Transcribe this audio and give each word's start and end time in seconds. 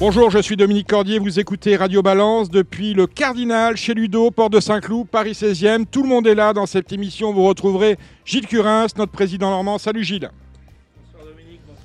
Bonjour, 0.00 0.30
je 0.30 0.38
suis 0.38 0.56
Dominique 0.56 0.88
Cordier, 0.88 1.18
vous 1.18 1.40
écoutez 1.40 1.76
Radio 1.76 2.00
Balance 2.00 2.48
depuis 2.48 2.94
le 2.94 3.06
Cardinal 3.06 3.76
chez 3.76 3.92
Ludo, 3.92 4.30
Port 4.30 4.48
de 4.48 4.58
Saint-Cloud, 4.58 5.06
Paris 5.06 5.32
16e. 5.32 5.84
Tout 5.84 6.02
le 6.02 6.08
monde 6.08 6.26
est 6.26 6.34
là 6.34 6.54
dans 6.54 6.64
cette 6.64 6.90
émission. 6.90 7.34
Vous 7.34 7.44
retrouverez 7.44 7.98
Gilles 8.24 8.46
Curins, 8.46 8.86
notre 8.96 9.12
président 9.12 9.50
normand. 9.50 9.76
Salut 9.76 10.02
Gilles. 10.02 10.30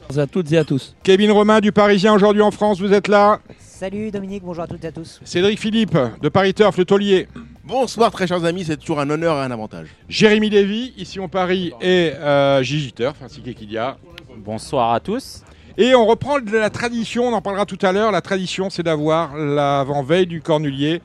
Bonjour 0.07 0.23
à 0.23 0.27
toutes 0.27 0.49
et 0.53 0.57
à 0.57 0.63
tous. 0.63 0.95
Kevin 1.03 1.29
Romain 1.29 1.59
du 1.59 1.73
Parisien 1.73 2.13
aujourd'hui 2.13 2.41
en 2.41 2.51
France, 2.51 2.79
vous 2.79 2.93
êtes 2.93 3.09
là. 3.09 3.41
Salut 3.59 4.11
Dominique, 4.11 4.43
bonjour 4.45 4.63
à 4.63 4.67
toutes 4.67 4.85
et 4.85 4.87
à 4.87 4.91
tous. 4.93 5.19
Cédric 5.25 5.59
Philippe 5.59 5.97
de 6.21 6.29
Paris 6.29 6.53
Turf, 6.53 6.77
le 6.77 6.85
taulier. 6.85 7.27
Bonsoir 7.65 8.11
très 8.11 8.27
chers 8.27 8.45
amis, 8.45 8.63
c'est 8.63 8.77
toujours 8.77 9.01
un 9.01 9.09
honneur 9.09 9.35
et 9.35 9.41
un 9.41 9.51
avantage. 9.51 9.89
Jérémy 10.07 10.49
Lévy, 10.49 10.93
ici 10.95 11.19
en 11.19 11.27
Paris, 11.27 11.73
et 11.81 12.13
euh, 12.15 12.63
Gigi 12.63 12.93
Turf, 12.93 13.17
ainsi 13.21 13.41
qu'Equidia. 13.41 13.97
Bonsoir 14.37 14.93
à 14.93 15.01
tous. 15.01 15.41
Et 15.77 15.93
on 15.93 16.05
reprend 16.05 16.39
de 16.39 16.51
la 16.51 16.69
tradition, 16.69 17.27
on 17.27 17.33
en 17.33 17.41
parlera 17.41 17.65
tout 17.65 17.77
à 17.81 17.91
l'heure. 17.91 18.13
La 18.13 18.21
tradition, 18.21 18.69
c'est 18.69 18.83
d'avoir 18.83 19.35
l'avant-veille 19.35 20.25
du 20.25 20.41
Cornulier 20.41 21.01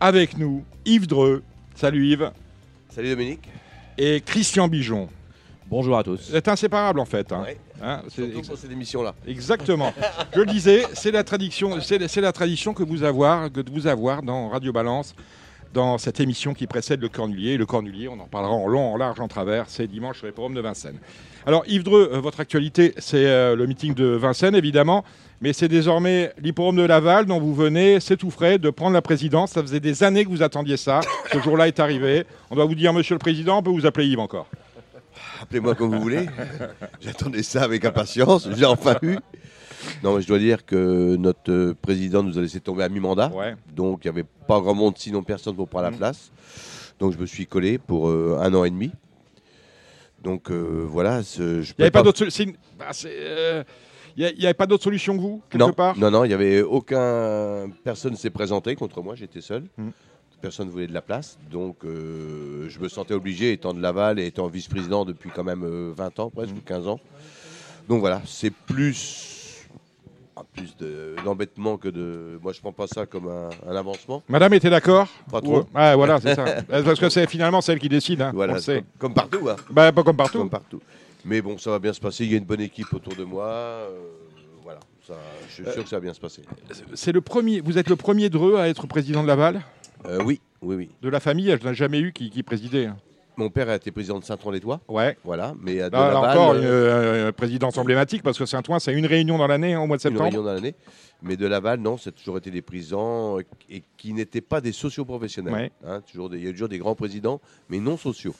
avec 0.00 0.36
nous, 0.36 0.64
Yves 0.84 1.06
Dreux. 1.06 1.44
Salut 1.76 2.04
Yves. 2.04 2.32
Salut 2.88 3.10
Dominique. 3.10 3.48
Et 3.96 4.20
Christian 4.20 4.66
Bijon. 4.66 5.08
Bonjour 5.66 5.96
à 5.96 6.02
tous. 6.02 6.30
Vous 6.30 6.36
êtes 6.36 6.48
inséparables 6.48 6.98
en 6.98 7.04
fait. 7.04 7.30
Hein. 7.30 7.42
Ouais. 7.42 7.58
Hein, 7.80 8.02
c'est 8.08 8.28
Surtout 8.32 8.48
pour 8.48 8.58
cette 8.58 8.72
émission-là. 8.72 9.14
Exactement. 9.24 9.92
Je 10.34 10.40
le 10.40 10.46
disais, 10.46 10.84
c'est 10.94 11.12
la 11.12 11.22
tradition, 11.22 11.80
c'est 11.80 12.08
c'est 12.08 12.20
la 12.20 12.32
tradition 12.32 12.74
que 12.74 12.82
vous 12.82 13.04
avoir, 13.04 13.52
que 13.52 13.60
de 13.60 13.70
vous 13.70 13.86
avoir 13.86 14.22
dans 14.24 14.48
Radio 14.48 14.72
Balance, 14.72 15.14
dans 15.72 15.96
cette 15.96 16.18
émission 16.18 16.54
qui 16.54 16.66
précède 16.66 17.00
le 17.00 17.08
Cornulier. 17.08 17.56
Le 17.56 17.66
Cornulier, 17.66 18.08
on 18.08 18.18
en 18.18 18.26
parlera 18.26 18.52
en 18.52 18.66
long, 18.66 18.94
en 18.94 18.96
large, 18.96 19.20
en 19.20 19.28
travers. 19.28 19.66
C'est 19.68 19.86
dimanche 19.86 20.18
sur 20.18 20.26
l'hippodrome 20.26 20.54
de 20.54 20.60
Vincennes. 20.60 20.98
Alors 21.48 21.64
Yves 21.66 21.82
Dreux, 21.82 22.10
euh, 22.12 22.20
votre 22.20 22.40
actualité, 22.40 22.92
c'est 22.98 23.24
euh, 23.24 23.56
le 23.56 23.66
meeting 23.66 23.94
de 23.94 24.04
Vincennes 24.04 24.54
évidemment, 24.54 25.02
mais 25.40 25.54
c'est 25.54 25.66
désormais 25.68 26.30
l'hippodrome 26.42 26.76
de 26.76 26.82
Laval 26.82 27.24
dont 27.24 27.40
vous 27.40 27.54
venez, 27.54 28.00
c'est 28.00 28.18
tout 28.18 28.30
frais, 28.30 28.58
de 28.58 28.68
prendre 28.68 28.92
la 28.92 29.00
présidence. 29.00 29.52
Ça 29.52 29.62
faisait 29.62 29.80
des 29.80 30.02
années 30.02 30.26
que 30.26 30.28
vous 30.28 30.42
attendiez 30.42 30.76
ça. 30.76 31.00
Ce 31.32 31.38
jour-là 31.38 31.66
est 31.66 31.80
arrivé. 31.80 32.24
On 32.50 32.54
doit 32.56 32.66
vous 32.66 32.74
dire, 32.74 32.92
Monsieur 32.92 33.14
le 33.14 33.18
Président, 33.18 33.60
on 33.60 33.62
peut 33.62 33.70
vous 33.70 33.86
appeler 33.86 34.08
Yves 34.08 34.18
encore. 34.20 34.46
Appelez-moi 35.40 35.74
comme 35.74 35.90
vous 35.94 36.02
voulez. 36.02 36.26
J'attendais 37.00 37.42
ça 37.42 37.62
avec 37.62 37.82
impatience. 37.86 38.46
J'ai 38.54 38.66
enfin 38.66 38.98
eu. 39.00 39.16
Non, 40.04 40.16
mais 40.16 40.20
je 40.20 40.28
dois 40.28 40.38
dire 40.38 40.66
que 40.66 41.16
notre 41.16 41.50
euh, 41.50 41.74
président 41.80 42.22
nous 42.22 42.36
a 42.36 42.42
laissé 42.42 42.60
tomber 42.60 42.82
à 42.82 42.90
mi-mandat. 42.90 43.30
Ouais. 43.34 43.54
Donc, 43.74 44.04
il 44.04 44.08
n'y 44.08 44.18
avait 44.18 44.26
pas 44.46 44.60
grand 44.60 44.74
monde, 44.74 44.98
sinon 44.98 45.22
personne 45.22 45.56
pour 45.56 45.66
prendre 45.66 45.84
la 45.84 45.92
Mhm. 45.92 45.96
place. 45.96 46.30
Donc, 47.00 47.14
je 47.14 47.18
me 47.18 47.24
suis 47.24 47.46
collé 47.46 47.78
pour 47.78 48.10
euh, 48.10 48.36
un 48.42 48.52
an 48.52 48.64
et 48.64 48.70
demi. 48.70 48.90
Donc, 50.22 50.50
euh, 50.50 50.84
voilà. 50.88 51.22
ce- 51.22 51.62
je 51.62 51.72
Il 51.72 51.76
n'y 51.78 51.82
avait 51.84 51.90
peux 51.90 51.90
pas 51.90 52.02
d'autre 52.02 52.18
solu- 52.18 52.30
c'est 52.30 52.44
une- 52.44 52.56
bah, 52.78 52.90
euh, 53.04 53.62
il 54.16 54.22
y 54.22 54.26
a- 54.26 54.30
il 54.32 54.40
y 54.42 54.44
avait 54.46 54.54
pas 54.54 54.66
d'autre 54.66 54.82
solution 54.84 55.16
que 55.16 55.20
vous, 55.22 55.42
quelque 55.48 55.60
Non, 55.62 55.72
part 55.72 55.96
non, 55.98 56.10
non, 56.10 56.24
il 56.24 56.30
y 56.30 56.34
avait 56.34 56.60
aucun. 56.62 57.70
Personne 57.84 58.16
s'est 58.16 58.30
présenté 58.30 58.74
contre 58.74 59.00
moi, 59.02 59.14
j'étais 59.14 59.40
seul. 59.40 59.64
Mhm. 59.76 59.92
Personne 60.40 60.66
ne 60.68 60.72
voulait 60.72 60.86
de 60.86 60.94
la 60.94 61.02
place. 61.02 61.36
Donc, 61.50 61.84
euh, 61.84 62.68
je 62.68 62.78
me 62.78 62.88
sentais 62.88 63.14
obligé, 63.14 63.52
étant 63.52 63.74
de 63.74 63.80
Laval 63.80 64.20
et 64.20 64.26
étant 64.26 64.46
vice-président 64.46 65.04
depuis 65.04 65.30
quand 65.34 65.42
même 65.44 65.64
euh, 65.64 65.92
20 65.96 66.16
ans, 66.20 66.30
presque, 66.30 66.54
ou 66.56 66.60
15 66.64 66.86
ans. 66.86 67.00
Donc 67.88 68.00
voilà, 68.00 68.22
c'est 68.26 68.50
plus. 68.52 69.37
Ah, 70.38 70.44
plus 70.52 70.76
de- 70.76 71.14
d'embêtement 71.24 71.76
que 71.76 71.88
de. 71.88 72.38
Moi, 72.42 72.52
je 72.52 72.60
prends 72.60 72.72
pas 72.72 72.86
ça 72.86 73.06
comme 73.06 73.28
un, 73.28 73.48
un 73.68 73.76
avancement. 73.76 74.22
Madame 74.28 74.54
était 74.54 74.70
d'accord 74.70 75.08
Pas 75.30 75.40
trop. 75.40 75.64
Ouais, 75.74 75.94
voilà, 75.96 76.20
c'est 76.20 76.34
ça. 76.34 76.44
Euh, 76.70 76.82
Parce 76.84 77.00
que 77.00 77.08
c'est 77.08 77.26
finalement 77.28 77.60
celle 77.60 77.78
qui 77.78 77.88
décide, 77.88 78.22
hein, 78.22 78.32
Voilà, 78.34 78.54
comme, 78.60 78.82
comme 78.98 79.14
partout. 79.14 79.48
Hein. 79.48 79.56
Bah, 79.70 79.90
pas 79.92 80.02
comme 80.02 80.16
partout. 80.16 80.38
Comme 80.38 80.50
partout. 80.50 80.80
Mais 81.24 81.42
bon, 81.42 81.58
ça 81.58 81.70
va 81.70 81.78
bien 81.78 81.92
se 81.92 82.00
passer. 82.00 82.24
Il 82.24 82.30
y 82.32 82.34
a 82.34 82.38
une 82.38 82.44
bonne 82.44 82.60
équipe 82.60 82.92
autour 82.94 83.14
de 83.14 83.24
moi. 83.24 83.46
euh, 83.46 83.88
voilà, 84.62 84.80
ça, 85.06 85.14
je 85.48 85.54
suis 85.54 85.64
sûr 85.72 85.82
que 85.82 85.88
ça 85.88 85.96
va 85.96 86.00
bien 86.00 86.14
se 86.14 86.20
passer. 86.20 86.42
C'est 86.94 87.12
le 87.12 87.20
premier. 87.20 87.60
Vous 87.60 87.76
êtes 87.78 87.88
le 87.88 87.96
premier 87.96 88.28
Dreux 88.30 88.56
à 88.56 88.68
être 88.68 88.86
président 88.86 89.22
de 89.22 89.28
Laval 89.28 89.62
Euh, 90.06 90.20
oui, 90.24 90.40
oui, 90.62 90.76
oui. 90.76 90.90
de 91.02 91.08
la 91.08 91.20
famille. 91.20 91.48
Elle 91.50 91.62
n'a 91.64 91.72
jamais 91.72 91.98
eu 92.00 92.12
qui, 92.12 92.30
qui 92.30 92.42
présidait. 92.42 92.88
Mon 93.38 93.50
père 93.50 93.68
a 93.70 93.76
été 93.76 93.90
président 93.92 94.18
de 94.18 94.24
Saint-Ouen-les-Tois. 94.24 94.80
Ouais. 94.88 95.16
Voilà, 95.24 95.54
mais 95.62 95.80
à 95.80 95.88
de 95.88 95.94
Là, 95.94 96.18
encore 96.18 96.50
euh, 96.52 96.58
une 96.58 96.64
euh, 97.28 97.32
présidence 97.32 97.78
emblématique 97.78 98.22
parce 98.24 98.36
que 98.36 98.44
Saint-Ouen, 98.46 98.80
c'est 98.80 98.92
une 98.92 99.06
réunion 99.06 99.38
dans 99.38 99.46
l'année, 99.46 99.74
hein, 99.74 99.80
au 99.80 99.86
mois 99.86 99.96
de 99.96 100.00
une 100.02 100.10
septembre. 100.10 100.24
réunion 100.24 100.42
dans 100.42 100.52
l'année. 100.52 100.74
Mais 101.22 101.36
de 101.36 101.46
Laval, 101.46 101.80
non, 101.80 101.96
c'est 101.96 102.12
toujours 102.12 102.38
été 102.38 102.50
des 102.50 102.62
présidents 102.62 103.38
euh, 103.38 103.42
et 103.70 103.82
qui 103.96 104.12
n'étaient 104.12 104.40
pas 104.40 104.60
des 104.60 104.72
socioprofessionnels. 104.72 105.52
Ouais. 105.54 105.70
Hein, 105.86 106.00
toujours 106.10 106.28
des- 106.30 106.38
il 106.38 106.44
y 106.44 106.48
a 106.48 106.52
toujours 106.52 106.68
des 106.68 106.78
grands 106.78 106.94
présidents, 106.96 107.40
mais 107.68 107.78
non 107.78 107.96
sociaux. 107.96 108.34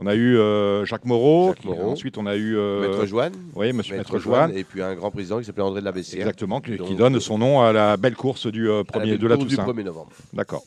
On 0.00 0.06
a 0.06 0.14
eu 0.14 0.36
euh, 0.36 0.84
Jacques 0.84 1.06
Moreau. 1.06 1.48
Jacques 1.48 1.60
qui- 1.60 1.66
Moreau. 1.68 1.90
ensuite, 1.90 2.18
on 2.18 2.26
a 2.26 2.36
eu. 2.36 2.56
euh, 2.56 2.82
Maître 2.88 3.06
Joanne, 3.06 3.32
Oui, 3.56 3.72
monsieur 3.72 3.96
Maître, 3.96 4.12
Maître 4.12 4.22
Joanne. 4.22 4.52
Et 4.56 4.62
puis 4.62 4.80
un 4.82 4.94
grand 4.94 5.10
président 5.10 5.38
qui 5.38 5.44
s'appelait 5.46 5.62
André 5.64 5.80
de 5.80 5.84
la 5.86 5.92
Bessière. 5.92 6.20
Exactement, 6.20 6.60
qui, 6.60 6.76
qui 6.76 6.94
donne 6.94 7.18
son 7.18 7.38
nom 7.38 7.60
à 7.62 7.72
la 7.72 7.96
belle 7.96 8.14
course 8.14 8.46
du 8.46 8.68
euh, 8.68 8.74
à 8.74 8.76
la 8.78 8.84
premier 8.84 9.10
belle 9.12 9.18
de 9.18 9.26
la 9.26 9.36
course 9.36 9.48
du 9.48 9.56
Toussaint. 9.56 9.72
1er 9.72 9.82
novembre. 9.84 10.10
D'accord. 10.34 10.62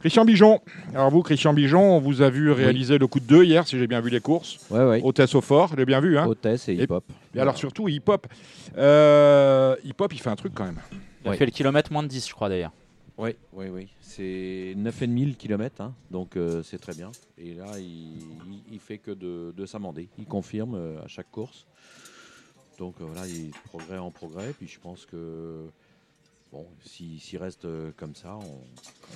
Christian 0.00 0.24
Bijon. 0.24 0.60
Alors 0.94 1.10
vous, 1.10 1.22
Christian 1.22 1.52
Bijon, 1.52 1.96
on 1.96 2.00
vous 2.00 2.22
a 2.22 2.30
vu 2.30 2.50
réaliser 2.50 2.96
le 2.98 3.06
coup 3.06 3.20
de 3.20 3.26
deux 3.26 3.44
hier, 3.44 3.66
si 3.68 3.78
j'ai 3.78 3.86
bien 3.86 4.00
vu 4.00 4.08
les 4.10 4.20
courses. 4.20 4.58
Ouais, 4.70 4.82
ouais. 4.84 5.00
Hôtesse 5.02 5.34
au 5.34 5.40
fort, 5.42 5.72
j'ai 5.76 5.84
bien 5.84 6.00
vu. 6.00 6.16
Hein. 6.18 6.26
Hôtesse 6.26 6.68
et 6.68 6.72
Et- 6.72 6.82
hip-hop. 6.84 7.04
Et 7.34 7.40
alors 7.40 7.56
surtout, 7.58 7.86
hip-hop. 7.88 8.26
Euh, 8.78 9.76
hip-hop, 9.84 10.12
il 10.12 10.20
fait 10.20 10.30
un 10.30 10.36
truc 10.36 10.52
quand 10.54 10.64
même. 10.64 10.80
Il 11.24 11.30
a 11.30 11.34
fait 11.34 11.44
le 11.44 11.50
kilomètre 11.52 11.92
moins 11.92 12.02
de 12.02 12.08
10, 12.08 12.26
je 12.28 12.32
crois 12.34 12.48
d'ailleurs. 12.48 12.72
Oui, 13.18 13.36
oui, 13.52 13.66
oui. 13.70 13.88
C'est 14.00 14.74
9,5 14.78 15.36
km, 15.36 15.82
hein, 15.82 15.92
donc 16.10 16.36
euh, 16.36 16.62
c'est 16.62 16.78
très 16.78 16.94
bien. 16.94 17.10
Et 17.36 17.52
là, 17.52 17.66
il, 17.78 17.84
il, 18.50 18.62
il 18.72 18.78
fait 18.80 18.96
que 18.96 19.10
de, 19.10 19.52
de 19.54 19.66
s'amender. 19.66 20.08
Il 20.18 20.24
confirme 20.24 20.74
euh, 20.74 21.02
à 21.04 21.08
chaque 21.08 21.30
course. 21.30 21.66
Donc 22.78 22.94
euh, 23.00 23.04
voilà, 23.04 23.28
il 23.28 23.48
est 23.48 23.50
progrès 23.68 23.98
en 23.98 24.10
progrès. 24.10 24.54
Puis 24.56 24.68
je 24.68 24.80
pense 24.80 25.04
que, 25.04 25.66
bon, 26.52 26.66
s'il 26.84 27.20
s'il 27.20 27.38
reste 27.38 27.64
euh, 27.64 27.90
comme 27.96 28.14
ça, 28.14 28.36
on, 28.36 28.40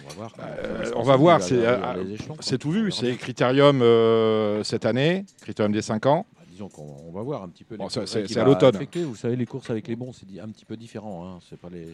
on 0.05 0.09
va 0.09 0.15
voir. 0.15 0.35
Euh, 0.41 0.93
on 0.97 1.03
va 1.03 1.17
voir, 1.17 1.43
c'est, 1.43 1.65
euh. 1.67 2.17
C'est 2.41 2.59
tout 2.59 2.71
vu, 2.71 2.91
c'est. 2.93 3.17
Critérium 3.17 3.81
euh, 3.83 4.63
cette 4.65 4.85
année, 4.87 5.25
Critérium 5.43 5.73
des 5.73 5.83
5 5.83 6.07
ans. 6.07 6.27
Bah, 6.37 6.43
disons 6.49 6.69
qu'on 6.69 6.97
on 7.07 7.13
va 7.13 7.23
voir 7.23 7.43
un 7.43 7.49
petit 7.49 7.65
peu. 7.65 7.77
Bon, 7.77 7.89
c'est- 7.89 8.37
à 8.39 8.45
l'automne. 8.45 8.79
Vous 9.05 9.17
savez, 9.17 9.37
les 9.37 9.47
courses 9.47 9.71
avec 9.71 9.87
les 9.89 9.97
bons, 9.97 10.13
c'est 10.13 10.27
un 10.41 10.49
petit 10.49 10.65
peu 10.65 10.77
différent. 10.77 11.27
hein. 11.27 11.41
C'est 11.49 11.59
pas 11.59 11.69
les, 11.71 11.89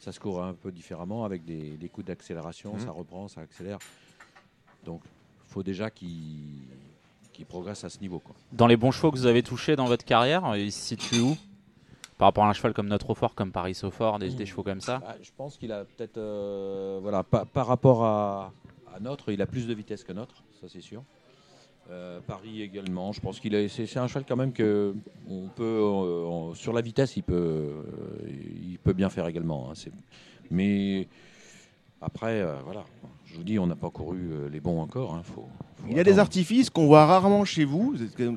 ça 0.00 0.12
se 0.12 0.20
court 0.20 0.42
un 0.42 0.54
peu 0.54 0.70
différemment 0.70 1.24
avec 1.24 1.44
des, 1.44 1.76
des 1.76 1.88
coups 1.88 2.06
d'accélération. 2.06 2.74
Mhm. 2.74 2.80
Ça 2.80 2.90
reprend, 2.90 3.28
ça 3.28 3.40
accélère. 3.42 3.78
Donc, 4.84 5.00
faut 5.48 5.62
déjà 5.62 5.90
qu'il 5.90 6.08
qu'il 7.32 7.46
progresse 7.46 7.82
à 7.82 7.88
ce 7.88 7.98
niveau. 7.98 8.20
Quoi. 8.20 8.34
Dans 8.52 8.68
les 8.68 8.76
bons 8.76 8.92
chevaux 8.92 9.10
que 9.10 9.16
vous 9.16 9.26
avez 9.26 9.42
touchés 9.42 9.74
dans 9.74 9.86
votre 9.86 10.04
carrière, 10.04 10.56
il 10.56 10.70
se 10.70 10.78
situe 10.80 11.18
où? 11.20 11.36
Par 12.18 12.26
rapport 12.28 12.44
à 12.44 12.48
un 12.50 12.52
cheval 12.52 12.72
comme 12.72 12.86
Notre 12.86 13.14
Fort, 13.14 13.34
comme 13.34 13.50
Paris 13.50 13.74
Saufort, 13.74 14.18
des, 14.18 14.30
des 14.30 14.46
chevaux 14.46 14.62
comme 14.62 14.80
ça 14.80 15.02
Ah, 15.06 15.16
je 15.20 15.30
pense 15.36 15.56
qu'il 15.56 15.72
a 15.72 15.84
peut-être, 15.84 16.16
euh, 16.16 16.98
voilà, 17.02 17.22
par, 17.24 17.46
par 17.46 17.66
rapport 17.66 18.04
à, 18.04 18.52
à 18.94 19.00
notre, 19.00 19.32
il 19.32 19.42
a 19.42 19.46
plus 19.46 19.66
de 19.66 19.74
vitesse 19.74 20.04
que 20.04 20.12
notre, 20.12 20.36
ça 20.60 20.68
c'est 20.68 20.80
sûr. 20.80 21.02
Euh, 21.90 22.20
Paris 22.26 22.62
également, 22.62 23.12
je 23.12 23.20
pense 23.20 23.40
qu'il 23.40 23.54
a, 23.56 23.68
c'est, 23.68 23.96
un 23.98 24.06
cheval 24.06 24.24
quand 24.26 24.36
même 24.36 24.52
que 24.52 24.94
on 25.28 25.48
peut, 25.48 25.62
euh, 25.64 26.24
on- 26.24 26.54
sur 26.54 26.72
la 26.72 26.80
vitesse, 26.80 27.16
il 27.16 27.22
peut, 27.24 27.34
euh, 27.34 27.82
il 28.62 28.78
peut 28.78 28.92
bien 28.94 29.10
faire 29.10 29.26
également. 29.26 29.70
hein, 29.70 29.74
mais 30.50 31.08
après, 32.00 32.40
euh, 32.40 32.54
voilà, 32.64 32.84
je 33.26 33.34
vous 33.36 33.42
dis, 33.44 33.58
on 33.58 33.66
n'a 33.66 33.76
pas 33.76 33.90
couru 33.90 34.30
euh, 34.30 34.48
les 34.48 34.60
bons 34.60 34.80
encore. 34.80 35.14
hein, 35.14 35.22
faut, 35.24 35.48
faut 35.76 35.86
Il 35.90 35.96
y 35.96 36.00
a 36.00 36.04
des 36.04 36.18
artifices 36.18 36.70
qu'on 36.70 36.86
voit 36.86 37.04
rarement 37.06 37.44
chez 37.44 37.64
vous. 37.64 37.94
C'est 37.98 38.14
que 38.14 38.32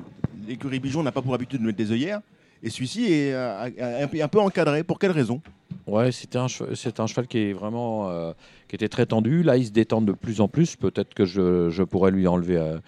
L'écurie 0.46 0.80
Bijon 0.80 1.02
n'a 1.02 1.12
pas 1.12 1.22
pour 1.22 1.34
habitude 1.34 1.60
de 1.60 1.66
mettre 1.66 1.78
des 1.78 1.92
œillères. 1.92 2.20
Et 2.62 2.70
celui-ci 2.70 3.12
est 3.12 3.32
euh, 3.32 4.02
un, 4.04 4.06
peu- 4.08 4.22
un 4.22 4.28
peu 4.28 4.40
encadré. 4.40 4.82
Pour 4.82 4.98
quelle 4.98 5.12
raison? 5.12 5.40
Ouais, 5.86 6.12
c'était 6.12 6.38
un, 6.38 6.46
cheval- 6.48 6.74
c'est 6.76 7.00
un 7.00 7.06
cheval 7.06 7.26
qui 7.26 7.38
est 7.38 7.52
vraiment, 7.52 8.08
euh, 8.10 8.32
qui 8.68 8.74
était 8.76 8.88
très 8.88 9.06
tendu. 9.06 9.42
Là, 9.42 9.56
il 9.56 9.66
se 9.66 9.70
détend 9.70 10.00
de 10.02 10.12
plus 10.12 10.40
en 10.40 10.48
plus. 10.48 10.76
Peut-être 10.76 11.14
que 11.14 11.24
je, 11.24 11.70
je 11.70 11.82
pourrais 11.82 12.10
lui 12.10 12.26
enlever 12.26 12.58
à, 12.58 12.80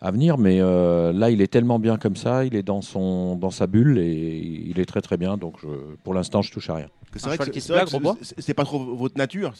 à 0.00 0.10
venir, 0.10 0.38
mais 0.38 0.58
euh, 0.60 1.12
là, 1.12 1.30
il 1.30 1.40
est 1.40 1.46
tellement 1.48 1.78
bien 1.78 1.96
comme 1.96 2.16
ça. 2.16 2.44
Il 2.44 2.54
est 2.54 2.62
dans 2.62 2.82
son, 2.82 3.36
dans 3.36 3.50
sa 3.50 3.66
bulle 3.66 3.98
et 3.98 4.38
il 4.68 4.78
est 4.78 4.84
très 4.86 5.00
très 5.02 5.16
bien. 5.16 5.36
Donc, 5.36 5.54
je, 5.62 5.68
pour 6.04 6.14
l'instant, 6.14 6.40
je 6.42 6.52
touche 6.52 6.70
à 6.70 6.74
rien. 6.76 6.88
C'est- 7.16 7.50
qui 7.50 7.60
se 7.60 7.66
c'est 7.68 7.72
vrai 7.72 7.84
que 7.84 7.90
c'est- 8.22 8.34
c'est 8.38 8.54
pas 8.54 8.64
trop 8.64 8.78
votre 8.94 9.16
nature. 9.16 9.54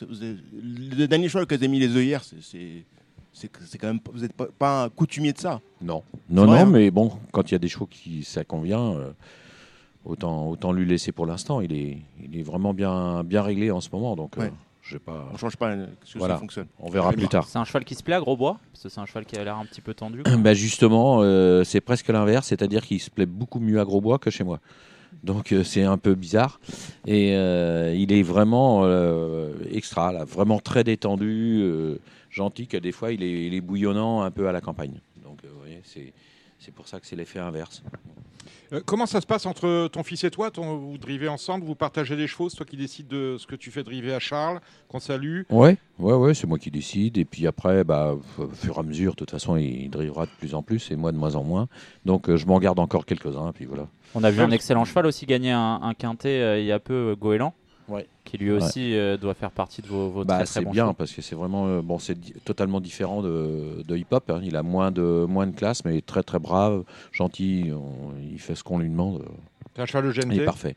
Le 0.53 1.07
dernier 1.07 1.29
cheval 1.29 1.47
que 1.47 1.55
vous 1.55 1.61
avez 1.63 1.69
mis 1.69 1.79
les 1.79 1.95
œillères, 1.97 2.23
c'est- 2.25 2.37
c'est 2.43 2.85
c'est 3.33 3.49
que- 3.49 3.59
c'est 3.67 3.77
quand 3.77 3.89
même 3.89 4.01
vous 4.13 4.21
n'êtes 4.21 4.33
pas, 4.33 4.47
pas 4.59 4.85
un 4.85 4.89
coutumier 4.89 5.33
de 5.35 5.39
ça. 5.39 5.61
Non, 5.83 6.03
non, 6.31 6.47
vrai, 6.47 6.57
non, 6.57 6.63
hein. 6.63 6.71
mais 6.73 6.91
bon, 6.91 7.13
quand 7.33 7.51
il 7.51 7.53
y 7.53 7.55
a 7.55 7.59
des 7.59 7.69
chevaux 7.69 7.85
qui 7.87 8.25
ça 8.25 8.45
convient, 8.45 8.93
euh, 8.95 9.11
autant, 10.07 10.49
autant 10.49 10.73
lui 10.73 10.87
laisser 10.87 11.13
pour 11.13 11.27
l'instant. 11.27 11.61
Il 11.61 11.73
est, 11.73 11.99
il 12.23 12.39
est 12.39 12.43
vraiment 12.43 12.73
bien, 12.75 13.25
bien 13.25 13.43
réglé 13.43 13.71
en 13.71 13.81
ce 13.81 13.89
moment. 13.93 14.17
Donc, 14.17 14.39
euh. 14.39 14.49
Je 14.83 14.99
pas. 14.99 15.29
On 15.33 15.37
change 15.37 15.57
pas 15.57 15.71
euh, 15.73 15.87
que 15.87 16.19
Voilà. 16.19 16.35
ça 16.35 16.41
fonctionne. 16.41 16.67
On 16.79 16.89
verra 16.89 17.13
plus 17.13 17.27
tard. 17.27 17.49
C'est 17.49 17.59
un 17.59 17.65
cheval 17.65 17.85
qui 17.85 17.97
se 17.97 18.05
plaît 18.05 18.15
à 18.15 18.21
gros 18.21 18.37
bois 18.37 18.61
Parce 18.73 18.85
que 18.85 18.89
c'est 18.89 19.01
un 19.01 19.07
cheval 19.07 19.25
qui 19.25 19.37
a 19.37 19.43
l'air 19.43 19.57
un 19.59 19.65
petit 19.65 19.81
peu 19.81 19.95
tendu. 19.95 20.23
Bah 20.39 20.55
justement, 20.55 21.23
euh, 21.23 21.65
c'est 21.65 21.81
presque 21.81 22.07
l'inverse, 22.09 22.47
c'est-à-dire 22.47 22.87
qu'il 22.87 23.01
se 23.01 23.11
plaît 23.11 23.27
beaucoup 23.27 23.59
mieux 23.59 23.81
à 23.81 23.85
Grosbois 23.85 24.19
que 24.21 24.31
chez 24.31 24.45
moi. 24.45 24.61
Donc 25.25 25.51
euh, 25.51 25.65
c'est 25.65 25.83
un 25.83 25.99
peu 25.99 26.15
bizarre. 26.15 26.61
Et 27.05 27.35
euh, 27.35 27.93
il 27.97 28.13
est 28.13 28.23
vraiment 28.23 28.83
euh, 28.85 29.55
extra, 29.73 30.13
là, 30.13 30.25
vraiment 30.25 30.61
très 30.61 30.85
détendu, 30.85 31.59
euh, 31.63 31.99
gentil, 32.31 32.69
que 32.69 32.77
des 32.77 32.93
fois 32.93 33.11
il 33.11 33.25
est, 33.25 33.47
il 33.49 33.55
est 33.55 33.61
bouillonnant 33.61 34.23
un 34.23 34.31
peu 34.31 34.47
à 34.47 34.53
la 34.53 34.61
campagne. 34.61 35.01
Donc 35.25 35.39
euh, 35.45 35.49
vous 35.53 35.59
voyez, 35.59 35.81
c'est, 35.83 36.13
c'est 36.61 36.73
pour 36.73 36.87
ça 36.87 37.01
que 37.01 37.07
c'est 37.09 37.17
l'effet 37.17 37.41
inverse. 37.41 37.83
Euh, 38.73 38.81
comment 38.85 39.07
ça 39.07 39.21
se 39.21 39.27
passe 39.27 39.47
entre 39.47 39.89
ton 39.89 40.03
fils 40.03 40.25
et 40.25 40.31
toi? 40.31 40.51
Ton- 40.51 40.77
Vous 40.77 40.99
drivez 40.99 41.29
ensemble, 41.29 41.65
vous 41.65 41.75
partagez 41.75 42.17
les 42.17 42.27
chevaux, 42.27 42.49
c'est 42.49 42.57
toi 42.57 42.67
qui 42.67 42.77
décides 42.77 43.07
de 43.09 43.37
ce 43.39 43.47
que 43.47 43.55
tu 43.57 43.71
fais 43.71 43.83
driver 43.83 44.13
à 44.15 44.19
Charles, 44.19 44.61
qu'on 44.89 44.99
salue. 44.99 45.43
Ouais, 45.51 45.77
ouais, 45.99 46.15
ouais, 46.15 46.35
c'est 46.35 46.47
moi 46.47 46.59
qui 46.59 46.71
décide. 46.71 47.17
Et 47.19 47.25
puis 47.25 47.47
après, 47.47 47.85
bah, 47.85 48.15
au 48.39 48.49
fur 48.49 48.77
et 48.77 48.81
à 48.81 48.83
mesure, 48.83 49.13
de 49.13 49.17
toute 49.17 49.31
façon, 49.31 49.57
il 49.57 49.89
drivera 49.91 50.27
de 50.27 50.31
plus 50.39 50.55
en 50.55 50.63
plus 50.63 50.91
et 50.91 50.97
moi 50.97 51.13
de 51.13 51.17
moins 51.17 51.35
en 51.37 51.45
moins. 51.45 51.69
Donc 52.05 52.29
euh, 52.29 52.37
je 52.37 52.47
m'en 52.47 52.59
garde 52.59 52.79
encore 52.79 53.07
quelques-uns. 53.07 53.53
Puis 53.53 53.65
voilà. 53.67 53.87
On 54.15 54.25
a 54.25 54.31
vu 54.31 54.41
un 54.41 54.51
excellent 54.51 54.85
cheval 54.85 55.07
aussi 55.07 55.27
gagner 55.27 55.53
un, 55.53 55.81
un 55.83 55.95
quintet 55.95 56.41
euh, 56.41 56.59
il 56.59 56.67
y 56.67 56.73
a 56.73 56.79
peu, 56.79 57.17
Goéland, 57.21 57.55
Ouais. 57.89 58.07
qui 58.25 58.37
lui 58.39 58.51
aussi 58.51 58.95
euh, 58.97 59.17
doit 59.17 59.35
faire 59.35 59.51
partie 59.53 59.81
de 59.83 59.87
vos, 59.87 60.11
vos 60.11 60.25
Bah, 60.25 60.37
très 60.39 60.45
très 60.45 60.53
c'est 60.61 60.65
bons 60.65 60.71
bien 60.73 60.93
parce 60.95 61.13
que 61.13 61.23
c'est 61.23 61.37
vraiment 61.37 61.67
euh, 61.69 61.83
bon, 61.83 61.99
c'est 61.99 62.19
di- 62.19 62.33
totalement 62.45 62.81
différent 62.81 63.23
de, 63.23 63.83
de 63.87 63.97
hip-hop. 63.97 64.29
hein. 64.31 64.41
Il 64.43 64.57
a 64.57 64.63
moins 64.63 64.91
de 64.91 65.25
moins 65.29 65.47
de 65.47 65.55
classe, 65.55 65.85
mais 65.85 65.95
il 65.95 65.99
est 65.99 66.07
très 66.07 66.23
très 66.25 66.39
brave, 66.41 66.83
gentil. 67.13 67.71
on- 67.73 68.13
il 68.33 68.39
fait 68.41 68.55
ce 68.57 68.65
qu'on 68.65 68.79
lui 68.79 68.89
demande. 68.89 69.25
T'es 69.75 69.83
un 69.83 69.87
cheval 69.87 70.05
de 70.07 70.13
Il 70.13 70.33
est 70.33 70.37
GNT 70.39 70.45
parfait. 70.45 70.77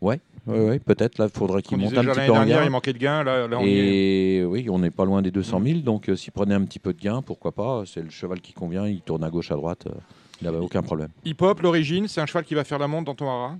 Ouais, 0.00 0.20
ouais, 0.46 0.60
ouais, 0.68 0.78
peut-être. 0.78 1.18
Là, 1.18 1.26
il 1.32 1.36
faudrait 1.36 1.60
qu'il 1.62 1.76
monte 1.76 1.92
un 1.96 2.04
petit 2.04 2.14
peu 2.14 2.30
en 2.32 2.34
dernière, 2.34 2.60
il 2.62 2.64
gain. 2.66 2.70
manquait 2.70 2.92
de 2.92 2.98
gains, 2.98 3.24
là, 3.24 3.48
là 3.48 3.58
on 3.60 3.64
est. 3.64 3.68
Et 3.70 4.44
oui, 4.44 4.66
on 4.70 4.78
n'est 4.78 4.90
pas 4.90 5.04
loin 5.04 5.22
des 5.22 5.30
200 5.32 5.60
000, 5.64 5.78
donc 5.80 6.08
euh, 6.08 6.14
s'il 6.16 6.32
prenait 6.32 6.54
un 6.54 6.64
petit 6.64 6.78
peu 6.78 6.92
de 6.92 7.00
gain, 7.00 7.20
pourquoi 7.22 7.50
pas 7.52 7.82
C'est 7.84 8.00
le 8.02 8.10
cheval 8.10 8.40
qui 8.40 8.52
convient, 8.52 8.86
il 8.86 9.00
tourne 9.00 9.24
à 9.24 9.30
gauche, 9.30 9.50
à 9.50 9.56
droite, 9.56 9.86
euh, 9.88 9.92
il 10.40 10.44
n'avait 10.44 10.58
aucun 10.58 10.82
problème. 10.82 11.08
Hip-hop, 11.24 11.60
l'origine, 11.62 12.06
c'est 12.06 12.20
un 12.20 12.26
cheval 12.26 12.44
qui 12.44 12.54
va 12.54 12.62
faire 12.64 12.78
la 12.78 12.86
monte 12.86 13.06
dans 13.06 13.14
ton 13.16 13.28
haras 13.28 13.56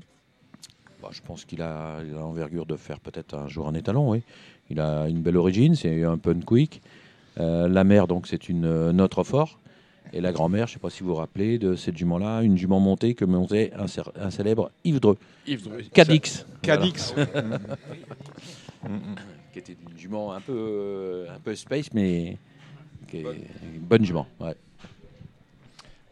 Bah, 1.02 1.08
je 1.12 1.20
pense 1.20 1.44
qu'il 1.44 1.62
a 1.62 2.02
l'envergure 2.02 2.66
de 2.66 2.76
faire 2.76 2.98
peut-être 3.00 3.34
un 3.34 3.48
jour 3.48 3.68
un 3.68 3.74
étalon, 3.74 4.10
oui. 4.10 4.22
Il 4.70 4.80
a 4.80 5.08
une 5.08 5.22
belle 5.22 5.36
origine, 5.36 5.74
c'est 5.74 6.02
un 6.02 6.18
pun 6.18 6.40
quick. 6.40 6.82
Euh, 7.38 7.68
la 7.68 7.84
mère, 7.84 8.06
donc, 8.08 8.26
c'est 8.26 8.48
une 8.48 8.64
euh, 8.64 8.92
notre 8.92 9.22
fort. 9.22 9.60
Et 10.12 10.20
la 10.20 10.32
grand-mère, 10.32 10.66
je 10.66 10.72
ne 10.72 10.74
sais 10.74 10.80
pas 10.80 10.90
si 10.90 11.02
vous 11.02 11.10
vous 11.10 11.14
rappelez 11.16 11.58
de 11.58 11.76
cette 11.76 11.96
jument-là, 11.96 12.40
une 12.42 12.56
jument 12.56 12.80
montée 12.80 13.14
que 13.14 13.24
montait 13.26 13.72
un, 13.76 13.84
un 14.20 14.30
célèbre 14.30 14.70
Yves 14.84 15.00
Dreux. 15.00 15.18
Yves 15.46 15.64
Dreux. 15.68 15.82
Cadix. 15.92 16.46
Cadix. 16.62 17.14
Voilà. 17.14 17.58
Qui 19.52 19.58
était 19.58 19.76
une 19.90 19.98
jument 19.98 20.32
un 20.32 20.40
peu, 20.40 20.52
euh, 20.54 21.34
un 21.34 21.38
peu 21.40 21.54
space, 21.54 21.92
mais 21.92 22.36
qui 23.08 23.18
est 23.18 23.22
une 23.22 23.80
bonne 23.80 24.04
jument. 24.04 24.26
ouais. 24.40 24.54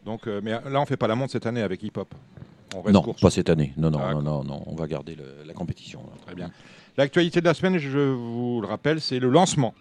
Donc, 0.05 0.27
euh, 0.27 0.41
mais 0.43 0.51
là, 0.51 0.79
on 0.81 0.85
fait 0.85 0.97
pas 0.97 1.07
la 1.07 1.15
monte 1.15 1.31
cette 1.31 1.45
année 1.45 1.61
avec 1.61 1.83
hip-hop. 1.83 2.13
On 2.75 2.81
reste 2.81 2.93
Non, 2.93 3.13
pas 3.21 3.29
cette 3.29 3.49
année. 3.49 3.73
Non, 3.77 3.89
non, 3.89 3.99
non, 4.11 4.21
non, 4.21 4.43
non, 4.43 4.63
on 4.65 4.75
va 4.75 4.87
garder 4.87 5.15
le- 5.15 5.43
la 5.45 5.53
compétition. 5.53 6.01
là. 6.03 6.21
Très 6.25 6.35
bien. 6.35 6.51
L'actualité 6.97 7.39
de 7.41 7.45
la 7.45 7.53
semaine, 7.53 7.77
je 7.77 7.97
vous 7.99 8.59
le 8.61 8.67
rappelle, 8.67 8.99
c'est 9.01 9.19
le 9.19 9.29
lancement 9.29 9.73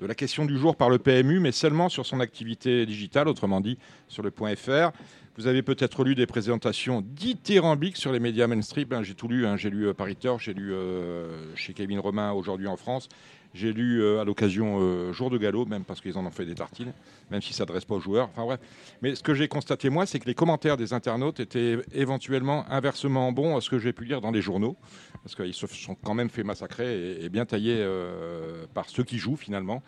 de 0.00 0.06
la 0.06 0.14
question 0.14 0.46
du 0.46 0.56
jour 0.56 0.76
par 0.76 0.88
le 0.88 0.98
PMU, 0.98 1.40
mais 1.40 1.52
seulement 1.52 1.88
sur 1.90 2.06
son 2.06 2.20
activité 2.20 2.86
digitale, 2.86 3.28
autrement 3.28 3.60
dit 3.60 3.76
sur 4.08 4.22
le 4.22 4.30
point 4.30 4.54
.fr. 4.56 4.90
Vous 5.36 5.46
avez 5.46 5.62
peut-être 5.62 6.04
lu 6.04 6.14
des 6.14 6.26
présentations 6.26 7.02
dithyrambiques 7.06 7.96
sur 7.96 8.12
les 8.12 8.20
médias 8.20 8.46
mainstream. 8.46 8.86
j'ai 9.02 9.14
tout 9.14 9.28
lu. 9.28 9.46
hein, 9.46 9.56
j'ai 9.56 9.70
lu 9.70 9.86
euh, 9.88 9.94
j'ai 10.38 10.54
lu 10.54 10.72
euh, 10.72 11.54
chez 11.54 11.72
Kevin 11.74 11.98
Romain 11.98 12.32
aujourd'hui 12.32 12.66
en 12.66 12.76
France. 12.76 13.08
J'ai 13.52 13.72
lu 13.72 14.00
euh, 14.00 14.20
à 14.20 14.24
l'occasion 14.24 14.78
euh, 14.80 15.12
Jour 15.12 15.28
de 15.28 15.36
Galop, 15.36 15.66
même 15.66 15.84
parce 15.84 16.00
qu'ils 16.00 16.16
en 16.16 16.24
ont 16.24 16.30
fait 16.30 16.44
des 16.46 16.54
tartines, 16.54 16.92
même 17.30 17.42
si 17.42 17.52
ça 17.52 17.64
ne 17.64 17.68
s'adresse 17.68 17.84
pas 17.84 17.96
aux 17.96 18.00
joueurs. 18.00 18.28
Enfin 18.28 18.44
bref. 18.44 18.60
Mais 19.02 19.14
ce 19.16 19.22
que 19.22 19.34
j'ai 19.34 19.48
constaté, 19.48 19.90
moi, 19.90 20.06
c'est 20.06 20.20
que 20.20 20.26
les 20.26 20.34
commentaires 20.34 20.76
des 20.76 20.92
internautes 20.92 21.40
étaient 21.40 21.78
éventuellement 21.92 22.64
inversement 22.70 23.32
bons 23.32 23.56
à 23.56 23.60
ce 23.60 23.68
que 23.68 23.78
j'ai 23.78 23.92
pu 23.92 24.04
lire 24.04 24.20
dans 24.20 24.30
les 24.30 24.40
journaux 24.40 24.76
parce 25.24 25.34
qu'ils 25.34 25.54
se 25.54 25.66
sont 25.66 25.96
quand 25.96 26.14
même 26.14 26.30
fait 26.30 26.44
massacrer 26.44 27.22
et, 27.24 27.28
bien 27.28 27.44
taillés 27.44 27.78
euh, 27.80 28.66
par 28.72 28.88
ceux 28.88 29.02
qui 29.02 29.18
jouent 29.18 29.36
finalement. 29.36 29.82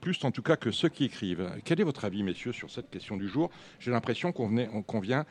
Plus 0.00 0.24
en 0.24 0.32
tout 0.32 0.42
cas 0.42 0.56
que 0.56 0.72
ceux 0.72 0.88
qui 0.88 1.04
écrivent. 1.04 1.48
Quel 1.64 1.80
est 1.80 1.84
votre 1.84 2.04
avis, 2.04 2.24
messieurs, 2.24 2.52
sur 2.52 2.70
cette 2.72 2.90
question 2.90 3.16
du 3.16 3.28
jour? 3.28 3.50
J'ai 3.78 3.92
l'impression 3.92 4.32
qu'on 4.32 4.82
qu'on 4.82 4.98
vient 4.98 5.26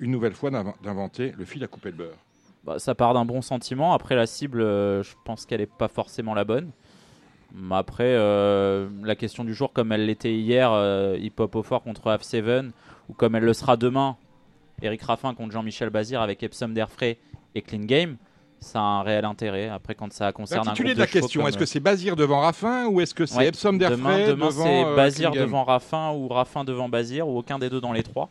une 0.00 0.10
nouvelle 0.10 0.32
fois 0.32 0.50
d'inv- 0.50 0.74
d'inventer 0.82 1.32
le 1.38 1.44
fil 1.44 1.62
à 1.62 1.68
couper 1.68 1.90
le 1.92 1.96
beurre. 1.96 2.18
Bah, 2.64 2.78
ça 2.78 2.94
part 2.94 3.14
d'un 3.14 3.24
bon 3.24 3.42
sentiment. 3.42 3.92
Après, 3.92 4.14
la 4.16 4.26
cible, 4.26 4.62
euh, 4.62 5.02
je 5.02 5.12
pense 5.24 5.44
qu'elle 5.44 5.60
n'est 5.60 5.66
pas 5.66 5.88
forcément 5.88 6.34
la 6.34 6.44
bonne. 6.44 6.70
Mais 7.54 7.76
Après, 7.76 8.04
euh, 8.06 8.88
la 9.02 9.14
question 9.14 9.44
du 9.44 9.54
jour, 9.54 9.72
comme 9.72 9.92
elle 9.92 10.06
l'était 10.06 10.34
hier, 10.34 10.72
euh, 10.72 11.16
Hip 11.20 11.34
Hop 11.38 11.54
au 11.54 11.62
fort 11.62 11.82
contre 11.82 12.10
F7, 12.10 12.70
ou 13.08 13.12
comme 13.12 13.34
elle 13.36 13.44
le 13.44 13.52
sera 13.52 13.76
demain, 13.76 14.16
Eric 14.82 15.02
Raffin 15.02 15.34
contre 15.34 15.52
Jean-Michel 15.52 15.90
Bazir 15.90 16.20
avec 16.20 16.42
Epsom 16.42 16.70
d'Airfray 16.70 17.18
et 17.54 17.62
Clean 17.62 17.84
Game, 17.84 18.16
ça 18.60 18.80
a 18.80 18.82
un 18.82 19.02
réel 19.02 19.24
intérêt. 19.24 19.68
Après, 19.68 19.94
quand 19.94 20.12
ça 20.12 20.32
concerne 20.32 20.68
un 20.68 20.72
groupe 20.72 20.86
de 20.86 20.98
la 20.98 21.06
question, 21.06 21.42
comme, 21.42 21.48
est-ce 21.48 21.58
que 21.58 21.66
c'est 21.66 21.80
Bazir 21.80 22.16
devant 22.16 22.40
Raffin 22.40 22.86
ou 22.86 23.00
est-ce 23.00 23.14
que 23.14 23.26
c'est 23.26 23.36
Ouais. 23.36 23.48
Epsom 23.48 23.78
Demain, 23.78 23.88
d'Airfray 23.88 24.26
demain 24.26 24.46
devant 24.46 24.64
c'est 24.64 24.84
euh, 24.84 24.96
Bazir 24.96 25.30
devant 25.30 25.64
Raffin 25.64 26.12
ou 26.12 26.28
Raffin 26.28 26.64
devant 26.64 26.88
Bazir 26.88 27.28
ou 27.28 27.38
aucun 27.38 27.58
des 27.58 27.70
deux 27.70 27.80
dans 27.80 27.92
les 27.92 28.02
trois. 28.02 28.30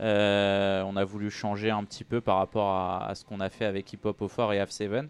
Euh, 0.00 0.82
on 0.86 0.96
a 0.96 1.04
voulu 1.04 1.30
changer 1.30 1.70
un 1.70 1.82
petit 1.84 2.04
peu 2.04 2.20
par 2.20 2.36
rapport 2.36 2.68
à, 2.70 3.06
à 3.08 3.14
ce 3.14 3.24
qu'on 3.24 3.40
a 3.40 3.48
fait 3.50 3.64
avec 3.64 3.92
Hip 3.92 3.98
Hop 4.04 4.22
au 4.22 4.28
fort 4.28 4.52
et 4.52 4.58
F7. 4.58 5.08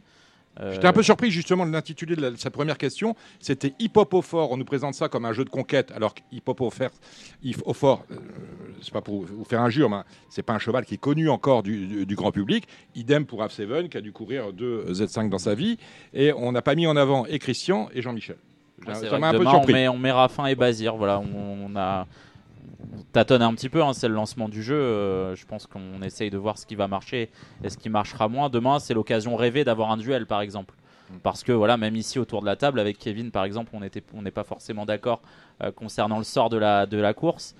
Euh, 0.61 0.73
J'étais 0.73 0.89
un 0.89 0.93
peu 0.93 1.03
surpris 1.05 1.31
justement 1.31 1.65
de 1.67 1.71
l'intitulé 1.71 2.17
de, 2.17 2.21
la- 2.23 2.31
de 2.31 2.37
cette 2.37 2.53
première 2.55 2.79
question. 2.79 3.15
C'était 3.39 3.75
Hip 3.79 3.93
Hop 3.97 4.13
au 4.15 4.23
fort. 4.23 4.51
On 4.51 4.57
nous 4.57 4.65
présente 4.65 4.95
ça 4.95 5.09
comme 5.09 5.25
un 5.25 5.33
jeu 5.33 5.45
de 5.45 5.51
conquête, 5.51 5.93
alors 5.95 6.15
que 6.15 6.21
Hip 6.33 6.43
Hop 6.47 6.61
au 6.63 6.71
fort, 6.71 6.91
Hip- 7.45 7.63
au 7.65 7.75
fort, 7.75 8.05
euh, 8.11 8.17
c'est 8.83 8.93
pas 8.93 9.03
pour 9.03 9.25
vous 9.25 9.45
faire 9.45 9.61
injure, 9.61 9.89
mais 9.91 9.99
c'est 10.31 10.43
pas 10.43 10.55
un 10.55 10.59
cheval 10.59 10.85
qui 10.85 10.95
est 10.95 10.99
connu 10.99 11.29
encore 11.29 11.63
du, 11.63 11.87
du- 11.87 12.07
du 12.07 12.15
grand 12.17 12.33
public. 12.33 12.67
Idem 12.97 13.25
pour 13.27 13.43
Av 13.43 13.53
Seven 13.53 13.89
qui 13.89 13.99
a 13.99 14.01
dû 14.01 14.11
courir 14.11 14.53
deux 14.53 14.85
Z5 14.91 15.29
dans 15.29 15.39
sa 15.39 15.55
vie, 15.55 15.79
et 16.13 16.33
on 16.33 16.51
n'a 16.51 16.63
pas 16.63 16.75
mis 16.75 16.87
en 16.89 16.97
avant 16.97 17.25
et 17.27 17.39
Christian 17.39 17.89
et 17.95 18.03
Jean-Michel. 18.03 18.37
Ouais, 18.87 18.95
c'est 18.95 19.11
ça 19.11 19.19
m'a 19.19 19.29
un 19.29 19.33
peu 19.33 19.39
demain, 19.41 19.51
on 19.51 19.55
surpris. 19.55 19.73
met, 19.75 19.89
on 19.89 19.99
met 19.99 20.13
Raffin 20.13 20.47
et 20.47 20.55
Bazir. 20.55 20.97
Voilà, 20.97 21.21
on, 21.21 21.67
on 21.73 21.77
a 21.77 22.07
tâtonne 23.13 23.43
un 23.43 23.55
petit 23.55 23.69
peu. 23.69 23.83
hein, 23.83 23.93
c'est 23.93 24.09
le 24.09 24.15
lancement 24.15 24.49
du 24.49 24.63
jeu. 24.63 24.75
euh, 24.77 25.35
je 25.37 25.47
pense 25.47 25.67
qu'on 25.67 26.03
essaye 26.03 26.31
de 26.31 26.39
voir 26.39 26.59
ce 26.59 26.67
qui 26.67 26.75
va 26.75 26.89
marcher 26.89 27.31
et 27.63 27.69
ce 27.71 27.77
qui 27.77 27.89
marchera 27.89 28.29
moins. 28.29 28.49
Demain, 28.51 28.79
c'est 28.79 28.95
l'occasion 28.95 29.37
rêvée 29.37 29.65
d'avoir 29.65 29.91
un 29.91 29.97
duel, 29.97 30.27
par 30.27 30.41
exemple. 30.41 30.75
Parce 31.23 31.43
que 31.43 31.53
voilà, 31.53 31.79
même 31.79 31.97
ici 31.97 32.19
autour 32.19 32.43
de 32.43 32.47
la 32.47 32.57
table, 32.57 32.79
avec 32.79 32.99
Kevin 32.99 33.31
par 33.31 33.45
exemple, 33.45 33.73
on 33.75 34.21
n'est 34.23 34.31
pas 34.31 34.45
forcément 34.45 34.85
d'accord 34.85 35.23
euh, 35.63 35.73
concernant 35.73 36.19
le 36.19 36.25
sort 36.25 36.51
de 36.51 36.59
la, 36.59 36.85
de 36.85 36.99
la 36.99 37.15
course. 37.15 37.55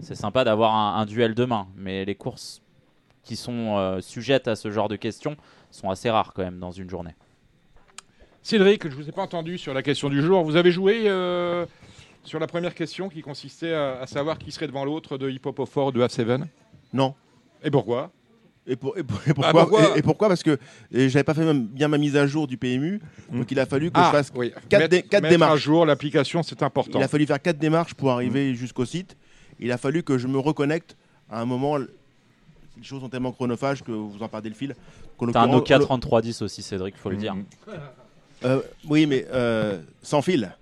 C'est 0.00 0.14
sympa 0.14 0.44
d'avoir 0.44 0.74
un, 0.74 1.00
un 1.00 1.06
duel 1.06 1.34
demain, 1.34 1.66
mais 1.74 2.04
les 2.04 2.14
courses 2.14 2.60
qui 3.24 3.36
sont 3.36 3.78
euh, 3.78 4.00
sujettes 4.02 4.46
à 4.46 4.56
ce 4.56 4.70
genre 4.70 4.88
de 4.88 4.96
questions 4.96 5.36
sont 5.70 5.88
assez 5.88 6.10
rares 6.10 6.34
quand 6.34 6.42
même 6.42 6.58
dans 6.58 6.70
une 6.70 6.90
journée. 6.90 7.14
Cédric, 8.42 8.86
je 8.90 8.94
vous 8.94 9.08
ai 9.08 9.12
pas 9.12 9.22
entendu 9.22 9.56
sur 9.56 9.72
la 9.72 9.82
question 9.82 10.10
du 10.10 10.20
jour. 10.20 10.42
Vous 10.44 10.56
avez 10.56 10.70
joué 10.72 11.04
euh, 11.06 11.64
sur 12.24 12.38
la 12.38 12.46
première 12.46 12.74
question 12.74 13.08
qui 13.08 13.20
consistait 13.22 13.72
à, 13.74 14.00
à 14.00 14.06
savoir 14.06 14.38
qui 14.38 14.52
serait 14.52 14.66
devant 14.66 14.84
l'autre 14.84 15.18
de 15.18 15.28
Hip 15.30 15.40
Hop 15.44 15.58
au 15.58 15.66
fort 15.66 15.92
de 15.92 16.00
F7. 16.02 16.42
Non. 16.92 17.14
Et 17.64 17.70
pourquoi 17.70 18.10
Et, 18.66 18.76
pour- 18.76 18.96
et 18.96 19.02
pour- 19.02 19.20
et 19.26 19.32
Bah, 19.32 19.34
pourquoi, 19.52 19.60
pourquoi 19.68 19.96
et, 19.96 19.98
et 19.98 20.02
pourquoi? 20.02 20.28
Parce 20.28 20.42
que 20.42 20.58
j'avais 20.92 21.24
pas 21.24 21.34
fait 21.34 21.44
même- 21.44 21.66
bien 21.66 21.88
ma 21.88 21.98
mise 21.98 22.16
à 22.16 22.26
jour 22.26 22.46
du 22.46 22.56
PMU, 22.56 23.00
donc 23.32 23.50
il 23.50 23.58
a 23.58 23.66
fallu 23.66 23.90
que 23.90 23.98
Ah, 23.98 24.10
je 24.12 24.16
fasse 24.16 24.32
oui. 24.36 24.52
quatre, 24.68 24.80
Mettre- 24.82 24.90
dé- 24.90 25.02
quatre 25.02 25.22
mettre 25.22 25.26
à 25.34 25.36
démarches. 25.36 25.60
jour 25.60 25.84
l'application, 25.86 26.42
c'est 26.42 26.62
important. 26.62 26.98
Il 26.98 27.02
a 27.02 27.08
fallu 27.08 27.26
faire 27.26 27.40
quatre 27.42 27.58
démarches 27.58 27.94
pour 27.94 28.10
arriver 28.12 28.54
jusqu'au 28.54 28.84
site. 28.84 29.16
Il 29.58 29.70
a 29.72 29.78
fallu 29.78 30.02
que 30.02 30.18
je 30.18 30.26
me 30.28 30.38
reconnecte 30.38 30.96
à 31.30 31.40
un 31.40 31.44
moment. 31.44 31.76
Les 31.78 31.86
choses 32.84 33.00
sont 33.00 33.08
tellement 33.08 33.32
chronophages 33.32 33.82
que 33.82 33.92
vous 33.92 34.22
en 34.22 34.28
perdez 34.28 34.48
le 34.48 34.54
fil. 34.54 34.74
T'as 35.32 35.42
un 35.42 35.46
Nokia 35.48 35.78
3310 35.78 36.42
aussi, 36.42 36.62
Cédric, 36.62 36.96
faut 36.96 37.10
le 37.10 37.16
dire. 37.16 37.36
Euh, 38.44 38.60
oui, 38.88 39.06
mais 39.06 39.24
euh, 39.32 39.80
sans 40.02 40.20
fil. 40.22 40.52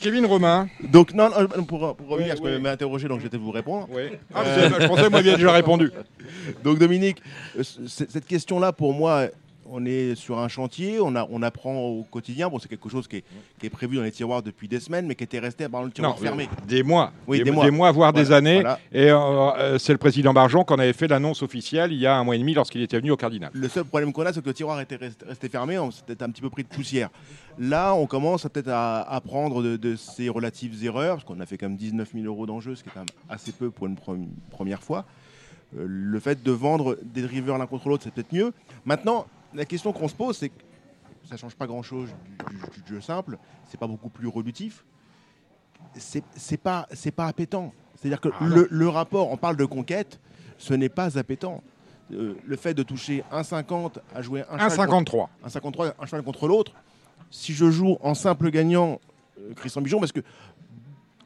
Kevin 0.00 0.26
Romain. 0.26 0.68
Donc, 0.82 1.12
non, 1.14 1.28
non, 1.30 1.64
pour, 1.64 1.96
pour 1.96 2.08
revenir, 2.08 2.36
je 2.36 2.42
oui. 2.42 2.60
m'ai 2.60 2.68
interrogé, 2.68 3.08
donc 3.08 3.20
j'étais 3.20 3.36
vous 3.36 3.50
répondre. 3.50 3.88
Oui. 3.90 4.02
Ah, 4.34 4.42
vous 4.42 4.50
avez- 4.50 4.82
je 4.82 4.88
pensais 4.88 5.02
que 5.02 5.06
vous 5.06 5.12
m'aviez 5.12 5.34
déjà 5.36 5.52
répondu. 5.52 5.90
Donc, 6.64 6.78
Dominique, 6.78 7.22
euh, 7.58 7.62
cette 7.86 8.26
question-là, 8.26 8.72
pour 8.72 8.92
moi, 8.92 9.26
on 9.70 9.84
est 9.84 10.14
sur 10.14 10.38
un 10.38 10.48
chantier, 10.48 10.98
on, 11.00 11.14
a, 11.16 11.26
on 11.30 11.42
apprend 11.42 11.76
au 11.78 12.02
quotidien. 12.04 12.48
Bon, 12.48 12.58
c'est 12.58 12.68
quelque 12.68 12.88
chose 12.88 13.06
qui 13.08 13.16
est, 13.16 13.24
qui 13.58 13.66
est 13.66 13.70
prévu 13.70 13.96
dans 13.96 14.02
les 14.02 14.10
tiroirs 14.10 14.42
depuis 14.42 14.68
des 14.68 14.80
semaines, 14.80 15.06
mais 15.06 15.14
qui 15.14 15.24
était 15.24 15.38
resté 15.38 15.68
par 15.68 15.82
le 15.82 15.90
tiroir 15.90 16.14
Non, 16.14 16.18
fermé. 16.20 16.44
euh, 16.44 16.66
Des 16.66 16.82
mois. 16.82 17.12
Oui, 17.26 17.38
des, 17.38 17.44
des 17.44 17.70
mois. 17.70 17.90
voire 17.92 18.12
des 18.12 18.32
années. 18.32 18.56
voilà. 18.60 18.78
Et 18.92 19.10
euh, 19.10 19.16
euh, 19.18 19.78
c'est 19.78 19.92
le 19.92 19.98
président 19.98 20.32
Barjon 20.32 20.64
qu'on 20.64 20.78
avait 20.78 20.92
fait 20.92 21.08
l'annonce 21.08 21.42
officielle 21.42 21.92
il 21.92 21.98
y 21.98 22.06
a 22.06 22.16
un 22.16 22.24
mois 22.24 22.36
et 22.36 22.38
demi 22.38 22.54
lorsqu'il 22.54 22.82
était 22.82 22.98
venu 22.98 23.10
au 23.10 23.16
Cardinal. 23.16 23.50
Le 23.52 23.68
seul 23.68 23.84
problème 23.84 24.12
qu'on 24.12 24.24
a, 24.26 24.32
c'est 24.32 24.40
que 24.42 24.46
le 24.48 24.54
tiroir 24.54 24.80
était 24.80 24.96
resté, 24.96 25.24
resté 25.26 25.48
fermé, 25.48 25.78
on 25.78 25.90
s'était 25.90 26.22
un 26.22 26.30
petit 26.30 26.42
peu 26.42 26.50
pris 26.50 26.62
de 26.64 26.68
poussière. 26.68 27.10
Là, 27.58 27.94
on 27.94 28.06
commence 28.06 28.42
peut-être 28.44 28.68
à 28.68 29.00
apprendre 29.02 29.62
de, 29.62 29.76
de 29.76 29.96
ces 29.96 30.28
relatives 30.28 30.84
erreurs, 30.84 31.16
parce 31.16 31.24
qu'on 31.24 31.40
a 31.40 31.46
fait 31.46 31.58
quand 31.58 31.68
même 31.68 31.76
19 31.76 32.08
000 32.14 32.24
euros 32.26 32.46
d'enjeu, 32.46 32.74
ce 32.76 32.82
qui 32.84 32.88
est 32.88 32.92
quand 32.92 33.00
même 33.00 33.06
assez 33.28 33.52
peu 33.52 33.70
pour 33.70 33.86
une 33.86 33.96
pre- 33.96 34.28
première 34.50 34.82
fois. 34.82 35.04
Euh, 35.76 35.84
le 35.86 36.18
fait 36.20 36.42
de 36.42 36.50
vendre 36.52 36.96
des 37.02 37.20
drivers 37.22 37.58
l'un 37.58 37.66
contre 37.66 37.88
l'autre, 37.88 38.04
c'est 38.04 38.12
peut-être 38.14 38.32
mieux. 38.32 38.52
Maintenant, 38.86 39.26
la 39.54 39.64
question 39.64 39.92
qu'on 39.92 40.08
se 40.08 40.14
pose, 40.14 40.36
c'est 40.38 40.48
que 40.50 40.62
ça 41.28 41.36
change 41.36 41.54
pas 41.54 41.66
grand-chose 41.66 42.08
du, 42.48 42.54
du- 42.56 42.82
du 42.82 42.94
jeu 42.94 43.00
simple. 43.00 43.38
C'est 43.68 43.78
pas 43.78 43.86
beaucoup 43.86 44.08
plus 44.08 44.28
relutif. 44.28 44.84
C'est 45.96 46.56
pas 46.56 46.86
c'est 46.92 47.10
pas 47.10 47.26
appétant. 47.26 47.72
C'est-à-dire 47.96 48.20
que 48.20 48.28
Ah 48.40 48.44
le, 48.46 48.68
le 48.70 48.88
rapport, 48.88 49.30
on 49.30 49.36
parle 49.36 49.56
de 49.56 49.64
conquête, 49.64 50.20
ce 50.56 50.74
n'est 50.74 50.88
pas 50.88 51.18
appétant. 51.18 51.62
Euh, 52.12 52.34
le 52.46 52.56
fait 52.56 52.72
de 52.74 52.82
toucher 52.82 53.22
1,50 53.32 53.98
à 54.14 54.22
jouer 54.22 54.42
un 54.50 54.68
cheval 54.70 54.88
contre- 54.88 55.12
1,53. 55.16 55.28
un 55.44 55.48
53, 55.48 55.94
un 55.98 56.06
cheval 56.06 56.22
contre 56.22 56.48
l'autre. 56.48 56.72
Si 57.30 57.52
je 57.52 57.70
joue 57.70 57.98
en 58.00 58.14
simple 58.14 58.50
gagnant, 58.50 58.98
euh, 59.38 59.52
Christian 59.54 59.82
Bijon, 59.82 60.00
parce 60.00 60.12
que 60.12 60.20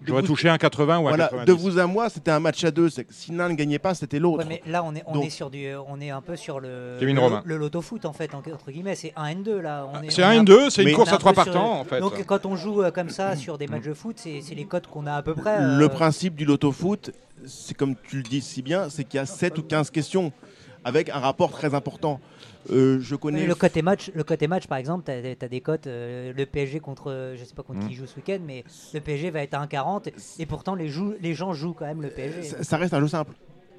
J'aurais 0.07 0.21
vous- 0.23 0.27
touché 0.29 0.49
un 0.49 0.59
80 0.59 0.97
ou 0.99 1.07
un 1.07 1.11
voilà, 1.11 1.29
90. 1.29 1.47
de 1.47 1.53
vous 1.53 1.79
à 1.79 1.87
moi, 1.87 2.09
c'était 2.09 2.31
un 2.31 2.41
match 2.41 2.63
à 2.65 2.71
deux. 2.71 2.89
c'est 2.91 3.05
que 3.05 3.13
Si 3.15 3.33
l'un 3.33 3.49
ne 3.49 3.55
gagnait 3.55 3.79
pas, 3.79 3.95
c'était 3.95 4.19
l'autre. 4.19 4.39
Ouais, 4.47 4.61
mais 4.65 4.71
là, 4.71 4.83
on 4.85 4.95
est, 4.95 5.03
on 5.07 5.13
Donc- 5.15 5.25
est 5.27 5.31
sur 5.31 5.51
du, 5.51 5.67
on 5.89 6.01
est 6.01 6.11
un 6.11 6.21
peu 6.21 6.37
sur 6.37 6.61
le, 6.61 6.97
Kevin 7.01 7.17
le, 7.17 7.21
Romain. 7.23 7.43
le 7.45 7.57
loto 7.57 7.81
foot 7.83 8.05
en 8.05 8.13
fait, 8.13 8.35
en- 8.35 8.39
entre 8.39 8.71
guillemets, 8.71 8.95
c'est 8.95 9.13
1 9.17 9.27
N2 9.35 9.61
là. 9.61 9.87
C'est 10.09 10.23
on 10.23 10.27
un 10.27 10.33
est 10.33 10.39
N2, 10.41 10.71
c'est 10.71 10.83
une 10.85 10.95
course 10.95 11.11
à 11.13 11.15
un 11.15 11.19
3 11.19 11.33
peu 11.33 11.43
sur- 11.43 11.53
partants 11.53 11.81
en 11.81 11.85
fait. 11.85 12.01
Donc 12.01 12.25
quand 12.27 12.47
on 12.47 12.57
joue 12.57 12.83
euh, 12.83 12.91
comme 12.91 13.11
ça 13.11 13.37
sur 13.37 13.59
des 13.59 13.67
matchs 13.67 13.85
de 13.85 13.95
foot, 13.95 14.17
c'est 14.19 14.43
les 14.55 14.65
codes 14.65 14.87
qu'on 14.87 15.07
a 15.07 15.15
à 15.15 15.23
peu 15.23 15.35
près. 15.35 15.61
Le 15.61 15.85
euh, 15.85 15.89
principe 15.89 16.35
du 16.35 16.45
loto-foot, 16.45 17.11
c'est 17.47 17.77
comme 17.77 17.95
tu 18.09 18.17
le 18.17 18.23
dis 18.23 18.41
si 18.41 18.63
bien, 18.63 18.89
c'est 18.91 19.05
qu'il 19.05 19.19
y 19.19 19.21
a 19.21 19.27
7 19.27 19.59
ou 19.59 19.63
15 19.63 19.91
questions 19.91 20.33
avec 20.85 21.09
un 21.11 21.19
rapport 21.19 21.51
très 21.53 21.75
important. 21.75 22.21
Euh, 22.71 23.01
je 23.01 23.17
connais. 23.17 23.41
Oui, 23.43 23.47
le 23.47 23.55
côté 23.55 23.83
match, 23.83 24.11
le 24.15 24.23
côté 24.25 24.47
match 24.47 24.67
par 24.67 24.79
exemple, 24.79 25.05
tu 25.05 25.45
as, 25.45 25.49
des 25.49 25.61
cotes, 25.61 25.87
euh, 25.89 26.33
le 26.33 26.47
PSG 26.47 26.79
contre, 26.81 27.11
euh, 27.11 27.37
je 27.37 27.45
sais 27.45 27.55
pas 27.55 27.63
contre 27.63 27.81
Mm. 27.85 27.89
qui 27.89 27.95
joue 27.95 28.07
ce 28.07 28.17
week-end, 28.17 28.39
mais 28.45 28.65
le 28.95 29.01
PSG 29.01 29.31
va 29.31 29.43
être 29.43 29.55
à 29.55 29.61
1,40 29.67 30.13
et 30.39 30.47
pourtant 30.47 30.75
les, 30.75 30.89
jou- 30.89 31.15
les 31.21 31.35
gens 31.35 31.53
jouent 31.53 31.73
quand 31.75 31.87
même 31.87 32.03
le 32.03 32.11
PSG. 32.11 32.43
ça, 32.45 32.63
ça 32.63 32.77
reste 32.77 32.95
un 32.95 33.01
jeu 33.01 33.09
simple. 33.09 33.33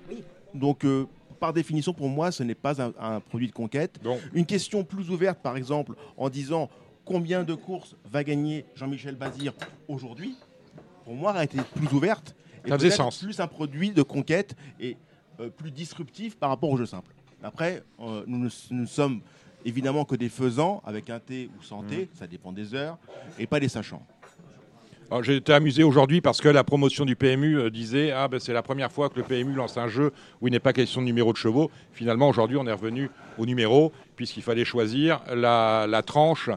Oui. 0.10 0.24
Donc, 0.54 0.84
euh, 0.86 1.06
par 1.40 1.54
définition, 1.54 1.94
pour 1.94 2.10
moi, 2.10 2.32
ce 2.32 2.44
n'est 2.44 2.56
pas 2.56 2.82
un, 2.82 2.94
un 3.00 3.20
produit 3.22 3.48
de 3.48 3.54
conquête. 3.54 4.02
Donc, 4.04 4.20
Une 4.34 4.46
question 4.46 4.84
plus 4.84 5.10
ouverte, 5.10 5.40
par 5.42 5.56
exemple, 5.58 5.94
en 6.18 6.30
disant 6.30 6.70
combien 7.06 7.44
de 7.44 7.54
courses 7.54 7.96
va 8.12 8.24
gagner 8.24 8.66
Jean-Michel 8.76 9.16
Bazir 9.16 9.54
aujourd'hui, 9.88 10.36
pour 11.06 11.16
moi, 11.16 11.32
a 11.34 11.44
été 11.44 11.58
plus 11.76 11.88
ouverte. 11.94 12.36
Et 12.66 12.70
Ça 12.70 12.78
faisait 12.78 12.88
peut-être 12.90 12.98
sens. 12.98 13.20
plus 13.24 13.40
un 13.42 13.48
produit 13.48 13.92
de 13.92 14.04
conquête 14.04 14.56
et 14.80 14.96
euh, 15.42 15.50
plus 15.50 15.72
disruptif 15.72 16.38
par 16.38 16.50
rapport 16.50 16.70
au 16.70 16.78
jeu 16.78 16.86
simple. 16.86 17.12
Après, 17.44 17.84
euh, 18.00 18.24
nous 18.26 18.40
ne 18.40 18.50
nous 18.72 18.88
sommes 18.88 19.20
évidemment 19.66 20.06
que 20.06 20.16
des 20.16 20.30
faisants, 20.30 20.82
avec 20.86 21.10
un 21.10 21.20
T 21.20 21.50
ou 21.60 21.64
sans 21.64 21.84
Mm. 21.84 21.88
T, 21.88 22.10
ça 22.14 22.28
dépend 22.28 22.52
des 22.52 22.74
heures, 22.74 22.98
et 23.38 23.48
pas 23.48 23.60
des 23.60 23.70
sachants. 23.70 24.06
alors, 25.12 25.24
j'ai 25.24 25.36
été 25.36 25.54
amusé 25.54 25.84
aujourd'hui 25.84 26.22
parce 26.22 26.42
que 26.42 26.48
la 26.50 26.64
promotion 26.64 27.06
du 27.06 27.16
PMU 27.16 27.58
euh, 27.60 27.70
disait 27.70 28.12
ah 28.12 28.28
ben 28.28 28.40
c'est 28.40 28.54
la 28.54 28.64
première 28.64 28.92
fois 28.92 29.10
que 29.10 29.18
le 29.18 29.24
PMU 29.24 29.54
lance 29.54 29.78
un 29.78 29.88
jeu 29.88 30.12
où 30.42 30.48
il 30.48 30.52
n'est 30.52 30.60
pas 30.60 30.74
question 30.74 31.02
de 31.02 31.06
numéro 31.06 31.32
de 31.32 31.38
chevaux. 31.38 31.70
Finalement 31.92 32.30
aujourd'hui 32.30 32.58
on 32.58 32.66
est 32.66 32.72
revenu 32.72 33.10
au 33.38 33.46
numéro 33.46 33.92
puisqu'il 34.16 34.42
fallait 34.42 34.66
choisir 34.66 35.22
la, 35.34 35.86
la 35.88 36.02
tranche. 36.02 36.50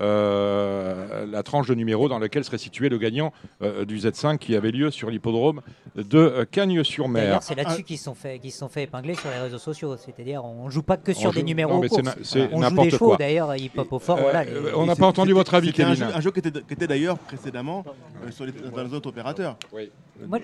Euh, 0.00 1.26
la 1.30 1.42
tranche 1.42 1.66
de 1.68 1.74
numéro 1.74 2.08
dans 2.08 2.18
laquelle 2.18 2.44
serait 2.44 2.58
situé 2.58 2.88
le 2.88 2.98
gagnant 2.98 3.32
euh, 3.62 3.84
du 3.84 3.98
Z5 3.98 4.38
qui 4.38 4.56
avait 4.56 4.70
lieu 4.70 4.90
sur 4.90 5.10
l'hippodrome 5.10 5.60
de 5.96 6.18
euh, 6.18 6.44
Cagnes-sur-Mer. 6.50 7.22
D'ailleurs, 7.24 7.42
c'est 7.42 7.54
là-dessus 7.54 7.82
qu'ils 7.84 7.98
se 7.98 8.04
sont 8.04 8.14
fait, 8.14 8.40
sont 8.50 8.68
fait 8.68 8.84
épingler 8.84 9.14
sur 9.14 9.30
les 9.30 9.38
réseaux 9.38 9.58
sociaux. 9.58 9.96
C'est-à-dire, 9.96 10.44
on 10.44 10.68
joue 10.70 10.82
pas 10.82 10.96
que 10.96 11.12
sur 11.12 11.32
des 11.32 11.42
numéros 11.42 11.74
non, 11.74 11.80
mais 11.80 11.88
c'est 12.22 12.48
On 12.52 12.62
joue 12.62 12.82
des 12.82 12.90
chevaux. 12.90 13.16
D'ailleurs, 13.16 13.54
ils 13.56 13.70
pop 13.70 13.92
au 13.92 13.98
fort. 13.98 14.18
Voilà, 14.18 14.44
les- 14.44 14.52
on 14.74 14.86
n'a 14.86 14.96
pas 14.96 15.06
entendu 15.06 15.32
votre 15.32 15.54
avis, 15.54 15.70
un 15.70 15.72
Kevin. 15.72 15.94
jeu, 15.94 16.04
un 16.14 16.20
jeu 16.20 16.30
qui 16.30 16.40
était, 16.40 16.86
d'ailleurs 16.86 17.18
précédemment 17.18 17.84
euh, 18.26 18.30
sur 18.30 18.44
les, 18.46 18.52
dans 18.52 18.82
les 18.84 18.92
autres 18.94 19.08
opérateurs. 19.08 19.56
Oui. 19.72 19.90
C'est 20.20 20.32
un 20.32 20.38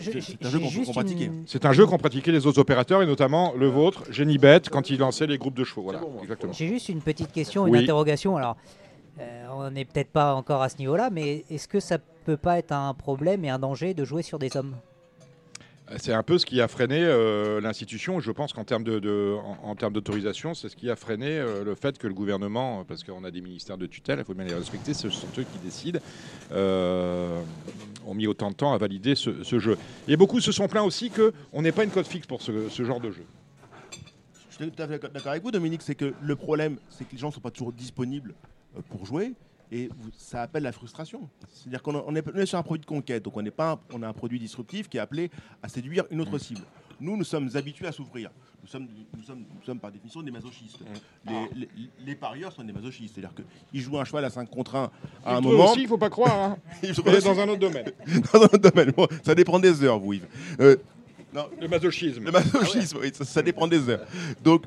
jeu 0.50 0.59
j'ai 0.59 0.61
qu'on 0.61 0.69
juste 0.69 0.87
qu'on 0.87 0.92
pratiquait. 0.92 1.25
une- 1.26 1.45
C'est 1.47 1.64
un 1.64 1.73
jeu 1.73 1.87
qu'ont 1.87 1.99
pratiqué 1.99 2.33
les 2.33 2.47
autres 2.47 2.59
opérateurs 2.61 3.02
et 3.02 3.07
notamment 3.07 3.52
le 3.57 3.69
vôtre, 3.69 4.02
Genibet, 4.11 4.62
quand 4.71 4.90
il 4.90 4.99
lançait 4.99 5.26
les 5.26 5.38
groupes 5.38 5.54
de 5.54 5.62
chevaux. 5.64 5.83
Voilà, 5.83 6.00
exactement. 6.23 6.52
J'ai 6.52 6.69
juste 6.69 6.88
une 6.88 7.00
petite 7.00 7.30
question, 7.33 7.66
une 7.66 7.75
Oui. 7.75 7.83
interrogation. 7.83 8.37
Alors, 8.37 8.57
euh, 9.19 9.47
on 9.52 9.71
n'est 9.71 9.85
peut-être 9.85 10.11
pas 10.11 10.35
encore 10.35 10.62
à 10.62 10.69
ce 10.69 10.79
niveau-là, 10.79 11.11
mais 11.11 11.45
est-ce 11.50 11.69
que 11.69 11.81
ça 11.81 11.99
peut 11.99 12.37
pas 12.37 12.59
être 12.59 12.73
un 12.73 12.95
problème 12.95 13.45
et 13.45 13.50
un 13.50 13.59
danger 13.59 13.95
de 13.95 14.05
jouer 14.05 14.23
sur 14.23 14.38
des 14.38 14.57
hommes? 14.57 14.76
C'est 15.97 16.12
un 16.12 16.23
peu 16.23 16.38
ce 16.38 16.47
qui 16.47 16.61
a 16.61 16.69
freiné 16.69 17.00
euh, 17.02 17.61
l'institution. 17.61 18.21
Je 18.21 18.31
pense 18.31 18.52
qu'en 18.52 18.62
termes 18.62 18.85
de, 18.85 19.00
de- 19.00 19.35
en, 19.45 19.71
en 19.71 19.75
termes 19.75 19.93
d'autorisation, 19.93 20.55
c'est 20.55 20.69
ce 20.69 20.76
qui 20.76 20.88
a 20.88 20.95
freiné 20.95 21.26
euh, 21.26 21.64
le 21.64 21.75
fait 21.75 21.99
que 21.99 22.07
le 22.07 22.14
gouvernement, 22.14 22.85
parce 22.85 23.02
qu'on 23.02 23.25
a 23.25 23.31
des 23.33 23.40
ministères 23.40 23.76
de 23.76 23.87
tutelle, 23.87 24.21
il 24.21 24.25
faut 24.25 24.35
bien 24.35 24.45
les 24.45 24.55
respecter, 24.55 24.95
ce 24.95 25.11
sont 25.11 25.26
eux 25.37 25.43
qui 25.43 25.59
décident, 25.59 25.99
euh, 26.52 27.43
ont 28.07 28.14
mis 28.14 28.29
autant 28.29 28.50
de 28.50 28.55
temps 28.55 28.73
à 28.73 28.79
valider 28.79 29.17
ce, 29.17 29.43
ce 29.43 29.59
jeu. 29.59 29.76
Et 30.07 30.17
beaucoup 30.17 30.38
se 30.38 30.52
sont 30.52 30.69
plaints 30.69 30.85
aussi 30.85 31.11
qu'on 31.11 31.61
n'ait 31.62 31.73
pas 31.73 31.83
une 31.83 31.90
cote 31.90 32.07
fixe 32.07 32.29
pour 32.29 32.40
ce, 32.40 32.69
ce 32.69 32.85
genre 32.85 33.00
de 33.00 33.11
jeu. 33.11 33.25
Je 34.50 34.55
suis 34.64 34.71
tout 34.71 34.81
à 34.83 34.87
fait 34.87 35.00
d'accord 35.12 35.33
avec 35.33 35.43
vous, 35.43 35.50
Dominique, 35.50 35.83
c'est 35.83 35.97
que 35.97 36.14
le 36.23 36.37
problème, 36.37 36.76
c'est 36.88 37.05
que 37.05 37.12
les 37.12 37.19
gens 37.19 37.31
ne 37.31 37.33
sont 37.33 37.40
pas 37.40 37.50
toujours 37.50 37.73
disponibles 37.73 38.33
euh, 38.33 38.60
pour 38.88 39.04
jouer 39.06 39.32
et 39.72 39.88
ça 40.16 40.42
appelle 40.42 40.64
la 40.64 40.72
frustration. 40.72 41.28
C'est-à-dire 41.48 41.82
qu'on 41.82 41.94
on 41.94 42.14
est, 42.16 42.46
sur 42.46 42.58
un 42.58 42.62
produit 42.62 42.80
de 42.80 42.86
conquête, 42.86 43.22
donc 43.24 43.36
on, 43.36 43.42
n'est 43.42 43.50
pas 43.52 43.72
un- 43.72 43.78
on 43.96 44.02
a 44.02 44.08
un 44.08 44.12
produit 44.12 44.38
disruptif 44.38 44.88
qui 44.88 44.96
est 44.96 45.00
appelé 45.00 45.30
à 45.62 45.68
séduire 45.68 46.04
une 46.10 46.20
autre 46.20 46.38
cible. 46.38 46.62
Nous, 47.00 47.16
nous 47.16 47.24
sommes 47.24 47.48
habitués 47.54 47.86
à 47.86 47.92
s'ouvrir. 47.92 48.30
Nous 48.62 48.68
sommes, 48.68 48.88
nous, 49.16 49.22
sommes, 49.22 49.38
nous 49.38 49.64
sommes 49.64 49.78
par 49.78 49.90
définition 49.90 50.20
des 50.22 50.30
masochistes. 50.30 50.80
Les, 51.24 51.32
les- 51.54 51.68
les 52.04 52.14
parieurs 52.14 52.52
sont 52.52 52.62
des 52.64 52.72
masochistes. 52.74 53.14
C'est-à-dire 53.14 53.34
qu'ils 53.70 53.80
jouent 53.80 53.98
un 53.98 54.04
cheval 54.04 54.24
à 54.24 54.30
5 54.30 54.50
contre 54.50 54.74
1 54.76 54.90
à 55.24 55.36
un 55.36 55.38
Et 55.38 55.42
moment. 55.42 55.70
aussi, 55.70 55.80
il 55.80 55.84
ne 55.84 55.88
faut 55.88 55.96
pas 55.98 56.10
croire. 56.10 56.38
hein. 56.38 56.56
Ils 56.82 56.90
aussi- 56.90 57.02
dans 57.24 57.38
un 57.40 57.48
autre 57.48 57.60
domaine. 57.60 57.86
dans 58.32 58.40
un 58.40 58.44
autre 58.44 58.58
domaine. 58.58 58.90
Bon, 58.90 59.06
ça 59.24 59.34
dépend 59.34 59.58
des 59.58 59.82
heures, 59.82 59.98
vous, 59.98 60.12
Yves. 60.14 60.26
Euh, 60.60 60.76
non, 61.32 61.48
Le 61.60 61.68
masochisme. 61.68 62.24
le 62.24 62.32
masochisme, 62.32 62.98
oui, 63.00 63.10
ça, 63.14 63.24
ça 63.24 63.40
dépend 63.40 63.66
des 63.68 63.88
heures. 63.88 64.04
Donc, 64.42 64.64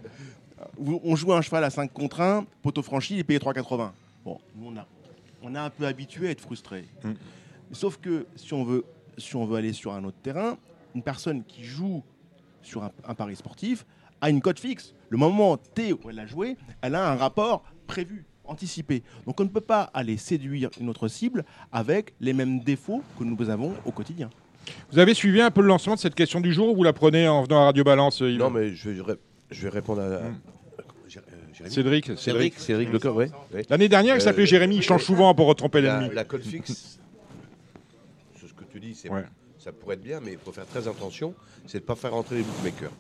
on 1.04 1.16
joue 1.16 1.34
un 1.34 1.42
cheval 1.42 1.64
à 1.64 1.70
5 1.70 1.92
contre 1.94 2.22
1, 2.22 2.46
poteau 2.62 2.82
franchi, 2.82 3.16
il 3.16 3.20
est 3.20 3.24
payé 3.24 3.40
3,80. 3.40 3.92
Bon, 4.26 4.40
nous, 4.56 4.68
on 4.72 4.78
a, 4.78 4.86
on 5.42 5.56
a 5.56 5.62
un 5.62 5.70
peu 5.70 5.86
habitué 5.86 6.28
à 6.28 6.32
être 6.32 6.42
frustré. 6.42 6.86
Mm. 7.04 7.12
Sauf 7.72 7.98
que 7.98 8.26
si 8.36 8.54
on, 8.54 8.64
veut, 8.64 8.84
si 9.18 9.36
on 9.36 9.46
veut 9.46 9.58
aller 9.58 9.74
sur 9.74 9.94
un 9.94 10.04
autre 10.04 10.18
terrain, 10.22 10.58
une 10.96 11.02
personne 11.04 11.44
qui 11.44 11.64
joue 11.64 12.04
sur 12.62 12.84
un, 12.84 12.92
un 13.08 13.14
pari 13.16 13.36
sportif 13.36 13.86
a 14.22 14.30
une 14.30 14.42
cote 14.42 14.60
fixe. 14.60 14.94
Le 15.10 15.18
moment 15.18 15.58
T 15.58 15.92
où 15.94 16.00
elle 16.10 16.20
a 16.20 16.26
joué, 16.26 16.56
elle 16.82 16.96
a 16.96 17.12
un 17.12 17.16
rapport 17.16 17.64
prévu, 17.88 18.26
anticipé. 18.46 19.04
Donc 19.26 19.40
on 19.40 19.44
ne 19.44 19.50
peut 19.50 19.62
pas 19.62 19.90
aller 19.94 20.18
séduire 20.18 20.70
une 20.80 20.90
autre 20.90 21.08
cible 21.08 21.44
avec 21.72 22.14
les 22.22 22.34
mêmes 22.34 22.60
défauts 22.62 23.04
que 23.20 23.24
nous 23.24 23.50
avons 23.50 23.74
au 23.86 23.92
quotidien. 23.92 24.30
Vous 24.92 25.00
avez 25.00 25.14
suivi 25.14 25.42
un 25.42 25.52
peu 25.52 25.62
le 25.62 25.68
lancement 25.68 25.96
de 25.96 26.00
cette 26.00 26.16
question 26.16 26.40
du 26.40 26.54
jour 26.54 26.70
ou 26.72 26.76
vous 26.76 26.84
la 26.84 26.94
prenez 26.94 27.28
en 27.28 27.44
venant 27.44 27.64
à 27.64 27.66
Radio 27.66 27.84
Balance 27.84 28.22
Non, 28.22 28.50
mais 28.50 28.74
je 28.74 28.90
vais, 28.92 29.02
ré- 29.02 29.20
je 29.52 29.64
vais 29.64 29.70
répondre 29.70 30.02
à. 30.02 30.30
Mm. 30.30 30.40
Jé- 31.10 31.20
euh, 31.20 31.22
Jérémy 31.53 31.53
Cédric, 31.70 32.12
Cédric, 32.18 32.60
Cédric. 32.60 32.90
Oui. 33.06 33.26
L'année 33.70 33.90
dernière, 33.90 34.16
il 34.16 34.20
Euh, 34.20 34.24
s'appelait 34.24 34.46
Jérémy, 34.46 34.78
il 34.78 34.82
change 34.82 35.04
souvent 35.04 35.34
pour 35.34 35.48
retromper 35.48 35.82
La, 35.82 36.00
l'ennemi. 36.00 36.16
la 36.16 36.24
cote 36.24 36.44
fixe, 36.44 37.00
c'est 38.40 38.48
ce 38.48 38.54
que 38.54 38.64
tu 38.72 38.80
dis, 38.80 38.96
c'est 38.96 39.10
Ouais. 39.10 39.24
ça 39.60 39.72
pourrait 39.72 39.96
être 39.96 40.04
bien, 40.04 40.20
mais 40.20 40.34
il 40.34 40.38
faut 40.38 40.52
faire 40.52 40.66
très 40.68 40.88
attention, 40.88 41.34
c'est 41.68 41.80
de 41.80 41.84
ne 41.84 41.88
pas 41.88 41.96
faire 41.96 42.12
rentrer 42.12 42.38
les 42.38 42.44
bookmakers. 42.44 42.92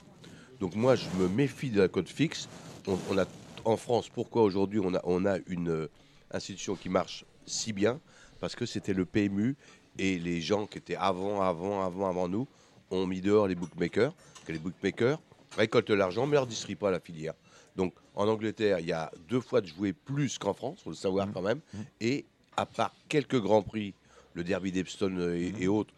Donc 0.60 0.76
moi, 0.76 0.96
je 0.96 1.06
me 1.20 1.28
méfie 1.28 1.70
de 1.72 1.82
la 1.82 1.88
cote 1.88 2.10
fixe. 2.10 2.48
On, 2.88 2.98
on 3.12 3.18
a 3.18 3.26
en 3.66 3.78
France, 3.78 4.10
pourquoi 4.10 4.44
aujourd'hui 4.44 4.80
on 4.80 4.94
a, 4.94 5.02
on 5.04 5.26
a 5.26 5.38
une 5.48 5.70
euh, 5.70 5.90
institution 6.32 6.76
qui 6.76 6.90
marche 6.90 7.26
si 7.46 7.74
bien? 7.74 8.00
Parce 8.40 8.56
que 8.56 8.66
c'était 8.66 8.94
le 8.94 9.06
PMU 9.06 9.56
et 9.98 10.20
les 10.20 10.42
gens 10.42 10.66
qui 10.66 10.78
étaient 10.78 10.96
avant, 10.98 11.42
avant, 11.42 11.82
avant, 11.86 12.10
avant 12.10 12.28
nous 12.28 12.48
ont 12.92 13.08
mis 13.08 13.22
dehors 13.22 13.48
les 13.48 13.56
bookmakers. 13.56 14.14
Que 14.46 14.52
les 14.52 14.60
bookmakers 14.60 15.22
récoltent 15.58 15.90
l'argent, 15.92 16.24
mais 16.26 16.32
ne 16.32 16.36
leur 16.36 16.48
distribuent 16.48 16.76
pas 16.80 16.90
à 16.90 16.92
la 16.92 17.00
filière. 17.00 17.34
Donc 17.76 17.94
en 18.16 18.28
Angleterre, 18.28 18.80
il 18.80 18.86
y 18.88 18.92
a 18.94 19.12
deux 19.30 19.42
fois 19.42 19.62
de 19.62 19.68
jouer 19.68 19.94
plus 19.94 20.38
qu'en 20.38 20.54
France, 20.54 20.82
faut 20.84 20.92
le 20.92 20.96
savoir 20.96 21.28
quand 21.34 21.42
même. 21.42 21.60
Et 22.00 22.26
à 22.56 22.66
part 22.66 22.94
quelques 23.10 23.40
grands 23.40 23.64
prix, 23.64 23.94
le 24.36 24.44
Derby 24.44 24.72
d'Epstone 24.72 25.20
euh, 25.20 25.36
et, 25.38 25.54
et 25.64 25.68
autres, 25.68 25.94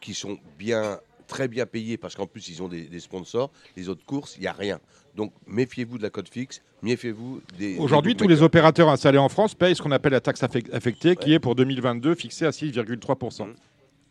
qui 0.00 0.14
sont 0.14 0.38
bien, 0.58 0.98
très 1.28 1.46
bien 1.48 1.66
payés 1.66 1.96
parce 1.96 2.14
qu'en 2.16 2.26
plus 2.26 2.48
ils 2.48 2.62
ont 2.62 2.68
des, 2.68 2.82
des 2.88 3.00
sponsors, 3.00 3.50
les 3.76 3.88
autres 3.88 4.04
courses, 4.04 4.36
il 4.36 4.40
n'y 4.40 4.46
a 4.48 4.52
rien. 4.52 4.80
Donc 5.14 5.32
méfiez-vous 5.46 5.98
de 5.98 6.02
la 6.02 6.10
cote 6.10 6.28
fixe, 6.28 6.60
méfiez-vous 6.82 7.42
des. 7.58 7.78
Aujourd'hui, 7.78 8.16
tous 8.16 8.26
les 8.26 8.42
opérateurs 8.42 8.88
installés 8.88 9.18
en 9.18 9.28
France 9.28 9.54
payent 9.54 9.76
ce 9.76 9.82
qu'on 9.82 9.92
appelle 9.92 10.12
la 10.12 10.20
taxe 10.20 10.42
affec- 10.42 10.72
affectée, 10.72 11.14
qui 11.16 11.32
est 11.34 11.38
pour 11.38 11.54
2022 11.54 12.14
fixée 12.14 12.46
à 12.46 12.50
6,3%. 12.50 13.46
Mm. 13.46 13.54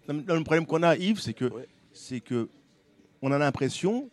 Non, 0.08 0.14
mais 0.28 0.34
Le 0.36 0.44
problème 0.44 0.66
qu'on 0.66 0.84
a, 0.84 0.96
Yves, 0.96 1.20
c'est 1.20 1.34
que, 1.34 1.46
Ouais. 1.46 1.68
c'est 1.92 2.20
que 2.22 2.50
on 3.22 3.32
a 3.32 3.38
l'impression 3.38 4.10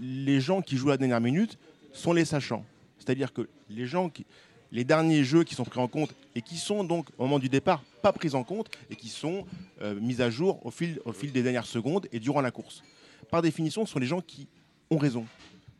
les 0.00 0.40
gens 0.40 0.62
qui 0.62 0.76
jouent 0.76 0.88
à 0.88 0.92
la 0.92 0.98
dernière 0.98 1.20
minute 1.20 1.58
sont 1.92 2.12
les 2.12 2.24
sachants. 2.24 2.64
C'est-à-dire 2.98 3.32
que 3.32 3.48
les 3.70 3.86
gens 3.86 4.08
qui, 4.08 4.26
les 4.72 4.84
derniers 4.84 5.24
jeux 5.24 5.44
qui 5.44 5.54
sont 5.54 5.64
pris 5.64 5.80
en 5.80 5.88
compte 5.88 6.14
et 6.34 6.42
qui 6.42 6.56
sont 6.56 6.84
donc 6.84 7.08
au 7.18 7.24
moment 7.24 7.38
du 7.38 7.48
départ 7.48 7.82
pas 8.02 8.12
pris 8.12 8.34
en 8.34 8.44
compte 8.44 8.70
et 8.90 8.96
qui 8.96 9.08
sont 9.08 9.44
euh, 9.82 9.98
mis 10.00 10.20
à 10.20 10.30
jour 10.30 10.64
au 10.64 10.70
fil, 10.70 11.00
au 11.04 11.12
fil 11.12 11.32
des 11.32 11.42
dernières 11.42 11.66
secondes 11.66 12.06
et 12.12 12.20
durant 12.20 12.40
la 12.40 12.50
course. 12.50 12.82
Par 13.30 13.42
définition, 13.42 13.86
ce 13.86 13.92
sont 13.92 13.98
les 13.98 14.06
gens 14.06 14.20
qui 14.20 14.48
ont 14.90 14.98
raison. 14.98 15.26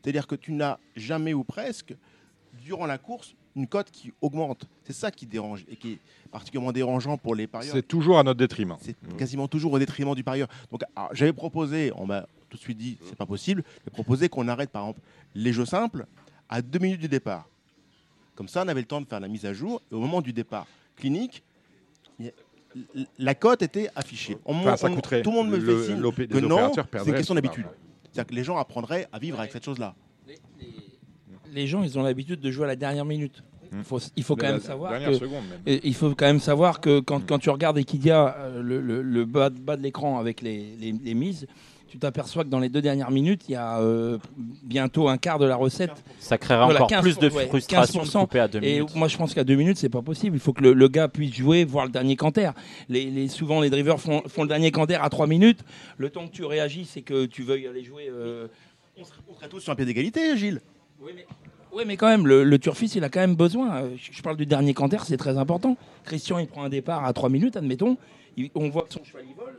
C'est-à-dire 0.02 0.26
que 0.26 0.34
tu 0.34 0.52
n'as 0.52 0.78
jamais 0.94 1.34
ou 1.34 1.44
presque, 1.44 1.94
durant 2.64 2.86
la 2.86 2.98
course, 2.98 3.34
une 3.54 3.66
cote 3.66 3.90
qui 3.90 4.12
augmente. 4.20 4.68
C'est 4.84 4.92
ça 4.92 5.10
qui 5.10 5.26
dérange 5.26 5.64
et 5.68 5.76
qui 5.76 5.92
est 5.92 5.98
particulièrement 6.30 6.72
dérangeant 6.72 7.16
pour 7.16 7.34
les 7.34 7.46
parieurs. 7.46 7.74
C'est 7.74 7.86
toujours 7.86 8.18
à 8.18 8.22
notre 8.22 8.38
détriment. 8.38 8.76
C'est 8.80 8.96
quasiment 9.16 9.48
toujours 9.48 9.72
au 9.72 9.78
détriment 9.78 10.14
du 10.14 10.22
parieur. 10.22 10.48
Donc, 10.70 10.82
j'avais 11.12 11.32
proposé, 11.32 11.90
on 11.96 12.06
m'a 12.06 12.26
tout 12.48 12.56
de 12.56 12.62
suite 12.62 12.78
dit, 12.78 12.98
c'est 13.04 13.16
pas 13.16 13.26
possible. 13.26 13.62
J'ai 13.84 13.90
proposé 13.90 14.28
qu'on 14.28 14.48
arrête, 14.48 14.70
par 14.70 14.82
exemple, 14.82 15.00
les 15.34 15.52
jeux 15.52 15.64
simples 15.66 16.06
à 16.48 16.62
deux 16.62 16.78
minutes 16.78 17.00
du 17.00 17.08
départ. 17.08 17.48
Comme 18.34 18.48
ça, 18.48 18.62
on 18.64 18.68
avait 18.68 18.80
le 18.80 18.86
temps 18.86 19.00
de 19.00 19.06
faire 19.06 19.20
la 19.20 19.28
mise 19.28 19.46
à 19.46 19.52
jour. 19.52 19.82
Et 19.90 19.94
au 19.94 20.00
moment 20.00 20.20
du 20.20 20.32
départ 20.32 20.66
clinique, 20.96 21.42
la 23.18 23.34
cote 23.34 23.62
était 23.62 23.88
affichée. 23.96 24.36
On- 24.44 24.54
Enfin, 24.56 24.76
ça 24.76 24.88
on- 24.90 24.94
coûterait. 24.94 25.22
tout 25.22 25.30
le 25.30 25.36
monde 25.36 25.48
me 25.50 25.56
Le- 25.56 25.78
fait 25.78 25.86
signe 25.86 26.00
que 26.28 26.38
non, 26.40 26.72
c'est 26.74 27.06
une 27.08 27.14
question 27.14 27.34
d'habitude. 27.34 27.66
C'est-à-dire 28.12 28.26
que 28.26 28.34
les 28.34 28.44
gens 28.44 28.56
apprendraient 28.58 29.08
à 29.12 29.18
vivre 29.18 29.38
avec 29.40 29.52
cette 29.52 29.64
chose-là. 29.64 29.94
Les 31.52 31.66
gens, 31.66 31.82
ils 31.82 31.98
ont 31.98 32.02
l'habitude 32.02 32.40
de 32.40 32.50
jouer 32.50 32.64
à 32.64 32.68
la 32.68 32.76
dernière 32.76 33.04
minute. 33.04 33.42
Il 33.72 33.82
faut, 33.82 33.98
il 34.16 34.22
faut 34.22 34.36
quand 34.36 34.46
même 34.46 34.60
savoir 34.60 34.98
que, 35.04 35.14
seconde, 35.14 35.44
même. 35.48 35.60
et 35.66 35.80
il 35.86 35.94
faut 35.94 36.14
quand 36.14 36.26
même 36.26 36.38
savoir 36.40 36.80
que 36.80 37.00
quand, 37.00 37.26
quand 37.26 37.38
tu 37.38 37.50
regardes 37.50 37.76
Equidia, 37.78 38.36
euh, 38.38 38.62
le, 38.62 38.80
le- 38.80 39.02
le 39.02 39.24
bas, 39.24 39.50
bas 39.50 39.76
de 39.76 39.82
l'écran 39.82 40.18
avec 40.18 40.40
les, 40.40 40.76
les- 40.76 40.92
les 40.92 41.14
mises, 41.14 41.46
tu 41.88 41.98
t'aperçois 41.98 42.44
que 42.44 42.48
dans 42.48 42.58
les 42.58 42.68
deux 42.68 42.82
dernières 42.82 43.10
minutes, 43.10 43.42
il 43.48 43.52
y 43.52 43.54
a 43.54 43.78
euh, 43.80 44.18
bientôt 44.62 45.08
un 45.08 45.18
quart 45.18 45.38
de 45.38 45.46
la 45.46 45.56
recette. 45.56 45.92
Ça 46.18 46.36
créera 46.38 46.64
Voilà, 46.64 46.82
encore 46.84 46.98
15%, 46.98 47.02
plus 47.02 47.18
de 47.18 47.28
ouais, 47.30 47.46
frustration 47.46 48.02
de 48.02 48.06
15%. 48.08 48.20
couper 48.20 48.40
à 48.40 48.48
deux 48.48 48.58
Et 48.62 48.74
minutes. 48.80 48.94
moi, 48.96 49.08
je 49.08 49.16
pense 49.16 49.34
qu'à 49.34 49.44
deux 49.44 49.54
minutes, 49.54 49.78
c'est 49.78 49.88
pas 49.88 50.02
possible. 50.02 50.36
Il 50.36 50.40
faut 50.40 50.52
que 50.52 50.62
le, 50.62 50.72
le 50.72 50.88
gars 50.88 51.08
puisse 51.08 51.34
jouer, 51.34 51.64
voir 51.64 51.84
le 51.86 51.92
dernier 51.92 52.16
canter. 52.16 52.50
Les, 52.88 53.04
les- 53.10 53.28
souvent, 53.28 53.60
les 53.60 53.70
drivers 53.70 54.00
font, 54.00 54.22
font 54.26 54.42
le 54.42 54.48
dernier 54.48 54.70
canter 54.72 54.96
à 54.96 55.08
trois 55.10 55.26
minutes. 55.26 55.60
Le 55.96 56.10
temps 56.10 56.26
que 56.26 56.32
tu 56.32 56.44
réagis, 56.44 56.84
c'est 56.86 57.02
que 57.02 57.26
tu 57.26 57.42
veuilles 57.44 57.66
aller 57.68 57.84
jouer. 57.84 58.08
euh, 58.10 58.48
On 58.98 59.04
serait, 59.04 59.18
on 59.30 59.34
serait 59.34 59.48
tous 59.48 59.60
sur 59.60 59.72
un 59.72 59.76
pied 59.76 59.84
d'égalité, 59.86 60.36
Gilles. 60.36 60.60
Oui, 61.72 61.84
mais 61.86 61.96
quand 61.98 62.08
même, 62.08 62.26
le, 62.26 62.42
le 62.42 62.58
turfiste, 62.58 62.94
il 62.94 63.04
a 63.04 63.10
quand 63.10 63.20
même 63.20 63.36
besoin. 63.36 63.76
Euh, 63.82 63.88
Je 63.96 64.10
je 64.12 64.22
parle 64.22 64.36
du 64.38 64.46
dernier 64.46 64.72
canter, 64.72 64.96
c'est 65.04 65.18
très 65.18 65.36
important. 65.36 65.76
Christian, 66.04 66.38
il 66.38 66.46
prend 66.46 66.64
un 66.64 66.70
départ 66.70 67.04
à 67.04 67.12
3 67.12 67.28
minutes, 67.28 67.56
admettons. 67.56 67.98
Il- 68.38 68.50
on 68.54 68.70
voit 68.70 68.82
que 68.84 68.94
son 68.94 69.04
cheval, 69.04 69.24
il 69.28 69.34
vole. 69.36 69.58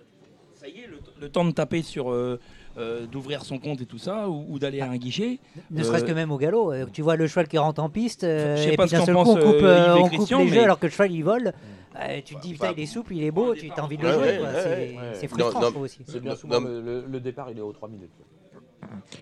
Le, 1.22 1.30
temps 1.30 1.46
de 1.46 1.52
taper 1.52 1.82
sur. 1.82 2.12
euh, 2.12 2.40
euh, 2.80 3.08
d'ouvrir 3.08 3.44
son 3.44 3.58
compte 3.58 3.82
et 3.82 3.88
tout 3.88 3.98
ça, 3.98 4.30
ou, 4.30 4.46
ou 4.50 4.60
d'aller 4.60 4.82
à 4.82 4.90
un 4.92 4.98
guichet. 4.98 5.40
Ne 5.72 5.82
serait-ce 5.82 6.04
Euh, 6.04 6.08
que 6.10 6.12
même 6.14 6.32
au 6.32 6.38
galop, 6.38 6.72
euh, 6.72 6.86
tu 6.94 7.02
vois 7.02 7.16
le 7.16 7.26
cheval 7.26 7.48
qui 7.48 7.58
rentre 7.58 7.82
en 7.82 7.90
piste, 7.90 8.24
euh, 8.24 8.56
et 8.56 8.78
puis 8.78 8.88
d'un 8.92 9.04
seul 9.04 9.16
coup 9.16 9.22
on 9.22 9.34
coupe, 9.36 9.46
euh, 9.64 9.64
euh, 9.64 9.88
Yves 9.88 9.98
et 9.98 10.00
on 10.00 10.02
coupe 10.04 10.12
Christian, 10.12 10.38
les 10.40 10.46
mais- 10.46 10.52
jeux 10.58 10.64
alors 10.64 10.78
que 10.78 10.86
le 10.86 10.92
cheval 10.92 11.12
il 11.12 11.24
vole. 11.24 11.54
Euh, 12.00 12.20
tu 12.24 12.36
te 12.36 12.42
dis 12.42 12.54
putain 12.54 12.74
il 12.78 12.84
est 12.84 12.86
souple, 12.86 13.16
il 13.16 13.24
est 13.24 13.32
beau, 13.32 13.56
tu 13.56 13.72
as 13.76 13.84
envie 13.84 13.98
de 13.98 14.04
le 14.04 14.14
jouer. 14.14 14.22
ouais, 14.22 14.38
quoi. 14.38 14.48
ouais, 14.50 14.54
C'est- 14.62 14.70
ouais. 14.70 14.96
C'est 15.16 15.32
Non, 15.32 15.38
frustrant 15.40 15.60
non, 15.62 15.66
je 15.66 15.72
trouve 15.72 15.82
aussi. 15.86 15.98
C'est 16.08 16.20
bien 16.20 16.32
Non, 16.34 16.38
souvent 16.38 16.62
non, 16.62 16.68
le, 16.68 16.82
le- 16.82 17.06
le 17.12 17.20
départ, 17.20 17.48
il 17.50 17.58
est 17.58 17.62
aux 17.62 17.74
3 17.74 17.90
minutes. 17.90 18.12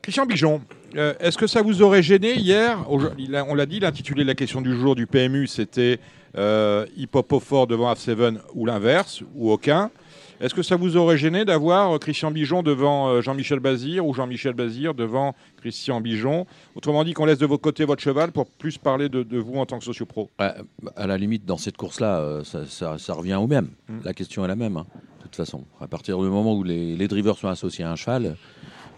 Christian 0.01 0.25
Bijon, 0.25 0.61
euh, 0.97 1.13
est-ce 1.21 1.37
que 1.37 1.47
ça 1.47 1.61
vous 1.61 1.81
aurait 1.81 2.03
gêné 2.03 2.33
hier 2.35 2.85
On 2.89 3.55
l'a 3.55 3.65
dit, 3.65 3.79
l'intitulé 3.79 4.23
de 4.23 4.27
la 4.27 4.35
question 4.35 4.61
du 4.61 4.75
jour 4.75 4.95
du 4.95 5.07
PMU, 5.07 5.47
c'était 5.47 5.99
euh, 6.37 6.85
fort 7.41 7.67
devant 7.67 7.91
F7 7.93 8.39
ou 8.53 8.65
l'inverse, 8.65 9.23
ou 9.33 9.49
aucun. 9.51 9.89
Est-ce 10.41 10.53
que 10.53 10.63
ça 10.63 10.75
vous 10.75 10.97
aurait 10.97 11.17
gêné 11.17 11.45
d'avoir 11.45 11.93
euh, 11.93 11.97
Christian 11.97 12.29
Bijon 12.31 12.61
devant 12.61 13.07
euh, 13.07 13.21
Jean-Michel 13.21 13.59
Bazir 13.59 14.05
ou 14.05 14.13
Jean-Michel 14.13 14.53
Bazir 14.53 14.93
devant 14.93 15.33
Christian 15.61 16.01
Bijon? 16.01 16.45
Autrement 16.75 17.03
dit, 17.03 17.13
qu'on 17.13 17.25
laisse 17.25 17.37
de 17.37 17.45
votre 17.45 17.61
côté 17.61 17.85
votre 17.85 18.01
cheval 18.01 18.31
pour 18.31 18.45
plus 18.47 18.77
parler 18.77 19.07
de, 19.09 19.23
de 19.23 19.37
vous 19.37 19.55
en 19.55 19.65
tant 19.65 19.79
que 19.79 19.85
socio-pro. 19.85 20.29
À, 20.37 20.55
à 20.95 21.07
la 21.07 21.17
limite, 21.17 21.45
dans 21.45 21.57
cette 21.57 21.77
course-là, 21.77 22.19
euh, 22.19 22.43
ça, 22.43 22.65
ça- 22.67 22.97
ça 22.97 23.13
revient 23.13 23.35
au 23.35 23.47
même. 23.47 23.69
Mm. 23.87 23.99
La 24.03 24.13
question 24.13 24.43
est 24.43 24.47
la 24.49 24.55
même, 24.55 24.77
hein, 24.77 24.85
de 25.19 25.23
toute 25.23 25.35
façon. 25.35 25.63
À 25.79 25.87
partir 25.87 26.17
du 26.19 26.25
moment 26.27 26.53
où 26.55 26.63
les, 26.63 26.95
les 26.95 27.07
drivers 27.07 27.37
sont 27.37 27.47
associés 27.47 27.85
à 27.85 27.91
un 27.91 27.95
cheval, 27.95 28.35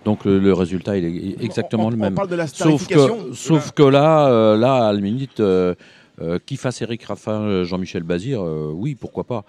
donc 0.05 0.25
le, 0.25 0.39
le 0.39 0.53
résultat 0.53 0.97
il 0.97 1.05
est 1.05 1.43
exactement 1.43 1.87
on, 1.87 1.89
le 1.89 1.95
on 1.97 1.99
même. 1.99 2.15
parle 2.15 2.29
de 2.29 2.35
la 2.35 2.47
Sauf 2.47 2.87
que, 2.87 3.33
sauf 3.33 3.71
que 3.73 3.83
là, 3.83 4.27
euh, 4.29 4.57
là, 4.57 4.87
à 4.87 4.93
la 4.93 4.99
limite, 4.99 5.39
euh, 5.39 5.75
euh, 6.19 6.39
qui 6.43 6.55
fasse 6.57 6.81
Eric 6.81 7.03
Raffin, 7.03 7.63
Jean-Michel 7.63 8.03
Bazir, 8.03 8.41
euh, 8.41 8.71
oui, 8.73 8.95
pourquoi 8.95 9.23
pas. 9.25 9.43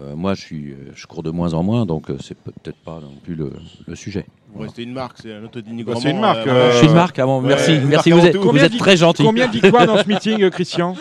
Euh, 0.00 0.16
moi, 0.16 0.34
je, 0.34 0.40
suis, 0.40 0.72
euh, 0.72 0.76
je 0.94 1.06
cours 1.06 1.22
de 1.22 1.30
moins 1.30 1.52
en 1.52 1.62
moins, 1.62 1.84
donc 1.84 2.08
euh, 2.10 2.16
c'est 2.18 2.36
peut-être 2.38 2.76
pas 2.78 3.00
non 3.00 3.12
plus 3.22 3.34
le, 3.34 3.52
le 3.86 3.94
sujet. 3.94 4.24
Ouais, 4.54 4.68
C'était 4.68 4.84
une 4.84 4.94
marque, 4.94 5.18
c'est 5.20 5.32
un 5.34 5.40
Bah, 5.40 5.46
autodénigrement. 5.46 6.00
c'est 6.00 6.10
une 6.10 6.20
marque, 6.20 6.46
euh, 6.46 6.50
euh, 6.50 6.72
je 6.72 6.76
suis 6.78 6.86
une 6.86 6.94
marque 6.94 7.18
avant. 7.18 7.40
ouais, 7.42 7.48
merci, 7.48 7.74
une 7.76 7.88
merci. 7.88 8.08
marque 8.10 8.22
Vous 8.22 8.26
êtes, 8.28 8.36
vous 8.36 8.58
êtes 8.58 8.78
très 8.78 8.96
gentil. 8.96 9.22
Combien 9.24 9.46
de 9.46 9.52
victoires 9.52 9.86
dans 9.86 9.98
ce 10.02 10.08
meeting, 10.08 10.48
Christian 10.50 10.94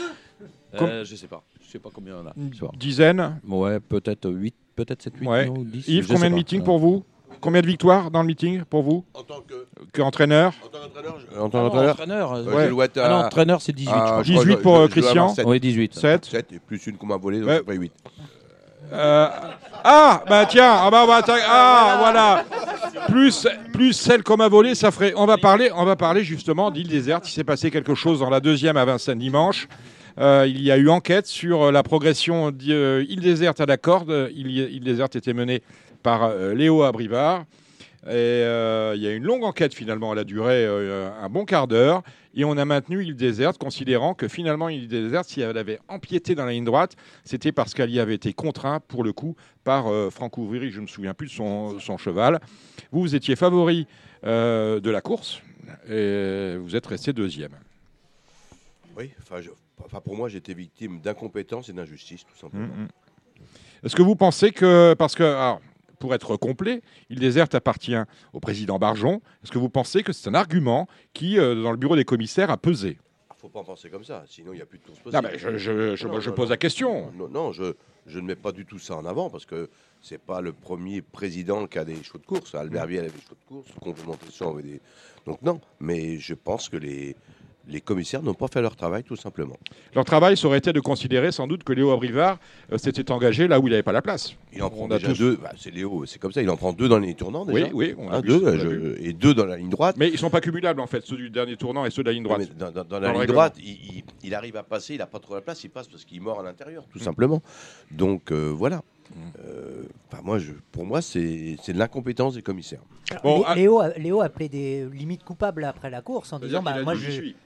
Com- 0.78 0.88
Euh, 0.90 1.06
Je 1.06 1.16
sais 1.16 1.28
pas. 1.28 1.44
Je 1.66 1.72
sais 1.72 1.80
pas 1.80 1.90
combien 1.94 2.16
on 2.24 2.28
a. 2.28 2.56
soir. 2.58 2.72
Dizaine 2.78 3.40
Ouais, 3.48 3.80
peut-être 3.80 4.30
8, 4.30 4.54
peut-être 4.76 5.02
7, 5.02 5.14
8, 5.20 5.28
Ouais. 5.28 5.46
non, 5.46 5.64
10. 5.64 5.88
Yves, 5.88 6.08
combien 6.08 6.30
de 6.30 6.36
meetings 6.36 6.64
pour 6.64 6.78
vous? 6.80 7.04
Combien 7.40 7.62
de 7.62 7.68
victoires 7.68 8.12
dans 8.12 8.22
le 8.22 8.28
meeting 8.28 8.64
pour 8.64 8.84
vous? 8.84 9.06
En 9.14 9.24
tant 9.24 9.42
que- 9.48 9.66
Qu'entraîneur 9.94 10.54
en 10.64 10.68
tant 10.68 10.80
qu'entraîneur, 10.80 11.18
je- 11.20 11.40
en 11.40 11.46
Ah 11.48 11.50
tant 11.50 11.70
qu'entraîneur, 11.70 12.34
euh, 12.34 12.72
ouais. 12.72 12.88
Ah 12.98 13.10
non, 13.10 13.16
entraîneur, 13.26 13.62
c'est 13.62 13.74
18. 13.74 13.90
à- 13.92 13.94
je 13.94 14.00
crois. 14.02 14.24
je 14.24 14.32
crois 14.34 14.44
18 14.46 14.56
que 14.58 14.62
pour, 14.62 14.82
je- 14.84 14.88
Christian. 14.88 15.30
sept. 15.30 15.46
Oui, 15.46 15.60
18. 15.60 15.94
7 15.94 16.26
7 16.26 16.54
et 16.54 16.60
plus 16.60 16.86
une 16.88 16.98
qu'on 16.98 17.08
m'a 17.08 17.18
volée, 17.18 17.40
donc 17.40 17.50
Ouais. 17.50 17.58
ça 17.58 17.64
fait 17.72 17.78
8. 17.78 17.92
Euh, 18.92 19.28
Ah, 19.86 20.24
bah 20.30 20.46
tiens, 20.46 20.72
ah, 20.78 20.90
bah, 20.90 21.06
atta- 21.20 21.42
ah 21.46 21.96
voilà. 22.00 22.46
Plus, 23.10 23.46
plus 23.74 23.92
celle 23.92 24.24
qu'on 24.24 24.38
m'a 24.38 24.48
volée, 24.48 24.76
ça 24.76 24.92
ferait. 24.92 25.14
On 25.18 25.26
va 25.26 25.38
parler, 25.38 25.72
on 25.76 25.84
va 25.84 25.98
parler 25.98 26.24
justement 26.24 26.72
d'île 26.72 26.88
déserte. 26.88 27.28
Il 27.28 27.34
s'est 27.34 27.44
passé 27.44 27.70
quelque 27.70 27.94
chose 27.96 28.20
dans 28.22 28.30
la 28.30 28.40
deuxième 28.40 28.78
à 28.78 28.86
Vincennes 28.86 29.20
dimanche. 29.20 29.68
Euh, 30.22 30.46
il 30.48 30.62
y 30.62 30.72
a 30.72 30.78
eu 30.78 30.88
enquête 30.88 31.28
sur 31.28 31.64
euh, 31.64 31.72
la 31.74 31.84
progression 31.84 32.52
d'île 32.52 33.20
déserte 33.20 33.60
à 33.60 33.66
la 33.66 33.76
corde. 33.76 34.30
Île, 34.34 34.80
déserte 34.84 35.18
était 35.18 35.34
menée 35.34 35.64
par 36.02 36.30
Léo 36.54 36.84
Abrivard. 36.84 37.44
Et 38.06 38.10
euh, 38.10 38.94
il 38.98 39.02
y 39.02 39.08
a 39.08 39.12
eu 39.12 39.16
une 39.16 39.24
longue 39.24 39.44
enquête 39.46 39.74
finalement, 39.74 40.12
elle 40.12 40.20
a 40.20 40.24
duré 40.26 40.66
euh, 40.66 41.10
un 41.22 41.30
bon 41.30 41.46
quart 41.46 41.68
d'heure. 41.68 42.04
Et 42.36 42.44
on 42.44 42.58
a 42.58 42.66
maintenu 42.66 43.04
île 43.04 43.16
déserte, 43.16 43.58
considérant 43.58 44.14
que 44.14 44.28
finalement 44.28 44.68
île 44.68 44.88
déserte, 44.88 45.30
si 45.30 45.40
elle 45.42 45.58
avait 45.58 45.80
empiété 45.88 46.36
dans 46.36 46.46
la 46.46 46.52
ligne 46.52 46.66
droite, 46.66 46.96
c'était 47.24 47.52
parce 47.52 47.74
qu'elle 47.74 47.92
y 47.92 48.00
avait 48.00 48.16
été 48.16 48.34
contrainte 48.34 48.84
pour 48.88 49.04
le 49.04 49.14
coup 49.14 49.36
par 49.64 49.88
euh, 49.88 50.10
Franck 50.10 50.38
Ouvry, 50.38 50.70
je 50.72 50.78
ne 50.78 50.82
me 50.82 50.88
souviens 50.88 51.14
plus 51.14 51.28
de 51.28 51.32
son, 51.32 51.80
son 51.80 51.98
cheval. 51.98 52.40
Vous, 52.92 53.02
vous 53.02 53.16
étiez 53.16 53.36
favori 53.38 53.88
euh, 54.26 54.80
de 54.80 54.90
la 54.90 55.00
course 55.02 55.42
et 55.90 56.56
vous 56.60 56.76
êtes 56.76 56.88
resté 56.88 57.14
deuxième. 57.14 57.52
Oui, 58.98 59.12
enfin, 59.22 59.42
je- 59.42 59.50
enfin, 59.86 60.02
pour 60.02 60.18
moi, 60.18 60.28
j'étais 60.28 60.54
victime 60.54 61.00
d'incompétence 61.00 61.70
et 61.70 61.74
d'injustice, 61.74 62.26
tout 62.26 62.38
simplement. 62.38 62.66
Mhm. 62.68 62.88
Est-ce 63.84 63.96
que 63.96 64.02
vous 64.02 64.16
pensez 64.16 64.52
que, 64.52 64.94
parce 64.94 65.16
que, 65.16 65.24
alors, 65.24 65.62
pour 66.04 66.14
être 66.14 66.36
complet, 66.36 66.82
île 67.10 67.20
déserte 67.20 67.56
appartient 67.56 67.96
au 68.34 68.42
président 68.42 68.78
Barjon, 68.78 69.22
est-ce 69.42 69.54
que 69.54 69.58
vous 69.58 69.70
pensez 69.70 70.04
que 70.04 70.12
c'est 70.12 70.28
un 70.28 70.34
argument 70.34 70.86
qui, 71.14 71.40
euh, 71.40 71.56
dans 71.64 71.72
le 71.72 71.78
bureau 71.78 71.96
des 71.96 72.04
commissaires, 72.04 72.52
a 72.52 72.58
pesé? 72.58 72.98
Faut 73.38 73.48
pas 73.48 73.62
en 73.62 73.64
penser 73.64 73.90
comme 73.90 74.04
ça, 74.04 74.26
sinon 74.28 74.52
il 74.52 74.58
n'y 74.58 74.62
a 74.62 74.66
plus 74.66 74.80
de 74.80 74.84
course 74.84 74.98
Non, 75.06 75.12
possible. 75.22 75.30
mais 75.32 75.38
je, 75.40 75.58
je- 75.58 75.96
je- 75.96 76.08
Non, 76.10 76.20
je 76.20 76.30
non, 76.30 76.36
pose 76.36 76.50
la 76.50 76.58
question. 76.58 77.10
Non, 77.14 77.30
non, 77.30 77.52
je, 77.54 77.74
je 78.06 78.20
ne 78.20 78.26
mets 78.26 78.36
pas 78.36 78.52
du 78.52 78.66
tout 78.66 78.80
ça 78.80 78.98
en 78.98 79.06
avant 79.06 79.30
parce 79.30 79.46
que 79.46 79.70
c'est 80.02 80.18
pas 80.22 80.42
le 80.42 80.52
premier 80.52 81.02
président 81.02 81.66
qui 81.68 81.80
a 81.80 81.86
des 81.86 82.04
chevaux 82.04 82.20
de 82.20 82.26
course. 82.26 82.54
Albert 82.54 82.86
Viel 82.88 83.00
avait 83.00 83.08
des 83.10 83.22
chevaux 83.22 83.36
de 83.42 83.48
course, 83.48 83.70
complémentation 83.82 84.50
avait 84.52 84.64
des. 84.64 84.82
Donc 85.26 85.42
non, 85.42 85.62
mais 85.80 86.18
je 86.20 86.34
pense 86.34 86.68
que 86.68 86.76
les, 86.76 87.16
les 87.68 87.80
commissaires 87.82 88.22
n'ont 88.22 88.34
pas 88.34 88.48
fait 88.48 88.62
leur 88.62 88.76
travail 88.76 89.04
tout 89.04 89.16
simplement. 89.16 89.58
Leur 89.96 90.04
travail, 90.06 90.36
ça 90.36 90.48
aurait 90.48 90.58
été 90.58 90.74
de 90.74 90.80
considérer 90.82 91.32
sans 91.32 91.48
doute 91.48 91.64
que 91.64 91.72
Léo 91.74 91.92
Abrivard 91.92 92.38
euh, 92.72 92.78
s'était 92.78 93.10
engagé 93.12 93.48
là 93.48 93.60
où 93.60 93.68
il 93.68 93.72
n'avait 93.72 93.84
pas 93.84 93.92
la 93.94 94.02
place. 94.02 94.36
Il 94.52 94.62
en 94.64 94.70
prend 94.70 94.84
On 94.84 94.88
déjà 94.90 95.08
tous- 95.08 95.18
deux. 95.18 95.38
Bah, 95.42 95.52
c'est 95.58 95.72
Léo, 95.72 96.06
c'est 96.06 96.20
comme 96.20 96.32
ça. 96.34 96.42
Il 96.42 96.50
en 96.50 96.58
prend 96.58 96.74
deux 96.74 96.90
dans 96.90 97.00
les 97.00 97.14
tournants 97.16 97.46
déjà. 97.46 97.68
Oui, 97.68 97.72
oui, 97.74 97.96
on 97.98 98.10
a 98.12 98.18
Hein, 98.18 98.22
vu 98.22 98.28
deux, 98.28 98.40
ça, 98.40 98.46
on 98.46 98.54
a 98.54 98.58
je- 98.58 98.68
vu. 98.68 98.96
et 99.00 99.14
deux 99.14 99.34
dans 99.34 99.46
la 99.46 99.58
ligne 99.58 99.70
droite. 99.70 99.96
Mais 99.98 100.10
ils 100.10 100.14
ne 100.14 100.18
sont 100.18 100.30
pas 100.30 100.42
cumulables 100.42 100.82
en 100.82 100.88
fait, 100.88 101.06
ceux 101.06 101.16
du 101.18 101.30
dernier 101.30 101.56
tournant 101.56 101.86
et 101.86 101.90
ceux 101.90 102.04
de 102.04 102.10
la 102.10 102.14
ligne 102.14 102.24
droite. 102.24 102.56
Dans, 102.58 102.72
dans- 102.72 102.84
dans 102.84 102.84
Dans 102.84 103.00
la 103.00 103.08
ligne 103.10 103.20
règlement. 103.20 103.34
droite, 103.40 103.56
il, 103.60 103.70
il- 103.70 104.04
il 104.24 104.36
arrive 104.36 104.58
à 104.58 104.64
passer, 104.64 104.96
il 104.96 104.98
n'a 105.00 105.08
pas 105.08 105.20
trop 105.20 105.36
la 105.36 105.42
place, 105.42 105.64
il 105.64 105.70
passe 105.70 105.88
parce 105.88 106.04
qu'il 106.06 106.22
mord 106.22 106.40
à 106.40 106.44
l'intérieur, 106.44 106.84
tout 106.92 107.00
simplement. 107.00 107.42
Donc 107.92 108.32
euh, 108.32 108.52
voilà. 108.54 108.82
Euh, 109.46 109.84
enfin, 110.12 110.22
moi, 110.24 110.40
je, 110.40 110.54
pour 110.72 110.86
moi, 110.86 111.02
c'est 111.02 111.20
de 111.68 111.78
l'incompétence 111.78 112.36
des 112.36 112.42
commissaires. 112.42 112.82
Bon, 113.24 113.40
Lé- 113.40 113.44
ah- 113.48 113.56
Léo, 113.56 113.80
a- 113.80 113.90
Léo 113.98 114.22
a 114.22 114.26
appelé 114.26 114.50
des 114.50 114.86
limites 114.90 115.24
coupables 115.24 115.66
après 115.66 115.90
la 115.90 116.02
course 116.02 116.34
en 116.34 116.40
disant 116.48 116.64
bah, 116.64 116.72
moi 116.84 116.94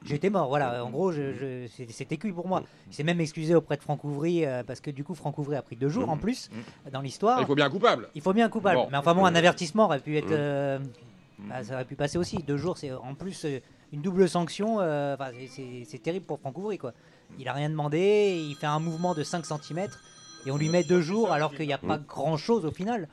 j'étais 0.05 0.29
mort. 0.29 0.47
Voilà 0.47 0.85
en 0.85 0.89
gros 0.91 1.11
je, 1.11 1.33
je- 1.33 1.67
c'est- 1.75 1.91
c'était 1.91 2.15
cuit 2.17 2.31
pour 2.31 2.47
moi. 2.47 2.63
Il 2.89 2.93
s'est 2.95 3.03
même 3.03 3.19
excusé 3.19 3.53
auprès 3.55 3.75
de 3.75 3.81
Franck 3.81 4.03
Ouvry 4.05 4.45
euh, 4.45 4.63
parce 4.63 4.79
que 4.79 4.91
du 4.91 5.03
coup 5.03 5.13
Franck 5.15 5.37
Ouvry 5.39 5.55
a 5.57 5.61
pris 5.61 5.75
deux 5.75 5.89
jours 5.89 6.09
en 6.09 6.15
plus 6.17 6.49
dans 6.93 7.01
l'histoire. 7.01 7.41
Il 7.41 7.45
faut 7.47 7.55
bien 7.55 7.65
un 7.65 7.69
coupable. 7.69 8.07
il 8.15 8.21
faut 8.21 8.33
bien 8.33 8.45
un 8.45 8.49
coupable. 8.49 8.77
Bon. 8.77 8.87
mais 8.91 8.97
enfin 8.97 9.13
bon 9.15 9.25
un 9.25 9.35
avertissement 9.35 9.85
aurait 9.85 9.99
pu 9.99 10.15
être 10.15 10.31
euh, 10.31 10.79
bah, 11.39 11.63
ça 11.63 11.73
aurait 11.73 11.85
pu 11.85 11.95
passer 11.95 12.17
aussi. 12.17 12.37
Deux 12.37 12.57
jours 12.57 12.77
c'est 12.77 12.91
en 12.93 13.15
plus 13.15 13.43
euh, 13.45 13.59
une 13.91 14.01
double 14.01 14.29
sanction 14.29 14.77
euh, 14.79 15.15
enfin, 15.15 15.31
c'est- 15.37 15.47
c'est 15.47 15.83
c'est 15.85 15.99
terrible 15.99 16.25
pour 16.25 16.39
Franck 16.39 16.57
Ouvry 16.59 16.77
quoi. 16.77 16.93
Il 17.39 17.47
a 17.49 17.53
rien 17.53 17.69
demandé 17.69 18.41
il 18.47 18.55
fait 18.55 18.67
un 18.67 18.79
mouvement 18.79 19.13
de 19.15 19.23
5 19.23 19.43
cm 19.45 19.87
et 20.45 20.51
on 20.51 20.57
lui 20.57 20.69
met 20.69 20.83
deux 20.83 21.01
jours 21.01 21.31
alors 21.31 21.53
qu'il 21.53 21.67
n'y 21.67 21.73
a 21.73 21.77
pas 21.77 21.97
grand 21.97 22.37
chose 22.37 22.65
au 22.65 22.71
final 22.71 23.07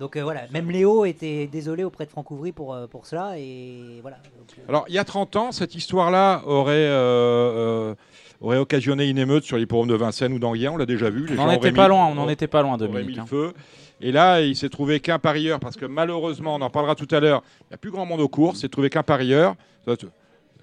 donc 0.00 0.16
euh, 0.16 0.22
voilà, 0.24 0.42
même 0.52 0.68
Léo 0.70 1.04
était 1.04 1.46
désolé 1.46 1.84
auprès 1.84 2.06
de 2.06 2.10
Franck 2.10 2.28
Ouvry 2.32 2.50
pour, 2.50 2.74
euh, 2.74 2.88
pour 2.88 3.06
cela. 3.06 3.38
Et 3.38 3.98
voilà. 4.00 4.16
Donc, 4.16 4.48
euh, 4.58 4.62
Alors, 4.68 4.84
il 4.88 4.94
y 4.94 4.98
a 4.98 5.04
30 5.04 5.36
ans, 5.36 5.52
cette 5.52 5.76
histoire-là 5.76 6.42
aurait, 6.44 6.72
euh, 6.72 7.90
euh, 7.90 7.94
aurait 8.40 8.56
occasionné 8.56 9.08
une 9.08 9.18
émeute 9.18 9.44
sur 9.44 9.58
les 9.58 9.66
forums 9.66 9.86
de 9.86 9.94
Vincennes 9.94 10.32
ou 10.32 10.40
d'Anguien, 10.40 10.72
on 10.72 10.76
l'a 10.76 10.86
déjà 10.86 11.08
vu. 11.08 11.26
Les 11.28 11.38
On 11.38 11.44
n'en 11.44 11.52
était 11.52 11.70
mis- 11.70 11.76
pas 11.76 11.86
loin, 11.86 12.06
on 12.06 12.16
n'en 12.16 12.22
auraient- 12.24 12.32
était 12.32 12.48
pas 12.48 12.62
loin, 12.62 12.74
auraient 12.74 12.88
mis 12.88 12.92
Dominique. 12.94 13.16
le 13.16 13.22
hein. 13.22 13.26
feu. 13.26 13.52
Et 14.00 14.10
là, 14.10 14.40
il 14.40 14.56
s'est 14.56 14.70
trouvé 14.70 14.98
qu'un 14.98 15.20
parieur, 15.20 15.60
parce 15.60 15.76
que 15.76 15.86
malheureusement, 15.86 16.56
on 16.56 16.60
en 16.62 16.70
parlera 16.70 16.96
tout 16.96 17.06
à 17.14 17.20
l'heure, 17.20 17.44
il 17.60 17.66
n'y 17.70 17.74
a 17.74 17.78
plus 17.78 17.92
grand 17.92 18.06
monde 18.06 18.20
aux 18.22 18.28
courses, 18.28 18.58
il 18.58 18.60
s'est 18.62 18.68
trouvé 18.70 18.90
qu'un 18.90 19.04
parieur. 19.04 19.54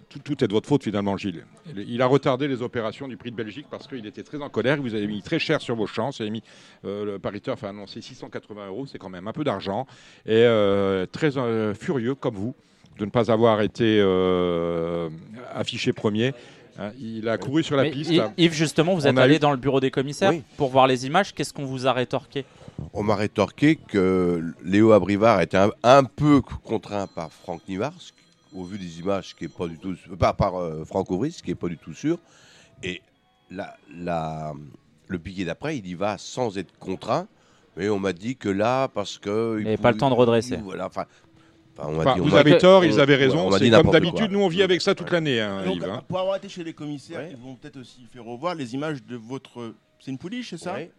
Tout, 0.10 0.20
tout 0.20 0.44
est 0.44 0.48
de 0.48 0.54
votre 0.54 0.68
faute 0.68 0.84
finalement, 0.84 1.16
Gilles. 1.18 1.46
Il- 1.76 2.02
a 2.02 2.08
retardé 2.08 2.48
les 2.48 2.62
opérations 2.64 3.08
du 3.08 3.16
prix 3.16 3.30
de 3.30 3.36
Belgique 3.36 3.68
parce 3.70 3.88
qu'il 3.88 4.06
était 4.08 4.24
très 4.24 4.42
en 4.42 4.50
colère. 4.50 4.82
Vous 4.82 4.96
avez 4.96 5.06
mis 5.06 5.22
très 5.22 5.38
cher 5.38 5.62
sur 5.62 5.76
vos 5.76 5.86
chances. 5.86 6.18
Vous 6.18 6.24
avez 6.24 6.32
mis 6.32 6.42
euh, 6.86 7.06
le 7.06 7.20
pariteur 7.20 7.58
a 7.64 7.68
annoncé 7.68 8.02
680 8.02 8.68
euros, 8.68 8.86
c'est 8.88 8.98
quand 8.98 9.10
même 9.10 9.28
un 9.28 9.34
peu 9.34 9.44
d'argent. 9.44 9.86
Et 10.26 10.32
euh, 10.34 11.06
très 11.06 11.38
euh, 11.38 11.74
furieux 11.76 12.16
comme 12.16 12.36
vous 12.36 12.56
de 12.98 13.06
ne 13.06 13.12
pas 13.12 13.32
avoir 13.32 13.62
été 13.62 14.00
euh, 14.02 15.10
affiché 15.54 15.94
premier. 15.94 16.34
Hein, 16.80 16.92
il 17.00 17.28
a 17.30 17.38
couru 17.38 17.62
sur 17.62 17.76
la 17.76 17.84
Mais 17.84 17.92
piste. 17.92 18.12
Yves- 18.38 18.52
justement, 18.54 18.96
vous 18.96 19.06
êtes 19.06 19.18
allé 19.18 19.36
eu- 19.36 19.40
dans 19.40 19.52
le 19.52 19.58
bureau 19.58 19.80
des 19.80 19.92
commissaires 19.92 20.32
Oui. 20.32 20.44
pour 20.58 20.70
voir 20.70 20.88
les 20.88 21.06
images. 21.06 21.34
Qu'est-ce 21.36 21.54
qu'on 21.54 21.66
vous 21.66 21.88
a 21.88 21.94
rétorqué? 21.94 22.46
On 22.94 23.04
m'a 23.04 23.16
rétorqué 23.16 23.76
que 23.76 24.42
Léo 24.64 24.92
Abrivard 24.94 25.42
était 25.42 25.58
un, 25.58 25.72
un 25.84 26.04
peu 26.06 26.42
contraint 26.42 27.08
par 27.08 27.32
Franck 27.32 27.62
Nivard, 27.68 27.94
ce 28.00 28.12
qui- 28.14 28.19
au 28.54 28.64
vu 28.64 28.78
des 28.78 29.00
images, 29.00 29.36
qui 29.36 29.46
est 29.46 29.48
pas 29.56 29.68
du 29.68 29.78
tout, 29.78 29.96
pas 30.18 30.34
par 30.34 30.56
euh, 30.56 30.84
Franck 30.86 31.12
Auvry, 31.12 31.32
ce 31.32 31.44
qui 31.44 31.52
est 31.52 31.56
pas 31.56 31.68
du 31.70 31.78
tout 31.78 31.94
sûr. 31.94 32.18
Et 32.84 33.02
la, 33.52 33.76
la- 33.96 34.54
le 35.08 35.20
piqué 35.20 35.46
d'après, 35.46 35.78
il 35.78 35.88
y 35.88 35.94
va 35.96 36.18
sans 36.18 36.58
être 36.58 36.78
contraint. 36.80 37.28
Mais 37.78 37.90
on 37.90 38.00
m'a 38.00 38.14
dit 38.14 38.36
que 38.36 38.50
là, 38.50 38.88
parce 38.90 39.18
que 39.18 39.58
Il 39.60 39.64
n'avait 39.66 39.78
pas 39.78 39.92
le 39.92 39.98
temps 39.98 40.10
de 40.10 40.16
redresser. 40.16 40.58
Voilà, 40.58 40.88
enfin, 40.88 41.06
on 41.78 41.92
dit- 42.02 42.08
on 42.20 42.24
vous 42.24 42.30
m'a 42.32 42.40
avez 42.40 42.58
tort, 42.58 42.82
on- 42.82 42.84
ils 42.84 43.00
avaient 43.00 43.16
raison. 43.16 43.48
on 43.48 43.52
C'est 43.58 43.70
comme 43.70 43.92
d'habitude, 43.92 44.32
nous 44.32 44.42
on 44.42 44.48
vit 44.50 44.64
avec 44.64 44.82
ça 44.82 44.94
toute 44.96 45.12
l'année, 45.12 45.40
hein, 45.40 45.64
hein. 45.66 46.04
pour 46.08 46.20
avoir 46.20 46.36
été 46.36 46.50
chez 46.50 46.64
les 46.64 46.74
commissaires, 46.74 47.20
Ouais. 47.20 47.30
ils 47.32 47.38
vont 47.38 47.56
peut-être 47.56 47.78
aussi 47.78 48.06
faire 48.12 48.24
revoir 48.26 48.56
les 48.56 48.74
images 48.74 49.02
de 49.04 49.16
votre. 49.16 49.74
C'est 50.00 50.12
une 50.12 50.18
pouliche, 50.18 50.50
c'est 50.50 50.58
ça? 50.58 50.74
Ouais. 50.74 50.92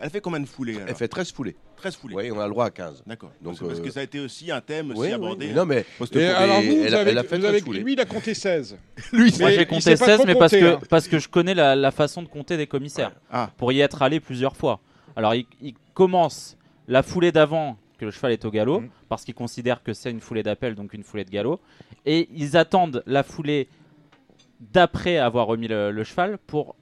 Elle 0.00 0.10
fait 0.10 0.20
combien 0.20 0.40
de 0.40 0.46
foulées 0.46 0.76
alors 0.76 0.88
Elle 0.88 0.94
fait 0.94 1.08
13 1.08 1.32
foulées. 1.32 1.56
13 1.76 1.96
foulées. 1.96 2.14
Oui, 2.14 2.30
on 2.32 2.38
a 2.40 2.44
le 2.44 2.50
droit 2.50 2.66
à 2.66 2.70
15. 2.70 3.02
D'accord. 3.06 3.30
Donc, 3.40 3.58
Donc, 3.58 3.68
parce 3.68 3.80
euh, 3.80 3.84
que 3.84 3.90
ça 3.90 4.00
a 4.00 4.02
été 4.02 4.20
aussi 4.20 4.50
un 4.50 4.60
thème 4.60 4.90
aussi 4.90 5.00
Oui, 5.00 5.06
oui, 5.08 5.12
abordé. 5.14 5.46
oui. 5.48 5.52
Non, 5.54 5.64
mais 5.64 5.84
Et 6.14 6.24
alors 6.26 6.60
vous, 6.60 6.70
elle 6.72 6.88
vous 6.88 6.94
a- 6.94 6.98
avez, 6.98 7.10
elle 7.12 7.18
a 7.18 7.22
fait 7.22 7.36
vous 7.36 7.42
13 7.42 7.44
avez- 7.54 7.60
foulées. 7.60 7.80
lui, 7.80 7.92
il 7.94 8.00
a 8.00 8.04
compté 8.04 8.34
16. 8.34 8.76
Lui, 9.12 9.32
Moi, 9.40 9.50
j'ai 9.50 9.66
compté 9.66 9.80
sait 9.82 9.96
pas 9.96 10.04
16, 10.06 10.16
trop 10.18 10.26
mais 10.26 10.34
parce 10.34 10.52
que, 10.52 10.74
hein. 10.74 10.80
parce 10.90 11.08
que 11.08 11.18
je 11.18 11.28
connais 11.28 11.54
la, 11.54 11.74
la 11.76 11.90
façon 11.90 12.22
de 12.22 12.28
compter 12.28 12.56
des 12.56 12.66
commissaires. 12.66 13.12
Ah. 13.30 13.50
Pour 13.56 13.72
y 13.72 13.80
être 13.80 14.02
allé 14.02 14.20
plusieurs 14.20 14.56
fois. 14.56 14.80
Alors, 15.16 15.34
il, 15.34 15.46
il 15.62 15.74
commence 15.94 16.56
la 16.86 17.02
foulée 17.02 17.32
d'avant, 17.32 17.76
que 17.98 18.04
le 18.04 18.10
cheval 18.10 18.32
est 18.32 18.44
au 18.44 18.50
galop, 18.50 18.80
Mhm. 18.80 18.88
parce 19.08 19.24
qu'ils 19.24 19.34
considèrent 19.34 19.82
que 19.82 19.92
c'est 19.92 20.10
une 20.10 20.20
foulée 20.20 20.42
d'appel, 20.42 20.74
donc 20.74 20.92
une 20.94 21.02
foulée 21.02 21.24
de 21.24 21.30
galop. 21.30 21.60
Et 22.06 22.28
ils 22.34 22.56
attendent 22.56 23.02
la 23.06 23.22
foulée 23.22 23.68
d'après 24.60 25.18
avoir 25.18 25.46
remis 25.46 25.68
le, 25.68 25.90
le 25.90 26.04
cheval 26.04 26.38
pour. 26.46 26.74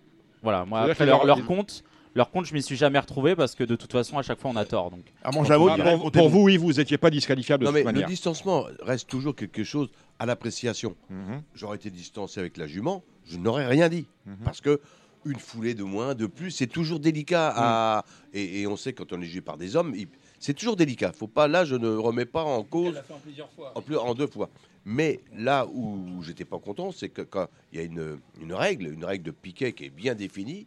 Voilà, 0.43 0.65
moi, 0.65 0.81
après 0.83 1.07
leur, 1.07 1.25
leur- 1.27 1.45
compte. 1.45 1.83
Leur 2.17 2.31
compte, 2.31 2.47
je 2.47 2.55
m'y 2.55 2.63
suis 2.63 2.77
jamais 2.77 2.99
retrouvé 2.99 3.37
parce 3.37 3.55
que 3.55 3.63
de 3.63 3.77
toute 3.77 3.93
façon, 3.93 4.17
à 4.17 4.23
chaque 4.23 4.41
fois, 4.41 4.51
on 4.51 4.57
a 4.57 4.65
tort. 4.65 4.91
Donc. 4.91 5.05
Ah, 5.23 5.31
pour, 5.31 6.29
vous, 6.31 6.41
oui, 6.45 6.57
vous 6.57 6.73
n'étiez 6.73 6.97
pas 6.97 7.11
disqualifiable 7.11 7.65
de 7.65 7.71
Non, 7.71 7.77
toute 7.77 7.85
mais 7.85 7.93
le 7.93 8.07
distancement 8.07 8.65
reste 8.81 9.07
toujours 9.07 9.37
quelque 9.37 9.63
chose 9.65 9.91
à 10.19 10.25
l'appréciation. 10.25 10.97
Mhm. 11.11 11.43
J'aurais 11.55 11.77
été 11.77 11.91
distancé 11.91 12.41
avec 12.41 12.57
la 12.57 12.67
jument, 12.67 13.05
je 13.27 13.37
n'aurais 13.37 13.67
rien 13.67 13.91
dit. 13.91 14.07
Mhm. 14.25 14.37
Parce 14.45 14.63
que 14.63 14.81
une 15.27 15.39
foulée 15.39 15.75
de 15.75 15.83
moins, 15.83 16.15
de 16.15 16.27
plus, 16.27 16.53
c'est 16.53 16.69
toujours 16.69 17.01
délicat. 17.01 17.53
À... 17.55 18.05
Mm. 18.33 18.37
Et, 18.39 18.61
et 18.61 18.67
on 18.67 18.77
sait 18.77 18.93
quand 18.93 19.13
on 19.13 19.21
est 19.21 19.25
jugé 19.25 19.41
par 19.41 19.57
des 19.59 19.75
hommes, 19.77 19.93
il- 19.95 20.07
c'est 20.39 20.55
toujours 20.55 20.77
délicat. 20.77 21.13
Faut 21.13 21.27
pas, 21.27 21.49
là, 21.49 21.65
je 21.65 21.75
ne 21.75 21.89
remets 21.89 22.27
pas 22.27 22.45
en 22.45 22.63
cause 22.63 22.89
Elle 22.89 22.95
l'a 22.95 23.03
fait 23.03 23.13
en 23.13 23.19
plusieurs 23.19 23.51
fois. 23.51 23.73
en, 23.75 23.83
plus, 23.83 23.97
en 23.97 24.15
deux 24.15 24.29
fois. 24.29 24.49
Mais 24.85 25.21
là 25.37 25.67
où 25.67 26.23
j'étais 26.23 26.45
pas 26.45 26.59
content, 26.61 26.93
c'est 26.93 27.09
que 27.09 27.23
quand 27.23 27.49
il 27.73 27.79
y 27.81 27.83
a 27.83 27.85
une, 27.85 28.19
une 28.41 28.53
règle, 28.55 28.87
une 28.87 29.05
règle 29.05 29.25
de 29.25 29.31
piquet 29.33 29.73
qui 29.73 29.87
est 29.87 29.91
bien 29.91 30.15
définie, 30.15 30.67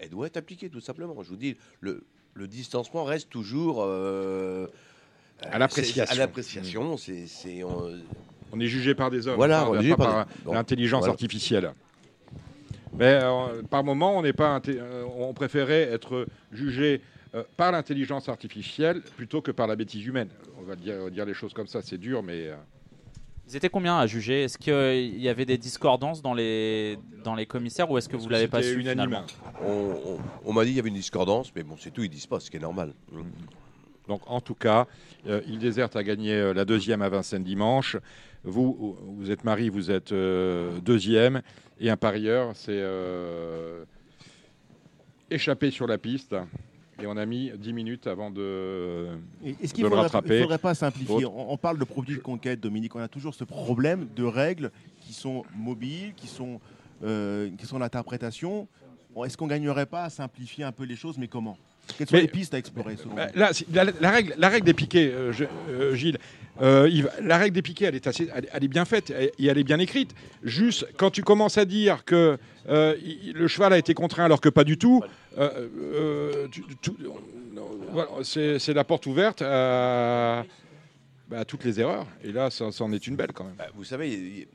elle, 0.00 0.10
doit 0.10 0.26
être 0.26 0.36
appliquée 0.36 0.68
tout 0.68 0.80
simplement. 0.80 1.14
Je 1.22 1.28
vous 1.30 1.36
dis, 1.36 1.56
le, 1.80 2.04
le 2.34 2.46
distancement 2.46 3.04
reste 3.04 3.30
toujours 3.30 3.82
euh, 3.84 4.66
À 5.42 5.58
l'appréciation. 5.58 6.14
À 6.14 6.18
l'appréciation, 6.18 6.96
c'est 6.96 7.26
c'est, 7.26 7.64
on- 7.64 7.98
On 8.52 8.60
est 8.60 8.66
jugé 8.66 8.94
par 8.94 9.10
des 9.10 9.26
hommes, 9.28 9.36
Voilà, 9.36 9.62
pas, 9.62 9.68
on 9.70 9.74
est 9.74 9.76
pas 9.76 9.82
jugé 9.82 9.96
par, 9.96 10.26
des- 10.26 10.52
l'intelligence 10.52 11.00
voilà. 11.00 11.12
artificielle. 11.12 11.72
Mais 12.92 13.20
euh, 13.22 13.62
par 13.62 13.84
moment, 13.84 14.18
on 14.18 14.22
n'est 14.22 14.32
pas, 14.32 14.58
inté- 14.58 14.76
euh, 14.78 15.04
on 15.16 15.32
préférait 15.32 15.82
être 15.82 16.26
jugé 16.52 17.00
euh, 17.34 17.44
par 17.56 17.70
l'intelligence 17.70 18.28
artificielle 18.28 19.00
plutôt 19.16 19.40
que 19.40 19.52
par 19.52 19.66
la 19.68 19.76
bêtise 19.76 20.04
humaine. 20.04 20.28
On 20.58 20.62
va 20.62 20.74
dire, 20.74 21.10
dire 21.10 21.24
les 21.24 21.34
choses 21.34 21.52
comme 21.54 21.68
ça, 21.68 21.80
c'est 21.82 21.98
dur, 21.98 22.22
mais 22.22 22.48
euh, 22.48 22.56
Ils 23.50 23.56
étaient 23.56 23.68
combien 23.68 23.98
à 23.98 24.06
juger? 24.06 24.44
Est-ce 24.44 24.56
qu'il 24.58 25.20
y 25.20 25.28
avait 25.28 25.44
des 25.44 25.58
discordances 25.58 26.22
dans 26.22 26.34
les, 26.34 26.96
dans 27.24 27.34
les 27.34 27.46
commissaires 27.46 27.90
ou 27.90 27.98
est-ce 27.98 28.08
que 28.08 28.16
vous 28.16 28.28
l'avez 28.28 28.46
pas 28.46 28.62
c'était 28.62 28.74
su 28.74 28.80
unanime. 28.80 29.08
finalement 29.08 29.26
on, 29.62 30.12
on- 30.14 30.18
on 30.44 30.52
m'a 30.52 30.62
dit 30.62 30.68
qu'il 30.70 30.76
y 30.76 30.80
avait 30.80 30.88
une 30.90 30.94
discordance, 30.94 31.50
mais 31.56 31.64
bon, 31.64 31.74
c'est 31.78 31.90
tout, 31.90 32.04
ils 32.04 32.08
disent 32.08 32.26
pas, 32.26 32.38
ce 32.38 32.48
qui 32.48 32.58
est 32.58 32.60
normal. 32.60 32.94
Donc 34.06 34.22
en 34.26 34.40
tout 34.40 34.54
cas, 34.54 34.86
euh, 35.26 35.40
il 35.48 35.58
déserte 35.58 35.96
a 35.96 36.04
gagné 36.04 36.32
euh, 36.34 36.54
la 36.54 36.64
deuxième 36.64 37.02
à 37.02 37.08
Vincennes 37.08 37.42
dimanche. 37.44 37.96
Vous, 38.44 38.96
vous 39.02 39.30
êtes 39.32 39.42
Marie, 39.44 39.68
vous 39.68 39.90
êtes 39.90 40.12
euh, 40.12 40.78
deuxième. 40.80 41.42
Et 41.80 41.90
un 41.90 41.96
parieur 41.96 42.54
s'est 42.56 42.70
euh, 42.72 43.84
échappé 45.30 45.70
sur 45.70 45.86
la 45.88 45.98
piste. 45.98 46.34
Et 47.02 47.06
on 47.06 47.16
a 47.16 47.26
mis 47.26 47.50
10 47.56 47.72
minutes 47.72 48.06
avant 48.06 48.30
de, 48.30 49.08
Est-ce 49.44 49.72
qu'il 49.72 49.84
le 49.84 49.88
ne 49.88 49.94
faudrait, 49.94 50.02
rattraper. 50.02 50.36
il 50.36 50.42
faudrait 50.42 50.58
pas 50.58 50.74
simplifier 50.74 51.24
Autre. 51.24 51.32
on, 51.34 51.56
parle 51.56 51.78
de 51.78 51.84
produits 51.84 52.16
de 52.16 52.20
conquête, 52.20 52.60
Dominique. 52.60 52.94
On 52.94 53.00
a 53.00 53.08
toujours 53.08 53.34
ce 53.34 53.44
problème 53.44 54.08
de 54.14 54.24
règles 54.24 54.70
qui 55.00 55.12
sont 55.12 55.44
mobiles, 55.56 56.14
qui 56.14 56.26
sont 56.26 56.60
euh, 57.02 57.50
qui 57.56 57.64
sont 57.66 57.78
d'interprétation. 57.78 58.68
Bon, 59.14 59.24
Est-ce 59.24 59.36
qu'on 59.36 59.46
gagnerait 59.46 59.86
pas 59.86 60.04
à 60.04 60.10
simplifier 60.10 60.64
un 60.64 60.72
peu 60.72 60.84
les 60.84 60.96
choses, 60.96 61.16
mais 61.16 61.28
comment? 61.28 61.56
Quelles 61.96 62.08
sont 62.08 62.16
Mais- 62.16 62.22
les 62.22 62.28
pistes 62.28 62.54
à 62.54 62.58
explorer 62.58 62.96
selon 62.96 63.14
Bah, 63.14 63.28
là, 63.34 63.50
la, 63.72 63.84
la 64.00 64.10
règle, 64.10 64.34
la 64.38 64.48
règle 64.48 64.66
des 64.66 64.74
piquets, 64.74 65.10
euh, 65.12 65.32
je- 65.32 65.44
euh, 65.70 65.94
Gilles, 65.94 66.18
euh, 66.62 66.88
Yves, 66.90 67.10
la 67.22 67.38
règle 67.38 67.54
des 67.54 67.62
piquets, 67.62 67.86
elle 67.86 67.94
est, 67.94 68.06
assez, 68.06 68.28
elle, 68.34 68.48
elle 68.52 68.64
est 68.64 68.68
bien 68.68 68.84
faite 68.84 69.10
et 69.10 69.46
elle 69.46 69.58
est 69.58 69.64
bien 69.64 69.78
écrite. 69.78 70.14
Juste, 70.42 70.86
quand 70.96 71.10
tu 71.10 71.22
commences 71.22 71.56
à 71.58 71.64
dire 71.64 72.04
que 72.04 72.38
euh, 72.68 72.94
il- 73.02 73.32
le 73.32 73.48
cheval 73.48 73.72
a 73.72 73.78
été 73.78 73.94
contraint 73.94 74.24
alors 74.24 74.40
que 74.40 74.48
pas 74.50 74.64
du 74.64 74.76
tout, 74.78 75.02
euh, 75.38 75.68
euh, 75.94 76.48
tu- 76.50 76.62
tu- 76.82 76.90
non, 77.54 77.66
voilà, 77.90 78.10
c'est 78.22 78.74
la 78.74 78.84
porte 78.84 79.06
ouverte 79.06 79.42
à, 79.42 80.44
bah, 81.28 81.40
à 81.40 81.44
toutes 81.44 81.64
les 81.64 81.80
erreurs. 81.80 82.06
Et 82.22 82.32
là, 82.32 82.50
ça, 82.50 82.70
ça 82.72 82.84
en 82.84 82.92
est 82.92 83.06
une 83.06 83.16
belle 83.16 83.32
quand 83.32 83.44
même. 83.44 83.54
Bah, 83.56 83.68
vous 83.74 83.84
savez, 83.84 84.46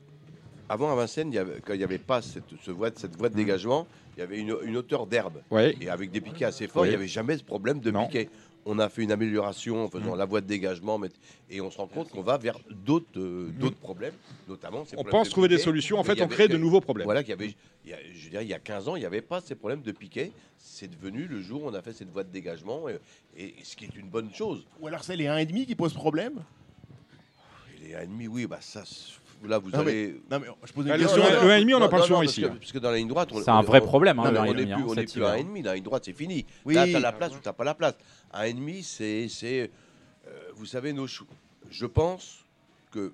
avant 0.68 0.92
à 0.92 0.94
Vincennes, 0.94 1.32
il 1.32 1.34
y 1.36 1.38
avait- 1.38 1.60
quand 1.64 1.72
il 1.74 1.78
n'y 1.78 1.84
avait 1.84 1.98
pas 1.98 2.22
cette, 2.22 2.44
ce 2.64 2.70
voie, 2.70 2.90
cette 2.94 3.16
voie 3.16 3.28
de 3.28 3.34
dégagement, 3.34 3.86
il 4.16 4.20
y 4.20 4.22
avait 4.22 4.38
une, 4.38 4.56
une 4.64 4.76
hauteur 4.76 5.06
d'herbe. 5.06 5.42
Ouais. 5.50 5.76
Et 5.80 5.88
avec 5.90 6.10
des 6.10 6.20
piquets 6.20 6.46
assez 6.46 6.66
forts, 6.68 6.86
il 6.86 6.90
n'y 6.90 6.94
avait 6.94 7.06
jamais 7.08 7.36
ce 7.36 7.44
problème 7.44 7.80
de 7.80 7.90
Non. 7.90 8.06
piquet. 8.06 8.30
On 8.68 8.80
a 8.80 8.88
fait 8.88 9.02
une 9.04 9.12
amélioration 9.12 9.84
en 9.84 9.88
faisant 9.88 10.16
Mm. 10.16 10.18
la 10.18 10.24
voie 10.24 10.40
de 10.40 10.46
dégagement, 10.46 10.98
mais- 10.98 11.10
et 11.50 11.60
on 11.60 11.70
se 11.70 11.76
rend 11.76 11.86
compte 11.86 12.08
qu'on 12.10 12.22
va 12.22 12.36
vers 12.36 12.58
d'autres 12.70 13.06
euh, 13.20 13.50
d'autres 13.60 13.76
problèmes, 13.76 14.14
notamment. 14.48 14.84
ces 14.84 14.94
On 14.94 15.02
problèmes 15.02 15.12
pense 15.12 15.28
de 15.28 15.32
trouver 15.32 15.48
des 15.48 15.58
solutions. 15.58 15.98
En 16.00 16.04
fait, 16.04 16.20
on 16.20 16.26
crée 16.26 16.48
que- 16.48 16.52
de 16.52 16.56
nouveaux 16.58 16.80
problèmes. 16.80 17.04
Voilà, 17.04 17.22
qu'il 17.22 17.30
y 17.30 17.32
avait, 17.34 17.54
il 17.84 17.90
y 17.90 17.94
a- 17.94 17.98
je 18.12 18.28
dirais, 18.30 18.44
il 18.44 18.48
y 18.48 18.54
a 18.54 18.58
15 18.58 18.88
ans, 18.88 18.96
il 18.96 19.00
n'y 19.00 19.06
avait 19.06 19.20
pas 19.22 19.40
ces 19.40 19.54
problèmes 19.54 19.82
de 19.82 19.92
piquet. 19.92 20.32
C'est 20.56 20.90
devenu 20.90 21.26
le 21.26 21.40
jour 21.42 21.62
où 21.62 21.68
on 21.68 21.74
a 21.74 21.82
fait 21.82 21.92
cette 21.92 22.10
voie 22.10 22.24
de 22.24 22.32
dégagement, 22.32 22.88
et, 22.88 22.98
et 23.36 23.54
ce 23.62 23.76
qui 23.76 23.84
est 23.84 23.94
une 23.94 24.08
bonne 24.08 24.32
chose. 24.34 24.66
Ou 24.80 24.88
alors 24.88 25.04
c'est 25.04 25.14
les 25.16 25.26
1,5 25.28 25.64
qui 25.66 25.76
posent 25.76 25.94
problème? 25.94 26.42
Et 27.76 27.88
les 27.88 27.94
1,5, 27.94 28.26
oui, 28.28 28.46
bah 28.46 28.58
ça, 28.60 28.82
là, 29.44 29.58
vous 29.58 29.70
Non, 29.70 29.82
mais- 29.84 29.90
allez. 29.90 30.20
Non, 30.30 30.40
mais 30.40 30.46
je 30.64 30.72
pose 30.72 30.86
une 30.86 30.92
Ah, 30.92 30.98
question. 30.98 31.16
le- 31.22 31.22
là. 31.30 31.42
le 31.42 31.50
1,5, 31.64 31.74
on 31.74 31.82
en 31.82 31.88
parle 31.88 32.02
non, 32.02 32.06
souvent 32.06 32.22
ici, 32.22 32.40
Parce 32.40 32.50
hein. 32.52 32.54
que, 32.54 32.60
parce 32.60 32.72
que 32.72 32.78
dans 32.78 32.90
la 32.90 32.96
ligne 32.96 33.08
droite, 33.08 33.28
on- 33.32 33.42
C'est 33.42 33.50
un 33.50 33.62
vrai 33.62 33.80
problème, 33.80 34.18
hein, 34.18 34.24
non, 34.24 34.28
le 34.30 34.34
mais 34.34 34.40
on 34.40 34.44
1,5, 34.44 34.66
n'est 34.66 34.72
hein, 34.72 35.04
plus, 35.12 35.24
à 35.24 35.38
hiver. 35.38 35.46
1,5. 35.46 35.62
La 35.64 35.74
ligne 35.74 35.84
droite, 35.84 36.04
c'est 36.04 36.12
fini. 36.12 36.46
Oui. 36.64 36.74
Là, 36.74 36.86
tu 36.86 36.94
as 36.96 37.00
la 37.00 37.12
place 37.12 37.32
ou 37.32 37.38
tu 37.40 37.46
n'as 37.48 37.52
pas 37.52 37.64
la 37.64 37.74
place. 37.74 37.94
À 38.32 38.46
1,5, 38.46 38.82
c'est. 38.82 39.28
c'est, 39.28 39.70
euh, 40.26 40.30
vous 40.54 40.66
savez, 40.66 40.92
nos 40.92 41.06
choux. 41.06 41.26
Je 41.70 41.86
pense 41.86 42.44
que. 42.90 43.12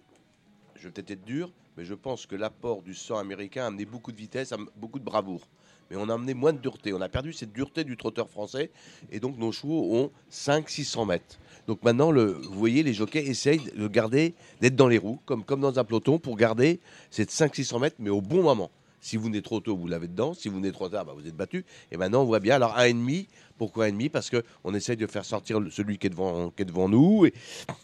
Je 0.76 0.88
vais 0.88 0.90
peut-être 0.92 1.10
être 1.12 1.24
dur, 1.24 1.50
mais 1.76 1.84
je 1.84 1.94
pense 1.94 2.26
que 2.26 2.34
l'apport 2.34 2.82
du 2.82 2.92
sang 2.94 3.16
américain 3.18 3.64
a 3.64 3.66
amené 3.68 3.84
beaucoup 3.84 4.10
de 4.10 4.16
vitesse, 4.16 4.52
beaucoup 4.76 4.98
de 4.98 5.04
bravoure. 5.04 5.46
Mais 5.90 5.96
on 5.96 6.08
a 6.08 6.14
amené 6.14 6.32
moins 6.34 6.52
de 6.54 6.58
dureté. 6.58 6.92
On 6.94 7.00
a 7.02 7.08
perdu 7.08 7.32
cette 7.34 7.52
dureté 7.52 7.84
du 7.84 7.96
trotteur 7.98 8.28
français. 8.28 8.70
Et 9.10 9.20
donc, 9.20 9.36
nos 9.38 9.52
chevaux 9.52 9.94
ont 9.94 10.10
500-600 10.30 11.04
mètres. 11.06 11.38
Donc 11.68 11.82
maintenant, 11.84 12.10
le, 12.10 12.24
vous 12.32 12.58
voyez, 12.58 12.82
les 12.82 12.92
jockeys 12.92 13.26
essayent 13.26 13.62
de 13.76 13.86
garder, 13.88 14.34
d'être 14.60 14.76
dans 14.76 14.88
les 14.88 14.98
roues, 14.98 15.20
comme, 15.26 15.44
comme 15.44 15.60
dans 15.60 15.78
un 15.78 15.84
peloton, 15.84 16.18
pour 16.18 16.36
garder 16.36 16.80
cette 17.10 17.30
500-600 17.30 17.80
mètres, 17.80 17.96
mais 17.98 18.10
au 18.10 18.20
bon 18.20 18.42
moment. 18.42 18.70
Si 19.04 19.16
vous 19.16 19.24
venez 19.24 19.42
trop 19.42 19.58
tôt, 19.58 19.76
vous 19.76 19.88
l'avez 19.88 20.06
dedans. 20.06 20.32
Si 20.32 20.48
vous 20.48 20.56
venez 20.56 20.70
trop 20.70 20.88
tard, 20.88 21.04
bah, 21.04 21.12
vous 21.16 21.26
êtes 21.26 21.34
battu. 21.36 21.64
Et 21.90 21.96
maintenant, 21.96 22.22
on 22.22 22.24
voit 22.24 22.38
bien. 22.38 22.54
Alors, 22.54 22.76
1,5. 22.78 23.26
Pourquoi 23.58 23.88
1,5 23.88 24.10
Parce 24.10 24.30
qu'on 24.30 24.74
essaye 24.74 24.96
de 24.96 25.08
faire 25.08 25.24
sortir 25.24 25.58
celui 25.72 25.98
qui 25.98 26.06
est 26.06 26.10
devant, 26.10 26.50
qui 26.50 26.62
est 26.62 26.64
devant 26.64 26.88
nous. 26.88 27.26
Et 27.26 27.34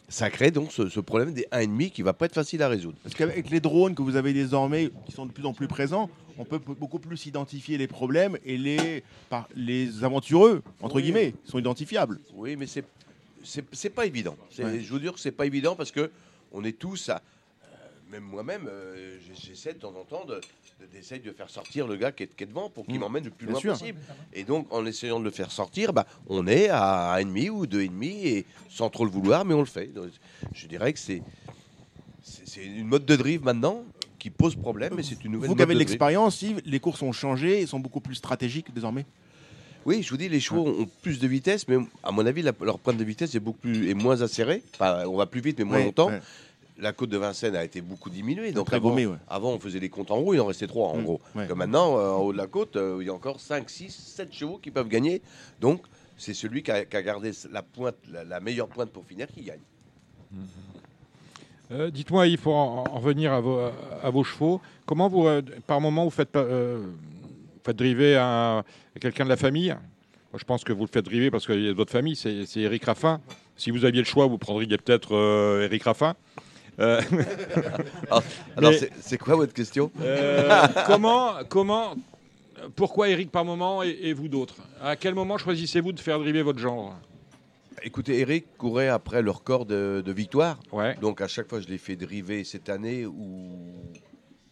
ça 0.08 0.30
crée 0.30 0.52
donc 0.52 0.70
ce, 0.70 0.88
ce 0.88 1.00
problème 1.00 1.32
des 1.32 1.48
1,5 1.50 1.90
qui 1.90 2.02
va 2.02 2.12
pas 2.12 2.26
être 2.26 2.34
facile 2.34 2.62
à 2.62 2.68
résoudre. 2.68 2.98
Parce 3.02 3.16
qu'avec 3.16 3.50
les 3.50 3.58
drones 3.58 3.96
que 3.96 4.02
vous 4.02 4.14
avez 4.14 4.32
désormais, 4.32 4.90
qui 5.06 5.12
sont 5.12 5.26
de 5.26 5.32
plus 5.32 5.44
en 5.44 5.52
plus 5.54 5.66
présents, 5.66 6.08
on 6.38 6.44
peut 6.44 6.60
beaucoup 6.60 7.00
plus 7.00 7.26
identifier 7.26 7.78
les 7.78 7.88
problèmes 7.88 8.38
et 8.44 8.56
les, 8.56 9.02
par, 9.28 9.48
les 9.56 10.04
aventureux, 10.04 10.62
entre 10.82 10.96
Oui. 10.96 11.02
guillemets, 11.02 11.34
sont 11.44 11.58
identifiables. 11.58 12.20
Oui, 12.32 12.54
mais 12.54 12.68
c'est 12.68 12.84
c'est 13.44 13.90
pas 13.90 14.06
évident. 14.06 14.36
Ouais. 14.58 14.80
Je 14.80 14.88
vous 14.90 14.98
dire 14.98 15.12
que 15.12 15.20
c'est 15.20 15.32
pas 15.32 15.46
évident 15.46 15.74
parce 15.76 15.90
que 15.90 16.10
on 16.52 16.64
est 16.64 16.78
tous 16.78 17.08
à 17.10 17.16
euh, 17.16 17.66
même 18.10 18.22
moi-même, 18.24 18.66
euh, 18.68 19.18
j'essaie 19.34 19.74
de 19.74 19.78
temps 19.78 19.94
en 19.94 20.04
temps 20.04 20.24
de, 20.24 20.34
de- 20.80 20.86
d'essayer 20.92 21.20
de 21.20 21.30
faire 21.32 21.50
sortir 21.50 21.86
le 21.86 21.96
gars 21.96 22.12
qui 22.12 22.22
est, 22.24 22.34
qui 22.34 22.44
est 22.44 22.46
devant 22.46 22.70
pour 22.70 22.86
qu'il 22.86 22.96
Mm. 22.96 23.00
m'emmène 23.00 23.24
le 23.24 23.30
plus 23.30 23.46
Bien 23.46 23.52
loin 23.52 23.60
sûr. 23.60 23.72
possible. 23.72 23.98
Et 24.32 24.44
donc, 24.44 24.66
en 24.72 24.84
essayant 24.86 25.18
de 25.20 25.24
le 25.24 25.30
faire 25.30 25.50
sortir, 25.50 25.92
bah, 25.92 26.06
on 26.28 26.46
est 26.46 26.68
à 26.68 27.14
1,5 27.18 27.50
ou 27.50 27.66
2,5 27.66 28.04
et 28.26 28.46
sans 28.70 28.88
trop 28.90 29.04
le 29.04 29.10
vouloir, 29.10 29.44
mais 29.44 29.54
on 29.54 29.60
le 29.60 29.66
fait. 29.66 29.86
Donc, 29.88 30.06
je 30.54 30.66
dirais 30.66 30.92
que 30.92 30.98
c'est 30.98 31.22
une 32.56 32.86
mode 32.86 33.04
de 33.06 33.16
drive 33.16 33.42
maintenant 33.44 33.84
qui 34.18 34.30
pose 34.30 34.56
problème, 34.56 34.94
mais 34.96 35.02
c'est 35.02 35.22
une 35.24 35.32
nouvelle 35.32 35.48
Vous 35.50 35.54
qui 35.56 35.62
avez 35.62 35.74
de 35.74 35.78
l'expérience, 35.78 36.42
Yves, 36.42 36.60
les 36.64 36.80
courses 36.80 37.02
ont 37.02 37.12
changé 37.12 37.60
et 37.60 37.66
sont 37.66 37.78
beaucoup 37.78 38.00
plus 38.00 38.16
stratégiques 38.16 38.72
désormais? 38.74 39.06
Oui, 39.86 40.02
je 40.02 40.10
vous 40.10 40.16
dis, 40.16 40.28
les 40.28 40.40
chevaux 40.40 40.66
ont 40.66 40.86
plus 41.02 41.18
de 41.18 41.26
vitesse, 41.26 41.66
mais 41.68 41.78
à 42.02 42.10
mon 42.12 42.26
avis, 42.26 42.42
la- 42.42 42.52
leur 42.60 42.78
pointe 42.78 42.96
de 42.98 43.04
vitesse 43.04 43.34
est 43.34 43.40
beaucoup 43.40 43.58
plus 43.60 43.88
est 43.88 43.94
moins 43.94 44.20
acérée. 44.20 44.62
Enfin, 44.74 45.04
on 45.06 45.16
va 45.16 45.26
plus 45.26 45.40
vite, 45.40 45.58
mais 45.58 45.64
moins 45.64 45.78
Ouais, 45.78 45.84
longtemps. 45.84 46.08
ouais. 46.08 46.20
la 46.80 46.92
côte 46.92 47.10
de 47.10 47.16
Vincennes 47.16 47.56
a 47.56 47.64
été 47.64 47.80
beaucoup 47.80 48.08
diminuée. 48.08 48.52
Donc 48.52 48.66
Très 48.66 48.76
avant, 48.76 48.90
gommée, 48.90 49.04
ouais. 49.06 49.16
avant, 49.28 49.50
on 49.50 49.58
faisait 49.58 49.80
les 49.80 49.88
comptes 49.88 50.12
en 50.12 50.16
roue, 50.16 50.34
il 50.34 50.40
en 50.40 50.46
restait 50.46 50.68
trois 50.68 50.90
en 50.90 50.98
Mm, 50.98 51.02
gros. 51.04 51.20
ouais. 51.34 51.46
Comme 51.48 51.58
maintenant, 51.58 51.98
euh, 51.98 52.10
en 52.12 52.18
haut 52.20 52.32
de 52.32 52.36
la 52.38 52.46
côte, 52.46 52.76
euh, 52.76 52.98
il 53.00 53.06
y 53.08 53.10
a 53.10 53.12
encore 53.14 53.40
5, 53.40 53.68
6, 53.68 53.90
7 53.90 54.32
chevaux 54.32 54.58
qui 54.62 54.70
peuvent 54.70 54.86
gagner. 54.86 55.20
Donc, 55.60 55.82
c'est 56.16 56.34
celui 56.34 56.62
qui 56.62 56.70
a, 56.70 56.84
qui 56.84 56.96
a 56.96 57.02
gardé 57.02 57.32
la, 57.50 57.62
pointe, 57.62 57.96
la, 58.12 58.22
la 58.22 58.38
meilleure 58.38 58.68
pointe 58.68 58.90
pour 58.90 59.04
finir 59.04 59.26
qui 59.26 59.42
gagne. 59.42 59.58
Euh, 61.72 61.90
Dites-moi, 61.90 62.28
il 62.28 62.38
faut 62.38 62.52
en, 62.52 62.84
en 62.88 62.98
revenir 63.00 63.32
à 63.32 63.40
vos, 63.40 63.58
à 64.02 64.10
vos 64.10 64.22
chevaux. 64.22 64.60
Comment 64.86 65.08
vous, 65.08 65.26
euh, 65.26 65.42
par 65.66 65.80
moment, 65.80 66.04
vous 66.04 66.10
faites, 66.10 66.30
pas- 66.30 66.38
euh, 66.40 66.80
faites 67.68 67.76
driver 67.76 68.16
un- 68.20 68.64
quelqu'un 69.00 69.24
de 69.24 69.28
la 69.28 69.36
famille 69.36 69.68
Moi, 70.32 70.38
Je 70.38 70.44
pense 70.44 70.64
que 70.64 70.72
vous 70.72 70.84
le 70.84 70.90
faites 70.92 71.04
driver 71.04 71.30
parce 71.30 71.46
qu'il 71.46 71.62
y 71.64 71.68
a 71.68 71.74
d'autres 71.74 71.92
familles. 71.92 72.16
C'est 72.16 72.44
c'est 72.46 72.60
Eric 72.60 72.84
Raffin. 72.84 73.20
Si 73.56 73.70
vous 73.70 73.84
aviez 73.84 74.00
le 74.00 74.06
choix, 74.06 74.26
vous 74.26 74.38
prendriez 74.38 74.76
peut-être 74.78 75.14
euh, 75.14 75.64
Eric 75.64 75.82
Raffin. 75.84 76.14
Euh, 76.80 77.00
Alors, 78.08 78.22
alors, 78.56 78.70
Mais- 78.72 78.78
c'est- 78.78 78.92
c'est 79.00 79.18
quoi 79.18 79.34
votre 79.36 79.52
question? 79.52 79.90
Euh, 80.00 80.48
comment, 80.86 81.32
comment, 81.48 81.94
pourquoi 82.76 83.08
Eric 83.08 83.30
par 83.30 83.44
moment 83.44 83.82
et, 83.82 83.90
et 84.02 84.12
vous 84.12 84.28
d'autres? 84.28 84.56
À 84.82 84.94
quel 84.96 85.14
moment 85.14 85.38
choisissez-vous 85.38 85.92
de 85.92 86.00
faire 86.00 86.18
driver 86.20 86.42
votre 86.42 86.58
genre? 86.60 86.94
Écoutez, 87.82 88.18
Eric 88.20 88.44
courait 88.58 88.88
après 88.88 89.22
le 89.22 89.30
record 89.30 89.64
de, 89.66 90.02
de 90.04 90.12
victoire. 90.12 90.58
Ouais. 90.72 90.94
Donc, 91.00 91.20
à 91.20 91.28
chaque 91.28 91.48
fois, 91.48 91.60
je 91.60 91.68
l'ai 91.68 91.78
fait 91.78 91.96
driver 91.96 92.42
cette 92.44 92.68
année 92.68 93.06
ou, 93.06 93.56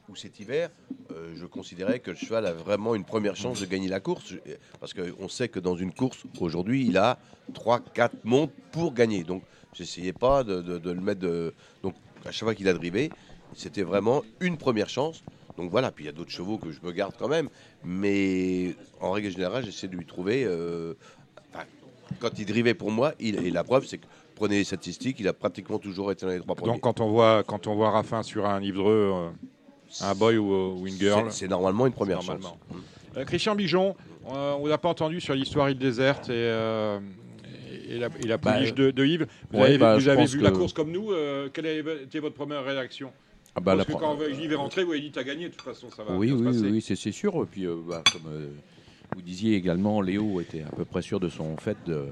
ou 0.09 0.17
cet 0.17 0.41
hiver. 0.41 0.71
euh, 1.11 1.35
je 1.37 1.47
considérais 1.47 2.01
que 2.01 2.11
le 2.11 2.17
cheval 2.17 2.47
a 2.47 2.53
vraiment 2.53 2.95
une 2.95 3.05
première 3.05 3.37
chance 3.37 3.61
de 3.61 3.67
gagner 3.67 3.89
la 3.89 4.01
course. 4.01 4.35
Parce 4.81 4.95
qu'on 4.95 5.29
sait 5.29 5.49
que 5.49 5.61
dans 5.61 5.77
une 5.77 5.93
course, 5.93 6.25
aujourd'hui, 6.41 6.87
il 6.87 6.97
a 6.97 7.19
3-4 7.53 8.11
montes 8.25 8.53
pour 8.73 8.93
gagner. 8.93 9.25
Donc, 9.25 9.43
j'essayais 9.73 10.13
pas 10.13 10.45
de, 10.45 10.79
le 10.85 11.01
mettre. 11.01 11.21
De... 11.21 11.55
Donc, 11.83 11.95
à 12.25 12.33
chaque 12.33 12.45
fois 12.45 12.55
qu'il 12.55 12.69
a 12.69 12.75
drivé, 12.75 13.11
c'était 13.55 13.83
vraiment 13.83 14.23
une 14.41 14.57
première 14.57 14.89
chance. 14.89 15.23
Donc 15.57 15.71
voilà, 15.71 15.91
puis 15.91 16.05
il 16.05 16.07
y 16.07 16.11
a 16.11 16.13
d'autres 16.13 16.31
chevaux 16.31 16.59
que 16.59 16.71
je 16.71 16.81
me 16.83 16.93
garde 16.93 17.15
quand 17.19 17.29
même. 17.29 17.49
Mais 17.85 18.77
en 19.01 19.13
règle 19.13 19.31
générale, 19.31 19.65
j'essaie 19.65 19.89
de 19.89 19.97
lui 19.97 20.05
trouver. 20.05 20.45
euh, 20.45 20.95
enfin, 21.55 21.65
quand 22.21 22.39
il 22.39 22.47
drivait 22.47 22.75
pour 22.75 22.91
moi, 22.91 23.15
il, 23.21 23.37
et 23.37 23.51
la 23.51 23.65
preuve, 23.65 23.87
c'est 23.87 23.99
que 23.99 24.07
prenez 24.35 24.59
les 24.59 24.65
statistiques, 24.65 25.19
il 25.19 25.29
a 25.29 25.33
pratiquement 25.33 25.79
toujours 25.79 26.13
été 26.13 26.27
dans 26.27 26.33
les 26.33 26.41
trois 26.41 26.55
premiers. 26.55 26.73
Donc 26.73 26.83
quand 26.83 27.01
on 27.01 27.09
voit 27.09 27.43
quand 27.43 27.67
on 27.67 27.75
voit 27.75 27.91
Raffin 27.91 28.23
sur 28.23 28.47
un 28.47 28.61
livreux, 28.61 29.13
euh, 29.15 29.31
un 30.01 30.15
boy 30.15 30.37
ou, 30.39 30.81
ou 30.81 30.87
une 30.87 30.99
girl, 30.99 31.31
C'est- 31.31 31.49
normalement 31.49 31.87
une 31.87 31.93
première 31.93 32.23
chance. 32.23 32.55
Euh, 33.17 33.25
Christian 33.25 33.55
Bijon, 33.55 33.97
euh, 34.29 34.53
on 34.61 34.67
n'a 34.69 34.79
pas 34.79 34.89
entendu 34.89 35.21
sur 35.21 35.35
l'histoire 35.35 35.71
île 35.71 35.79
déserte 35.79 36.29
et, 36.29 36.33
euh, 36.33 36.99
et 37.89 37.99
la, 37.99 38.09
et 38.21 38.27
la 38.27 38.37
Bah, 38.37 38.61
de, 38.61 38.91
de 38.91 39.05
Yves. 39.07 39.27
Vous 39.51 39.59
ouais, 39.59 39.65
avez, 39.67 39.79
bah, 39.79 39.95
vous 39.97 40.01
vu 40.27 40.41
la 40.41 40.51
que- 40.51 40.57
course 40.57 40.73
comme 40.73 40.91
nous. 40.91 41.13
euh, 41.13 41.49
quelle 41.53 41.67
a 41.67 41.73
été 42.03 42.19
votre 42.21 42.35
première 42.35 42.65
réaction? 42.65 43.13
Ah 43.55 43.61
bah, 43.61 43.75
Parce 43.75 43.89
la 43.89 43.95
que 43.95 43.99
quand 43.99 44.19
Yves 44.29 44.53
est 44.53 44.57
rentré, 44.57 44.85
vous 44.85 44.93
avez 44.93 45.01
dit 45.01 45.11
t'as 45.11 45.25
gagné, 45.25 45.45
de 45.49 45.53
toute 45.55 45.63
façon 45.63 45.89
ça 45.91 46.05
va 46.05 46.15
Oui, 46.17 46.29
se 46.29 46.35
oui, 46.35 46.45
passer. 46.45 46.71
oui, 46.71 46.83
c'est 46.83 47.13
sûr. 47.13 47.35
Et 47.43 47.47
puis, 47.47 47.67
euh, 47.67 47.77
bah, 47.89 48.03
comme 48.13 48.31
euh, 48.31 48.49
vous 49.15 49.23
disiez 49.23 49.57
également, 49.57 50.03
Léo 50.03 50.41
était 50.43 50.63
à 50.63 50.71
peu 50.71 50.85
près 50.85 51.01
sûr 51.01 51.21
de 51.21 51.29
son 51.31 51.57
fait 51.57 51.79
de 51.87 52.09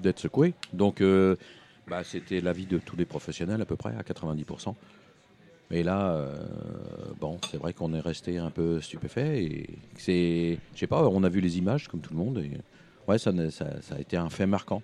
d'être 0.00 0.18
secoué. 0.20 0.54
Donc, 0.72 1.00
euh, 1.00 1.36
bah, 1.86 2.02
c'était 2.04 2.40
l'avis 2.40 2.66
de 2.66 2.78
tous 2.78 2.96
les 2.96 3.04
professionnels 3.04 3.60
à 3.60 3.64
peu 3.66 3.76
près 3.76 3.94
à 3.96 4.02
90%. 4.02 4.74
Mais 5.70 5.82
là, 5.84 6.14
euh, 6.16 6.34
bon, 7.20 7.38
c'est 7.50 7.56
vrai 7.56 7.72
qu'on 7.72 7.94
est 7.94 8.00
resté 8.00 8.38
un 8.38 8.50
peu 8.50 8.80
stupéfait 8.80 9.44
et 9.44 9.66
c'est, 9.96 10.58
je 10.74 10.80
sais 10.80 10.86
pas, 10.88 11.06
on 11.08 11.22
a 11.22 11.28
vu 11.28 11.40
les 11.40 11.58
images 11.58 11.86
comme 11.88 12.00
tout 12.00 12.12
le 12.12 12.18
monde 12.18 12.38
et 12.38 12.50
ouais, 13.06 13.18
ça, 13.18 13.30
ne- 13.30 13.50
ça, 13.50 13.66
ça 13.82 13.94
a 13.94 13.98
été 14.00 14.16
un 14.16 14.28
fait 14.30 14.46
marquant. 14.46 14.82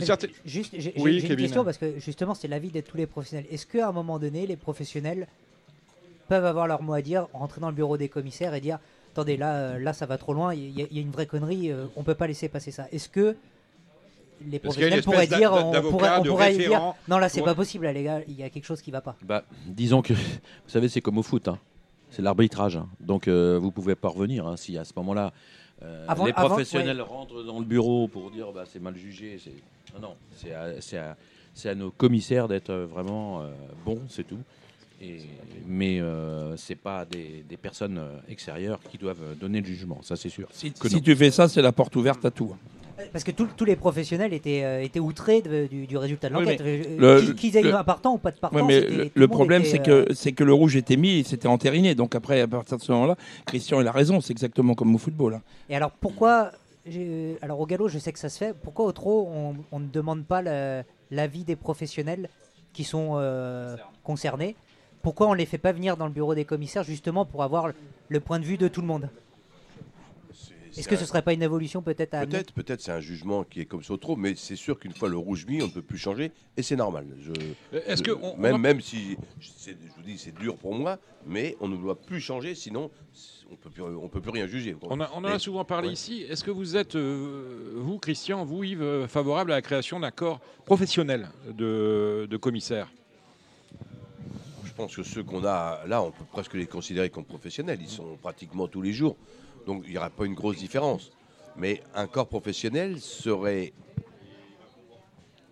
Certaine- 0.00 0.30
Juste, 0.44 0.72
j'ai 0.74 0.80
j'ai- 0.80 0.92
Oui, 1.00 1.20
j'ai 1.20 1.28
une 1.28 1.36
question 1.36 1.64
parce 1.64 1.78
que 1.78 1.98
justement, 2.00 2.34
c'est 2.34 2.48
l'avis 2.48 2.70
de 2.70 2.80
tous 2.80 2.96
les 2.96 3.06
professionnels. 3.06 3.46
Est-ce 3.50 3.66
qu'à 3.66 3.88
un 3.88 3.92
moment 3.92 4.18
donné, 4.18 4.46
les 4.46 4.56
professionnels 4.56 5.26
peuvent 6.28 6.44
avoir 6.44 6.66
leur 6.66 6.82
mot 6.82 6.92
à 6.94 7.02
dire, 7.02 7.28
rentrer 7.32 7.60
dans 7.60 7.68
le 7.70 7.74
bureau 7.76 7.96
des 7.96 8.08
commissaires 8.08 8.52
et 8.54 8.60
dire 8.60 8.78
Attendez, 9.12 9.36
là, 9.38 9.54
euh, 9.54 9.78
là 9.78 9.92
ça 9.94 10.04
va 10.04 10.18
trop 10.18 10.34
loin, 10.34 10.52
il 10.54 10.78
y, 10.78 10.82
y 10.82 10.98
a 10.98 11.00
une 11.00 11.10
vraie 11.10 11.24
connerie, 11.24 11.70
euh, 11.72 11.86
on 11.96 12.02
peut 12.02 12.14
pas 12.16 12.26
laisser 12.26 12.48
passer 12.50 12.70
ça. 12.70 12.86
Est-ce 12.92 13.08
que 13.08 13.34
les 14.48 14.58
professionnels 14.58 15.02
pourraient 15.02 15.26
dire, 15.26 15.52
on 15.52 15.70
pourrait, 15.90 16.10
on 16.18 16.22
pourrait 16.22 16.56
dire 16.56 16.94
Non, 17.08 17.18
là, 17.18 17.28
c'est 17.28 17.38
pour- 17.40 17.46
pas 17.46 17.54
possible, 17.54 17.84
là, 17.84 17.92
les 17.92 18.02
gars, 18.02 18.20
il 18.28 18.34
y 18.38 18.42
a 18.42 18.50
quelque 18.50 18.64
chose 18.66 18.82
qui 18.82 18.90
va 18.90 19.00
pas. 19.00 19.16
Bah, 19.24 19.44
disons 19.66 20.02
que, 20.02 20.12
vous 20.14 20.68
savez, 20.68 20.88
c'est 20.88 21.00
comme 21.00 21.18
au 21.18 21.22
foot, 21.22 21.48
hein. 21.48 21.58
c'est 22.10 22.22
l'arbitrage. 22.22 22.76
hein. 22.76 22.88
Donc, 23.00 23.28
euh, 23.28 23.58
vous 23.60 23.70
pouvez 23.70 23.94
pas 23.94 24.08
revenir 24.08 24.46
hein, 24.46 24.56
si 24.56 24.76
à 24.78 24.84
ce 24.84 24.92
moment-là, 24.96 25.32
euh, 25.82 26.04
Avant- 26.08 26.26
les 26.26 26.32
avant- 26.36 26.48
professionnels 26.48 27.00
rentrent 27.02 27.42
dans 27.42 27.58
le 27.58 27.64
bureau 27.64 28.08
pour 28.08 28.30
dire 28.30 28.52
bah, 28.52 28.64
c'est 28.66 28.80
mal 28.80 28.96
jugé. 28.96 29.38
c'est- 29.42 29.52
Non, 29.94 30.08
non, 30.08 30.14
c'est 30.36 30.52
à, 30.52 30.80
c'est 30.80 30.98
à- 30.98 31.16
c'est 31.54 31.68
à 31.70 31.74
nos 31.74 31.90
commissaires 31.90 32.48
d'être 32.48 32.70
euh, 32.70 32.86
vraiment 32.86 33.40
euh, 33.42 33.50
bons, 33.84 34.00
c'est 34.08 34.26
tout. 34.26 34.38
Et, 35.02 35.18
mais 35.66 36.00
euh, 36.00 36.56
c'est 36.56 36.74
pas 36.74 37.04
des, 37.04 37.44
des 37.46 37.58
personnes 37.58 38.00
extérieures 38.30 38.80
qui 38.90 38.96
doivent 38.96 39.36
donner 39.38 39.60
le 39.60 39.66
jugement, 39.66 40.00
ça 40.02 40.16
c'est 40.16 40.30
sûr. 40.30 40.48
Si, 40.52 40.72
tu 40.72 41.14
fais 41.14 41.30
ça, 41.30 41.48
c'est 41.48 41.60
la 41.60 41.72
porte 41.72 41.94
ouverte 41.96 42.24
à 42.24 42.30
tout. 42.30 42.56
Parce 43.12 43.24
que 43.24 43.30
tous- 43.30 43.48
tous 43.56 43.64
les 43.64 43.76
professionnels 43.76 44.32
étaient, 44.32 44.62
euh, 44.64 44.82
étaient 44.82 45.00
outrés 45.00 45.42
de- 45.42 45.66
du, 45.66 45.86
du 45.86 45.96
résultat 45.96 46.28
de 46.28 46.34
l'enquête. 46.34 46.60
Euh, 46.62 46.96
le- 46.98 47.20
Qu'ils 47.20 47.34
qu'ils 47.34 47.56
aient 47.58 47.72
un 47.72 47.84
partant 47.84 48.14
ou 48.14 48.18
pas 48.18 48.30
de 48.30 48.38
partant, 48.38 48.56
mais 48.66 48.80
le, 49.14 49.26
tout 49.26 49.28
problème, 49.28 49.64
c'est 49.64 49.80
euh, 49.88 50.04
que, 50.06 50.14
c'est 50.14 50.32
que 50.32 50.44
le 50.44 50.52
rouge 50.54 50.76
était 50.76 50.96
mis 50.96 51.18
et 51.18 51.22
c'était 51.24 51.48
entériné. 51.48 51.94
Donc 51.94 52.14
après, 52.14 52.40
à 52.40 52.48
partir 52.48 52.78
de 52.78 52.82
ce 52.82 52.92
moment-là, 52.92 53.16
Christian, 53.44 53.80
il 53.80 53.86
a 53.86 53.92
raison. 53.92 54.20
C'est 54.20 54.32
exactement 54.32 54.74
comme 54.74 54.94
au 54.94 54.98
football. 54.98 55.34
hein. 55.34 55.42
Et 55.68 55.76
alors 55.76 55.90
pourquoi 55.90 56.52
Alors 57.42 57.60
au 57.60 57.66
galop, 57.66 57.88
je 57.88 57.98
sais 57.98 58.12
que 58.12 58.18
ça 58.18 58.28
se 58.28 58.38
fait. 58.38 58.54
Pourquoi 58.54 58.86
au 58.86 58.92
trot, 58.92 59.28
on, 59.32 59.56
on 59.72 59.78
ne 59.80 59.88
demande 59.88 60.24
pas 60.24 60.40
l'avis 61.10 61.44
des 61.44 61.56
professionnels 61.56 62.28
qui 62.72 62.84
sont 62.84 63.12
euh, 63.16 63.76
concernés? 64.04 64.56
Pourquoi 65.02 65.28
on 65.28 65.34
les 65.34 65.46
fait 65.46 65.58
pas 65.58 65.72
venir 65.72 65.96
dans 65.96 66.06
le 66.06 66.12
bureau 66.12 66.34
des 66.34 66.44
commissaires 66.44 66.82
justement 66.82 67.24
pour 67.24 67.42
avoir 67.42 67.68
le 68.08 68.20
point 68.20 68.38
de 68.40 68.44
vue 68.44 68.56
de 68.56 68.68
tout 68.68 68.80
le 68.80 68.86
monde? 68.86 69.08
Est-ce 70.76 70.88
que 70.88 70.96
ce 70.96 71.04
serait 71.06 71.22
pas 71.22 71.32
une 71.32 71.42
évolution 71.42 71.82
peut-être 71.82 72.14
à 72.14 72.26
Peut-être, 72.26 72.52
peut-être 72.52 72.80
c'est 72.80 72.92
un 72.92 73.00
jugement 73.00 73.44
qui 73.44 73.60
est 73.60 73.64
comme 73.64 73.82
ça 73.82 73.96
trop, 73.98 74.16
mais 74.16 74.34
c'est 74.36 74.56
sûr 74.56 74.78
qu'une 74.78 74.92
fois 74.92 75.08
le 75.08 75.16
rouge 75.16 75.46
mis, 75.46 75.62
on 75.62 75.66
ne 75.66 75.70
peut 75.70 75.82
plus 75.82 75.98
changer, 75.98 76.32
et 76.56 76.62
c'est 76.62 76.76
normal. 76.76 77.06
Je, 77.20 77.32
Est-ce 77.78 78.02
je- 78.02 78.10
que 78.10 78.10
on- 78.12 78.34
on 78.34 78.36
même, 78.38 78.58
même 78.60 78.80
si 78.80 79.16
je 79.40 79.70
vous 79.96 80.02
dis 80.04 80.18
c'est 80.18 80.34
dur 80.38 80.56
pour 80.56 80.74
moi, 80.74 80.98
mais 81.26 81.56
on 81.60 81.68
ne 81.68 81.76
doit 81.76 81.96
plus 82.00 82.20
changer, 82.20 82.54
sinon 82.54 82.90
on 83.50 83.56
peut 83.56 83.70
plus, 83.70 83.82
on 83.82 84.08
peut 84.08 84.20
plus 84.20 84.30
rien 84.32 84.46
juger. 84.46 84.76
On, 84.82 85.00
a- 85.00 85.08
on 85.14 85.18
en 85.18 85.20
Mais- 85.20 85.32
a 85.32 85.38
souvent 85.38 85.64
parlé 85.64 85.88
ouais. 85.88 85.94
ici. 85.94 86.22
Est-ce 86.28 86.42
que 86.44 86.50
vous 86.50 86.76
êtes, 86.76 86.96
euh, 86.96 87.72
vous, 87.76 87.98
Christian, 87.98 88.44
vous, 88.44 88.64
Yves, 88.64 88.82
euh, 88.82 89.06
favorable 89.06 89.52
à 89.52 89.56
la 89.56 89.62
création 89.62 90.00
d'un 90.00 90.10
corps 90.10 90.40
professionnel 90.64 91.28
de, 91.56 92.26
de 92.28 92.36
commissaires 92.36 92.90
Je 94.64 94.72
pense 94.72 94.94
que 94.96 95.02
ceux 95.04 95.22
qu'on 95.22 95.44
a 95.44 95.80
là, 95.86 96.02
on 96.02 96.10
peut 96.10 96.24
presque 96.32 96.54
les 96.54 96.66
considérer 96.66 97.08
comme 97.08 97.24
professionnels. 97.24 97.78
Ils 97.80 97.88
sont 97.88 98.16
pratiquement 98.20 98.66
tous 98.68 98.82
les 98.82 98.92
jours. 98.92 99.16
Donc 99.66 99.82
il 99.86 99.90
n'y 99.92 99.98
aura 99.98 100.10
pas 100.10 100.24
une 100.24 100.34
grosse 100.34 100.56
différence. 100.58 101.10
Mais 101.56 101.82
un 101.94 102.06
corps 102.06 102.28
professionnel 102.28 103.00
serait. 103.00 103.72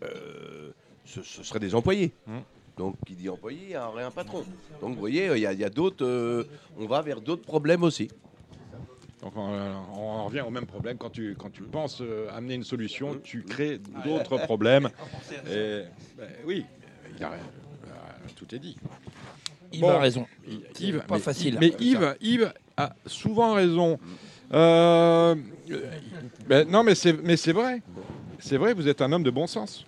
euh, 0.02 0.70
ce, 1.04 1.22
ce 1.22 1.42
serait 1.42 1.60
des 1.60 1.74
employés. 1.74 2.12
Hum. 2.26 2.42
Donc 2.76 2.96
qui 3.06 3.14
dit 3.14 3.28
employé, 3.28 3.60
il 3.62 3.70
y 3.70 3.74
a 3.76 3.86
un, 3.86 3.96
un 3.96 4.10
patron. 4.10 4.44
Donc 4.80 4.94
vous 4.94 4.98
voyez, 5.00 5.26
il 5.34 5.38
y 5.38 5.46
a, 5.46 5.52
il 5.52 5.58
y 5.60 5.64
a 5.64 5.70
d'autres. 5.70 6.04
euh, 6.04 6.44
on 6.76 6.86
va 6.86 7.00
vers 7.02 7.20
d'autres 7.20 7.44
problèmes 7.44 7.82
aussi. 7.84 8.08
Donc 9.22 9.32
on, 9.36 9.40
on 9.96 10.10
en 10.10 10.24
revient 10.26 10.40
au 10.42 10.50
même 10.50 10.66
problème. 10.66 10.98
Quand 10.98 11.10
tu, 11.10 11.34
quand 11.38 11.50
tu 11.50 11.62
penses 11.62 12.00
euh, 12.00 12.28
amener 12.36 12.54
une 12.54 12.64
solution, 12.64 13.16
tu 13.22 13.42
crées 13.42 13.78
d'autres 14.04 14.38
problèmes. 14.38 14.90
Et, 15.48 15.84
ben, 16.18 16.28
oui, 16.44 16.66
il 17.16 17.24
a- 17.24 17.32
euh, 17.32 17.36
tout 18.36 18.52
est 18.54 18.58
dit. 18.58 18.76
Bon, 19.78 19.88
a 19.90 19.98
raison. 20.00 20.26
Yves, 20.80 21.00
pas 21.06 21.14
mais, 21.14 21.20
facile. 21.20 21.56
Mais 21.60 21.74
Yves. 21.80 22.16
Yves 22.20 22.52
a 22.76 22.94
souvent 23.06 23.54
raison. 23.54 23.98
Euh, 24.52 25.34
ben, 26.46 26.68
non, 26.68 26.82
mais 26.82 26.94
c'est, 26.94 27.12
mais 27.12 27.36
c'est 27.36 27.52
vrai. 27.52 27.82
C'est 28.38 28.56
vrai, 28.56 28.74
vous 28.74 28.88
êtes 28.88 29.00
un 29.00 29.10
homme 29.12 29.22
de 29.22 29.30
bon 29.30 29.46
sens. 29.46 29.84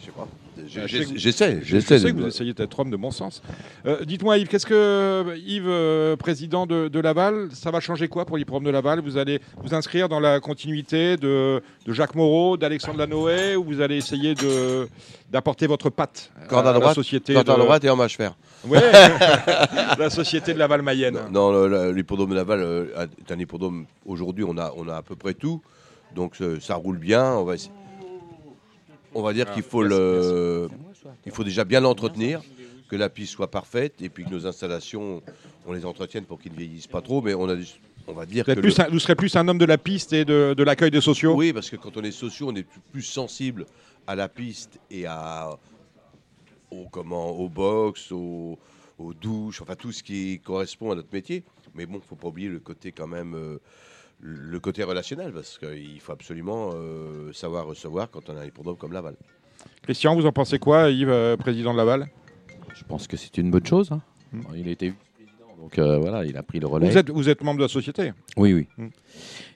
Je 0.00 0.06
sais 0.06 0.12
pas. 0.12 0.26
J'ai- 0.68 0.80
Ah, 0.80 0.86
je 0.86 0.88
j'ai- 0.88 0.98
sais 0.98 1.04
que 1.04 1.08
vous- 1.10 1.16
J'essaie, 1.18 1.58
Je 1.62 1.64
j'essaie. 1.66 1.98
sais 1.98 2.10
que 2.12 2.16
de- 2.16 2.22
vous 2.22 2.26
essayez 2.28 2.54
d'être 2.54 2.78
homme 2.80 2.90
de 2.90 2.96
bon 2.96 3.10
sens. 3.10 3.42
Euh, 3.86 4.04
dites-moi, 4.04 4.38
Yves, 4.38 4.48
qu'est-ce 4.48 4.66
que 4.66 5.36
Yves, 5.46 5.64
euh, 5.68 6.16
président 6.16 6.66
de, 6.66 6.88
de 6.88 7.00
Laval, 7.00 7.48
ça 7.52 7.70
va 7.70 7.80
changer 7.80 8.08
quoi 8.08 8.24
pour 8.24 8.36
l'hippodrome 8.36 8.64
de 8.64 8.70
Laval? 8.70 9.00
Vous 9.00 9.16
allez 9.18 9.40
vous 9.62 9.74
inscrire 9.74 10.08
dans 10.08 10.20
la 10.20 10.40
continuité 10.40 11.16
de, 11.16 11.62
de 11.86 11.92
Jacques 11.92 12.14
Moreau, 12.14 12.56
d'Alexandre 12.56 12.98
Lanoé, 12.98 13.56
ou 13.56 13.64
vous 13.64 13.80
allez 13.80 13.96
essayer 13.96 14.34
de 14.34 14.88
d'apporter 15.30 15.66
votre 15.66 15.90
patte 15.90 16.30
Corde 16.48 16.68
à 16.68 16.72
la 16.72 16.78
droite, 16.78 16.94
société 16.94 17.34
Corde 17.34 17.50
à 17.50 17.54
de... 17.56 17.58
droite 17.60 17.84
et 17.84 17.90
en 17.90 17.96
mâche 17.96 18.16
fer. 18.16 18.36
Ouais. 18.66 18.78
la 19.98 20.08
société 20.10 20.54
de 20.54 20.58
Laval 20.58 20.82
Mayenne. 20.82 21.18
Non, 21.32 21.50
le- 21.66 21.92
l'hippodrome 21.92 22.32
Laval 22.34 22.60
euh, 22.62 23.06
est 23.20 23.32
un 23.32 23.38
hippodrome. 23.38 23.86
Aujourd'hui, 24.04 24.44
on 24.46 24.56
a, 24.56 24.72
on 24.76 24.88
a 24.88 24.96
à 24.96 25.02
peu 25.02 25.16
près 25.16 25.34
tout. 25.34 25.60
Donc 26.14 26.34
ça 26.60 26.76
roule 26.76 26.98
bien. 26.98 27.32
On 27.34 27.44
va, 27.44 27.54
essa- 27.54 27.70
on 29.16 29.22
va 29.22 29.32
dire 29.32 29.46
Ah, 29.48 29.54
qu'il 29.54 29.62
faut, 29.62 29.82
merci, 29.82 29.96
le, 29.98 30.68
il 31.24 31.32
faut 31.32 31.44
déjà 31.44 31.64
bien 31.64 31.80
l'entretenir, 31.80 32.42
que 32.88 32.96
la 32.96 33.08
piste 33.08 33.32
soit 33.32 33.50
parfaite 33.50 34.00
et 34.02 34.08
puis 34.08 34.24
que 34.24 34.30
nos 34.30 34.46
installations, 34.46 35.22
on 35.66 35.72
les 35.72 35.84
entretienne 35.84 36.24
pour 36.24 36.38
qu'ils 36.38 36.52
ne 36.52 36.56
vieillissent 36.58 36.86
pas 36.86 37.00
trop. 37.00 37.20
Mais 37.22 37.34
on, 37.34 37.48
a, 37.48 37.56
on 38.06 38.12
va 38.12 38.26
dire 38.26 38.44
Vous, 38.46 38.54
que. 38.54 38.60
plus 38.60 38.78
le- 38.78 38.84
un- 38.84 38.88
vous 38.90 38.98
serez 38.98 39.14
plus 39.16 39.34
un 39.36 39.48
homme 39.48 39.58
de 39.58 39.64
la 39.64 39.78
piste 39.78 40.12
et 40.12 40.24
de, 40.24 40.54
de 40.56 40.62
l'accueil 40.62 40.90
des 40.90 41.00
sociaux? 41.00 41.34
Oui, 41.34 41.52
parce 41.52 41.70
que 41.70 41.76
quand 41.76 41.96
on 41.96 42.02
est 42.02 42.12
sociaux, 42.12 42.48
on 42.50 42.54
est 42.54 42.62
plus- 42.62 42.80
plus 42.92 43.02
sensible 43.02 43.66
à 44.06 44.14
la 44.14 44.28
piste 44.28 44.78
et 44.90 45.06
à, 45.06 45.50
au, 46.70 46.86
comment, 46.90 47.30
au 47.30 47.48
box, 47.48 48.12
au- 48.12 48.58
aux 48.98 49.12
douches, 49.14 49.60
enfin 49.62 49.74
tout 49.74 49.92
ce 49.92 50.02
qui 50.02 50.40
correspond 50.44 50.92
à 50.92 50.94
notre 50.94 51.12
métier. 51.12 51.42
Mais 51.74 51.86
bon, 51.86 52.00
faut 52.00 52.16
pas 52.16 52.28
oublier 52.28 52.48
le 52.48 52.60
côté 52.60 52.92
quand 52.92 53.06
même, 53.08 53.34
euh, 53.34 53.58
le 54.20 54.58
côté 54.60 54.82
relationnel, 54.82 55.32
parce 55.32 55.58
qu'il 55.58 56.00
faut 56.00 56.12
absolument 56.12 56.70
euh, 56.74 57.32
savoir 57.32 57.66
recevoir 57.66 58.10
quand 58.10 58.28
on 58.30 58.36
a 58.36 58.40
un 58.40 58.44
hippodrome 58.46 58.76
comme 58.76 58.92
Laval. 58.92 59.14
Christian, 59.82 60.14
vous 60.14 60.26
en 60.26 60.32
pensez 60.32 60.58
quoi, 60.58 60.90
Yves, 60.90 61.08
euh, 61.10 61.36
président 61.36 61.72
de 61.72 61.78
Laval? 61.78 62.08
Je 62.74 62.84
pense 62.84 63.06
que 63.06 63.16
c'est 63.16 63.36
une 63.38 63.50
bonne 63.50 63.66
chose. 63.66 63.90
hein. 63.92 64.00
Hmm. 64.32 64.40
Il 64.56 64.68
a 64.68 64.72
été 64.72 64.88
vice-président, 64.88 65.56
donc 65.62 65.78
euh, 65.78 65.98
voilà, 65.98 66.24
il 66.24 66.36
a 66.36 66.42
pris 66.42 66.60
le 66.60 66.66
relais. 66.66 66.88
vous 66.90 66.98
êtes, 66.98 67.10
vous 67.10 67.28
êtes 67.28 67.42
membre 67.42 67.58
de 67.58 67.64
la 67.64 67.68
société? 67.68 68.12
Oui, 68.36 68.52
oui. 68.52 68.68
Hmm. 68.78 68.88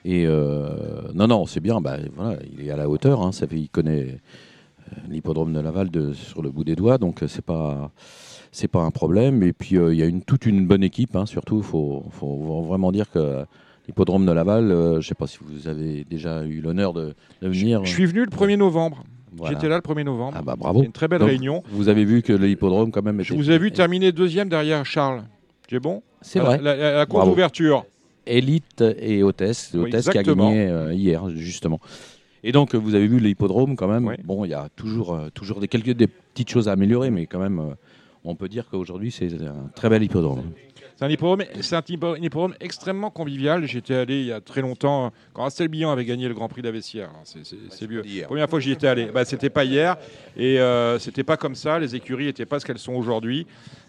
Et 0.05 0.25
euh, 0.27 1.11
non, 1.15 1.27
non, 1.27 1.47
c'est 1.47 1.61
bien. 1.61 1.81
Bah, 1.81 1.97
voilà, 2.15 2.39
il 2.53 2.67
est 2.67 2.71
à 2.71 2.77
la 2.77 2.89
hauteur. 2.89 3.23
hein, 3.23 3.33
ça 3.33 3.47
fait, 3.47 3.59
il 3.59 3.69
connaît 3.69 4.21
l'hippodrome 5.09 5.53
de 5.53 5.61
Laval 5.61 5.91
de, 5.91 6.13
sur 6.13 6.43
le 6.43 6.51
bout 6.51 6.65
des 6.65 6.77
doigts, 6.77 6.99
donc 6.99 7.23
c'est 7.29 7.45
pas 7.45 7.91
c'est 8.53 8.69
pas 8.69 8.81
un 8.81 8.91
problème. 8.91 9.43
Et 9.43 9.53
puis 9.53 9.77
euh, 9.77 9.93
il 9.95 10.01
y 10.01 10.03
a 10.03 10.07
une, 10.07 10.23
toute 10.23 10.47
une 10.47 10.67
bonne 10.67 10.83
équipe. 10.83 11.15
hein, 11.17 11.27
surtout, 11.27 11.59
il 11.59 11.65
faut, 11.65 12.05
faut 12.11 12.63
vraiment 12.63 12.91
dire 12.93 13.11
que 13.11 13.45
l'hippodrome 13.91 14.25
de 14.25 14.31
Laval, 14.31 14.71
euh, 14.71 14.93
je 14.93 14.97
ne 14.99 15.03
sais 15.03 15.15
pas 15.17 15.27
si 15.27 15.39
vous 15.43 15.67
avez 15.67 16.05
déjà 16.09 16.45
eu 16.45 16.61
l'honneur 16.61 16.93
de, 16.93 17.15
de 17.43 17.49
venir. 17.49 17.85
Je 17.85 17.91
suis 17.91 18.07
venu 18.07 18.21
le 18.21 18.29
1er 18.31 18.57
novembre. 18.57 19.03
Voilà. 19.37 19.55
J'étais 19.55 19.69
là 19.69 19.77
le 19.77 19.83
1er 19.83 20.05
novembre. 20.05 20.35
Ah 20.39 20.43
bah 20.43 20.55
bravo. 20.57 20.83
Une 20.85 20.93
très 20.93 21.09
belle 21.09 21.19
Donc, 21.21 21.29
réunion. 21.29 21.63
Vous 21.73 21.89
avez 21.89 22.05
vu 22.05 22.23
que 22.23 22.33
l'hippodrome 22.33 22.93
quand 22.93 23.03
même. 23.03 23.21
Je 23.23 23.33
était- 23.33 23.43
vous 23.43 23.51
ai 23.51 23.59
vu 23.59 23.73
terminer 23.73 24.13
deuxième 24.13 24.49
derrière 24.49 24.87
Charles. 24.87 25.23
C'est 25.69 25.81
bon? 25.81 26.03
C'est 26.21 26.39
vrai. 26.39 26.61
La, 26.63 26.77
la- 26.77 26.93
la 26.99 27.07
course 27.07 27.27
d'ouverture. 27.27 27.85
Élite 28.27 28.85
et 29.01 29.23
hôtesse. 29.25 29.73
Oui, 29.75 29.89
Hôtesse 29.89 30.09
qui 30.09 30.19
a 30.19 30.23
gagné 30.23 30.69
euh, 30.69 30.93
hier, 30.95 31.29
justement. 31.31 31.81
Et 32.45 32.53
donc, 32.53 32.75
vous 32.77 32.95
avez 32.95 33.09
vu 33.09 33.19
l'hippodrome 33.19 33.75
quand 33.77 33.89
même. 33.89 34.07
Oui. 34.07 34.15
Bon, 34.25 34.45
il 34.45 34.51
y 34.51 34.55
a 34.55 34.69
toujours, 34.77 35.15
euh, 35.15 35.29
toujours 35.35 35.59
des, 35.61 35.67
quelques 35.69 35.91
des 35.91 36.07
petites 36.07 36.49
choses 36.51 36.69
à 36.69 36.73
améliorer, 36.73 37.11
mais 37.11 37.27
quand 37.27 37.39
même, 37.41 37.59
euh, 37.59 37.75
on 38.25 38.35
peut 38.37 38.49
dire 38.49 38.69
qu'aujourd'hui, 38.71 39.11
c'est 39.11 39.33
un 39.43 39.69
très 39.75 39.89
bel 39.89 40.03
hippodrome. 40.03 40.43
C'est 41.01 41.07
un 41.07 41.09
hippodrome, 41.09 41.45
c'est 41.63 41.75
un 41.77 41.81
hippo- 41.89 42.13
un 42.15 42.23
hippodrome 42.23 42.55
extrêmement 42.61 43.09
convivial. 43.11 43.65
J'étais 43.65 43.95
allé 43.95 44.21
il 44.21 44.27
y 44.27 44.33
a 44.33 44.43
très 44.43 44.61
longtemps, 44.61 45.07
euh, 45.07 45.11
quand 45.33 45.47
Astel 45.47 45.69
Billon 45.69 45.89
avait 45.91 46.05
gagné 46.05 46.29
le 46.29 46.35
Grand 46.35 46.47
Prix 46.49 46.61
d'Avessière. 46.61 47.09
Alors, 47.09 47.23
C'est, 47.25 47.43
c'est- 47.47 47.87
vieux. 47.87 48.03
Première 48.27 48.51
fois 48.51 48.59
que 48.59 48.65
j'y 48.67 48.73
étais 48.73 48.87
allé. 48.87 49.07
Bah, 49.07 49.25
c'était 49.25 49.49
pas 49.49 49.65
hier. 49.65 49.97
Et 50.37 50.61
euh, 50.61 50.99
c'était 50.99 51.25
pas 51.25 51.39
comme 51.39 51.55
ça. 51.55 51.79
Les 51.79 51.97
écuries 51.97 52.27
n'étaient 52.27 52.45
pas 52.45 52.61
ce 52.61 52.67
qu'elles 52.67 52.77
sont 52.79 52.93
aujourd'hui. 52.93 53.47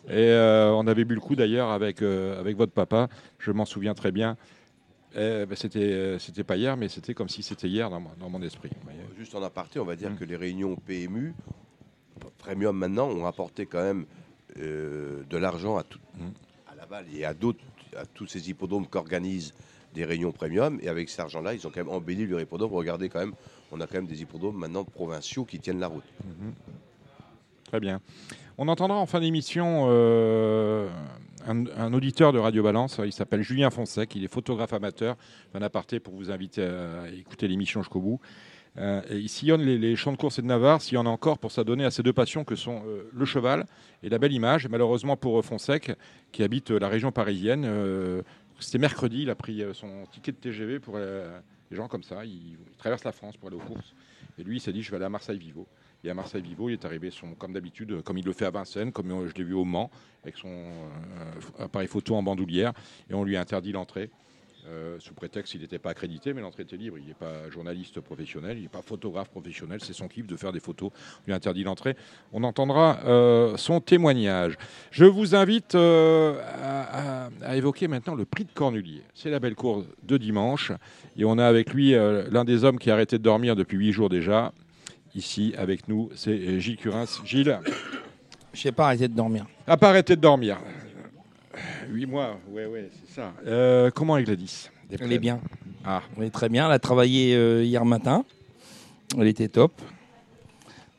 Et 0.08 0.12
euh, 0.13 0.71
on 0.71 0.88
avait 0.88 1.04
bu 1.04 1.15
le 1.15 1.19
coup 1.19 1.36
d'ailleurs 1.36 1.69
avec, 1.71 2.02
euh, 2.02 2.39
avec 2.39 2.56
votre 2.56 2.71
papa. 2.71 3.10
Je 3.39 3.52
m'en 3.52 3.65
souviens 3.65 3.93
très 3.93 4.13
bien. 4.13 4.38
Eh, 5.13 5.45
bah, 5.45 5.56
c'était, 5.58 5.80
euh, 5.82 6.17
c'était 6.17 6.45
pas 6.45 6.56
hier, 6.56 6.78
mais 6.78 6.88
c'était 6.88 7.13
comme 7.13 7.28
si 7.28 7.43
c'était 7.43 7.67
hier 7.67 7.89
dans, 7.89 8.00
mon- 8.00 8.12
dans 8.21 8.30
mon 8.30 8.41
esprit. 8.41 8.69
Juste 9.19 9.36
en 9.36 9.43
aparté, 9.43 9.82
on 9.82 9.86
va 9.86 9.97
dire 9.97 10.12
Mm. 10.12 10.15
que 10.15 10.24
les 10.24 10.38
réunions 10.38 10.78
PMU, 10.78 11.34
Premium 12.38 12.78
maintenant, 12.78 13.10
ont 13.10 13.26
apporté 13.26 13.65
quand 13.65 13.84
même 13.84 14.06
euh, 14.62 15.24
de 15.30 15.38
l'argent 15.38 15.76
à, 15.78 15.84
tout- 15.84 16.00
Mm. 16.17 16.28
Laval 16.91 17.06
et 17.15 17.25
à 17.25 17.34
d'autres, 17.34 17.60
à 17.95 18.06
tous 18.06 18.27
ces 18.27 18.49
hippodromes 18.49 18.88
qui 18.88 18.97
organisent 18.97 19.54
des 19.93 20.06
réunions 20.06 20.32
Premium. 20.32 20.80
Et 20.82 20.89
avec 20.89 21.10
cet 21.10 21.21
argent-là, 21.21 21.54
ils 21.54 21.65
ont 21.65 21.69
quand 21.69 21.84
même 21.84 21.89
embelli 21.89 22.25
leur 22.25 22.41
hippodrome. 22.41 22.73
Regardez 22.73 23.10
quand 23.10 23.19
même, 23.19 23.34
on 23.71 23.80
a 23.82 23.88
quand 23.88 23.95
même 23.95 24.08
des 24.08 24.21
hippodromes 24.21 24.58
maintenant 24.58 24.84
provinciaux 24.84 25.45
qui 25.45 25.60
tiennent 25.60 25.80
la 25.80 25.88
route. 25.88 26.04
Très 27.65 27.80
bien. 27.80 28.01
On 28.58 28.67
entendra 28.67 28.97
en 28.97 29.06
fin 29.06 29.21
d'émission 29.21 29.88
euh, 29.89 30.89
un, 31.47 31.65
un 31.77 31.93
auditeur 31.93 32.34
de 32.34 32.39
Radio 32.39 32.63
Balance. 32.63 32.99
Il 33.04 33.13
s'appelle 33.13 33.41
Julien 33.41 33.69
Fonsec. 33.69 34.13
Il 34.15 34.23
est 34.23 34.27
photographe 34.27 34.73
amateur. 34.73 35.15
Un 35.54 35.62
aparté 35.62 35.99
pour 35.99 36.13
vous 36.13 36.32
inviter 36.32 36.63
à 36.63 37.10
écouter 37.10 37.47
l'émission 37.47 37.82
jusqu'au 37.82 38.01
bout. 38.01 38.19
Euh, 38.77 39.01
il 39.10 39.27
sillonne 39.27 39.62
les, 39.62 39.77
les 39.77 39.95
champs 39.97 40.13
de 40.13 40.17
course 40.17 40.39
et 40.39 40.41
de 40.41 40.47
Navarre, 40.47 40.81
s'il 40.81 40.93
y 40.93 40.97
en 40.97 41.05
a 41.05 41.10
encore, 41.10 41.39
pour 41.39 41.51
s'adonner 41.51 41.84
à 41.84 41.91
ces 41.91 42.03
deux 42.03 42.13
passions 42.13 42.45
que 42.45 42.55
sont 42.55 42.84
euh, 42.86 43.10
le 43.13 43.25
cheval 43.25 43.65
et 44.01 44.10
la 44.10 44.17
belle 44.17 44.31
image. 44.31 44.67
Malheureusement 44.69 45.17
pour 45.17 45.39
euh, 45.39 45.41
Fonsec, 45.41 45.91
qui 46.31 46.41
habite 46.41 46.71
euh, 46.71 46.79
la 46.79 46.88
région 46.88 47.12
parisienne, 47.12 47.65
euh, 47.65 48.21
c'était 48.62 48.77
mercredi, 48.77 49.23
il 49.23 49.29
a 49.29 49.36
pris 49.36 49.62
euh, 49.62 49.73
son 49.73 50.05
ticket 50.12 50.31
de 50.31 50.38
TGV 50.38 50.79
pour 50.79 50.93
euh, 50.97 51.39
les 51.69 51.77
gens 51.77 51.88
comme 51.88 52.03
ça. 52.03 52.23
Il, 52.25 52.57
traverse 52.77 53.03
la 53.03 53.12
France 53.12 53.38
pour 53.38 53.49
aller 53.49 53.57
aux 53.57 53.60
courses. 53.60 53.93
Et 54.38 54.43
lui, 54.43 54.57
il 54.57 54.60
s'est 54.60 54.73
dit, 54.73 54.81
je 54.81 54.91
vais 54.91 54.97
aller 54.97 55.05
à 55.05 55.10
Marseille-Vivo. 55.10 55.67
Et 56.03 56.10
à 56.10 56.13
Marseille-Vivo, 56.13 56.69
il 56.69 56.73
est 56.73 56.86
arrivé, 56.86 57.12
son, 57.12 57.34
comme 57.36 57.53
d'habitude, 57.53 57.91
euh, 57.91 58.01
comme 58.01 58.17
il 58.17 58.25
le 58.25 58.34
fait 58.34 58.45
à 58.45 58.51
Vincennes, 58.51 58.91
comme 58.91 59.12
euh, 59.12 59.27
je 59.27 59.36
l'ai 59.36 59.43
vu 59.43 59.53
au 59.53 59.65
Mans, 59.65 59.91
avec 60.23 60.38
son 60.38 60.47
euh, 60.47 61.63
appareil 61.63 61.88
photo 61.88 62.15
en 62.15 62.23
bandoulière, 62.23 62.73
et 63.10 63.13
on 63.13 63.23
lui 63.23 63.36
a 63.36 63.41
interdit 63.41 63.71
l'entrée. 63.71 64.10
Euh, 64.67 64.97
sous 65.00 65.13
prétexte 65.13 65.52
qu'il 65.52 65.62
n'était 65.62 65.80
pas 65.80 65.89
accrédité, 65.91 66.34
mais 66.34 66.41
l'entrée 66.41 66.63
était 66.63 66.78
libre. 66.78 66.97
Il 66.97 67.06
n'est 67.08 67.13
pas 67.13 67.50
journaliste 67.50 68.00
professionnel, 68.00 68.58
il 68.58 68.63
n'est 68.63 68.67
pas 68.69 68.82
photographe 68.82 69.30
professionnel, 69.30 69.80
c'est 69.82 69.93
son 69.93 70.08
kiff 70.08 70.28
de 70.28 70.36
faire 70.36 70.52
des 70.52 70.60
photos. 70.60 70.91
On 70.93 71.28
lui 71.28 71.34
interdit 71.34 71.63
l'entrée. 71.63 71.95
On 72.34 72.43
entendra 72.43 73.00
euh, 73.06 73.58
son 73.58 73.80
témoignage. 73.82 74.56
Je 74.91 75.06
vous 75.06 75.36
invite 75.36 75.76
euh, 75.76 76.39
à, 76.62 77.26
à- 77.26 77.30
à 77.43 77.56
évoquer 77.56 77.88
maintenant 77.88 78.15
le 78.15 78.26
prix 78.26 78.43
de 78.45 78.52
Cornulier. 78.54 79.02
C'est 79.13 79.30
la 79.32 79.39
belle 79.39 79.56
course 79.56 79.86
de 80.04 80.17
dimanche, 80.17 80.71
et 81.17 81.26
on 81.26 81.38
a 81.38 81.45
avec 81.45 81.74
lui 81.74 81.91
l'un 81.91 82.43
des 82.45 82.63
hommes 82.63 82.78
qui 82.80 82.89
a 82.89 82.93
arrêté 82.93 83.17
de 83.17 83.24
dormir 83.24 83.56
depuis 83.56 83.78
huit 83.78 83.91
jours 83.91 84.10
déjà. 84.10 84.54
Ici, 85.13 85.54
avec 85.58 85.88
nous, 85.89 86.10
c'est 86.15 86.60
Gilles 86.62 86.78
Curins. 86.78 87.06
Gilles, 87.26 87.60
Je 88.54 88.62
sais 88.62 88.71
pas 88.71 88.86
arrêter 88.86 89.08
de 89.10 89.13
dormir. 89.13 89.45
a 89.67 89.76
pas 89.76 89.89
arrêté 89.89 90.15
de 90.15 90.21
dormir. 90.21 90.58
Huit 91.89 92.06
mois, 92.06 92.39
ouais, 92.50 92.65
ouais, 92.65 92.89
c'est 93.06 93.15
ça. 93.15 93.34
Euh, 93.45 93.89
comment 93.91 94.17
est 94.17 94.24
Gladys 94.24 94.69
Elle 95.00 95.12
est 95.13 95.19
bien. 95.19 95.39
Ah, 95.86 96.02
Elle 96.17 96.24
est 96.26 96.30
très 96.32 96.50
bien. 96.50 96.65
Elle 96.67 96.71
a 96.74 96.80
travaillé 96.80 97.36
euh, 97.36 97.63
hier 97.63 97.84
matin. 97.86 98.24
Elle 99.17 99.28
était 99.28 99.47
top. 99.50 99.74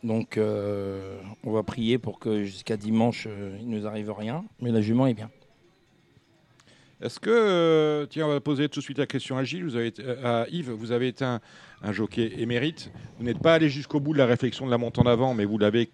Donc, 0.04 0.36
euh, 0.36 1.18
on 1.44 1.52
va 1.52 1.62
prier 1.62 1.98
pour 1.98 2.18
que 2.18 2.42
jusqu'à 2.44 2.76
dimanche, 2.76 3.26
euh, 3.28 3.56
il 3.60 3.68
ne 3.70 3.78
nous 3.78 3.86
arrive 3.86 4.10
rien. 4.12 4.44
Mais 4.60 4.70
la 4.72 4.80
jument 4.80 5.06
est 5.06 5.14
bien. 5.14 5.30
Est-ce 7.00 7.18
que, 7.18 7.30
euh, 7.30 8.06
tiens, 8.06 8.26
on 8.26 8.30
va 8.30 8.40
poser 8.40 8.68
tout 8.68 8.80
de 8.80 8.84
suite 8.84 8.98
la 8.98 9.06
question 9.06 9.36
à 9.36 9.44
Gilles, 9.44 9.64
vous 9.64 9.74
avez 9.76 9.88
été- 9.88 10.02
euh, 10.06 10.44
à 10.44 10.48
Yves, 10.48 10.70
vous 10.70 10.92
avez 10.92 11.08
été 11.08 11.24
un, 11.24 11.40
un 11.82 11.92
jockey 11.92 12.32
émérite. 12.38 12.92
Vous 13.18 13.24
n'êtes 13.24 13.40
pas 13.40 13.54
allé 13.54 13.68
jusqu'au 13.68 13.98
bout 14.00 14.12
de 14.12 14.18
la 14.18 14.26
réflexion 14.26 14.66
de 14.66 14.70
la 14.70 14.78
monte 14.78 14.98
en 14.98 15.06
avant, 15.06 15.34
mais 15.34 15.44
vous 15.44 15.58
l'avez 15.58 15.90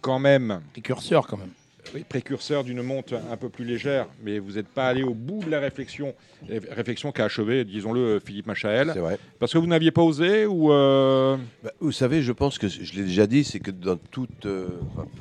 quand 0.00 0.18
même, 0.18 0.62
Précurseur 0.72 1.26
quand 1.26 1.36
même. 1.36 1.50
Oui, 1.94 2.04
précurseur 2.08 2.64
d'une 2.64 2.82
monte 2.82 3.12
un 3.30 3.36
peu 3.36 3.48
plus 3.48 3.64
légère, 3.64 4.06
mais 4.22 4.38
vous 4.38 4.52
n'êtes 4.52 4.68
pas 4.68 4.88
allé 4.88 5.02
au 5.02 5.14
bout 5.14 5.42
de 5.44 5.50
la 5.50 5.60
réflexion, 5.60 6.14
ré- 6.48 6.60
réflexion 6.70 7.12
qu'a 7.12 7.24
achevé, 7.24 7.64
disons-le, 7.64 8.20
Philippe 8.24 8.46
Machael, 8.46 8.90
C'est 8.94 9.00
vrai. 9.00 9.18
parce 9.38 9.52
que 9.52 9.58
vous 9.58 9.66
n'aviez 9.66 9.90
pas 9.90 10.02
osé 10.02 10.46
ou 10.46 10.72
euh, 10.72 11.36
Bah, 11.62 11.72
vous 11.80 11.92
savez, 11.92 12.22
je 12.22 12.32
pense 12.32 12.58
que 12.58 12.68
je 12.68 12.94
l'ai 12.94 13.04
déjà 13.04 13.26
dit, 13.26 13.44
c'est 13.44 13.60
que 13.60 13.70
dans 13.70 13.96
toute 13.96 14.46
euh, 14.46 14.68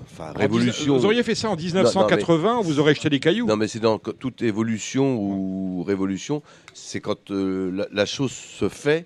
enfin, 0.04 0.32
révolution. 0.36 0.98
Vous 0.98 1.06
auriez 1.06 1.24
fait 1.24 1.36
ça 1.36 1.50
en 1.50 1.56
1980, 1.56 2.62
vous 2.62 2.80
aurez 2.80 2.96
jeté 2.96 3.10
des 3.10 3.20
cailloux. 3.20 3.48
Non, 3.48 3.58
mais 3.58 3.68
c'est 3.68 3.80
dans 3.80 4.00
toute 4.00 4.42
évolution 4.42 5.18
ou 5.18 5.84
révolution, 5.84 6.42
c'est 6.74 7.00
quand 7.00 7.32
euh, 7.32 7.72
la, 7.72 7.88
la 7.92 8.06
chose 8.06 8.32
se 8.32 8.70
fait 8.70 9.06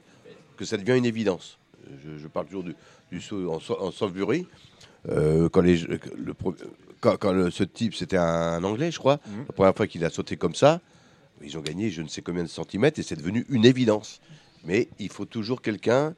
que 0.58 0.66
ça 0.66 0.78
devient 0.78 0.98
une 0.98 1.06
évidence. 1.06 1.58
Je, 2.06 2.22
je 2.22 2.28
parle 2.28 2.46
toujours 2.46 2.64
du, 2.64 2.76
du 3.12 3.20
saut 3.22 3.50
en, 3.52 3.58
en. 3.58 3.92
Euh, 5.08 5.48
quand 5.50 5.62
les, 5.62 5.78
le 5.78 6.34
quand, 7.02 7.18
quand 7.18 7.32
le- 7.32 7.52
ce 7.52 7.64
type, 7.64 7.96
c'était 7.96 8.18
un, 8.18 8.64
Anglais, 8.64 8.92
je 8.92 9.00
crois, 9.00 9.20
Mhm. 9.28 9.46
la 9.48 9.54
première 9.54 9.76
fois 9.76 9.88
qu'il 9.88 10.04
a 10.06 10.10
sauté 10.10 10.38
comme 10.38 10.56
ça, 10.56 10.82
ils 11.42 11.58
ont 11.58 11.62
gagné 11.62 11.90
je 11.90 12.02
ne 12.02 12.08
sais 12.08 12.22
combien 12.22 12.44
de 12.44 12.50
centimètres 12.50 13.00
et 13.00 13.04
c'est 13.04 13.16
devenu 13.16 13.46
une 13.50 13.66
évidence. 13.66 14.20
Mais 14.66 14.90
il 15.00 15.10
faut 15.10 15.26
toujours 15.26 15.62
quelqu'un 15.62 16.14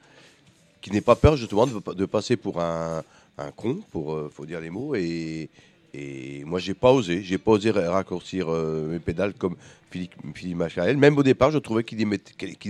qui 0.81 0.89
n'ait 0.91 1.01
pas 1.01 1.15
peur 1.15 1.35
justement 1.37 1.67
de, 1.67 1.93
de 1.93 2.05
passer 2.05 2.37
pour 2.37 2.59
un, 2.59 3.03
un 3.37 3.51
con, 3.51 3.81
pour 3.91 4.13
euh, 4.13 4.31
faut 4.33 4.47
dire 4.47 4.59
les 4.59 4.71
mots. 4.71 4.95
Et, 4.95 5.49
et 5.93 6.43
moi, 6.45 6.57
j'ai 6.59 6.73
pas 6.73 6.91
osé, 6.91 7.21
j'ai 7.21 7.37
pas 7.37 7.51
osé 7.51 7.69
ra- 7.69 7.91
raccourcir 7.91 8.47
euh, 8.49 8.87
mes 8.87 8.97
pédales 8.99 9.35
comme 9.35 9.55
Philippe, 9.91 10.15
Philippe 10.33 10.57
Machael. 10.57 10.97
Même 10.97 11.15
au 11.17 11.23
départ, 11.23 11.51
je 11.51 11.59
trouvais 11.59 11.83
qu'il 11.83 12.01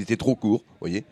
était 0.02 0.18
trop 0.18 0.36
court, 0.36 0.66
voyez. 0.82 1.06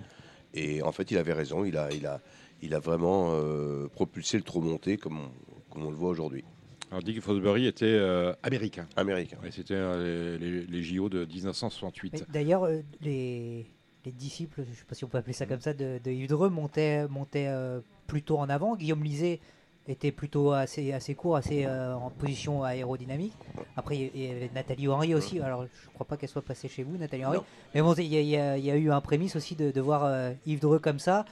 Et 0.54 0.82
en 0.82 0.92
fait, 0.92 1.10
il 1.12 1.18
avait 1.18 1.32
raison. 1.34 1.64
Il 1.64 1.78
a, 1.78 1.90
il 1.94 2.06
a, 2.06 2.20
il 2.62 2.74
a 2.76 2.80
vraiment 2.80 3.30
euh, 3.36 3.88
propulsé 3.88 4.36
le 4.36 4.44
trop 4.44 4.60
monté 4.60 4.98
comme 4.98 5.20
on, 5.20 5.74
comme 5.74 5.86
on 5.86 5.92
le 5.92 5.96
voit 5.96 6.10
aujourd'hui. 6.10 6.44
Alors 6.92 7.04
Dick 7.04 7.22
Fosbury 7.22 7.68
était 7.68 7.86
euh, 7.86 8.34
américain. 8.44 8.88
Américain. 8.96 9.38
Ouais, 9.44 9.52
C'était 9.52 9.76
euh, 9.76 10.38
les, 10.40 10.84
JO 10.84 11.08
de 11.10 11.26
1968. 11.26 12.14
Mais 12.14 12.20
D'ailleurs, 12.34 12.64
euh, 12.66 12.82
les, 13.02 13.68
les 14.06 14.12
disciples, 14.12 14.64
je 14.66 14.70
ne 14.72 14.76
sais 14.76 14.86
pas 14.86 14.96
si 14.96 15.04
on 15.06 15.08
peut 15.08 15.20
appeler 15.20 15.34
ça 15.34 15.46
comme 15.46 15.60
ça, 15.62 15.74
de, 15.74 16.00
de 16.04 16.12
Yves 16.12 16.30
Dreux 16.30 16.50
montaient, 16.50 17.08
montaient 17.08 17.48
euh, 17.48 17.80
plutôt 18.08 18.40
en 18.40 18.50
avant. 18.50 18.76
Guillaume 18.76 19.04
Lisée 19.04 19.40
était 19.88 20.12
plutôt 20.12 20.52
assez, 20.52 20.92
assez 20.92 21.14
court, 21.16 21.36
assez 21.36 21.66
euh, 21.66 21.94
en 21.96 22.10
position 22.10 22.64
aérodynamique. 22.64 23.34
Après, 23.76 23.98
il 23.98 24.22
y- 24.22 24.30
avait 24.32 24.50
Nathalie 24.54 24.88
Henry 24.88 25.14
aussi. 25.16 25.40
Alors, 25.40 25.66
je 25.66 25.88
ne 25.90 25.94
crois 25.94 26.06
pas 26.08 26.18
qu'elle 26.18 26.30
soit 26.30 26.42
passée 26.44 26.68
chez 26.68 26.84
vous, 26.84 26.98
Nathalie 26.98 27.26
Henry. 27.26 27.38
Non. 27.38 27.44
Mais 27.76 27.82
bon, 27.82 27.94
il 27.94 28.06
y, 28.06 28.36
a- 28.36 28.58
y 28.58 28.64
y 28.66 28.70
eu 28.72 28.92
un 28.92 29.02
prémisse 29.02 29.36
aussi 29.36 29.56
de, 29.56 29.70
de 29.72 29.82
voir 29.82 30.06
euh, 30.06 30.32
Yves 30.48 30.60
Dreux 30.62 30.80
comme 30.80 31.00
ça. 31.00 31.26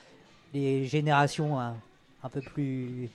Les 0.53 0.85
générations 0.85 1.59
hein, 1.59 1.75
un 2.23 2.29
peu 2.29 2.41
plus 2.41 3.09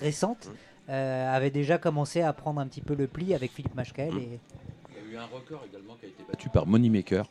récentes 0.00 0.50
euh, 0.88 1.34
avaient 1.36 1.50
déjà 1.50 1.78
commencé 1.78 2.20
à 2.22 2.32
prendre 2.32 2.60
un 2.60 2.66
petit 2.66 2.80
peu 2.80 2.94
le 2.94 3.06
pli 3.06 3.34
avec 3.34 3.52
Philippe 3.52 3.74
Machkel. 3.74 4.16
Et... 4.16 4.38
Il 5.08 5.12
y 5.12 5.16
a 5.16 5.20
eu 5.20 5.22
un 5.22 5.26
record 5.26 5.62
également 5.70 5.94
qui 6.00 6.06
a 6.06 6.08
été 6.08 6.22
battu 6.28 6.48
par 6.48 6.66
Money 6.66 6.88
Maker. 6.88 7.26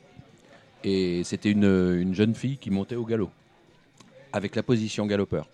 Et 0.83 1.23
c'était 1.23 1.49
une, 1.51 1.63
une 1.99 2.13
jeune 2.13 2.35
fille 2.35 2.57
qui 2.57 2.69
montait 2.69 2.95
au 2.95 3.05
galop, 3.05 3.29
avec 4.33 4.55
la 4.55 4.61
position 4.63 5.05
galopeur. 5.07 5.47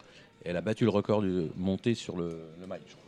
Et 0.43 0.49
elle 0.49 0.57
a 0.57 0.61
battu 0.61 0.83
le 0.83 0.89
record 0.89 1.21
de 1.21 1.49
monter 1.55 1.93
sur 1.93 2.17
le, 2.17 2.37
le 2.59 2.67
mail, 2.67 2.81
je 2.87 2.93
crois. 2.93 3.05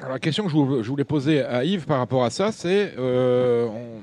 Alors, 0.00 0.12
la 0.14 0.18
question 0.20 0.44
que 0.44 0.50
je 0.50 0.56
vou- 0.56 0.82
je 0.82 0.88
voulais 0.88 1.04
poser 1.04 1.42
à 1.42 1.64
Yves 1.64 1.84
par 1.86 1.98
rapport 1.98 2.24
à 2.24 2.30
ça, 2.30 2.50
c'est. 2.52 2.94
euh, 2.98 3.66
on- 3.66 4.00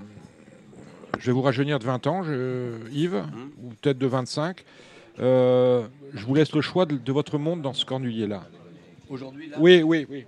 Je 1.20 1.26
vais 1.28 1.32
vous 1.32 1.42
rajeunir 1.42 1.80
de 1.80 1.86
20 1.86 2.06
ans, 2.08 2.24
je- 2.24 2.90
Yves, 2.92 3.24
ou 3.64 3.70
peut-être 3.82 3.98
de 3.98 4.06
25. 4.08 4.64
Euh, 5.20 5.88
je 6.14 6.26
vous 6.26 6.36
laisse 6.36 6.54
le 6.54 6.62
choix 6.62 6.86
de, 6.86 6.98
de 6.98 7.12
votre 7.14 7.38
monde 7.38 7.62
dans 7.62 7.74
ce 7.74 7.86
cornulier-là. 7.86 8.44
Aujourd'hui, 9.10 9.50
là 9.50 9.58
Oui, 9.60 9.82
oui, 9.84 10.06
oui. 10.10 10.26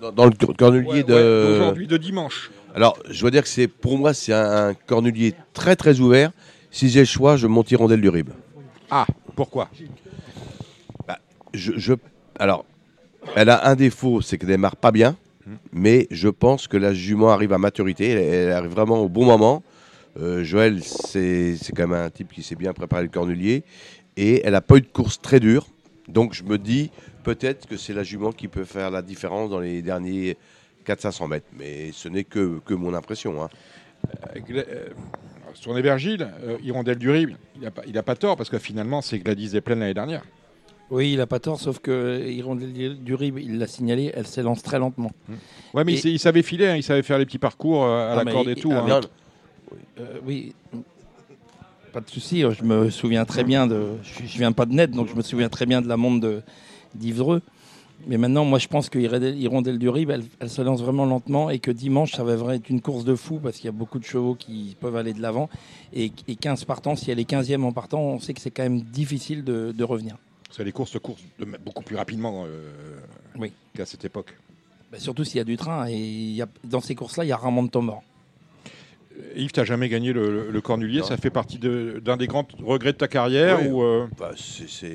Dans, 0.00 0.12
dans 0.12 0.24
le 0.26 0.30
cor- 0.32 0.56
cornulier 0.56 0.86
Ouais, 0.88 1.02
de. 1.04 1.14
ouais, 1.14 1.42
d'aujourd'hui, 1.42 1.86
de 1.86 1.96
dimanche. 1.96 2.50
Alors, 2.74 2.98
je 3.08 3.20
dois 3.20 3.30
dire 3.30 3.42
que 3.42 3.48
c'est 3.48 3.68
pour 3.68 3.98
moi, 3.98 4.12
c'est 4.14 4.32
un, 4.32 4.68
un 4.68 4.74
cornulier 4.74 5.34
très 5.54 5.76
très 5.76 6.00
ouvert. 6.00 6.30
Si 6.70 6.88
j'ai 6.90 7.00
le 7.00 7.06
choix, 7.06 7.36
je 7.36 7.46
monte 7.46 7.70
Hirondelle 7.70 8.00
du 8.00 8.08
Rib. 8.08 8.28
Ah, 8.90 9.06
pourquoi? 9.34 9.70
Je, 11.54 11.72
je- 11.76 11.94
alors, 12.38 12.64
elle 13.34 13.48
a 13.48 13.68
un 13.68 13.74
défaut, 13.74 14.20
c'est 14.20 14.36
qu'elle 14.36 14.50
démarre 14.50 14.76
pas 14.76 14.92
bien, 14.92 15.16
mais 15.72 16.06
je 16.10 16.28
pense 16.28 16.68
que 16.68 16.76
la 16.76 16.92
jument 16.92 17.30
arrive 17.30 17.54
à 17.54 17.58
maturité, 17.58 18.10
elle, 18.10 18.18
elle 18.18 18.52
arrive 18.52 18.70
vraiment 18.72 18.98
au 18.98 19.08
bon 19.08 19.24
moment. 19.24 19.62
Euh, 20.20 20.44
Joël, 20.44 20.82
c'est 20.84 21.56
c'est 21.56 21.72
quand 21.72 21.88
même 21.88 21.98
un 22.02 22.10
type 22.10 22.32
qui 22.32 22.42
s'est 22.42 22.54
bien 22.54 22.74
préparé 22.74 23.02
le 23.02 23.08
cornulier, 23.08 23.62
et 24.18 24.42
elle 24.44 24.52
n'a 24.52 24.60
pas 24.60 24.76
eu 24.76 24.82
de 24.82 24.86
course 24.88 25.20
très 25.22 25.40
dure, 25.40 25.68
donc 26.06 26.34
je 26.34 26.42
me 26.42 26.58
dis 26.58 26.90
peut-être 27.28 27.66
que 27.66 27.76
c'est 27.76 27.92
la 27.92 28.02
jument 28.04 28.32
qui 28.32 28.48
peut 28.48 28.64
faire 28.64 28.90
la 28.90 29.02
différence 29.02 29.50
dans 29.50 29.60
les 29.60 29.82
derniers 29.82 30.36
400-500 30.86 31.28
mètres, 31.28 31.46
mais 31.58 31.90
ce 31.92 32.08
n'est 32.08 32.24
que, 32.24 32.58
que 32.64 32.72
mon 32.72 32.94
impression. 32.94 33.42
hein. 33.42 33.48
Euh, 34.34 34.40
euh, 34.50 34.86
Sur 35.52 35.74
les 35.74 35.82
Vergil, 35.82 36.22
euh, 36.42 36.56
Hirondelle 36.62 36.96
du 36.98 37.10
Rib, 37.10 37.30
il 37.56 37.62
n'a 37.62 37.70
pas, 37.70 37.82
il 37.86 37.98
a 37.98 38.02
pas 38.02 38.16
tort, 38.16 38.36
parce 38.36 38.48
que 38.48 38.58
finalement, 38.58 39.02
c'est 39.02 39.18
Gladys 39.18 39.50
des 39.50 39.60
Plaines 39.60 39.80
l'année 39.80 39.92
dernière. 39.92 40.22
Oui, 40.90 41.12
il 41.12 41.20
a 41.20 41.26
pas 41.26 41.38
tort, 41.38 41.60
sauf 41.60 41.80
que 41.80 42.26
Hirondelle 42.26 42.98
du 43.04 43.14
Rib, 43.14 43.38
il 43.38 43.58
l'a 43.58 43.66
signalé, 43.66 44.10
elle 44.14 44.26
s'élance 44.26 44.62
très 44.62 44.78
lentement. 44.78 45.10
Ouais, 45.74 45.84
mais 45.84 45.94
Et- 45.94 46.08
il, 46.08 46.18
savait 46.18 46.42
filer, 46.42 46.68
hein, 46.68 46.76
il 46.76 46.82
savait 46.82 47.02
faire 47.02 47.18
les 47.18 47.26
petits 47.26 47.38
parcours 47.38 47.84
euh, 47.84 48.12
à 48.12 48.16
la 48.16 48.24
mais 48.24 48.32
corde 48.32 48.48
et 48.48 48.54
tout. 48.54 48.72
ah, 48.72 48.86
hein. 48.88 49.00
mais- 49.02 50.02
Euh, 50.02 50.18
oui, 50.24 50.54
pas 51.92 52.00
de 52.00 52.08
souci. 52.08 52.40
Je 52.40 52.64
me 52.64 52.88
souviens 52.88 53.26
très 53.26 53.44
bien 53.44 53.66
de. 53.66 53.82
Je, 54.02 54.24
je 54.26 54.38
viens 54.38 54.52
pas 54.52 54.64
de 54.64 54.72
net, 54.72 54.90
donc 54.92 55.08
je 55.08 55.14
me 55.14 55.20
souviens 55.22 55.50
très 55.50 55.66
bien 55.66 55.82
de 55.82 55.88
la 55.88 55.98
montre 55.98 56.20
de 56.20 56.40
d'Ivreux. 56.94 57.42
Mais 58.06 58.16
maintenant, 58.16 58.44
moi, 58.44 58.60
je 58.60 58.68
pense 58.68 58.88
que 58.88 58.98
Hirondelle 58.98 59.36
Hirondelle 59.36 59.78
du 59.78 59.88
Rib, 59.88 60.10
elle, 60.10 60.22
elle 60.38 60.50
se 60.50 60.62
lance 60.62 60.80
vraiment 60.80 61.04
lentement 61.04 61.50
et 61.50 61.58
que 61.58 61.72
dimanche, 61.72 62.12
ça 62.12 62.22
va 62.22 62.36
vraiment 62.36 62.52
être 62.52 62.70
une 62.70 62.80
course 62.80 63.04
de 63.04 63.16
fou 63.16 63.40
parce 63.42 63.56
qu'il 63.56 63.64
y 63.64 63.68
a 63.68 63.72
beaucoup 63.72 63.98
de 63.98 64.04
chevaux 64.04 64.36
qui 64.36 64.76
peuvent 64.78 64.94
aller 64.96 65.12
de 65.12 65.20
l'avant. 65.20 65.50
Et, 65.92 66.12
et 66.28 66.36
15 66.36 66.64
partants, 66.64 66.94
si 66.94 67.10
elle 67.10 67.18
est 67.18 67.28
15e 67.28 67.62
en 67.64 67.72
partant, 67.72 68.00
on 68.00 68.20
sait 68.20 68.34
que 68.34 68.40
c'est 68.40 68.52
quand 68.52 68.62
même 68.62 68.82
difficile 68.82 69.42
de, 69.42 69.72
de 69.76 69.84
revenir. 69.84 70.16
Parce 70.46 70.58
que 70.58 70.62
les 70.62 70.72
courses 70.72 70.92
se 70.92 70.98
courent 70.98 71.18
beaucoup 71.64 71.82
plus 71.82 71.96
rapidement 71.96 72.44
euh, 72.46 73.00
Oui. 73.36 73.52
qu'à 73.74 73.84
cette 73.84 74.04
époque. 74.04 74.32
Bah, 74.92 74.98
surtout 75.00 75.24
s'il 75.24 75.38
y 75.38 75.40
a 75.40 75.44
du 75.44 75.56
train. 75.56 75.88
Et 75.88 75.96
il 75.98 76.34
y 76.36 76.40
a, 76.42 76.46
dans 76.64 76.80
ces 76.80 76.94
courses-là, 76.94 77.24
il 77.24 77.28
y 77.28 77.32
a 77.32 77.36
rarement 77.36 77.64
de 77.64 77.68
temps 77.68 77.82
mort. 77.82 78.02
Yves, 79.34 79.52
tu 79.52 79.60
n'as 79.60 79.64
jamais 79.64 79.88
gagné 79.88 80.12
le, 80.12 80.30
le- 80.30 80.50
le 80.50 80.60
cornulier, 80.60 81.00
Non. 81.00 81.04
ça 81.06 81.16
fait 81.16 81.30
partie 81.30 81.58
de- 81.58 82.00
d'un 82.04 82.16
des 82.16 82.26
grands 82.26 82.46
regrets 82.62 82.92
de 82.92 82.98
ta 82.98 83.08
carrière 83.08 83.60
Oui. 83.62 83.68
ou, 83.68 83.82
euh, 83.82 84.06
Bah, 84.18 84.32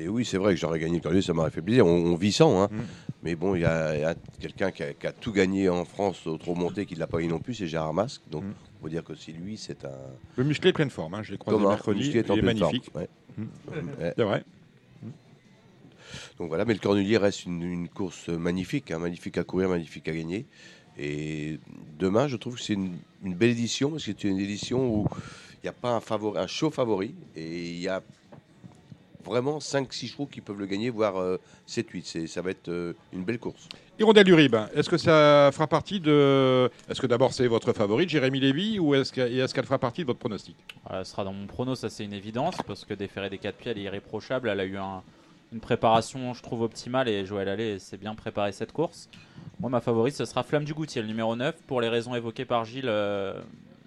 oui, 0.08 0.24
c'est 0.24 0.36
vrai 0.38 0.54
que 0.54 0.60
j'aurais 0.60 0.78
gagné 0.78 0.96
le 0.96 1.00
cornulier, 1.02 1.22
ça 1.22 1.32
m'aurait 1.34 1.50
fait 1.50 1.62
plaisir. 1.62 1.86
On, 1.86 1.90
on 1.90 2.14
vit 2.16 2.32
sans. 2.32 2.62
hein. 2.62 2.68
Mm. 2.70 2.80
Mais 3.22 3.34
bon, 3.36 3.54
il 3.54 3.62
y 3.62 3.64
a, 3.64 4.14
quelqu'un 4.40 4.70
qui, 4.70 4.82
a- 4.82 4.92
qui 4.94 5.06
a 5.06 5.12
tout 5.12 5.32
gagné 5.32 5.68
en 5.68 5.84
France 5.84 6.26
au 6.26 6.36
trop 6.38 6.54
monté 6.54 6.84
qui 6.86 6.94
ne 6.94 7.00
l'a 7.00 7.06
pas 7.06 7.18
gagné 7.18 7.30
non 7.30 7.38
plus, 7.38 7.54
c'est 7.54 7.66
Gérard 7.66 7.94
Masque. 7.94 8.22
Donc, 8.30 8.44
Mm. 8.44 8.52
on 8.80 8.84
peut 8.84 8.90
dire 8.90 9.04
que 9.04 9.14
si 9.14 9.32
lui, 9.32 9.56
c'est 9.56 9.84
un. 9.84 9.90
Le 10.36 10.44
musclé 10.44 10.70
est 10.70 10.74
pleine 10.74 10.90
forme, 10.90 11.14
hein, 11.14 11.22
je 11.22 11.32
l'ai 11.32 11.38
croisé 11.38 11.58
Thomas, 11.58 11.70
mercredi, 11.70 12.00
musclé 12.00 12.20
est 12.20 12.30
en 12.30 12.34
il 12.34 12.38
est 12.40 12.42
magnifique. 12.42 12.90
ouais. 12.94 13.08
Mm. 13.38 13.42
Ouais. 14.02 14.12
C'est 14.16 14.22
vrai. 14.24 14.44
Donc 16.38 16.48
voilà, 16.48 16.64
mais 16.64 16.74
le 16.74 16.80
cornulier 16.80 17.16
reste 17.16 17.44
une, 17.44 17.62
une 17.62 17.88
course 17.88 18.28
magnifique, 18.28 18.90
hein, 18.90 18.98
magnifique 18.98 19.38
à 19.38 19.44
courir, 19.44 19.68
magnifique 19.68 20.08
à 20.08 20.12
gagner. 20.12 20.46
Et 20.98 21.58
demain, 21.98 22.28
je 22.28 22.36
trouve 22.36 22.56
que 22.56 22.60
c'est 22.62 22.74
une, 22.74 22.98
une 23.24 23.34
belle 23.34 23.50
édition, 23.50 23.90
parce 23.90 24.04
que 24.04 24.12
c'est 24.16 24.28
une 24.28 24.38
édition 24.38 24.86
où 24.88 25.06
il 25.54 25.64
n'y 25.64 25.68
a 25.68 25.72
pas 25.72 25.90
un, 25.92 26.00
favori, 26.00 26.38
un 26.38 26.46
chaud 26.46 26.70
favori, 26.70 27.14
et 27.34 27.70
il 27.72 27.80
y 27.80 27.88
a 27.88 28.02
vraiment 29.24 29.58
5-6 29.58 30.08
chevaux 30.12 30.26
qui 30.26 30.40
peuvent 30.40 30.58
le 30.58 30.66
gagner, 30.66 30.90
voire 30.90 31.16
euh, 31.16 31.38
7-8. 31.66 32.02
C'est- 32.04 32.26
Ça 32.26 32.42
va 32.42 32.50
être 32.50 32.68
euh, 32.68 32.92
une 33.12 33.24
belle 33.24 33.38
course. 33.38 33.68
Hirondelle 33.98 34.24
du 34.24 34.34
Rib, 34.34 34.54
est-ce 34.74 34.90
que 34.90 34.96
ça 34.98 35.50
fera 35.52 35.66
partie 35.68 36.00
de. 36.00 36.68
Est-ce 36.88 37.00
que 37.00 37.06
d'abord 37.06 37.32
c'est 37.32 37.46
votre 37.46 37.72
favorite, 37.72 38.08
Jérémy 38.10 38.40
Lévy, 38.40 38.78
ou 38.80 38.94
est-ce 38.94 39.12
qu'elle 39.12 39.38
est 39.38 39.52
qu'elle 39.52 39.64
fera 39.64 39.78
partie 39.78 40.02
de 40.02 40.06
votre 40.08 40.18
pronostic? 40.18 40.56
Voilà, 40.84 41.00
elle 41.00 41.06
sera 41.06 41.22
dans 41.24 41.32
mon 41.32 41.46
prono, 41.46 41.74
ça 41.76 41.88
c'est 41.88 42.04
une 42.04 42.12
évidence, 42.12 42.56
parce 42.66 42.84
que 42.84 42.92
déférer 42.94 43.30
des 43.30 43.38
4 43.38 43.56
pieds, 43.56 43.70
elle 43.70 43.78
est 43.78 43.82
irréprochable. 43.82 44.48
Elle 44.48 44.60
a 44.60 44.64
eu 44.64 44.76
un- 44.76 45.02
une 45.52 45.60
préparation, 45.60 46.34
je 46.34 46.42
trouve, 46.42 46.62
optimale, 46.62 47.08
et 47.08 47.24
Joël 47.24 47.48
Allais 47.48 47.78
s'est 47.78 47.96
bien 47.96 48.16
préparé 48.16 48.50
cette 48.50 48.72
course. 48.72 49.08
Moi, 49.64 49.70
ma 49.70 49.80
favorite, 49.80 50.14
ce 50.14 50.26
sera 50.26 50.42
Flamme 50.42 50.64
du 50.66 50.74
Goutier, 50.74 51.00
le 51.00 51.08
numéro 51.08 51.34
9, 51.36 51.54
pour 51.66 51.80
les 51.80 51.88
raisons 51.88 52.14
évoquées 52.14 52.44
par 52.44 52.66
Gilles 52.66 52.84
euh, 52.86 53.32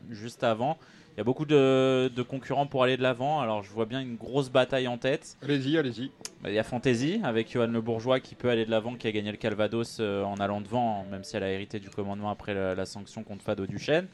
juste 0.09 0.43
avant. 0.43 0.75
Il 1.13 1.17
y 1.19 1.21
a 1.21 1.23
beaucoup 1.23 1.45
de, 1.45 2.07
de 2.15 2.21
concurrents 2.23 2.65
pour 2.65 2.81
aller 2.81 2.97
de 2.97 3.03
l'avant, 3.03 3.41
alors 3.41 3.61
je 3.61 3.69
vois 3.69 3.85
bien 3.85 3.99
une 4.01 4.15
grosse 4.15 4.49
bataille 4.49 4.87
en 4.87 4.97
tête. 4.97 5.37
Allez-y, 5.43 5.77
allez-y. 5.77 6.09
Bah, 6.41 6.49
Il 6.49 6.55
y 6.55 6.57
a 6.57 6.63
Fantasy 6.63 7.21
avec 7.23 7.51
Johan 7.51 7.67
Le 7.67 7.79
Bourgeois 7.79 8.19
qui 8.19 8.33
peut 8.33 8.49
aller 8.49 8.65
de 8.65 8.71
l'avant, 8.71 8.95
qui 8.95 9.07
a 9.07 9.11
gagné 9.11 9.29
le 9.29 9.37
Calvados 9.37 9.97
euh, 9.99 10.23
en 10.23 10.37
allant 10.37 10.61
devant, 10.61 11.05
même 11.11 11.23
si 11.23 11.37
elle 11.37 11.43
a 11.43 11.51
hérité 11.51 11.79
du 11.79 11.91
commandement 11.91 12.31
après 12.31 12.55
la, 12.55 12.73
la 12.73 12.85
sanction 12.87 13.21
contre 13.21 13.43
Fado 13.43 13.67
Duchesne. 13.67 14.07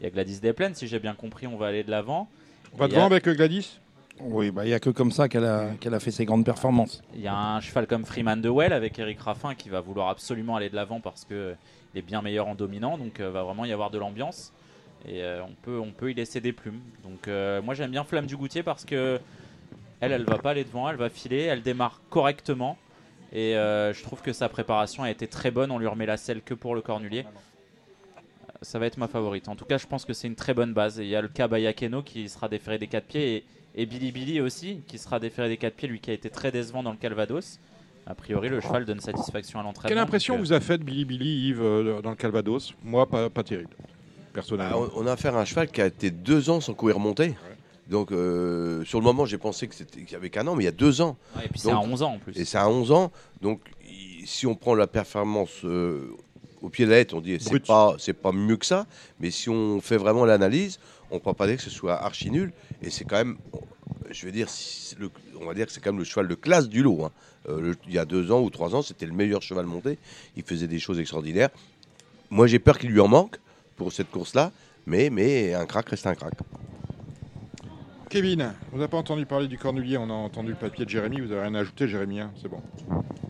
Il 0.00 0.04
y 0.04 0.06
a 0.06 0.10
Gladys 0.10 0.40
Desplaines, 0.40 0.74
si 0.74 0.86
j'ai 0.88 1.00
bien 1.00 1.12
compris, 1.12 1.46
on 1.46 1.58
va 1.58 1.66
aller 1.66 1.84
de 1.84 1.90
l'avant. 1.90 2.30
On 2.72 2.78
va 2.78 2.88
devant 2.88 3.02
a- 3.02 3.06
avec 3.06 3.28
euh, 3.28 3.34
Gladys? 3.34 3.78
Oui, 4.22 4.50
bah, 4.50 4.64
il 4.64 4.68
n'y 4.68 4.74
a 4.74 4.80
que 4.80 4.90
comme 4.90 5.12
ça 5.12 5.28
qu'elle 5.28 5.44
a, 5.44 5.70
qu'elle 5.80 5.94
a 5.94 6.00
fait 6.00 6.10
ses 6.10 6.24
grandes 6.24 6.44
performances. 6.44 7.02
Il 7.14 7.20
y 7.20 7.28
a 7.28 7.36
un 7.36 7.60
cheval 7.60 7.86
comme 7.86 8.04
Freeman 8.04 8.40
de 8.40 8.48
Well 8.48 8.72
avec 8.72 8.98
Eric 8.98 9.20
Raffin 9.20 9.54
qui 9.54 9.68
va 9.68 9.80
vouloir 9.80 10.08
absolument 10.08 10.56
aller 10.56 10.68
de 10.68 10.76
l'avant 10.76 11.00
parce 11.00 11.24
que 11.24 11.34
euh, 11.34 11.54
est 11.94 12.02
bien 12.02 12.22
meilleur 12.22 12.46
en 12.46 12.54
dominant, 12.54 12.98
donc 12.98 13.20
euh, 13.20 13.30
va 13.30 13.42
vraiment 13.42 13.64
y 13.64 13.72
avoir 13.72 13.90
de 13.90 13.98
l'ambiance 13.98 14.52
et 15.06 15.22
euh, 15.22 15.42
on 15.42 15.54
peut 15.62 15.78
on 15.78 15.92
peut 15.92 16.10
y 16.10 16.14
laisser 16.14 16.40
des 16.40 16.52
plumes. 16.52 16.80
Donc 17.04 17.28
euh, 17.28 17.62
moi 17.62 17.74
j'aime 17.74 17.90
bien 17.90 18.04
Flamme 18.04 18.26
du 18.26 18.36
Goutier 18.36 18.62
parce 18.62 18.84
que 18.84 19.18
elle 20.00 20.12
elle 20.12 20.24
va 20.24 20.38
pas 20.38 20.50
aller 20.50 20.64
devant, 20.64 20.88
elle 20.88 20.96
va 20.96 21.08
filer, 21.08 21.42
elle 21.42 21.62
démarre 21.62 22.00
correctement 22.10 22.76
et 23.32 23.56
euh, 23.56 23.92
je 23.92 24.02
trouve 24.02 24.22
que 24.22 24.32
sa 24.32 24.48
préparation 24.48 25.02
a 25.02 25.10
été 25.10 25.26
très 25.26 25.50
bonne. 25.50 25.70
On 25.70 25.78
lui 25.78 25.86
remet 25.86 26.06
la 26.06 26.16
selle 26.16 26.42
que 26.42 26.54
pour 26.54 26.74
le 26.74 26.80
cornulier. 26.80 27.24
Ça 28.62 28.78
va 28.78 28.86
être 28.86 28.98
ma 28.98 29.08
favorite. 29.08 29.48
En 29.48 29.56
tout 29.56 29.64
cas, 29.64 29.78
je 29.78 29.86
pense 29.86 30.04
que 30.04 30.12
c'est 30.12 30.26
une 30.26 30.34
très 30.34 30.52
bonne 30.52 30.74
base. 30.74 31.00
Et 31.00 31.04
il 31.04 31.08
y 31.08 31.16
a 31.16 31.22
le 31.22 31.28
cas 31.28 31.48
Bayakeno 31.48 32.02
qui 32.02 32.28
sera 32.28 32.48
déféré 32.48 32.76
des 32.76 32.88
4 32.88 33.06
pieds 33.06 33.36
et, 33.36 33.44
et 33.74 33.86
Billy 33.86 34.12
Billy 34.12 34.40
aussi 34.40 34.80
qui 34.86 34.98
sera 34.98 35.18
déféré 35.20 35.48
des 35.48 35.56
4 35.56 35.74
pieds, 35.74 35.88
lui 35.88 36.00
qui 36.00 36.10
a 36.10 36.14
été 36.14 36.30
très 36.30 36.50
décevant 36.50 36.82
dans 36.82 36.90
le 36.92 36.96
Calvados. 36.96 37.58
A 38.06 38.14
priori, 38.14 38.48
le 38.48 38.60
cheval 38.60 38.84
donne 38.86 39.00
satisfaction 39.00 39.60
à 39.60 39.62
l'entraînement. 39.62 39.88
Quelle 39.88 39.98
impression 40.02 40.34
donc, 40.34 40.46
vous 40.46 40.52
a 40.52 40.60
fait 40.60 40.78
Billy 40.78 41.04
Billy, 41.04 41.48
Yves, 41.50 41.62
euh, 41.62 42.00
dans 42.02 42.10
le 42.10 42.16
Calvados? 42.16 42.74
Moi, 42.82 43.06
pas, 43.08 43.30
pas 43.30 43.44
terrible, 43.44 43.70
personnellement. 44.32 44.88
on, 44.96 45.02
on 45.02 45.06
a 45.06 45.12
affaire 45.12 45.36
à 45.36 45.40
un 45.42 45.44
cheval 45.44 45.68
qui 45.70 45.80
a 45.80 45.86
été 45.86 46.10
deux 46.10 46.50
ans 46.50 46.60
sans 46.60 46.74
courir 46.74 46.98
monter. 46.98 47.34
Donc, 47.88 48.10
euh, 48.12 48.84
sur 48.84 48.98
le 49.00 49.04
moment, 49.04 49.26
j'ai 49.26 49.38
pensé 49.38 49.68
qu'il 49.68 50.10
y 50.10 50.14
avait 50.14 50.30
qu'un 50.30 50.46
an, 50.46 50.54
mais 50.56 50.62
il 50.62 50.66
y 50.66 50.68
a 50.68 50.72
deux 50.72 51.00
ans. 51.00 51.16
ouais, 51.36 51.44
et 51.44 51.48
puis 51.48 51.58
c'est 51.60 51.70
à 51.70 51.74
Donc- 51.74 51.86
11 51.86 52.02
ans 52.02 52.12
en 52.14 52.18
plus. 52.18 52.36
Et 52.38 52.44
c'est 52.44 52.58
à 52.58 52.68
11 52.68 52.90
ans. 52.92 53.10
Donc, 53.42 53.60
si 54.24 54.46
on 54.46 54.54
prend 54.54 54.74
la 54.74 54.86
performance 54.86 55.64
euh, 55.64 56.12
au 56.62 56.68
pied 56.68 56.84
de 56.86 56.90
la 56.90 56.96
lettre, 56.98 57.14
on 57.16 57.20
dit 57.20 57.36
c'est 57.40 57.64
pas, 57.66 57.96
c'est 57.98 58.12
pas 58.14 58.32
mieux 58.32 58.56
que 58.56 58.66
ça. 58.66 58.86
Mais 59.18 59.30
si 59.30 59.48
on 59.50 59.80
fait 59.80 59.96
vraiment 59.96 60.24
l'analyse, 60.24 60.78
on 61.10 61.16
ne 61.16 61.20
peut 61.20 61.32
pas 61.34 61.46
dire 61.46 61.56
que 61.56 61.62
ce 61.62 61.70
soit 61.70 61.94
archi 62.02 62.30
nul. 62.30 62.52
Et 62.82 62.90
c'est 62.90 63.04
quand 63.04 63.16
même, 63.16 63.36
je 64.10 64.24
vais 64.26 64.32
dire, 64.32 64.48
si- 64.48 64.94
le- 64.98 65.10
on 65.40 65.46
va 65.46 65.54
dire 65.54 65.66
que 65.66 65.72
c'est 65.72 65.80
quand 65.80 65.90
même 65.92 65.98
le 65.98 66.04
cheval 66.04 66.28
de 66.28 66.34
classe 66.34 66.68
du 66.68 66.82
lot. 66.82 67.04
hein. 67.04 67.10
Euh, 67.48 67.60
le- 67.60 67.76
il 67.86 67.94
y 67.94 67.98
a 67.98 68.04
deux 68.04 68.30
ans 68.32 68.40
ou 68.40 68.50
trois 68.50 68.74
ans, 68.74 68.82
c'était 68.82 69.06
le 69.06 69.12
meilleur 69.12 69.42
cheval 69.42 69.66
monté. 69.66 69.98
Il 70.36 70.42
faisait 70.42 70.68
des 70.68 70.78
choses 70.78 70.98
extraordinaires. 71.00 71.50
Moi, 72.30 72.46
j'ai 72.46 72.58
peur 72.58 72.78
qu'il 72.78 72.90
lui 72.90 73.00
en 73.00 73.08
manque 73.08 73.38
pour 73.76 73.92
cette 73.92 74.10
course-là. 74.10 74.52
Mais, 74.86 75.10
mais 75.10 75.52
un 75.54 75.66
crack 75.66 75.88
reste 75.90 76.06
un 76.06 76.14
crack. 76.14 76.34
Kevin, 78.08 78.54
on 78.72 78.78
n'a 78.78 78.88
pas 78.88 78.96
entendu 78.96 79.24
parler 79.24 79.46
du 79.46 79.56
cornulier, 79.56 79.96
on 79.96 80.10
a 80.10 80.12
entendu 80.12 80.50
le 80.50 80.56
papier 80.56 80.84
de 80.84 80.90
Jérémy, 80.90 81.20
vous 81.20 81.28
n'avez 81.28 81.42
rien 81.42 81.54
à 81.54 81.60
ajouter, 81.60 81.86
Jérémy, 81.86 82.20
hein, 82.20 82.32
c'est 82.42 82.48
bon. 82.48 82.60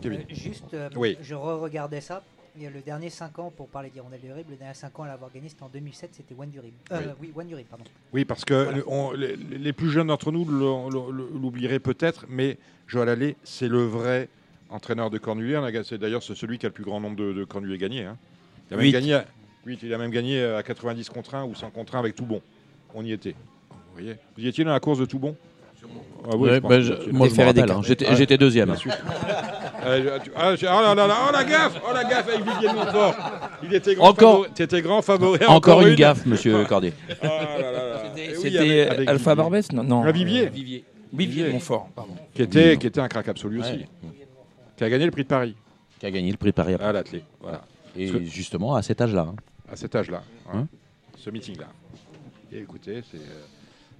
Kevin. 0.01 0.21
Euh, 0.21 0.23
juste, 0.29 0.73
euh, 0.73 0.89
Oui. 0.95 1.17
je 1.21 1.35
re-regardais 1.35 2.01
ça. 2.01 2.23
Le 2.59 2.81
dernier 2.81 3.09
5 3.09 3.39
ans, 3.39 3.51
pour 3.55 3.69
parler 3.69 3.89
d'Hirondelle 3.89 4.19
du 4.19 4.31
Rib, 4.31 4.49
le 4.49 4.57
dernier 4.57 4.73
5 4.73 4.99
ans 4.99 5.03
à 5.03 5.07
l'avoir 5.07 5.31
gagné, 5.31 5.47
c'était 5.47 5.63
en 5.63 5.69
2007, 5.69 6.09
c'était 6.13 6.35
One 6.37 6.49
du 6.49 6.59
Rib. 6.59 6.73
Euh, 6.91 7.13
oui. 7.21 7.31
One 7.35 7.47
du 7.47 7.55
Rib, 7.55 7.65
pardon. 7.65 7.85
Oui, 8.13 8.25
parce 8.25 8.43
que 8.43 8.83
on- 8.87 9.11
les, 9.13 9.35
les 9.37 9.73
plus 9.73 9.89
jeunes 9.89 10.07
d'entre 10.07 10.31
nous 10.31 10.43
l'oublieraient 10.45 11.79
peut-être, 11.79 12.25
mais 12.29 12.57
Joël 12.87 13.07
Allais, 13.09 13.35
c'est 13.43 13.69
le 13.69 13.83
vrai 13.83 14.27
entraîneur 14.69 15.09
de 15.09 15.17
cornulier. 15.17 15.59
C'est 15.85 15.97
d'ailleurs 15.97 16.23
c'est 16.23 16.35
celui 16.35 16.57
qui 16.57 16.65
a 16.65 16.69
le 16.69 16.73
plus 16.73 16.83
grand 16.83 16.99
nombre 16.99 17.15
de, 17.15 17.31
de 17.31 17.43
cornuliers 17.45 17.77
gagnés. 17.77 18.03
hein. 18.05 18.17
Il, 18.69 18.73
a 18.73 18.77
même 18.77 18.85
Huit. 18.85 18.91
gagné 18.91 19.13
à, 19.15 19.25
huit, 19.65 19.79
il 19.83 19.93
a 19.93 19.97
même 19.97 20.11
gagné 20.11 20.43
à 20.43 20.61
90 20.61 21.09
contre 21.09 21.35
1 21.35 21.45
ou 21.45 21.55
100 21.55 21.71
contre 21.71 21.95
1 21.95 21.99
avec 21.99 22.15
Toubon. 22.15 22.41
On 22.93 23.03
y 23.03 23.11
était. 23.13 23.35
Vous 23.69 23.75
voyez 23.93 24.15
Vous 24.37 24.43
y 24.43 24.47
étiez 24.47 24.63
dans 24.65 24.71
la 24.73 24.79
course 24.81 24.99
de 24.99 25.05
Toubon? 25.05 25.35
Ah 26.25 26.35
oui, 26.35 26.49
Ouais, 26.49 26.59
bah, 26.59 26.81
je- 26.81 26.93
moi, 27.11 27.27
je 27.29 27.41
rappelle. 27.41 27.71
hein. 27.71 27.81
J'étais 27.83 28.05
Ah. 28.33 28.37
deuxième. 28.37 28.75
Euh, 29.83 30.19
tu- 30.23 30.31
ah, 30.35 30.53
oh 30.53 30.81
là 30.83 30.93
là 30.95 31.07
là, 31.07 31.15
oh 31.27 31.31
la 31.33 31.43
gaffe, 31.43 31.81
oh 31.83 31.93
la 31.93 32.03
gaffe 32.03 32.27
avec 32.29 32.43
Didier 32.45 32.69
de 32.69 32.75
Montfort. 32.75 33.15
Il 33.63 33.73
était 33.73 33.95
grand 33.95 34.09
Encore- 34.09 34.45
favori. 34.55 34.81
Grand 34.83 35.01
favori. 35.01 35.45
Encore 35.47 35.81
une 35.81 35.95
gaffe, 35.95 36.25
monsieur 36.25 36.63
Cordier. 36.65 36.93
Oh 37.23 37.27
oui, 38.15 38.21
C'était 38.41 38.81
avec 38.89 39.09
Alpha 39.09 39.31
Vivier. 39.31 39.35
Barbès 39.35 39.71
Non, 39.71 39.83
non. 39.83 40.03
Ah, 40.05 40.11
Vivier. 40.11 40.49
Vivier. 40.49 40.83
Vivier 41.13 41.49
Montfort, 41.51 41.89
pardon. 41.95 42.13
Qui 42.33 42.43
était, 42.43 42.77
qui 42.77 42.87
était 42.87 42.99
un 43.01 43.07
crack 43.07 43.27
absolu 43.27 43.59
aussi. 43.59 43.85
Qui 44.77 44.83
a 44.83 44.89
gagné 44.89 45.05
le 45.05 45.11
prix 45.11 45.23
de 45.23 45.27
Paris. 45.27 45.55
Qui 45.99 46.05
a 46.05 46.11
gagné 46.11 46.31
le 46.31 46.37
prix 46.37 46.49
de 46.49 46.55
Paris 46.55 46.73
après. 46.75 46.87
À 46.87 46.91
l'athlé. 46.93 47.23
Voilà. 47.41 47.61
Et 47.97 48.07
Parce 48.07 48.19
que- 48.23 48.25
justement, 48.29 48.75
à 48.75 48.81
cet 48.81 49.01
âge-là. 49.01 49.27
hein. 49.29 49.35
à 49.71 49.75
cet 49.75 49.95
âge-là, 49.95 50.21
hein, 50.53 50.59
Hein 50.59 50.67
ce 51.17 51.29
meeting-là. 51.29 51.67
Et 52.53 52.59
écoutez, 52.59 53.01
c'est 53.09 53.17
euh, 53.17 53.43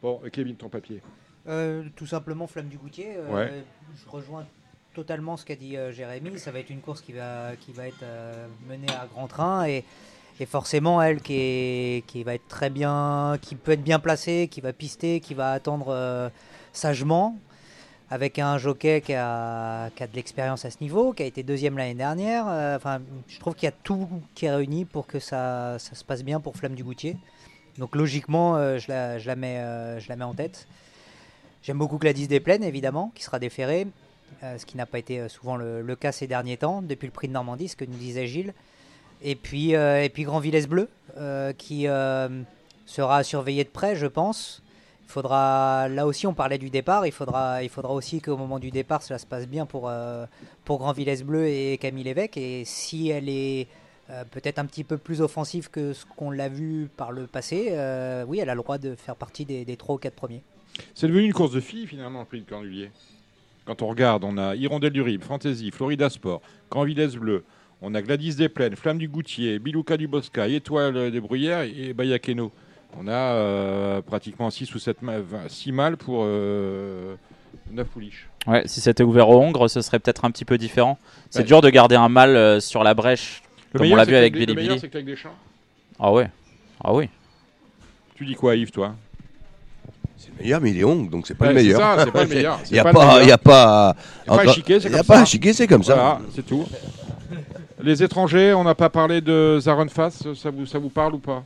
bon. 0.01 0.19
Kevin, 0.31 0.55
ton 0.55 0.69
papier. 0.69 1.01
Euh, 1.47 1.83
tout 1.95 2.05
simplement 2.05 2.47
Flamme 2.47 2.67
du 2.67 2.77
Goutier. 2.77 3.15
euh, 3.17 3.33
Ouais. 3.33 3.63
Je 3.95 4.09
rejoins 4.09 4.45
totalement 4.93 5.37
ce 5.37 5.45
qu'a 5.45 5.55
dit 5.55 5.77
euh, 5.77 5.91
Jérémy. 5.91 6.37
Ça 6.37 6.51
va 6.51 6.59
être 6.59 6.69
une 6.69 6.81
course 6.81 7.01
qui 7.01 7.13
va, 7.13 7.55
qui 7.59 7.71
va 7.71 7.87
être 7.87 8.03
menée 8.67 8.91
à 8.91 9.07
grand 9.07 9.27
train 9.27 9.65
et, 9.65 9.83
et 10.39 10.45
forcément 10.45 11.01
elle 11.01 11.21
qui, 11.21 11.33
est, 11.35 12.05
qui 12.07 12.23
va 12.23 12.35
être 12.35 12.47
très 12.47 12.69
bien, 12.69 13.37
qui 13.41 13.55
peut 13.55 13.71
être 13.71 13.83
bien 13.83 13.99
placée, 13.99 14.47
qui 14.51 14.61
va 14.61 14.73
pister, 14.73 15.19
qui 15.19 15.33
va 15.33 15.51
attendre 15.53 16.31
sagement. 16.73 17.37
Avec 18.13 18.39
un 18.39 18.57
jockey 18.57 18.99
qui 18.99 19.13
a, 19.13 19.89
qui 19.95 20.03
a 20.03 20.07
de 20.07 20.13
l'expérience 20.13 20.65
à 20.65 20.69
ce 20.69 20.79
niveau, 20.81 21.13
qui 21.13 21.23
a 21.23 21.25
été 21.25 21.43
deuxième 21.43 21.77
l'année 21.77 21.93
dernière. 21.93 22.45
Enfin, 22.75 22.99
je 23.29 23.39
trouve 23.39 23.55
qu'il 23.55 23.67
y 23.67 23.69
a 23.69 23.75
tout 23.83 24.09
qui 24.35 24.47
est 24.47 24.51
réuni 24.53 24.83
pour 24.83 25.07
que 25.07 25.17
ça, 25.19 25.79
ça 25.79 25.95
se 25.95 26.03
passe 26.03 26.21
bien 26.21 26.41
pour 26.41 26.57
Flamme 26.57 26.75
du 26.75 26.83
Goutier. 26.83 27.15
Donc 27.77 27.95
logiquement, 27.95 28.57
je, 28.77 28.85
la, 28.89 29.17
je, 29.17 29.27
la 29.27 29.37
mets, 29.37 29.97
je 30.01 30.09
la 30.09 30.17
mets 30.17 30.25
en 30.25 30.33
tête. 30.33 30.67
J'aime 31.63 31.77
beaucoup 31.77 31.99
Gladys 31.99 32.27
Desplaines, 32.27 32.63
évidemment, 32.63 33.11
qui 33.13 33.23
sera 33.23 33.37
déférée, 33.37 33.85
euh, 34.41 34.57
ce 34.57 34.65
qui 34.65 34.77
n'a 34.77 34.87
pas 34.87 34.97
été 34.97 35.19
euh, 35.19 35.29
souvent 35.29 35.57
le, 35.57 35.95
cas 35.95 36.11
ces 36.11 36.25
derniers 36.25 36.57
temps, 36.57 36.81
depuis 36.81 37.05
le 37.05 37.11
prix 37.11 37.27
de 37.27 37.33
Normandie, 37.33 37.67
ce 37.67 37.75
que 37.75 37.85
nous 37.85 37.97
disait 37.97 38.25
Gilles. 38.25 38.55
Et 39.21 39.35
puis, 39.35 39.75
euh, 39.75 40.03
et 40.03 40.09
puis 40.09 40.25
Bleu, 40.67 40.89
euh, 41.17 41.53
qui 41.53 41.85
sera 42.87 43.23
surveillé 43.23 43.63
de 43.63 43.69
près, 43.69 43.95
je 43.95 44.07
pense. 44.07 44.63
Faudra, 45.07 45.87
là 45.87 46.07
aussi, 46.07 46.25
on 46.25 46.33
parlait 46.33 46.57
du 46.57 46.71
départ, 46.71 47.05
il 47.05 47.11
faudra, 47.11 47.61
il 47.61 47.69
faudra 47.69 47.93
aussi 47.93 48.21
qu'au 48.21 48.37
moment 48.37 48.57
du 48.57 48.71
départ, 48.71 49.03
cela 49.03 49.19
se 49.19 49.25
passe 49.27 49.45
bien 49.45 49.65
pour, 49.65 49.91
pour 50.63 50.79
Grand 50.79 50.93
Villesse 50.93 51.23
Bleu 51.23 51.47
et 51.47 51.77
Camille 51.77 52.05
Lévesque. 52.05 52.37
Et 52.37 52.63
si 52.65 53.09
elle 53.09 53.27
est 53.27 53.67
peut-être 54.31 54.57
un 54.57 54.65
petit 54.65 54.85
peu 54.85 54.97
plus 54.97 55.21
offensive 55.21 55.69
que 55.69 55.91
ce 55.91 56.05
qu'on 56.15 56.31
l'a 56.31 56.47
vu 56.47 56.89
par 56.95 57.11
le 57.11 57.27
passé, 57.27 57.75
oui, 58.25 58.39
elle 58.39 58.49
a 58.49 58.55
le 58.55 58.61
droit 58.61 58.77
de 58.77 58.95
faire 58.95 59.17
partie 59.17 59.43
des, 59.43 59.65
des 59.65 59.75
3 59.75 59.95
ou 59.95 59.97
4 59.97 60.15
premiers. 60.15 60.43
C'est 60.93 61.07
devenu 61.07 61.23
une 61.23 61.33
course 61.33 61.51
de 61.51 61.59
filles 61.59 61.87
finalement, 61.87 62.19
le 62.19 62.25
prix 62.25 62.41
de 62.41 62.49
Cornulier. 62.49 62.91
Quand 63.65 63.81
on 63.81 63.87
regarde, 63.87 64.23
on 64.23 64.37
a 64.37 64.55
Hirondelle 64.55 64.91
du 64.93 65.01
Rib, 65.01 65.23
Fantasy, 65.23 65.71
Florida 65.71 66.09
Sport, 66.09 66.41
Grand 66.69 66.83
Villesse 66.83 67.15
Bleu, 67.15 67.43
on 67.81 67.93
a 67.95 68.01
Gladys 68.01 68.35
des 68.35 68.49
Plaines, 68.49 68.75
Flamme 68.75 68.97
du 68.97 69.07
Goutier, 69.07 69.59
Bilouka 69.59 69.97
du 69.97 70.07
Boscaï, 70.07 70.55
Étoile 70.55 71.11
des 71.11 71.19
Bruyères 71.19 71.61
et 71.61 71.93
Bayakeno. 71.93 72.51
On 72.99 73.07
a 73.07 73.11
euh, 73.11 74.01
pratiquement 74.01 74.49
6 74.49 74.73
ou 74.75 74.79
7 74.79 74.97
6 75.47 75.71
mâles 75.71 75.97
pour 75.97 76.25
9 76.25 77.87
pouliches. 77.87 78.27
Ouais, 78.47 78.63
si 78.65 78.81
c'était 78.81 79.03
ouvert 79.03 79.29
aux 79.29 79.39
Hongres, 79.39 79.69
ce 79.69 79.81
serait 79.81 79.99
peut-être 79.99 80.25
un 80.25 80.31
petit 80.31 80.45
peu 80.45 80.57
différent. 80.57 80.97
C'est 81.29 81.43
dur 81.43 81.61
de 81.61 81.69
garder 81.69 81.95
un 81.95 82.09
mâle 82.09 82.35
euh, 82.35 82.59
sur 82.59 82.83
la 82.83 82.93
brèche, 82.93 83.43
Le 83.73 83.79
comme 83.79 83.91
on 83.91 83.95
l'a 83.95 84.05
vu 84.05 84.15
avec 84.15 84.33
Billy 84.33 84.47
Le 84.47 84.53
meilleur, 84.55 84.69
Billy. 84.71 84.79
c'est 84.81 84.89
qu'avec 84.89 85.05
des 85.05 85.15
champs. 85.15 85.35
Ah 85.99 86.11
ouais, 86.11 86.29
ah 86.83 86.93
oui. 86.93 87.07
Tu 88.15 88.25
dis 88.25 88.35
quoi, 88.35 88.55
Yves, 88.55 88.71
toi? 88.71 88.95
C'est 90.23 90.29
le 90.37 90.43
meilleur, 90.43 90.61
mais 90.61 90.69
il 90.71 90.79
est 90.79 90.83
Hong, 90.83 91.09
donc 91.09 91.25
c'est 91.27 91.33
pas 91.35 91.47
Ouais, 91.47 91.53
le 91.53 91.59
c'est 91.59 91.65
meilleur. 91.65 91.79
ça, 91.79 92.03
c'est 92.05 92.11
pas 92.11 92.23
le 92.23 92.29
meilleur, 92.35 92.59
Il 92.69 92.73
n'y 92.73 92.79
a 92.79 92.83
pas 92.93 93.21
il 93.23 93.27
y 93.27 93.31
a 93.31 93.37
pas, 93.37 93.95
Y 94.27 94.29
a 94.31 94.35
pas 94.37 94.41
à 94.41 94.53
chiquer, 94.53 94.79
c'est 94.79 94.87
il 94.87 94.91
y 94.91 94.95
a 94.95 94.97
comme 94.99 95.07
pas 95.07 95.15
ça. 95.15 95.21
à 95.21 95.25
chiquer, 95.25 95.53
c'est 95.53 95.67
comme 95.67 95.83
ça. 95.83 95.93
Voilà, 95.95 96.19
c'est 96.35 96.45
tout. 96.45 96.65
Les 97.83 98.03
étrangers, 98.03 98.53
on 98.53 98.63
n'a 98.63 98.75
pas 98.75 98.89
parlé 98.89 99.21
de 99.21 99.57
Zaron 99.59 99.87
Fass, 99.87 100.23
ça 100.35 100.51
vous, 100.51 100.65
ça 100.67 100.77
vous 100.77 100.89
parle 100.89 101.15
ou 101.15 101.19
pas? 101.19 101.43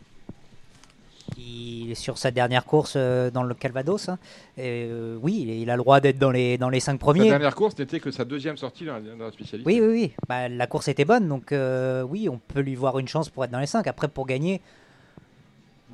Il 1.37 1.91
est 1.91 1.95
sur 1.95 2.17
sa 2.17 2.31
dernière 2.31 2.65
course 2.65 2.93
euh, 2.95 3.31
dans 3.31 3.43
le 3.43 3.53
Calvados. 3.53 4.09
hein. 4.09 4.17
Et, 4.57 4.85
euh, 4.89 5.17
oui, 5.21 5.45
il- 5.47 5.61
il 5.61 5.69
a 5.69 5.75
le 5.75 5.81
droit 5.81 5.99
d'être 5.99 6.19
dans 6.19 6.31
les, 6.31 6.57
dans 6.57 6.69
les 6.69 6.79
5 6.79 6.93
Sa 6.93 6.97
premiers. 6.97 7.29
dernière 7.29 7.55
course 7.55 7.77
n'était 7.77 7.99
que 7.99 8.11
sa 8.11 8.25
deuxième 8.25 8.57
sortie 8.57 8.85
dans 8.85 8.93
la, 9.17 9.31
spécialité. 9.31 9.63
Oui, 9.69 9.79
oui, 9.81 9.87
oui. 9.91 10.11
Bah, 10.27 10.47
la 10.49 10.67
course 10.67 10.87
était 10.87 11.05
bonne, 11.05 11.27
donc 11.27 11.51
euh, 11.51 12.03
oui, 12.03 12.27
on 12.29 12.37
peut 12.53 12.59
lui 12.61 12.75
voir 12.75 12.99
une 12.99 13.07
chance 13.07 13.29
pour 13.29 13.43
être 13.43 13.51
dans 13.51 13.59
les 13.59 13.65
5. 13.65 13.87
Après, 13.87 14.07
pour 14.07 14.25
gagner, 14.27 14.61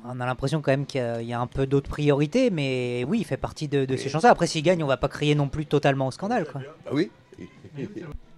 on 0.04 0.20
a 0.20 0.26
l'impression 0.26 0.60
quand 0.62 0.72
même 0.72 0.86
qu'il 0.86 1.00
y 1.00 1.04
a- 1.04 1.22
il 1.22 1.28
y 1.28 1.32
a 1.32 1.40
un 1.40 1.46
peu 1.46 1.66
d'autres 1.66 1.88
priorités, 1.88 2.50
mais 2.50 3.04
oui, 3.08 3.18
il 3.20 3.24
fait 3.24 3.36
partie 3.36 3.68
de, 3.68 3.84
de 3.84 3.96
ces 3.96 4.08
chances-là. 4.08 4.30
Après, 4.30 4.46
s'il 4.46 4.62
gagne, 4.62 4.82
on 4.82 4.86
va 4.88 4.96
pas 4.96 5.08
crier 5.08 5.34
non 5.34 5.48
plus 5.48 5.66
totalement 5.66 6.06
au 6.08 6.10
scandale. 6.10 6.46
Quoi. 6.50 6.60
Bah 6.84 6.90
oui. 6.92 7.10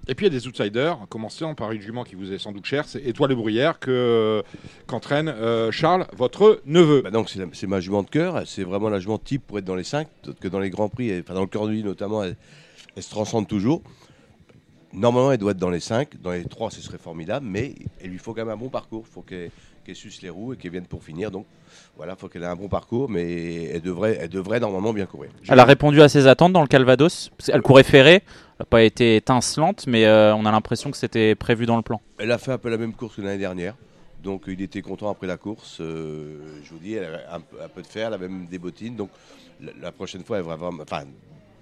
Et 0.07 0.15
puis 0.15 0.27
il 0.27 0.33
y 0.33 0.37
a 0.37 0.39
des 0.39 0.47
outsiders, 0.47 1.01
en 1.01 1.07
commençant 1.07 1.55
par 1.55 1.73
une 1.73 1.81
jument 1.81 2.05
qui 2.05 2.15
vous 2.15 2.31
est 2.31 2.37
sans 2.39 2.53
doute 2.53 2.67
chère, 2.67 2.85
c'est 2.87 3.01
Étoile 3.03 3.31
de 3.31 3.35
Bruyère 3.35 3.79
que 3.79 4.43
qu'entraîne 4.87 5.29
euh, 5.29 5.71
Charles, 5.71 6.07
votre 6.15 6.61
neveu. 6.67 7.01
Bah 7.01 7.11
donc 7.11 7.31
c'est 7.31 7.67
ma 7.67 7.81
jument 7.81 8.03
de 8.03 8.11
cœur, 8.11 8.43
c'est 8.47 8.65
vraiment 8.65 8.91
la 8.91 9.01
jument 9.01 9.17
type 9.17 9.47
pour 9.47 9.59
être 9.59 9.65
dans 9.65 9.75
les 9.77 9.83
5, 9.83 10.07
que 10.41 10.49
dans 10.49 10.59
les 10.61 10.69
grands 10.69 10.91
prix, 10.91 11.09
et- 11.09 11.21
enfin 11.21 11.33
dans 11.33 11.41
le 11.41 11.47
Cornulier 11.47 11.83
notamment, 11.83 12.23
elle, 12.23 12.37
elle 12.97 13.03
se 13.03 13.09
transcende 13.09 13.49
toujours. 13.49 13.81
Normalement, 14.93 15.33
elle 15.33 15.39
doit 15.39 15.53
être 15.53 15.57
dans 15.59 15.71
les 15.71 15.81
5, 15.81 16.21
dans 16.21 16.33
les 16.33 16.45
3, 16.45 16.71
ce 16.71 16.83
serait 16.83 16.99
formidable, 16.99 17.47
mais 17.49 17.75
il 18.03 18.11
lui 18.11 18.19
faut 18.19 18.35
quand 18.35 18.45
même 18.45 18.55
un 18.55 18.59
bon 18.59 18.69
parcours, 18.69 19.05
il 19.09 19.11
faut 19.13 19.23
qu'elle 19.23 19.51
qu'elle 19.85 19.95
suce 19.95 20.23
les 20.23 20.31
roues 20.31 20.53
et 20.53 20.57
qu'elle 20.57 20.73
vienne 20.73 20.87
pour 20.87 21.03
finir. 21.03 21.31
Donc 21.31 21.47
voilà, 21.97 22.15
il 22.17 22.21
faut 22.21 22.29
qu'elle 22.29 22.43
ait 22.43 22.47
un 22.47 22.57
bon 22.57 22.69
parcours, 22.69 23.09
mais 23.09 23.65
elle 23.65 23.83
devrait, 23.83 24.19
elle 24.21 24.29
devrait 24.29 24.61
normalement 24.61 24.93
bien 24.93 25.07
courir. 25.07 25.31
Elle 25.49 25.61
a 25.61 25.65
répondu 25.65 26.03
à 26.03 26.09
ses 26.09 26.27
attentes 26.27 26.53
dans 26.53 26.63
le 26.63 26.67
Calvados. 26.67 27.31
Elle 27.49 27.63
courait 27.63 27.85
ferrée, 27.85 28.23
elle 28.25 28.61
n'a 28.61 28.65
pas 28.65 28.83
été 28.83 29.17
étincelante, 29.17 29.87
mais 29.87 30.07
euh, 30.07 30.35
on 30.35 30.47
a 30.47 30.53
l'impression 30.53 30.91
que 30.91 30.97
c'était 30.97 31.35
prévu 31.35 31.67
dans 31.67 31.77
le 31.77 31.83
plan. 31.83 32.01
Elle 32.19 32.33
a 32.33 32.39
fait 32.39 32.53
un 32.53 32.59
peu 32.59 32.71
la 32.71 32.79
même 32.79 32.95
course 32.95 33.17
que 33.17 33.23
l'année 33.23 33.39
dernière. 33.39 33.75
Donc 34.23 34.45
il 34.47 34.61
était 34.63 34.83
content 34.83 35.11
après 35.11 35.27
la 35.27 35.37
course. 35.37 35.79
Euh, 35.81 36.39
je 36.65 36.71
vous 36.71 36.79
dis, 36.79 36.95
elle 36.95 37.05
a 37.29 37.37
un 37.37 37.41
peu, 37.41 37.57
un 37.63 37.69
peu 37.69 37.83
de 37.83 37.87
fer, 37.87 38.09
elle 38.09 38.15
a 38.15 38.19
même 38.19 38.47
des 38.47 38.59
bottines. 38.59 38.97
Donc 38.97 39.11
la, 39.61 39.73
la 39.81 39.93
prochaine 39.93 40.25
fois, 40.25 40.39
elle 40.39 40.45
va 40.45 40.57
vraiment, 40.57 40.83
enfin 40.83 41.05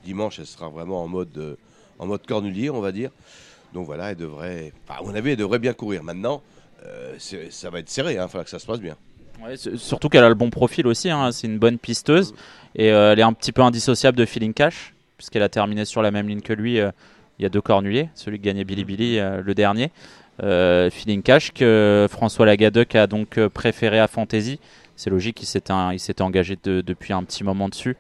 dimanche, 0.05 0.39
elle 0.39 0.47
sera 0.47 0.69
vraiment 0.69 1.03
en 1.03 1.09
mode, 1.09 1.37
euh, 1.37 1.57
en 1.99 2.07
mode 2.07 2.27
cornulier, 2.27 2.71
on 2.71 2.81
va 2.81 2.93
dire. 2.93 3.11
Donc 3.73 3.87
voilà, 3.87 4.11
elle 4.11 4.17
devrait, 4.17 4.73
enfin, 4.87 5.01
à 5.01 5.03
mon 5.03 5.15
avis, 5.15 5.31
elle 5.31 5.37
devrait 5.37 5.59
bien 5.59 5.73
courir. 5.73 6.03
Maintenant, 6.03 6.43
ça 7.19 7.71
va 7.71 7.79
être 7.79 7.89
serré, 7.89 8.13
il 8.13 8.17
va 8.19 8.29
falloir 8.29 8.45
que 8.45 8.51
ça 8.51 8.59
se 8.59 8.67
passe 8.67 8.81
bien. 8.81 8.97
Surtout 9.77 10.09
qu'elle 10.09 10.23
a 10.25 10.29
le 10.29 10.35
bon 10.37 10.51
profil 10.51 10.87
aussi, 10.87 11.11
hein, 11.11 11.33
c'est 11.33 11.47
une 11.49 11.59
bonne 11.59 11.79
pisteuse 11.79 12.33
et 12.77 12.93
euh, 12.93 13.13
elle 13.13 13.19
est 13.19 13.23
un 13.25 13.33
petit 13.33 13.51
peu 13.53 13.63
indissociable 13.63 14.17
de 14.17 14.25
Feeling 14.25 14.55
Cash 14.55 14.95
puisqu'elle 15.17 15.43
a 15.43 15.49
terminé 15.49 15.85
sur 15.85 16.01
la 16.03 16.11
même 16.11 16.29
ligne 16.29 16.41
que 16.43 16.53
lui 16.53 16.79
euh, 16.79 16.91
il 17.39 17.43
y 17.43 17.47
a 17.47 17.49
deux 17.49 17.61
cornuliers, 17.61 18.09
celui 18.15 18.39
qui 18.39 18.45
gagnait 18.45 18.65
Billy 18.65 18.85
Billy 18.85 19.19
euh, 19.19 19.43
le 19.43 19.55
dernier. 19.55 19.91
Euh, 20.43 20.91
Feeling 20.91 21.23
Cash 21.23 21.53
que 21.53 22.07
François 22.11 22.47
Lagadec 22.47 22.95
a 22.95 23.07
donc 23.07 23.37
euh, 23.39 23.49
préféré 23.49 23.99
à 23.99 24.07
Fantasy. 24.07 24.61
C'est 24.97 25.11
logique, 25.11 25.43
il 25.43 25.47
s'était 25.47 26.23
engagé 26.23 26.57
de- 26.63 26.81
depuis 26.81 27.13
un 27.13 27.25
petit 27.25 27.43
moment 27.43 27.69
dessus. 27.69 27.97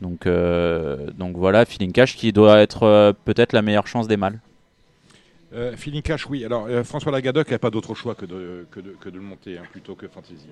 Donc, 0.00 0.26
euh, 0.26 1.08
voilà, 1.34 1.64
Feeling 1.64 1.92
Cash 1.92 2.16
qui 2.16 2.32
doit 2.32 2.58
être 2.58 2.82
euh, 2.82 3.12
peut-être 3.24 3.52
la 3.52 3.62
meilleure 3.62 3.86
chance 3.86 4.08
des 4.08 4.16
mâles. 4.16 4.40
Euh, 5.54 5.76
Feeling 5.76 6.02
Cash, 6.02 6.26
oui. 6.28 6.44
Alors 6.44 6.66
euh, 6.66 6.82
François 6.84 7.12
Lagadoc 7.12 7.50
n'a 7.50 7.58
pas 7.58 7.70
d'autre 7.70 7.94
choix 7.94 8.14
que 8.14 8.24
de, 8.26 8.66
que 8.70 8.80
de, 8.80 8.90
que 9.00 9.08
de 9.10 9.16
le 9.16 9.22
monter 9.22 9.58
hein, 9.58 9.62
plutôt 9.70 9.94
que 9.94 10.08
Fantasy. 10.08 10.48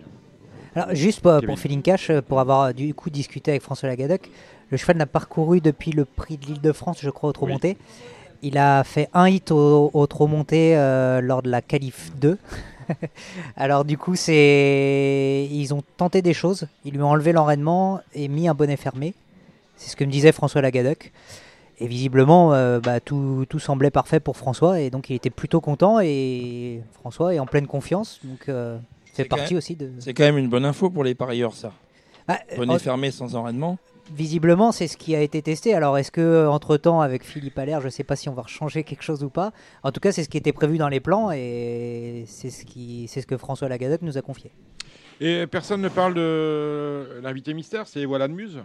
Alors, 0.77 0.95
juste 0.95 1.21
pour, 1.21 1.41
pour 1.45 1.59
Feeling 1.59 1.83
Cash, 1.83 2.11
euh, 2.11 2.21
pour 2.23 2.39
avoir 2.39 2.61
euh, 2.61 2.73
du 2.73 2.93
coup 2.95 3.11
discuté 3.11 3.51
avec 3.53 3.63
François 3.63 3.89
Lagadec, 3.89 4.31
le 4.71 4.77
cheval 4.77 4.99
n'a 4.99 5.07
parcouru 5.07 5.61
depuis 5.61 5.91
le 5.93 6.05
prix 6.05 6.37
de 6.37 6.47
l'île 6.47 6.61
de 6.61 6.73
France, 6.73 6.99
je 7.01 7.11
crois, 7.11 7.31
au 7.31 7.45
Oui. 7.45 7.53
monté. 7.53 7.77
Il 8.43 8.57
a 8.57 8.85
fait 8.85 9.09
un 9.13 9.29
hit 9.29 9.51
au, 9.51 9.91
au 9.93 10.07
trot 10.07 10.27
monté 10.27 10.77
euh, 10.77 11.21
lors 11.21 11.43
de 11.43 11.51
la 11.51 11.61
qualif 11.63 12.11
2. 12.21 12.39
Alors 13.57 13.85
du 13.85 13.99
coup, 13.99 14.17
c'est 14.17 15.49
ils 15.51 15.75
ont 15.75 15.83
tenté 15.97 16.23
des 16.23 16.35
choses. 16.35 16.67
Ils 16.85 16.95
lui 16.95 17.03
ont 17.03 17.09
enlevé 17.11 17.33
l'enraînement 17.33 18.01
et 18.15 18.29
mis 18.29 18.49
un 18.49 18.55
bonnet 18.55 18.77
fermé. 18.77 19.15
C'est 19.77 19.91
ce 19.91 19.97
que 19.97 20.05
me 20.05 20.11
disait 20.11 20.33
François 20.33 20.61
Lagadec. 20.63 21.13
Et 21.83 21.87
visiblement, 21.87 22.53
euh, 22.53 22.79
bah, 22.79 23.01
tout, 23.01 23.47
tout 23.49 23.59
semblait 23.59 23.91
parfait 23.91 24.21
pour 24.21 24.37
François 24.37 24.81
et 24.81 24.91
donc 24.91 25.09
il 25.09 25.15
était 25.17 25.31
plutôt 25.31 25.61
content 25.63 25.99
et 26.01 26.83
François 26.93 27.35
est 27.35 27.39
en 27.39 27.47
pleine 27.47 27.67
confiance. 27.67 28.21
Donc 28.23 28.49
euh, 28.49 28.79
c'est 29.07 29.23
C'est 29.23 29.29
quand 29.29 29.37
parti 29.37 29.55
même- 29.55 29.59
aussi 29.59 29.77
de. 29.77 29.91
C'est 29.99 30.13
quand 30.15 30.25
même 30.25 30.37
une 30.39 30.49
bonne 30.51 30.65
info 30.67 30.91
pour 30.91 31.05
les 31.05 31.15
parieurs, 31.15 31.55
ça. 31.55 31.73
Ah, 32.29 32.39
Bonnet 32.57 32.75
euh, 32.75 32.79
fermé 32.79 33.11
sans 33.11 33.35
enraînement. 33.35 33.79
Visiblement, 34.13 34.73
c'est 34.73 34.89
ce 34.89 34.97
qui 34.97 35.15
a 35.15 35.21
été 35.23 35.41
testé. 35.41 35.73
Alors, 35.73 35.97
est-ce 35.97 36.11
que 36.11 36.47
entre 36.49 36.77
temps, 36.77 37.01
avec 37.01 37.25
Philippe 37.25 37.59
Allaire, 37.59 37.81
je 37.81 37.87
ne 37.87 37.91
sais 37.91 38.03
pas 38.05 38.17
si 38.17 38.29
on 38.29 38.35
va 38.35 38.43
changer 38.47 38.83
quelque 38.85 39.03
chose 39.05 39.23
ou 39.25 39.31
pas. 39.31 39.53
En 39.85 39.93
tout 39.93 40.01
cas, 40.01 40.11
c'est 40.13 40.25
ce 40.25 40.29
qui 40.29 40.37
était 40.37 40.53
prévu 40.53 40.79
dans 40.79 40.89
les 40.89 40.99
plans 41.01 41.31
et 41.33 42.25
c'est 42.27 42.51
ce 42.51 42.65
qui, 42.65 43.07
c'est 43.09 43.21
ce 43.21 43.27
que 43.27 43.37
François 43.37 43.69
Lagadec 43.69 44.03
nous 44.03 44.19
a 44.19 44.23
confié. 44.23 44.51
Et 45.21 45.47
personne 45.47 45.81
ne 45.81 45.89
parle 45.89 46.15
de 46.15 47.21
l'invité 47.23 47.55
mystère, 47.55 47.87
c'est 47.87 48.05
Voilà 48.05 48.27
de 48.27 48.33
Muse 48.33 48.61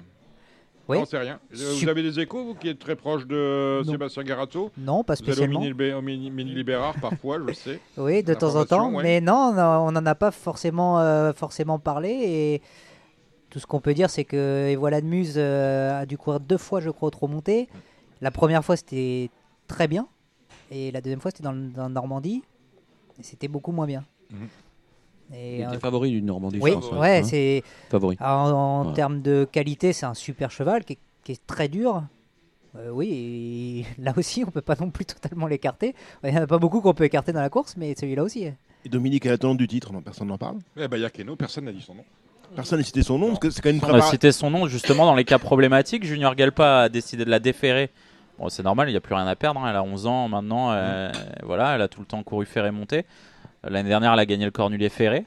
Oui. 0.87 0.99
Non, 0.99 1.05
c'est 1.05 1.17
rien. 1.17 1.39
Euh, 1.53 1.73
Vous 1.81 1.89
avez 1.89 2.03
des 2.03 2.19
échos, 2.19 2.43
vous 2.45 2.53
qui 2.55 2.67
êtes 2.69 2.77
très 2.79 2.95
proche 2.95 3.25
de 3.25 3.81
Non. 3.85 3.91
Sébastien 3.91 4.23
Garato 4.23 4.71
Non, 4.77 5.03
pas 5.03 5.15
Vous 5.15 5.23
allez 5.23 5.31
au 5.31 5.33
spécialement. 5.33 5.59
Mini, 5.59 5.71
Libé- 5.73 5.93
au 5.93 6.01
Mini- 6.01 6.29
Mini 6.31 6.53
Libérard 6.53 6.95
parfois, 7.01 7.37
je 7.39 7.43
le 7.45 7.53
sais. 7.53 7.79
Oui, 7.97 8.21
de 8.23 8.33
temps 8.35 8.55
en 8.55 8.65
temps. 8.65 8.93
Ouais. 8.93 9.03
Mais 9.03 9.21
non, 9.21 9.53
on 9.57 9.91
n'en 9.91 10.05
a 10.05 10.15
pas 10.15 10.31
forcément, 10.31 10.99
euh, 10.99 11.33
forcément 11.33 11.79
parlé. 11.79 12.09
Et 12.11 12.61
tout 13.49 13.59
ce 13.59 13.65
qu'on 13.65 13.79
peut 13.81 13.93
dire, 13.95 14.09
c'est 14.09 14.25
que 14.25 14.67
Et 14.69 14.75
voilà 14.75 15.01
de 15.01 15.05
Muse 15.07 15.35
euh, 15.37 16.01
a 16.01 16.05
dû 16.05 16.17
courir 16.17 16.39
deux 16.39 16.57
fois, 16.57 16.81
je 16.81 16.89
crois, 16.91 17.07
au 17.07 17.11
trop 17.11 17.27
monté. 17.27 17.67
La 18.21 18.29
première 18.31 18.63
fois, 18.63 18.75
c'était 18.77 19.29
très 19.67 19.87
bien. 19.87 20.07
Et 20.71 20.91
la 20.91 21.01
deuxième 21.01 21.19
fois, 21.19 21.31
c'était 21.31 21.43
dans, 21.43 21.53
dans 21.53 21.89
Normandie. 21.89 22.43
Et 23.19 23.23
c'était 23.23 23.47
beaucoup 23.47 23.71
moins 23.71 23.87
bien. 23.87 24.03
Mhm. 24.29 24.47
Et, 25.33 25.57
Il 25.59 25.63
euh, 25.63 25.69
était 25.69 25.79
favori 25.79 26.11
du 26.11 26.21
Normandie, 26.21 26.59
oui, 26.61 26.71
ouais, 26.93 27.17
hein. 27.19 27.23
c'est 27.23 27.63
Favori. 27.89 28.17
en, 28.21 28.25
en 28.25 28.87
Ouais. 28.87 28.93
termes 28.93 29.21
de 29.21 29.47
qualité, 29.51 29.91
c'est 29.93 30.05
un 30.05 30.13
super 30.13 30.51
cheval 30.51 30.83
qui 30.85 30.93
est, 30.93 30.99
qui 31.23 31.31
est 31.33 31.47
très 31.47 31.67
dur. 31.67 32.03
Euh, 32.77 32.89
oui, 32.91 33.85
et 33.97 34.01
là 34.01 34.13
aussi, 34.17 34.43
on 34.45 34.51
peut 34.51 34.61
pas 34.61 34.75
non 34.79 34.89
plus 34.91 35.05
totalement 35.05 35.47
l'écarter. 35.47 35.95
Il 36.23 36.31
n'y 36.31 36.37
en 36.37 36.43
a 36.43 36.47
pas 36.47 36.57
beaucoup 36.57 36.81
qu'on 36.81 36.93
peut 36.93 37.05
écarter 37.05 37.31
dans 37.33 37.41
la 37.41 37.49
course, 37.49 37.75
mais 37.77 37.95
celui-là 37.97 38.23
aussi. 38.23 38.45
Et 38.83 38.89
Dominique 38.89 39.25
est 39.25 39.29
la 39.29 39.37
tenante 39.37 39.57
du 39.57 39.67
titre, 39.67 39.91
non, 39.93 40.01
personne 40.01 40.27
n'en 40.27 40.37
parle. 40.37 40.57
Eh 40.77 40.87
ben, 40.87 40.97
il 40.97 41.01
y 41.01 41.05
a 41.05 41.09
Keno, 41.09 41.35
personne 41.35 41.65
n'a 41.65 41.71
dit 41.71 41.81
son 41.81 41.95
nom. 41.95 42.03
Personne 42.55 42.77
n'a 42.79 42.85
cité 42.85 43.01
son 43.01 43.17
nom, 43.17 43.29
parce 43.29 43.39
que 43.39 43.49
c'est 43.49 43.61
quand 43.61 43.69
même 43.69 43.77
une 43.77 43.85
On 43.85 43.93
a 43.95 44.01
cité 44.01 44.31
son 44.31 44.51
nom 44.51 44.67
justement 44.67 45.05
dans 45.05 45.15
les 45.15 45.23
cas 45.25 45.39
problématiques. 45.39 46.03
Junior 46.05 46.35
Galpa 46.35 46.81
a 46.83 46.89
décidé 46.89 47.25
de 47.25 47.29
la 47.31 47.39
déférer. 47.39 47.89
Bon, 48.37 48.49
c'est 48.49 48.61
normal, 48.63 48.89
il 48.89 48.91
n'y 48.91 48.97
a 48.97 49.01
plus 49.01 49.15
rien 49.15 49.25
à 49.25 49.35
perdre. 49.35 49.61
hein. 49.61 49.69
Elle 49.69 49.75
a 49.77 49.81
11 49.83 50.05
ans 50.05 50.27
maintenant. 50.27 50.71
euh, 50.71 51.09
voilà, 51.43 51.75
elle 51.75 51.81
a 51.81 51.87
tout 51.87 52.01
le 52.01 52.05
temps 52.05 52.21
couru 52.21 52.45
ferré 52.45 52.69
monté. 52.71 53.05
L'année 53.67 53.89
dernière, 53.89 54.13
elle 54.13 54.19
a 54.19 54.25
gagné 54.25 54.45
le 54.45 54.51
Cornulier 54.51 54.89
ferré. 54.89 55.25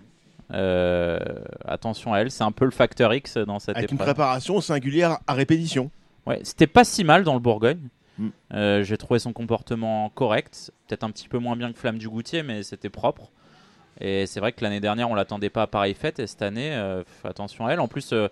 Euh, 0.53 1.19
attention 1.67 2.15
à 2.15 2.21
elle, 2.21 2.31
c'est 2.31 2.45
un 2.45 2.53
peu 2.53 2.65
le 2.65 2.71
facteur 2.71 3.13
X 3.13 3.37
dans 3.37 3.59
cette 3.59 3.77
Avec 3.77 3.91
une 3.91 3.97
épreuve. 3.97 4.09
préparation 4.15 4.61
singulière 4.61 5.19
à 5.27 5.35
répétition. 5.35 5.91
Ouais, 6.27 6.41
c'était 6.43 6.67
pas 6.67 6.85
si 6.85 7.05
mal 7.05 7.25
dans 7.25 7.35
le 7.35 7.41
Bourgogne. 7.41 7.89
Mm. 8.19 8.29
Euh, 8.55 8.83
J'ai 8.83 8.97
trouvé 8.97 9.19
son 9.19 9.33
comportement 9.33 10.09
correct, 10.11 10.73
peut-être 10.87 11.05
un 11.05 11.11
petit 11.11 11.29
peu 11.29 11.39
moins 11.39 11.57
bien 11.57 11.73
que 11.73 11.79
Flamme 11.79 11.99
du 11.99 12.09
Goutier, 12.09 12.43
mais 12.43 12.63
c'était 12.63 12.89
propre. 12.91 13.31
Et 14.01 14.27
c'est 14.27 14.41
vrai 14.41 14.53
que 14.53 14.63
l'année 14.63 14.81
dernière, 14.81 15.11
on 15.11 15.15
l'attendait 15.15 15.51
pas 15.51 15.63
à 15.63 15.67
pareille 15.67 15.95
fête, 15.95 16.19
et 16.21 16.27
cette 16.27 16.43
année, 16.43 16.71
euh, 16.73 17.03
attention 17.25 17.67
à 17.67 17.73
elle. 17.73 17.81
En 17.81 17.89
plus, 17.89 18.13
on 18.13 18.29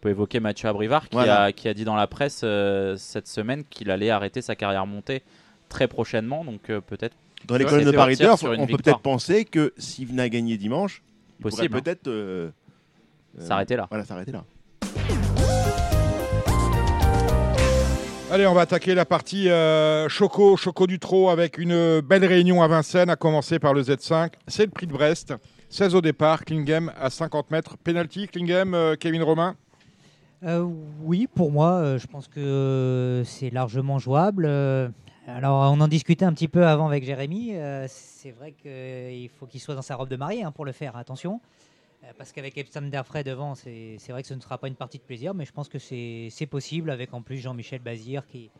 peut 0.00 0.08
évoquer 0.08 0.40
Mathieu 0.40 0.68
Abrivard 0.68 1.08
qui, 1.08 1.14
Voilà. 1.16 1.42
a, 1.44 1.52
qui 1.52 1.68
a 1.68 1.74
dit 1.74 1.84
dans 1.84 1.96
la 1.96 2.06
presse 2.06 2.44
cette 2.96 3.28
semaine 3.28 3.64
qu'il 3.68 3.90
allait 3.90 4.10
arrêter 4.10 4.40
sa 4.42 4.56
carrière 4.56 4.86
montée 4.86 5.22
très 5.68 5.86
prochainement, 5.88 6.44
donc 6.44 6.62
peut-être 6.62 7.14
Dans 7.46 7.56
les 7.56 7.64
colonnes 7.64 7.84
de 7.84 7.90
Paris 7.92 8.16
Turf, 8.16 8.42
on 8.44 8.66
peut 8.66 8.76
peut-être 8.76 9.00
penser 9.00 9.44
que 9.44 9.72
s'il 9.76 10.08
venait 10.08 10.22
à 10.22 10.28
gagner 10.28 10.56
dimanche, 10.56 11.02
il 11.38 11.42
Possible, 11.42 11.68
pourrait 11.68 11.82
peut-être 11.82 12.08
euh, 12.08 12.50
euh, 13.38 13.46
s'arrêter 13.46 13.76
là. 13.76 13.86
Voilà, 13.90 14.04
s'arrêter 14.04 14.32
là. 14.32 14.44
Allez, 18.30 18.46
on 18.46 18.54
va 18.54 18.60
attaquer 18.60 18.94
la 18.94 19.04
partie 19.04 19.48
euh, 19.48 20.08
Choco, 20.08 20.56
Choco 20.56 20.86
du 20.86 21.00
Trot 21.00 21.30
avec 21.30 21.58
une 21.58 22.00
belle 22.00 22.24
réunion 22.24 22.62
à 22.62 22.68
Vincennes, 22.68 23.10
à 23.10 23.16
commencer 23.16 23.58
par 23.58 23.74
le 23.74 23.82
Z5. 23.82 24.32
C'est 24.46 24.66
le 24.66 24.70
prix 24.70 24.86
de 24.86 24.92
Brest. 24.92 25.34
16 25.70 25.94
au 25.94 26.00
départ, 26.00 26.44
Klingem 26.44 26.92
à 27.00 27.10
50 27.10 27.50
mètres. 27.52 27.76
Penalty, 27.78 28.26
Klingem, 28.26 28.74
euh, 28.74 28.96
Kevin 28.96 29.22
Romain? 29.22 29.54
Euh, 30.42 30.66
oui, 31.02 31.28
pour 31.32 31.52
moi, 31.52 31.72
euh, 31.74 31.98
je 31.98 32.06
pense 32.08 32.26
que 32.26 33.22
c'est 33.24 33.50
largement 33.50 33.98
jouable. 33.98 34.46
Euh, 35.30 35.38
alors, 35.38 35.72
on 35.72 35.80
en 35.80 35.88
discutait 35.88 36.24
un 36.24 36.32
petit 36.32 36.48
peu 36.48 36.66
avant 36.66 36.86
avec 36.86 37.04
Jérémy. 37.04 37.54
Euh, 37.54 37.86
c'est 37.88 38.30
vrai 38.30 38.52
qu'il 38.52 39.28
faut 39.28 39.46
qu'il 39.46 39.60
soit 39.60 39.74
dans 39.74 39.82
sa 39.82 39.96
robe 39.96 40.08
de 40.08 40.16
mariée 40.16 40.42
hein, 40.42 40.52
pour 40.52 40.64
le 40.64 40.72
faire, 40.72 40.96
attention. 40.96 41.40
Euh, 42.04 42.08
parce 42.16 42.32
qu'avec 42.32 42.56
Epsom 42.56 42.88
Derfray 42.88 43.24
devant, 43.24 43.54
c'est 43.54 43.96
c'est 43.98 44.12
vrai 44.12 44.22
que 44.22 44.28
ce 44.28 44.34
ne 44.34 44.40
sera 44.40 44.58
pas 44.58 44.68
une 44.68 44.74
partie 44.74 44.98
de 44.98 45.02
plaisir, 45.02 45.34
mais 45.34 45.44
je 45.44 45.52
pense 45.52 45.68
que 45.68 45.78
c'est 45.78 46.28
c'est 46.30 46.46
possible 46.46 46.90
avec 46.90 47.12
en 47.12 47.20
plus 47.20 47.38
Jean-Michel 47.38 47.80
Bazir 47.80 48.26
qui, 48.26 48.50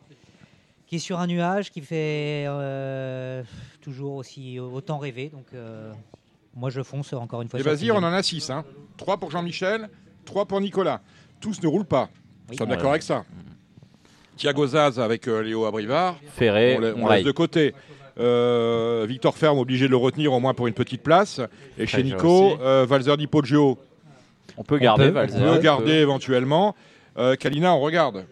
qui 0.85 0.97
est 0.97 0.99
sur 0.99 1.19
un 1.19 1.27
nuage, 1.27 1.71
qui 1.71 1.81
fait 1.81 2.45
euh, 2.47 3.43
toujours 3.81 4.15
aussi 4.15 4.59
autant 4.59 4.97
rêver. 4.97 5.29
Donc, 5.29 5.45
euh, 5.53 5.91
moi, 6.53 6.69
je 6.69 6.83
fonce 6.83 7.13
encore 7.13 7.41
une 7.41 7.49
fois. 7.49 7.59
Et 7.59 7.63
vas-y, 7.63 7.91
on 7.91 7.97
en 7.97 8.03
a 8.03 8.21
6. 8.21 8.49
Hein. 8.49 8.65
3 8.97 9.17
pour 9.17 9.31
Jean-Michel, 9.31 9.89
3 10.25 10.45
pour 10.45 10.59
Nicolas. 10.59 11.01
Tous 11.39 11.61
ne 11.63 11.67
roulent 11.67 11.85
pas. 11.85 12.09
Nous 12.49 12.57
sommes 12.57 12.69
d'accord 12.69 12.91
avec 12.91 13.03
ça. 13.03 13.23
Thiago 14.41 14.65
Zaz 14.65 14.99
avec 14.99 15.27
euh, 15.27 15.41
Léo 15.43 15.65
Abrivard. 15.65 16.15
Ferré, 16.35 16.77
on 16.97 17.03
on 17.05 17.09
laisse 17.09 17.23
de 17.23 17.31
côté. 17.31 17.75
Euh, 18.19 19.05
Victor 19.07 19.37
Ferme 19.37 19.59
obligé 19.59 19.85
de 19.85 19.91
le 19.91 19.97
retenir 19.97 20.33
au 20.33 20.39
moins 20.39 20.53
pour 20.55 20.65
une 20.67 20.73
petite 20.73 21.03
place. 21.03 21.39
Et 21.77 21.85
chez 21.85 22.01
Nico, 22.03 22.57
euh, 22.61 22.85
Valzer 22.87 23.15
Di 23.17 23.27
Poggio, 23.27 23.77
On 24.57 24.63
peut 24.63 24.79
garder 24.79 25.05
peut. 25.05 25.11
Valzer. 25.11 25.37
on 25.47 25.53
peut 25.55 25.59
garder 25.61 25.85
peut- 25.85 25.91
éventuellement. 25.91 26.75
Euh, 27.17 27.35
Kalina, 27.35 27.73
on 27.75 27.79
regarde. 27.79 28.25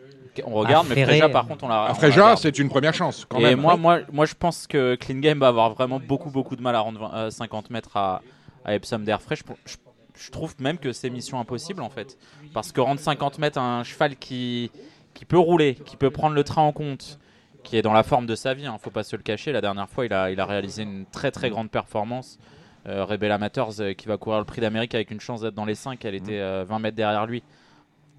On 0.45 0.53
regarde, 0.53 0.87
Ah, 0.89 0.93
mais. 0.95 1.03
Fréja, 1.03 1.29
par 1.29 1.45
contre, 1.47 1.65
on 1.65 1.67
la. 1.67 1.87
la 1.89 1.93
Fréja, 1.93 2.35
c'est 2.37 2.57
une 2.59 2.69
première 2.69 2.93
chance. 2.93 3.25
Quand 3.27 3.39
et 3.39 3.43
même. 3.43 3.59
moi, 3.59 3.75
moi, 3.77 3.99
moi, 4.11 4.25
je 4.25 4.33
pense 4.33 4.67
que 4.67 4.95
Klingame 4.95 5.39
va 5.39 5.49
avoir 5.49 5.73
vraiment 5.73 5.99
beaucoup, 5.99 6.29
beaucoup 6.29 6.55
de 6.55 6.61
mal 6.61 6.75
à 6.75 6.79
rendre 6.79 6.99
vingt- 6.99 7.11
euh, 7.13 7.29
50 7.29 7.69
mètres 7.69 7.95
à, 7.97 8.21
à 8.65 8.73
Epsom 8.75 8.99
d'Airfray. 8.99 9.37
Je, 9.37 9.43
je, 9.71 9.75
je 10.25 10.31
trouve 10.31 10.55
même 10.59 10.77
que 10.77 10.91
c'est 10.93 11.09
mission 11.09 11.39
impossible 11.39 11.81
en 11.81 11.89
fait. 11.89 12.17
Parce 12.53 12.71
que 12.71 12.79
rendre 12.81 12.99
50 13.01 13.37
mètres 13.39 13.57
à 13.59 13.79
un 13.79 13.83
cheval 13.83 14.15
qui, 14.15 14.71
qui 15.19 15.25
peut 15.25 15.37
rouler, 15.37 15.75
qui 15.75 15.97
peut 15.97 16.11
prendre 16.11 16.33
le 16.33 16.45
train 16.45 16.61
en 16.61 16.71
compte, 16.71 17.19
qui 17.63 17.75
est 17.75 17.81
dans 17.81 17.91
la 17.91 18.03
forme 18.03 18.25
de 18.25 18.35
sa 18.35 18.53
vie, 18.53 18.65
hein, 18.65 18.77
faut 18.79 18.89
pas 18.89 19.03
se 19.03 19.17
le 19.17 19.21
cacher. 19.21 19.51
La 19.51 19.59
dernière 19.59 19.89
fois, 19.89 20.05
il 20.05 20.13
a, 20.13 20.31
il 20.31 20.39
a 20.39 20.45
réalisé 20.45 20.83
une 20.83 21.05
très 21.07 21.29
très 21.29 21.49
grande 21.49 21.69
performance. 21.69 22.39
Euh, 22.87 23.03
Rebel 23.03 23.29
Amateurs 23.33 23.81
euh, 23.81 23.91
qui 23.91 24.07
va 24.07 24.15
courir 24.15 24.39
le 24.39 24.45
prix 24.45 24.61
d'Amérique 24.61 24.95
avec 24.95 25.11
une 25.11 25.19
chance 25.19 25.41
d'être 25.41 25.55
dans 25.55 25.65
les 25.65 25.75
5, 25.75 26.05
elle 26.05 26.15
était 26.15 26.39
euh, 26.39 26.63
20 26.65 26.79
mètres 26.79 26.95
derrière 26.95 27.25
lui. 27.25 27.43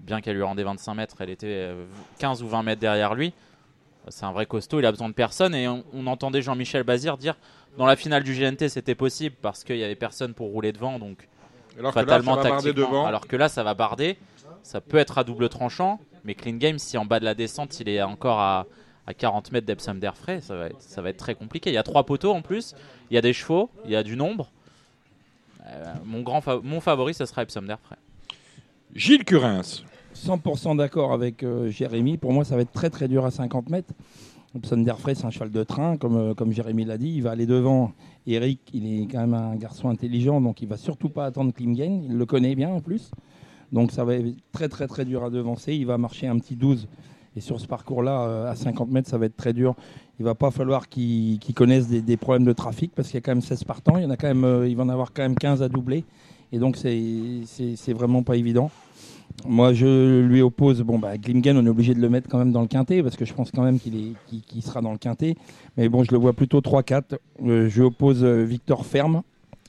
Bien 0.01 0.21
qu'elle 0.21 0.35
lui 0.35 0.43
rendait 0.43 0.61
25 0.61 0.93
mètres, 0.93 1.15
elle 1.21 1.31
était 1.31 1.47
euh, 1.47 1.85
15 2.19 2.43
ou 2.43 2.47
20 2.47 2.61
mètres 2.61 2.81
derrière 2.81 3.15
lui. 3.15 3.33
C'est 4.09 4.25
un 4.25 4.31
vrai 4.31 4.45
costaud, 4.45 4.77
il 4.79 4.85
a 4.85 4.91
besoin 4.91 5.09
de 5.09 5.15
personne. 5.15 5.55
Et 5.55 5.67
on, 5.67 5.83
on 5.93 6.05
entendait 6.05 6.43
Jean-Michel 6.43 6.83
Bazir 6.83 7.17
dire 7.17 7.33
dans 7.79 7.87
la 7.87 7.95
finale 7.95 8.21
du 8.23 8.35
GNT 8.35 8.69
c'était 8.69 8.93
possible 8.93 9.35
parce 9.41 9.63
qu'il 9.63 9.77
y 9.77 9.83
avait 9.83 9.95
personne 9.95 10.35
pour 10.35 10.49
rouler 10.49 10.71
devant. 10.71 10.99
Donc 10.99 11.27
Alors 11.79 11.95
que 11.95 11.99
là, 11.99 12.05
fatalement 12.05 12.35
ça 12.35 12.43
va 12.43 12.49
barder 12.49 12.63
tactiquement. 12.65 12.89
devant. 12.91 13.05
Alors 13.07 13.25
que 13.25 13.35
là 13.35 13.49
ça 13.49 13.63
va 13.63 13.73
barder. 13.73 14.19
Ça 14.61 14.81
peut 14.81 14.97
être 14.97 15.17
à 15.17 15.23
double 15.23 15.49
tranchant. 15.49 15.99
Mais 16.25 16.35
Clean 16.35 16.55
Game, 16.57 16.77
si 16.79 16.97
en 16.97 17.05
bas 17.05 17.19
de 17.19 17.25
la 17.25 17.33
descente 17.35 17.79
il 17.79 17.89
est 17.89 18.01
encore 18.01 18.39
à, 18.39 18.65
à 19.07 19.13
40 19.13 19.51
mètres 19.51 19.65
d'Epsom 19.67 19.95
d'air 19.95 20.15
frais, 20.17 20.41
ça 20.41 20.55
va, 20.55 20.67
être, 20.67 20.81
ça 20.81 21.01
va 21.01 21.09
être 21.09 21.17
très 21.17 21.35
compliqué. 21.35 21.69
Il 21.69 21.73
y 21.73 21.77
a 21.77 21.83
trois 21.83 22.03
poteaux 22.05 22.31
en 22.33 22.41
plus. 22.41 22.73
Il 23.09 23.15
y 23.15 23.17
a 23.17 23.21
des 23.21 23.33
chevaux, 23.33 23.69
il 23.85 23.91
y 23.91 23.95
a 23.95 24.03
du 24.03 24.15
nombre. 24.15 24.51
Euh, 25.67 25.93
mon, 26.05 26.21
grand 26.21 26.41
fa- 26.41 26.59
mon 26.63 26.79
favori, 26.79 27.13
ce 27.13 27.25
sera 27.25 27.43
Epsom 27.43 27.63
d'air 27.65 27.79
frais. 27.81 27.97
Gilles 28.95 29.23
Curins. 29.23 29.83
100% 30.15 30.75
d'accord 30.75 31.13
avec 31.13 31.41
euh, 31.43 31.69
Jérémy. 31.69 32.17
Pour 32.17 32.33
moi, 32.33 32.43
ça 32.43 32.55
va 32.55 32.61
être 32.63 32.71
très 32.73 32.89
très 32.89 33.07
dur 33.07 33.25
à 33.25 33.31
50 33.31 33.69
mètres. 33.69 33.93
Epson 34.53 34.77
Derfray, 34.79 35.15
c'est 35.15 35.23
un 35.25 35.29
cheval 35.31 35.49
de 35.49 35.63
train, 35.63 35.95
comme, 35.95 36.17
euh, 36.17 36.33
comme 36.33 36.51
Jérémy 36.51 36.83
l'a 36.83 36.97
dit. 36.97 37.13
Il 37.15 37.23
va 37.23 37.31
aller 37.31 37.45
devant. 37.45 37.93
Eric, 38.27 38.59
il 38.73 38.85
est 39.03 39.07
quand 39.07 39.19
même 39.19 39.33
un 39.33 39.55
garçon 39.55 39.87
intelligent, 39.89 40.41
donc 40.41 40.61
il 40.61 40.67
va 40.67 40.75
surtout 40.75 41.07
pas 41.09 41.25
attendre 41.25 41.53
Klimgen. 41.53 42.03
Il 42.03 42.17
le 42.17 42.25
connaît 42.25 42.53
bien 42.53 42.69
en 42.69 42.81
plus. 42.81 43.11
Donc 43.71 43.91
ça 43.91 44.03
va 44.03 44.15
être 44.15 44.35
très 44.51 44.69
très 44.69 44.87
très 44.87 45.05
dur 45.05 45.23
à 45.23 45.29
devancer. 45.29 45.73
Il 45.73 45.85
va 45.85 45.97
marcher 45.97 46.27
un 46.27 46.37
petit 46.39 46.55
12. 46.55 46.87
Et 47.35 47.39
sur 47.39 47.61
ce 47.61 47.67
parcours-là, 47.67 48.23
euh, 48.23 48.51
à 48.51 48.55
50 48.55 48.89
mètres, 48.91 49.09
ça 49.09 49.17
va 49.17 49.25
être 49.25 49.37
très 49.37 49.53
dur. 49.53 49.75
Il 50.19 50.25
va 50.25 50.35
pas 50.35 50.51
falloir 50.51 50.89
qu'il 50.89 51.39
connaisse 51.55 51.87
des, 51.87 52.17
problèmes 52.17 52.45
de 52.45 52.53
trafic 52.53 52.91
parce 52.93 53.07
qu'il 53.07 53.15
y 53.15 53.17
a 53.19 53.21
quand 53.21 53.31
même 53.31 53.41
16 53.41 53.63
partants. 53.63 53.97
Il, 53.97 54.03
y 54.03 54.05
en 54.05 54.09
a 54.09 54.17
quand 54.17 54.35
euh, 54.35 54.73
va 54.75 54.83
en 54.83 54.89
avoir 54.89 55.13
quand 55.13 55.21
même 55.21 55.35
15 55.35 55.63
à 55.63 55.69
doubler. 55.69 56.03
Et 56.51 56.59
donc 56.59 56.75
c'est 56.75 57.93
vraiment 57.93 58.23
pas 58.23 58.35
évident. 58.35 58.69
Moi, 59.45 59.71
je 59.73 60.19
lui 60.19 60.41
oppose. 60.41 60.81
Bon, 60.81 60.99
bah, 60.99 61.17
Glimgen, 61.17 61.57
on 61.57 61.65
est 61.65 61.69
obligé 61.69 61.93
de 61.93 62.01
le 62.01 62.09
mettre 62.09 62.27
quand 62.27 62.37
même 62.37 62.51
dans 62.51 62.61
le 62.61 62.67
quintet 62.67 63.01
parce 63.01 63.15
que 63.15 63.23
je 63.23 63.33
pense 63.33 63.49
quand 63.49 63.63
même 63.63 63.79
qu'il 63.79 64.61
sera 64.61 64.81
dans 64.81 64.91
le 64.91 64.97
quintet. 64.97 65.35
Mais 65.77 65.87
bon, 65.87 66.03
je 66.03 66.11
le 66.11 66.17
vois 66.17 66.33
plutôt 66.33 66.59
3-4. 66.59 67.17
Euh, 67.45 67.69
je 67.69 67.81
oppose 67.81 68.25
Victor 68.25 68.85
Ferme 68.85 69.21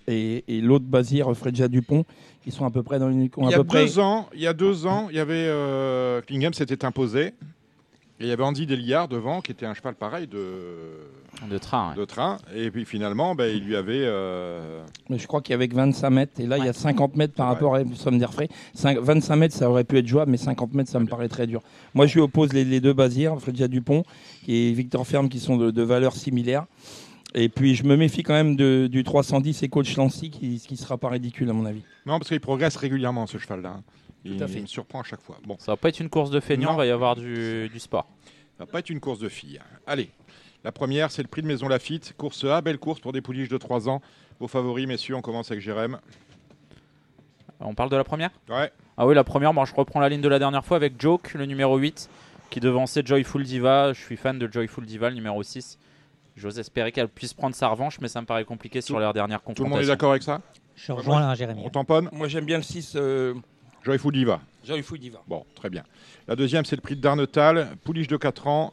et, 0.09 0.43
et 0.49 0.61
l'autre 0.61 0.85
Bazir, 0.85 1.33
Fredja 1.37 1.69
Dupont, 1.69 2.05
qui 2.43 2.51
sont 2.51 2.65
à 2.65 2.71
peu 2.71 2.83
près 2.83 2.99
dans 2.99 3.11
une. 3.11 3.23
Il 3.23 3.31
y 3.45 3.53
à 3.53 3.57
a 3.57 3.59
peu 3.59 3.65
près... 3.65 3.85
deux 3.85 3.99
ans, 3.99 4.29
il 4.35 4.41
y 4.41 4.47
a 4.47 4.53
deux 4.53 4.87
ans, 4.87 5.09
il 5.11 5.17
y 5.17 5.21
avait 5.21 5.47
euh, 5.47 6.21
Klingem 6.23 6.53
s'était 6.55 6.85
imposé. 6.85 7.35
Et 8.21 8.27
il 8.27 8.29
y 8.29 8.33
avait 8.33 8.45
Andy 8.45 8.67
Deliard 8.67 9.09
devant, 9.09 9.41
qui 9.41 9.51
était 9.51 9.67
un 9.67 9.75
cheval 9.75 9.95
pareil 9.97 10.29
de, 10.29 10.39
De 11.51 11.59
train. 11.59 11.91
ouais. 11.91 11.97
de 11.97 12.05
train. 12.05 12.37
Et 12.55 12.71
puis 12.71 12.85
finalement, 12.85 13.35
ben, 13.35 13.47
il 13.53 13.65
lui 13.65 13.75
avait. 13.75 14.05
euh, 14.05 14.85
Mais 15.11 15.19
je 15.19 15.27
crois 15.27 15.41
qu'il 15.41 15.53
y 15.53 15.55
avait 15.55 15.67
que 15.67 15.75
25 15.75 16.11
mètres. 16.11 16.41
Et 16.41 16.47
là, 16.47 16.57
il 16.59 16.65
y 16.65 16.69
a 16.69 16.73
50 16.73 17.17
mètres 17.17 17.35
par 17.35 17.49
Ouais. 17.49 17.55
rapport 17.55 17.75
à 17.75 17.81
Somme 17.97 18.19
d'Airfray. 18.21 18.49
Cinq- 18.75 18.99
25 19.01 19.35
mètres, 19.37 19.57
ça 19.57 19.69
aurait 19.69 19.83
pu 19.83 19.99
être 19.99 20.07
jouable, 20.07 20.31
mais 20.31 20.37
50 20.37 20.73
mètres, 20.75 20.91
ça 20.91 21.01
me 21.01 21.07
paraît 21.07 21.29
très 21.29 21.49
dur. 21.49 21.63
Moi, 21.95 22.07
je 22.07 22.15
lui 22.15 22.21
oppose 22.21 22.53
les, 22.53 22.65
les 22.65 22.79
deux 22.81 22.93
Bazir, 22.93 23.41
Fredja 23.41 23.67
Dupont 23.67 24.05
et 24.47 24.73
Victor 24.73 25.05
Ferme, 25.05 25.29
qui 25.29 25.41
sont 25.41 25.57
de, 25.57 25.73
de 25.73 25.83
valeurs 25.83 26.15
similaires. 26.15 26.67
Et 27.35 27.49
puis, 27.49 27.75
je 27.75 27.85
me 27.85 27.97
méfie 27.97 28.23
quand 28.23 28.35
même 28.35 28.57
de- 28.57 28.89
du 28.91 29.05
310 29.05 29.63
et 29.63 29.69
Coach 29.69 29.97
Lancy, 29.97 30.31
qui, 30.31 30.59
qui 30.61 30.77
sera 30.77 30.99
pas 30.99 31.09
ridicule, 31.09 31.49
à 31.49 31.53
mon 31.55 31.65
avis. 31.65 31.83
Non, 32.05 32.19
parce 32.19 32.29
qu'il 32.29 32.41
progresse 32.41 32.77
régulièrement, 32.77 33.27
ce 33.27 33.39
cheval-là. 33.39 33.77
hein. 33.79 33.83
Il, 34.25 34.37
Tout 34.37 34.45
à 34.45 34.49
fait. 34.49 34.59
il 34.59 34.63
me 34.63 34.67
surprend 34.67 35.01
à 35.01 35.03
chaque 35.05 35.23
fois. 35.23 35.39
Bon, 35.47 35.57
Ça 35.59 35.73
va 35.73 35.77
pas 35.77 35.89
être 35.89 35.99
une 35.99 36.09
course 36.11 36.31
de 36.31 36.39
feignants, 36.41 36.71
Non. 36.71 36.75
il 36.75 36.79
va 36.79 36.87
y 36.87 36.91
avoir 36.91 37.17
du, 37.17 37.69
du 37.69 37.81
sport. 37.81 38.07
ça 38.59 38.65
va 38.65 38.71
pas 38.71 38.79
être 38.81 38.91
une 38.91 39.01
course 39.01 39.19
de 39.19 39.29
filles. 39.29 39.59
Allez, 39.87 40.11
la 40.63 40.71
première, 40.73 41.11
c'est 41.11 41.23
le 41.23 41.29
prix 41.29 41.43
de 41.43 41.47
Maison 41.49 41.67
Lafitte. 41.69 42.15
Course 42.17 42.45
A, 42.45 42.61
belle 42.61 42.79
course 42.79 43.01
pour 43.01 43.13
des 43.13 43.21
pouliches 43.21 43.49
de 43.49 43.57
3 43.59 43.89
ans. 43.89 44.01
Vos 44.39 44.47
favoris, 44.47 44.87
messieurs, 44.87 45.17
on 45.17 45.23
commence 45.23 45.51
avec 45.51 45.61
Jérém. 45.63 45.99
On 47.61 47.75
parle 47.75 47.91
de 47.91 47.97
la 47.97 48.05
première? 48.05 48.31
Ouais, 48.49 48.73
Ah 48.97 49.07
oui, 49.07 49.15
la 49.15 49.25
première, 49.25 49.55
moi 49.55 49.65
je 49.65 49.75
reprends 49.75 50.01
la 50.01 50.09
ligne 50.09 50.21
de 50.21 50.29
la 50.29 50.39
dernière 50.39 50.65
fois 50.65 50.77
avec 50.77 51.01
Joke, 51.01 51.35
le 51.35 51.47
numéro 51.47 51.77
8, 51.79 52.09
qui 52.51 52.61
devançait 52.61 53.03
Joyful 53.05 53.43
Diva. 53.45 53.93
Je 53.93 54.01
suis 54.01 54.17
fan 54.17 54.39
de 54.39 54.49
Joyful 54.53 54.85
Diva, 54.85 55.09
le 55.11 55.15
numéro 55.17 55.43
6. 55.43 55.79
J'ose 56.37 56.59
espérer 56.59 56.93
qu'elle 56.93 57.09
puisse 57.09 57.35
prendre 57.35 57.55
sa 57.55 57.69
revanche, 57.69 58.01
mais 58.01 58.09
ça 58.09 58.21
me 58.21 58.27
paraît 58.27 58.45
compliqué 58.45 58.81
sur 58.81 58.99
leur 58.99 59.13
dernière 59.13 59.41
tout 59.41 59.51
le 59.51 59.55
confrontation. 59.55 59.77
monde 59.77 59.85
est 59.85 59.89
d'accord 59.89 60.11
avec 60.13 60.23
ça 60.23 60.41
Je 60.77 60.93
rejoins 60.93 61.21
là, 61.21 61.35
Jérémy. 61.35 61.63
On 61.65 61.71
tamponne 61.71 62.09
Moi, 62.13 62.29
j'aime 62.29 62.47
bien 62.47 62.57
le 62.57 62.63
6, 62.63 62.95
euh, 62.97 63.35
Joyful 63.85 64.13
Diva. 64.13 64.41
Joyful 64.65 64.99
Diva. 64.99 65.21
Bon, 65.27 65.45
très 65.55 65.69
bien. 65.69 65.83
La 66.29 66.37
deuxième, 66.37 66.65
c'est 66.65 66.77
le 66.77 66.83
prix 66.83 66.97
de 66.97 67.01
Darnetal. 67.01 67.77
Pouliche 67.85 68.09
de 68.09 68.17
4 68.17 68.47
ans. 68.47 68.73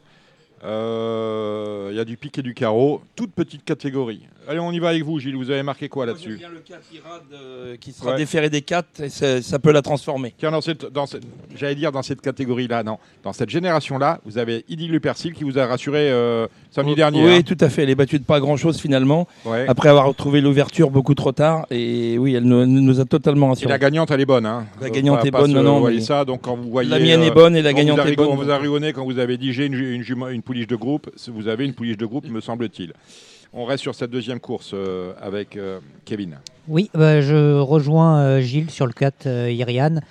Euh, 0.64 1.88
Il 1.92 1.96
y 1.96 2.00
a 2.00 2.04
du 2.04 2.16
pic 2.16 2.38
et 2.38 2.42
du 2.42 2.54
carreau, 2.54 3.02
toute 3.16 3.32
petite 3.32 3.64
catégorie. 3.64 4.20
Allez, 4.48 4.58
on 4.60 4.72
y 4.72 4.78
va 4.78 4.88
avec 4.90 5.04
vous, 5.04 5.18
Gilles. 5.18 5.36
Vous 5.36 5.50
avez 5.50 5.62
marqué 5.62 5.88
quoi 5.88 6.04
Moi, 6.06 6.12
là-dessus 6.14 6.36
bien 6.36 6.48
le 6.48 6.60
4 6.60 6.80
Irad, 6.94 7.22
euh, 7.32 7.76
qui 7.78 7.92
sera 7.92 8.12
Ouais. 8.12 8.16
déféré 8.16 8.48
des 8.50 8.62
4 8.62 9.00
et 9.00 9.08
ça, 9.08 9.58
peut 9.58 9.70
la 9.72 9.82
transformer. 9.82 10.34
Tiens, 10.38 10.50
dans 10.50 10.60
cette, 10.60 10.86
dans 10.92 11.06
cette- 11.06 11.22
j'allais 11.56 11.74
dire 11.74 11.92
dans 11.92 12.02
cette 12.02 12.20
catégorie-là, 12.20 12.82
non, 12.82 12.98
dans 13.22 13.32
cette 13.32 13.50
génération-là, 13.50 14.20
vous 14.24 14.38
avez 14.38 14.64
Idi 14.68 14.86
Le 14.88 14.98
Persil 14.98 15.34
qui 15.34 15.44
vous 15.44 15.58
a 15.58 15.66
rassuré 15.66 16.10
euh, 16.10 16.46
samedi 16.70 16.94
dernier. 16.94 17.24
Oui, 17.24 17.34
hein. 17.36 17.42
tout 17.42 17.56
à 17.60 17.68
fait. 17.68 17.82
Elle 17.82 17.90
est 17.90 17.94
battue 17.94 18.18
de 18.18 18.24
pas 18.24 18.40
grand-chose 18.40 18.80
finalement. 18.80 19.28
Ouais. 19.44 19.66
Après 19.68 19.88
avoir 19.88 20.12
trouvé 20.14 20.40
l'ouverture 20.40 20.90
beaucoup 20.90 21.14
trop 21.14 21.32
tard. 21.32 21.66
Et 21.70 22.16
oui, 22.18 22.34
elle 22.34 22.44
nous, 22.44 22.66
nous 22.66 23.00
a 23.00 23.04
totalement 23.04 23.46
Et 23.46 23.50
rassurés. 23.50 23.70
la 23.70 23.78
gagnante, 23.78 24.10
elle 24.10 24.20
est 24.20 24.26
bonne. 24.26 24.46
Hein. 24.46 24.66
La 24.80 24.90
gagnante 24.90 25.24
est 25.24 25.30
bonne, 25.30 25.52
non, 25.52 25.62
non, 25.62 25.86
mais- 25.88 26.00
ça, 26.00 26.24
donc 26.24 26.42
quand 26.42 26.56
vous 26.56 26.70
voyez, 26.70 26.88
La 26.90 26.98
mienne 26.98 27.22
est 27.22 27.30
euh, 27.30 27.34
bonne 27.34 27.56
et 27.56 27.62
la 27.62 27.72
gagnante 27.72 27.98
est 28.06 28.16
bonne. 28.16 28.28
On 28.28 28.36
vous 28.36 28.50
a 28.50 28.92
quand 28.92 29.04
vous 29.04 29.18
avez 29.18 29.36
dit 29.36 29.52
j'ai 29.52 29.66
une, 29.66 29.74
une 29.74 30.42
pouliche 30.50 30.66
de 30.66 30.74
groupe. 30.74 31.08
Vous 31.28 31.46
avez 31.46 31.64
une 31.64 31.74
pouliche 31.74 31.96
de 31.96 32.06
groupe, 32.06 32.28
me 32.28 32.40
semble-t-il. 32.40 32.92
On 33.52 33.64
reste 33.64 33.82
sur 33.82 33.94
cette 33.94 34.10
deuxième 34.10 34.40
course 34.40 34.72
euh, 34.74 35.12
avec 35.20 35.56
euh, 35.56 35.78
Kevin. 36.04 36.38
Oui, 36.66 36.90
bah, 36.92 37.20
je 37.20 37.56
rejoins 37.60 38.18
euh, 38.20 38.40
Gilles 38.40 38.68
sur 38.70 38.84
le 38.86 38.92
4 38.92 39.26
euh, 39.26 39.52
Iriane. 39.52 40.02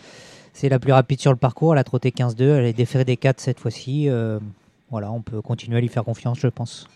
C'est 0.54 0.70
la 0.70 0.80
plus 0.80 0.94
rapide 0.94 1.20
sur 1.20 1.32
le 1.32 1.38
parcours. 1.38 1.74
Elle 1.74 1.80
a 1.80 1.84
trotté 1.84 2.12
15-2. 2.12 2.42
Elle 2.42 2.66
est 2.66 2.74
déférée 2.74 3.04
des 3.04 3.18
4 3.18 3.42
cette 3.42 3.60
fois-ci. 3.60 4.08
Euh, 4.08 4.40
voilà, 4.92 5.12
on 5.12 5.22
peut 5.22 5.42
continuer 5.42 5.78
à 5.78 5.82
lui 5.82 5.90
faire 5.90 6.06
confiance, 6.06 6.40
je 6.40 6.48
pense. 6.48 6.88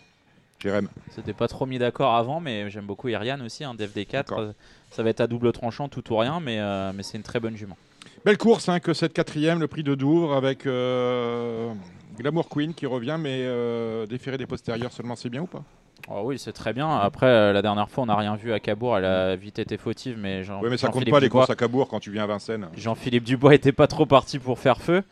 Jérém. 0.61 0.87
C'était 1.13 1.33
pas 1.33 1.49
trop 1.49 1.65
mis 1.65 1.79
d'accord 1.79 2.15
avant, 2.15 2.39
mais 2.39 2.69
j'aime 2.71 2.85
beaucoup 2.85 3.09
Iriane 3.09 3.41
aussi, 3.41 3.65
un 3.65 3.75
DFD4. 3.75 4.23
euh, 4.39 4.51
Ça 4.91 5.03
va 5.03 5.09
être 5.09 5.19
à 5.19 5.27
double 5.27 5.51
tranchant, 5.51 5.89
tout 5.89 6.13
ou 6.13 6.17
rien, 6.17 6.39
mais, 6.39 6.59
euh, 6.59 6.93
mais 6.95 7.03
c'est 7.03 7.17
une 7.17 7.23
très 7.23 7.41
bonne 7.41 7.57
jument. 7.57 7.75
Belle 8.23 8.37
course, 8.37 8.69
hein, 8.69 8.79
que 8.79 8.93
cette 8.93 9.11
quatrième, 9.11 9.59
le 9.59 9.67
prix 9.67 9.83
de 9.83 9.95
Douvres 9.95 10.33
avec 10.33 10.65
euh, 10.65 11.73
Glamour 12.17 12.49
Queen 12.49 12.73
qui 12.73 12.85
revient, 12.85 13.17
mais 13.19 13.39
euh, 13.43 14.05
déféré 14.05 14.37
des 14.37 14.45
postérieurs 14.45 14.91
seulement, 14.91 15.15
c'est 15.15 15.29
bien 15.29 15.41
ou 15.41 15.47
pas? 15.47 15.63
Oh 16.09 16.21
oui, 16.25 16.37
c'est 16.37 16.51
très 16.51 16.73
bien. 16.73 16.89
Après, 16.99 17.27
euh, 17.27 17.53
la 17.53 17.61
dernière 17.61 17.89
fois, 17.89 18.03
on 18.03 18.07
n'a 18.07 18.15
rien 18.15 18.35
vu 18.35 18.51
à 18.51 18.59
Cabourg. 18.59 18.97
Elle 18.97 19.05
a 19.05 19.35
vite 19.35 19.59
été 19.59 19.77
fautive, 19.77 20.17
mais 20.19 20.43
Jean- 20.43 20.59
Oui, 20.61 20.67
mais 20.69 20.77
ça 20.77 20.87
compte 20.87 20.95
Jean-Philippe 20.95 21.11
pas 21.13 21.19
les 21.21 21.27
Dubois- 21.27 21.41
courses 21.41 21.49
à 21.49 21.55
Cabourg 21.55 21.87
quand 21.87 21.99
tu 21.99 22.11
viens 22.11 22.23
à 22.23 22.27
Vincennes. 22.27 22.67
Jean-Philippe 22.75 23.23
Dubois 23.23 23.55
était 23.55 23.71
pas 23.71 23.87
trop 23.87 24.05
parti 24.05 24.37
pour 24.39 24.59
faire 24.59 24.81
feu. 24.81 25.03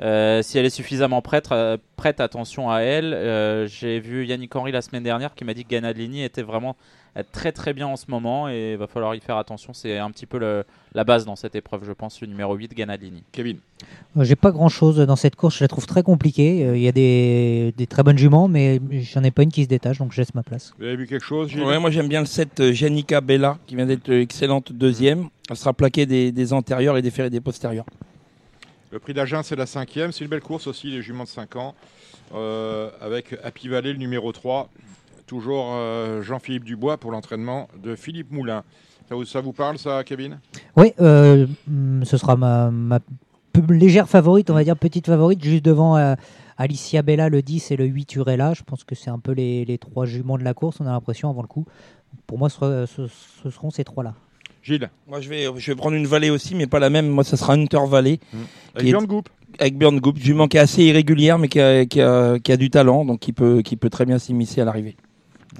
Euh, 0.00 0.42
si 0.42 0.56
elle 0.58 0.64
est 0.64 0.70
suffisamment 0.70 1.20
prête, 1.22 1.50
euh, 1.52 1.76
prête 1.96 2.20
attention 2.20 2.70
à 2.70 2.78
elle. 2.80 3.66
J'ai 3.68 3.98
vu 4.00 4.24
Yannick 4.24 4.54
Henry 4.54 4.72
la 4.72 4.80
semaine 4.80 5.02
dernière 5.02 5.34
qui 5.34 5.44
m'a 5.44 5.54
dit 5.54 5.64
que 5.64 5.70
Ganadlini 5.70 6.22
était 6.22 6.42
vraiment 6.42 6.76
très 7.32 7.50
très 7.52 7.74
bien 7.74 7.88
en 7.88 7.96
ce 7.96 8.06
moment 8.08 8.48
et 8.48 8.72
il 8.72 8.78
va 8.78 8.86
falloir 8.86 9.14
y 9.16 9.20
faire 9.20 9.36
attention. 9.38 9.72
C'est 9.74 9.98
un 9.98 10.10
petit 10.12 10.26
peu 10.26 10.38
le- 10.38 10.64
la 10.94 11.04
base 11.04 11.24
dans 11.24 11.36
cette 11.36 11.54
épreuve, 11.54 11.84
je 11.84 11.92
pense, 11.92 12.20
le 12.20 12.26
numéro 12.26 12.54
8, 12.54 12.74
Ganadlini. 12.74 13.22
Kevin. 13.32 13.58
Euh, 14.16 14.24
J'ai 14.24 14.36
pas 14.36 14.50
grand-chose 14.50 14.96
dans 14.98 15.16
cette 15.16 15.36
course. 15.36 15.58
Je 15.58 15.64
la 15.64 15.68
trouve 15.68 15.86
très 15.86 16.02
compliquée. 16.02 16.64
Euh, 16.66 16.76
Il 16.76 16.82
y 16.82 16.88
a 16.88 16.92
des, 16.92 17.74
des 17.76 17.86
très 17.86 18.02
bonnes 18.02 18.18
juments, 18.18 18.48
mais 18.48 18.80
j'en 18.90 19.22
ai 19.22 19.30
pas 19.30 19.42
une 19.42 19.52
qui 19.52 19.64
se 19.64 19.68
détache, 19.68 19.98
donc 19.98 20.12
je 20.12 20.20
laisse 20.20 20.34
ma 20.34 20.42
place. 20.42 20.72
Vous 20.78 20.84
avez 20.84 20.96
vu 20.96 21.06
quelque 21.06 21.24
chose, 21.24 21.54
Ouais, 21.54 21.78
moi 21.78 21.90
j'aime 21.90 22.08
bien 22.08 22.20
le 22.20 22.26
7 22.26 22.60
euh, 22.60 22.72
Janica 22.72 23.20
Bella 23.20 23.58
qui 23.66 23.76
vient 23.76 23.86
d'être 23.86 24.08
euh, 24.08 24.20
excellente 24.22 24.72
deuxième. 24.72 25.28
Elle 25.50 25.56
sera 25.56 25.72
plaquée 25.72 26.06
des, 26.06 26.32
des 26.32 26.52
antérieurs 26.52 26.96
et 26.96 27.02
déférée 27.02 27.30
des 27.30 27.40
postérieurs. 27.40 27.84
Le 28.90 28.98
prix 28.98 29.12
d'Agen, 29.14 29.42
c'est 29.42 29.56
la 29.56 29.66
cinquième. 29.66 30.12
C'est 30.12 30.24
une 30.24 30.30
belle 30.30 30.40
course 30.40 30.66
aussi, 30.66 30.90
les 30.90 31.02
juments 31.02 31.24
de 31.24 31.28
5 31.28 31.56
ans. 31.56 31.74
Euh, 32.34 32.90
avec 33.00 33.34
Happy 33.44 33.68
Valley, 33.68 33.92
le 33.92 33.98
numéro 33.98 34.32
3. 34.32 34.68
Toujours 35.26 35.72
euh, 35.74 36.22
Jean-Philippe 36.22 36.64
Dubois 36.64 36.96
pour 36.96 37.10
l'entraînement 37.10 37.68
de 37.82 37.94
Philippe 37.94 38.30
Moulin. 38.32 38.64
Ça 39.08 39.14
vous, 39.14 39.24
ça 39.24 39.40
vous 39.40 39.52
parle, 39.52 39.78
ça, 39.78 40.04
Kevin? 40.04 40.38
Oui, 40.76 40.92
euh, 41.00 41.46
hum, 41.68 42.02
ce 42.04 42.16
sera 42.18 42.36
ma, 42.36 42.70
légère 43.68 44.08
favorite, 44.08 44.50
on 44.50 44.54
va 44.54 44.64
dire 44.64 44.76
petite 44.76 45.06
favorite, 45.06 45.42
juste 45.42 45.64
devant 45.64 45.96
euh, 45.96 46.14
Alicia 46.58 47.02
Bella, 47.02 47.28
le 47.28 47.40
10 47.42 47.70
et 47.70 47.76
le 47.76 47.86
8 47.86 48.14
Urella. 48.16 48.52
Je 48.54 48.62
pense 48.62 48.84
que 48.84 48.94
c'est 48.94 49.10
un 49.10 49.18
peu 49.18 49.32
les, 49.32 49.64
les 49.64 49.78
trois 49.78 50.04
juments 50.06 50.36
de 50.38 50.44
la 50.44 50.54
course, 50.54 50.76
on 50.80 50.86
a 50.86 50.90
l'impression 50.90 51.30
avant 51.30 51.42
le 51.42 51.48
coup. 51.48 51.64
Pour 52.26 52.38
moi, 52.38 52.50
ce, 52.50 52.56
sera- 52.58 52.86
ce- 52.86 53.06
ce 53.42 53.50
seront 53.50 53.70
ces 53.70 53.84
trois-là. 53.84 54.14
Gilles? 54.62 54.90
Moi 55.06 55.20
je 55.20 55.28
vais, 55.30 55.44
je 55.56 55.70
vais 55.72 55.76
prendre 55.76 55.96
une 55.96 56.06
vallée 56.06 56.28
aussi, 56.30 56.54
mais 56.54 56.66
pas 56.66 56.78
la 56.78 56.90
même. 56.90 57.08
Moi 57.08 57.24
ça 57.24 57.36
sera 57.38 57.54
Hunter 57.54 57.78
Valley. 57.88 58.18
Avec 58.74 58.82
qui 58.84 58.88
est- 58.88 58.92
Björn 58.92 59.06
Goop? 59.06 59.28
Avec 59.58 59.78
Björn 59.78 59.98
Goop. 60.00 60.18
Jument 60.18 60.46
qui 60.48 60.56
est 60.58 60.60
assez 60.60 60.82
irrégulière, 60.84 61.38
mais 61.38 61.48
qui 61.48 61.60
a, 61.60 61.86
qui 61.86 62.02
a- 62.02 62.38
qui 62.38 62.52
a 62.52 62.56
du 62.58 62.68
talent, 62.68 63.04
donc 63.06 63.20
qui 63.20 63.32
peut, 63.32 63.62
qui 63.62 63.76
peut 63.76 63.88
très 63.88 64.04
bien 64.04 64.18
s'immiscer 64.18 64.60
à 64.60 64.64
l'arrivée. 64.66 64.96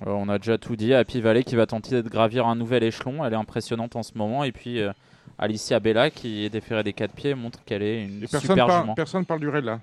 Euh, 0.06 0.10
on 0.10 0.28
a 0.28 0.38
déjà 0.38 0.58
tout 0.58 0.76
dit. 0.76 0.94
Happy 0.94 1.20
Valley 1.20 1.44
qui 1.44 1.56
va 1.56 1.66
tenter 1.66 2.02
de 2.02 2.08
gravir 2.08 2.46
un 2.46 2.56
nouvel 2.56 2.82
échelon. 2.82 3.24
Elle 3.24 3.32
est 3.32 3.36
impressionnante 3.36 3.96
en 3.96 4.02
ce 4.02 4.12
moment. 4.16 4.44
Et 4.44 4.52
puis 4.52 4.80
euh, 4.80 4.92
Alicia 5.38 5.80
Bella 5.80 6.10
qui 6.10 6.44
est 6.44 6.50
déférée 6.50 6.82
des 6.82 6.92
quatre 6.92 7.14
pieds 7.14 7.34
montre 7.34 7.64
qu'elle 7.64 7.82
est 7.82 8.04
une 8.04 8.18
Et 8.18 8.20
personne 8.26 8.40
super 8.40 8.66
parle, 8.66 8.82
jument. 8.82 8.94
personne 8.94 9.24
parle 9.24 9.40
du 9.40 9.48
raid 9.48 9.64
là. 9.64 9.80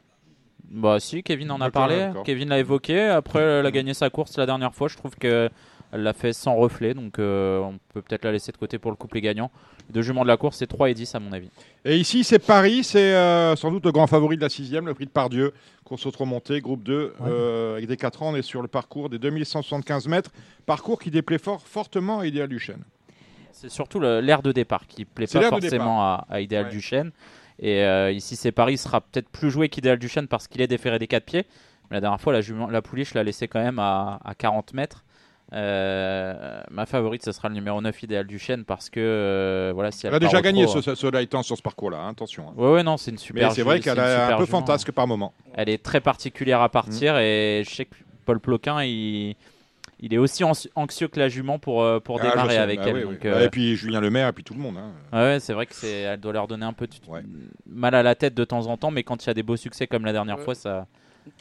Bah 0.69 0.99
si, 0.99 1.21
Kevin 1.21 1.51
en 1.51 1.61
a 1.61 1.69
parlé. 1.69 2.09
Kevin 2.23 2.49
l'a 2.49 2.59
évoqué. 2.59 2.99
Après, 3.01 3.39
elle 3.39 3.65
a 3.65 3.71
gagné 3.71 3.93
sa 3.93 4.09
course 4.09 4.35
la 4.37 4.45
dernière 4.47 4.73
fois. 4.73 4.87
Je 4.87 4.97
trouve 4.97 5.15
que 5.15 5.49
elle 5.91 6.03
l'a 6.03 6.13
fait 6.13 6.33
sans 6.33 6.55
reflet. 6.55 6.93
Donc 6.93 7.19
euh, 7.19 7.59
on 7.59 7.77
peut 7.93 8.01
peut-être 8.01 8.25
la 8.25 8.31
laisser 8.31 8.51
de 8.51 8.57
côté 8.57 8.77
pour 8.79 8.91
le 8.91 8.97
couplet 8.97 9.21
gagnant. 9.21 9.51
Les 9.87 9.93
deux 9.93 10.01
juments 10.01 10.23
de 10.23 10.27
la 10.27 10.37
course, 10.37 10.57
c'est 10.57 10.67
3 10.67 10.89
et 10.89 10.93
10 10.93 11.13
à 11.15 11.19
mon 11.19 11.31
avis. 11.31 11.49
Et 11.85 11.97
ici, 11.97 12.23
c'est 12.23 12.39
Paris, 12.39 12.83
c'est 12.83 13.13
euh, 13.13 13.55
sans 13.55 13.69
doute 13.71 13.85
le 13.85 13.91
grand 13.91 14.07
favori 14.07 14.35
de 14.35 14.41
la 14.41 14.49
sixième, 14.49 14.87
le 14.87 14.93
prix 14.95 15.05
de 15.05 15.11
Pardieu, 15.11 15.53
course 15.83 16.05
autre-montée, 16.07 16.59
groupe 16.59 16.81
2, 16.83 17.13
euh, 17.21 17.73
avec 17.75 17.87
des 17.87 17.97
4 17.97 18.23
ans, 18.23 18.31
on 18.31 18.35
est 18.35 18.41
sur 18.41 18.61
le 18.63 18.67
parcours 18.67 19.09
des 19.09 19.19
2175 19.19 20.07
mètres, 20.07 20.31
parcours 20.65 20.99
qui 20.99 21.11
déplaît 21.11 21.37
fort, 21.37 21.61
fortement 21.67 22.19
à 22.21 22.25
Idéal 22.25 22.47
Duchesne. 22.49 22.83
C'est 23.51 23.69
surtout 23.69 23.99
l'air 23.99 24.41
de 24.41 24.51
départ 24.51 24.85
qui 24.87 25.05
plaît 25.05 25.27
pas 25.27 25.39
forcément 25.61 26.01
à, 26.01 26.25
à 26.29 26.41
Idéal 26.41 26.65
Duchesne. 26.71 27.11
Et 27.59 27.83
euh, 27.83 28.11
ici, 28.11 28.35
c'est 28.35 28.51
Paris 28.51 28.77
sera 28.77 28.99
peut-être 29.01 29.29
plus 29.29 29.49
joué 29.51 29.69
qu'Idéal 29.69 29.97
Duchesne 29.97 30.27
parce 30.27 30.47
qu'il 30.47 30.61
est 30.61 30.67
déféré 30.67 30.99
des 30.99 31.07
quatre 31.07 31.23
pieds. 31.25 31.45
Mais 31.89 31.97
la 31.97 32.01
dernière 32.01 32.19
fois, 32.19 32.33
la, 32.33 32.41
jument- 32.41 32.69
la 32.69 32.81
pouliche 32.81 33.13
l'a 33.13 33.23
laissé 33.23 33.47
quand 33.47 33.61
même 33.63 33.79
à, 33.79 34.19
à 34.25 34.33
40 34.35 34.73
mètres. 34.73 35.05
Euh, 35.53 36.61
ma 36.71 36.85
favorite, 36.85 37.23
ce 37.23 37.31
sera 37.31 37.49
le 37.49 37.53
numéro 37.55 37.79
9 37.81 38.01
Idéal 38.03 38.25
Duchesne 38.25 38.65
parce 38.65 38.89
que 38.89 38.99
euh, 38.99 39.71
voilà, 39.75 39.91
si 39.91 40.05
elle, 40.07 40.11
Elle 40.13 40.15
a 40.17 40.19
déjà 40.19 40.41
gagné 40.41 40.67
ce, 40.67 40.81
ce, 40.81 40.95
cela 40.95 41.21
étant 41.21 41.43
sur 41.43 41.55
ce 41.55 41.61
parcours-là, 41.61 41.99
hein, 41.99 42.09
attention. 42.09 42.49
hein. 42.49 42.53
Ouais, 42.57 42.71
ouais, 42.73 42.83
non, 42.83 42.97
c'est 42.97 43.11
une 43.11 43.17
super. 43.17 43.51
C'est 43.51 43.61
vrai 43.61 43.79
qu'elle 43.79 43.97
est 43.97 44.01
un 44.01 44.37
peu 44.37 44.45
jument. 44.45 44.59
fantasque 44.59 44.91
par 44.91 45.07
moment. 45.07 45.33
Elle 45.53 45.69
est 45.69 45.81
très 45.81 46.01
particulière 46.01 46.61
à 46.61 46.69
partir 46.69 47.17
et 47.17 47.63
je 47.67 47.73
sais 47.73 47.85
que 47.85 47.95
Paul 48.25 48.39
Ploquin, 48.39 48.83
il, 48.83 49.35
il 49.99 50.13
est 50.13 50.17
aussi 50.17 50.43
anxi- 50.43 50.69
anxieux 50.75 51.07
que 51.07 51.19
la 51.19 51.29
jument 51.29 51.59
pour, 51.59 51.83
euh, 51.83 51.99
pour 51.99 52.19
Ah, 52.19 52.23
démarrer 52.31 52.57
avec 52.57 52.79
bah 52.79 52.85
elle. 52.87 52.95
oui, 52.95 53.03
donc, 53.03 53.11
oui. 53.23 53.29
euh, 53.29 53.45
Et 53.45 53.49
puis 53.49 53.75
Julien 53.75 54.01
Lemaire, 54.01 54.29
et 54.29 54.33
puis 54.33 54.43
tout 54.43 54.55
le 54.55 54.59
monde. 54.59 54.77
hein. 54.77 54.91
Ouais, 55.13 55.19
ouais, 55.33 55.39
c'est 55.39 55.53
vrai 55.53 55.67
que 55.67 55.75
c'est, 55.75 55.87
elle 56.01 56.19
doit 56.19 56.33
leur 56.33 56.47
donner 56.47 56.65
un 56.65 56.73
peu 56.73 56.87
de 56.87 56.93
mal 57.67 57.93
à 57.93 58.01
la 58.01 58.15
tête 58.15 58.33
de 58.33 58.43
temps 58.43 58.65
en 58.65 58.77
temps, 58.77 58.89
mais 58.91 59.03
quand 59.03 59.23
il 59.23 59.27
y 59.27 59.29
a 59.29 59.35
des 59.35 59.43
beaux 59.43 59.57
succès 59.57 59.85
comme 59.85 60.05
la 60.05 60.11
dernière 60.11 60.39
fois, 60.39 60.55
ça. 60.55 60.87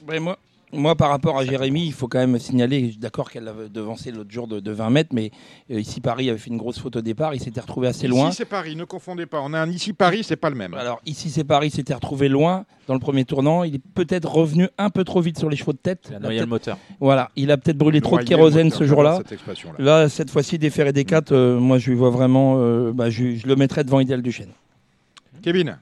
Ouais, 0.06 0.20
moi, 0.20 0.38
moi, 0.74 0.94
par 0.96 1.08
rapport 1.10 1.38
à 1.38 1.44
Jérémy, 1.44 1.86
il 1.86 1.92
faut 1.92 2.08
quand 2.08 2.18
même 2.18 2.38
signaler, 2.38 2.80
je 2.86 2.90
suis 2.90 2.96
d'accord 2.98 3.30
qu'elle 3.30 3.44
l'avait 3.44 3.68
devancé 3.68 4.10
l'autre 4.10 4.30
jour 4.30 4.46
de, 4.46 4.60
de 4.60 4.70
20 4.70 4.90
mètres, 4.90 5.10
mais 5.14 5.30
euh, 5.70 5.80
ici 5.80 6.00
Paris 6.00 6.28
avait 6.28 6.38
fait 6.38 6.50
une 6.50 6.56
grosse 6.56 6.78
faute 6.78 6.96
au 6.96 7.00
départ, 7.00 7.34
il 7.34 7.40
s'était 7.40 7.60
retrouvé 7.60 7.88
assez 7.88 8.06
loin. 8.08 8.28
Ici, 8.28 8.38
c'est 8.38 8.44
Paris, 8.44 8.76
ne 8.76 8.84
confondez 8.84 9.26
pas. 9.26 9.40
On 9.40 9.52
a 9.54 9.60
un 9.60 9.70
ici 9.70 9.92
Paris, 9.92 10.22
c'est 10.24 10.36
pas 10.36 10.50
le 10.50 10.56
même. 10.56 10.74
Alors 10.74 11.00
ici 11.06 11.30
c'est 11.30 11.44
Paris, 11.44 11.68
il 11.68 11.70
s'était 11.74 11.94
retrouvé 11.94 12.28
loin 12.28 12.64
dans 12.86 12.94
le 12.94 13.00
premier 13.00 13.24
tournant. 13.24 13.64
Il 13.64 13.76
est 13.76 13.82
peut-être 13.94 14.30
revenu 14.30 14.68
un 14.78 14.90
peu 14.90 15.04
trop 15.04 15.20
vite 15.20 15.38
sur 15.38 15.48
les 15.48 15.56
chevaux 15.56 15.72
de 15.72 15.78
tête. 15.78 16.06
Il 16.10 16.16
a 16.16 16.18
noyé 16.18 16.40
le 16.40 16.46
peut-être- 16.46 16.50
moteur. 16.50 16.78
Voilà, 17.00 17.30
il 17.36 17.50
a 17.50 17.56
peut-être 17.56 17.78
brûlé 17.78 18.00
trop 18.00 18.18
de 18.18 18.24
kérosène 18.24 18.70
ce 18.70 18.84
jour-là. 18.84 19.20
cette. 19.28 19.78
Là, 19.78 20.08
cette 20.08 20.30
fois-ci, 20.30 20.58
déféré 20.58 20.92
des 20.92 21.04
4, 21.04 21.32
euh, 21.32 21.58
moi 21.58 21.78
je 21.78 21.90
lui 21.90 21.96
vois 21.96 22.10
vraiment, 22.10 22.56
euh, 22.58 22.92
bah, 22.92 23.10
je, 23.10 23.36
je 23.36 23.46
le 23.46 23.56
mettrais 23.56 23.84
devant 23.84 24.00
Idéal 24.00 24.22
Duchesne. 24.22 24.52
Kevin? 25.42 25.78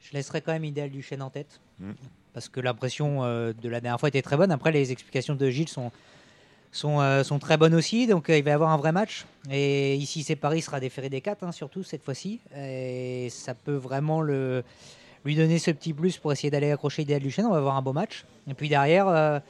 Je 0.00 0.16
laisserai 0.16 0.40
quand 0.40 0.52
même 0.52 0.64
Idéal 0.64 0.90
du 0.90 1.02
chêne 1.02 1.22
en 1.22 1.30
tête. 1.30 1.60
Mm. 1.78 1.90
Parce 2.32 2.48
que 2.48 2.60
l'impression 2.60 3.24
euh, 3.24 3.52
de 3.52 3.68
la 3.68 3.80
dernière 3.80 3.98
fois 3.98 4.08
était 4.08 4.22
très 4.22 4.36
bonne. 4.36 4.52
Après, 4.52 4.72
les 4.72 4.92
explications 4.92 5.34
de 5.34 5.50
Gilles 5.50 5.68
sont, 5.68 5.90
sont, 6.72 7.00
euh, 7.00 7.22
très 7.40 7.56
bonnes 7.56 7.74
aussi. 7.74 8.06
Donc, 8.06 8.30
euh, 8.30 8.38
il 8.38 8.44
va 8.44 8.50
y 8.50 8.52
avoir 8.52 8.70
un 8.70 8.76
vrai 8.76 8.92
match. 8.92 9.26
Et 9.50 9.96
ici, 9.96 10.22
c'est 10.22 10.36
Paris 10.36 10.62
sera 10.62 10.80
déféré 10.80 11.08
des 11.08 11.20
4, 11.20 11.42
hein, 11.42 11.52
surtout 11.52 11.82
cette 11.82 12.04
fois-ci. 12.04 12.40
Et 12.56 13.28
ça 13.30 13.54
peut 13.54 13.74
vraiment 13.74 14.22
lui 14.22 15.34
donner 15.34 15.58
ce 15.58 15.70
petit 15.70 15.92
plus 15.92 16.18
pour 16.18 16.32
essayer 16.32 16.50
d'aller 16.50 16.70
accrocher 16.70 17.02
Idéal. 17.02 17.22
On 17.38 17.50
va 17.50 17.56
avoir 17.56 17.76
un 17.76 17.82
beau 17.82 17.92
match. 17.92 18.24
Et 18.48 18.54
puis 18.54 18.68
derrière, 18.68 19.42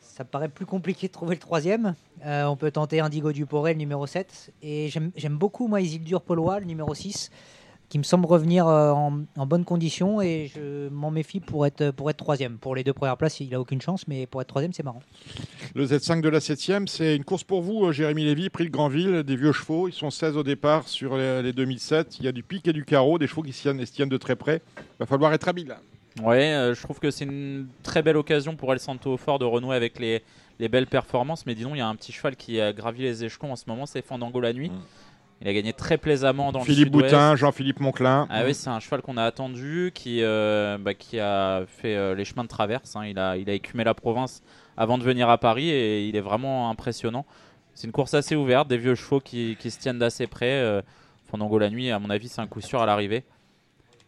ça 0.00 0.24
paraît 0.24 0.48
plus 0.48 0.66
compliqué 0.66 1.08
de 1.08 1.12
trouver 1.12 1.34
le 1.34 1.40
troisième. 1.40 1.94
On 2.24 2.56
peut 2.56 2.70
tenter 2.70 3.00
Indigo 3.00 3.32
Duporé, 3.32 3.72
le 3.72 3.78
numéro 3.78 4.06
7. 4.06 4.52
Et 4.62 4.88
j'aime 4.88 5.36
beaucoup, 5.36 5.66
moi, 5.66 5.80
Isildur 5.80 6.22
Paulois, 6.22 6.60
le 6.60 6.66
numéro 6.66 6.94
6 6.94 7.30
qui 7.88 7.98
me 7.98 8.02
semble 8.02 8.26
revenir 8.26 8.66
euh, 8.66 8.90
en, 8.92 9.20
en 9.36 9.46
bonne 9.46 9.64
condition 9.64 10.20
et 10.20 10.50
je 10.54 10.88
m'en 10.90 11.10
méfie 11.10 11.40
pour 11.40 11.66
être, 11.66 11.90
pour 11.92 12.10
être 12.10 12.18
troisième. 12.18 12.58
Pour 12.58 12.74
les 12.74 12.84
deux 12.84 12.92
premières 12.92 13.16
places, 13.16 13.40
il 13.40 13.54
a 13.54 13.60
aucune 13.60 13.80
chance, 13.80 14.06
mais 14.06 14.26
pour 14.26 14.42
être 14.42 14.48
troisième, 14.48 14.72
c'est 14.72 14.82
marrant. 14.82 15.02
Le 15.74 15.86
Z5 15.86 16.20
de 16.20 16.28
la 16.28 16.40
7 16.40 16.86
c'est 16.86 17.16
une 17.16 17.24
course 17.24 17.44
pour 17.44 17.62
vous, 17.62 17.86
euh, 17.86 17.92
Jérémy 17.92 18.24
Lévy, 18.24 18.50
prix 18.50 18.64
de 18.64 18.70
Granville, 18.70 19.22
des 19.22 19.36
vieux 19.36 19.52
chevaux. 19.52 19.88
Ils 19.88 19.94
sont 19.94 20.10
16 20.10 20.36
au 20.36 20.42
départ 20.42 20.86
sur 20.88 21.16
les, 21.16 21.42
les 21.42 21.52
2007. 21.52 22.18
Il 22.18 22.24
y 22.24 22.28
a 22.28 22.32
du 22.32 22.42
pic 22.42 22.68
et 22.68 22.72
du 22.72 22.84
carreau, 22.84 23.18
des 23.18 23.26
chevaux 23.26 23.42
qui 23.42 23.52
se 23.52 23.62
tiennent, 23.62 23.84
se 23.84 23.92
tiennent 23.92 24.08
de 24.08 24.16
très 24.18 24.36
près. 24.36 24.60
Il 24.76 25.00
va 25.00 25.06
falloir 25.06 25.32
être 25.32 25.48
habile. 25.48 25.74
Ouais, 26.22 26.52
euh, 26.52 26.74
je 26.74 26.82
trouve 26.82 26.98
que 26.98 27.10
c'est 27.10 27.24
une 27.24 27.68
très 27.82 28.02
belle 28.02 28.16
occasion 28.16 28.56
pour 28.56 28.72
El 28.72 28.80
Santo 28.80 29.16
Fort 29.16 29.38
de 29.38 29.44
renouer 29.44 29.76
avec 29.76 29.98
les, 29.98 30.22
les 30.58 30.68
belles 30.68 30.86
performances. 30.86 31.46
Mais 31.46 31.54
disons, 31.54 31.74
il 31.74 31.78
y 31.78 31.80
a 31.80 31.86
un 31.88 31.94
petit 31.94 32.12
cheval 32.12 32.36
qui 32.36 32.60
a 32.60 32.72
gravi 32.72 33.02
les 33.02 33.24
échelons 33.24 33.52
en 33.52 33.56
ce 33.56 33.64
moment, 33.66 33.86
c'est 33.86 34.04
Fandango 34.04 34.40
la 34.40 34.52
nuit. 34.52 34.72
Il 35.40 35.46
a 35.48 35.52
gagné 35.54 35.72
très 35.72 35.98
plaisamment 35.98 36.50
dans 36.50 36.60
Philippe 36.60 36.86
le. 36.86 36.90
Boutin, 37.02 37.36
Jean-Philippe 37.36 37.78
Monclin. 37.78 38.26
Ah 38.28 38.42
oui, 38.44 38.54
c'est 38.54 38.70
un 38.70 38.80
cheval 38.80 39.02
qu'on 39.02 39.16
a 39.16 39.22
attendu, 39.24 39.92
qui, 39.94 40.22
euh, 40.22 40.78
bah, 40.78 40.94
qui 40.94 41.20
a 41.20 41.64
fait 41.66 41.94
euh, 41.94 42.14
les 42.16 42.24
chemins 42.24 42.42
de 42.42 42.48
traverse. 42.48 42.96
hein. 42.96 43.04
Il, 43.06 43.18
a, 43.20 43.36
il 43.36 43.48
a 43.48 43.52
écumé 43.52 43.84
la 43.84 43.94
province 43.94 44.42
avant 44.76 44.98
de 44.98 45.04
venir 45.04 45.28
à 45.30 45.38
Paris 45.38 45.70
et 45.70 46.08
il 46.08 46.16
est 46.16 46.20
vraiment 46.20 46.70
impressionnant. 46.70 47.24
C'est 47.74 47.86
une 47.86 47.92
course 47.92 48.14
assez 48.14 48.34
ouverte, 48.34 48.66
des 48.66 48.78
vieux 48.78 48.96
chevaux 48.96 49.20
qui, 49.20 49.56
qui 49.60 49.70
se 49.70 49.78
tiennent 49.78 49.98
d'assez 50.00 50.26
près. 50.26 50.50
Euh, 50.50 50.82
Fandango 51.30 51.58
la 51.58 51.70
nuit, 51.70 51.90
à 51.92 52.00
mon 52.00 52.10
avis, 52.10 52.26
c'est 52.28 52.40
un 52.40 52.46
coup 52.48 52.60
sûr 52.60 52.82
à 52.82 52.86
l'arrivée. 52.86 53.22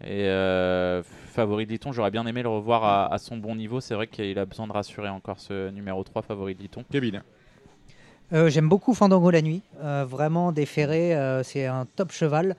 Et 0.03 0.25
euh, 0.25 1.03
Favori 1.05 1.67
de 1.67 1.71
Liton, 1.71 1.93
j'aurais 1.93 2.11
bien 2.11 2.27
aimé 2.27 2.43
le 2.43 2.49
revoir 2.49 2.83
à, 2.83 3.13
à 3.13 3.19
son 3.19 3.37
bon 3.37 3.55
niveau. 3.55 3.81
C'est 3.81 3.95
vrai 3.95 4.07
qu'il 4.09 4.37
a 4.39 4.47
besoin 4.47 4.67
de 4.67 4.73
rassurer 4.73 5.11
encore 5.11 5.39
ce 5.39 5.71
numéro 5.71 6.03
3, 6.03 6.23
Favori 6.23 6.55
de 6.57 6.63
Liton. 6.63 6.85
Kevin. 6.91 7.23
Euh, 8.33 8.49
J'aime 8.49 8.69
beaucoup 8.69 8.95
Fandango 8.95 9.31
la 9.31 9.43
nuit. 9.43 9.63
Euh, 9.83 10.05
vraiment 10.09 10.53
déféré, 10.53 11.15
euh, 11.17 11.43
c'est 11.43 11.67
un 11.67 11.87
top 11.97 12.13
cheval. 12.13 12.57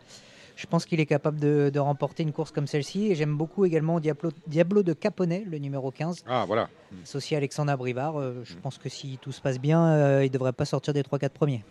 Je 0.58 0.66
pense 0.68 0.86
qu'il 0.86 1.00
est 1.00 1.06
capable 1.06 1.40
de, 1.40 1.72
de 1.74 1.80
remporter 1.80 2.24
une 2.24 2.34
course 2.34 2.52
comme 2.52 2.68
celle-ci. 2.68 3.08
Et 3.12 3.16
j'aime 3.16 3.36
beaucoup 3.38 3.66
également 3.66 4.00
Diablo, 4.00 4.32
Diablo 4.48 4.84
de 4.84 4.94
Caponnet, 4.94 5.44
le 5.50 5.58
numéro 5.58 5.92
15, 5.92 6.24
Ah, 6.28 6.44
voilà. 6.46 6.70
associé 7.04 7.36
à 7.36 7.40
Alexandre 7.40 7.76
Brivard. 7.78 8.16
Je 8.44 8.56
pense 8.62 8.78
que 8.78 8.90
si 8.90 9.18
tout 9.22 9.32
se 9.32 9.42
passe 9.42 9.60
bien, 9.60 10.20
il 10.22 10.26
ne 10.26 10.28
devrait 10.34 10.52
pas 10.54 10.66
sortir 10.66 10.94
des 10.94 11.02
3-4 11.04 11.30
premiers. 11.30 11.64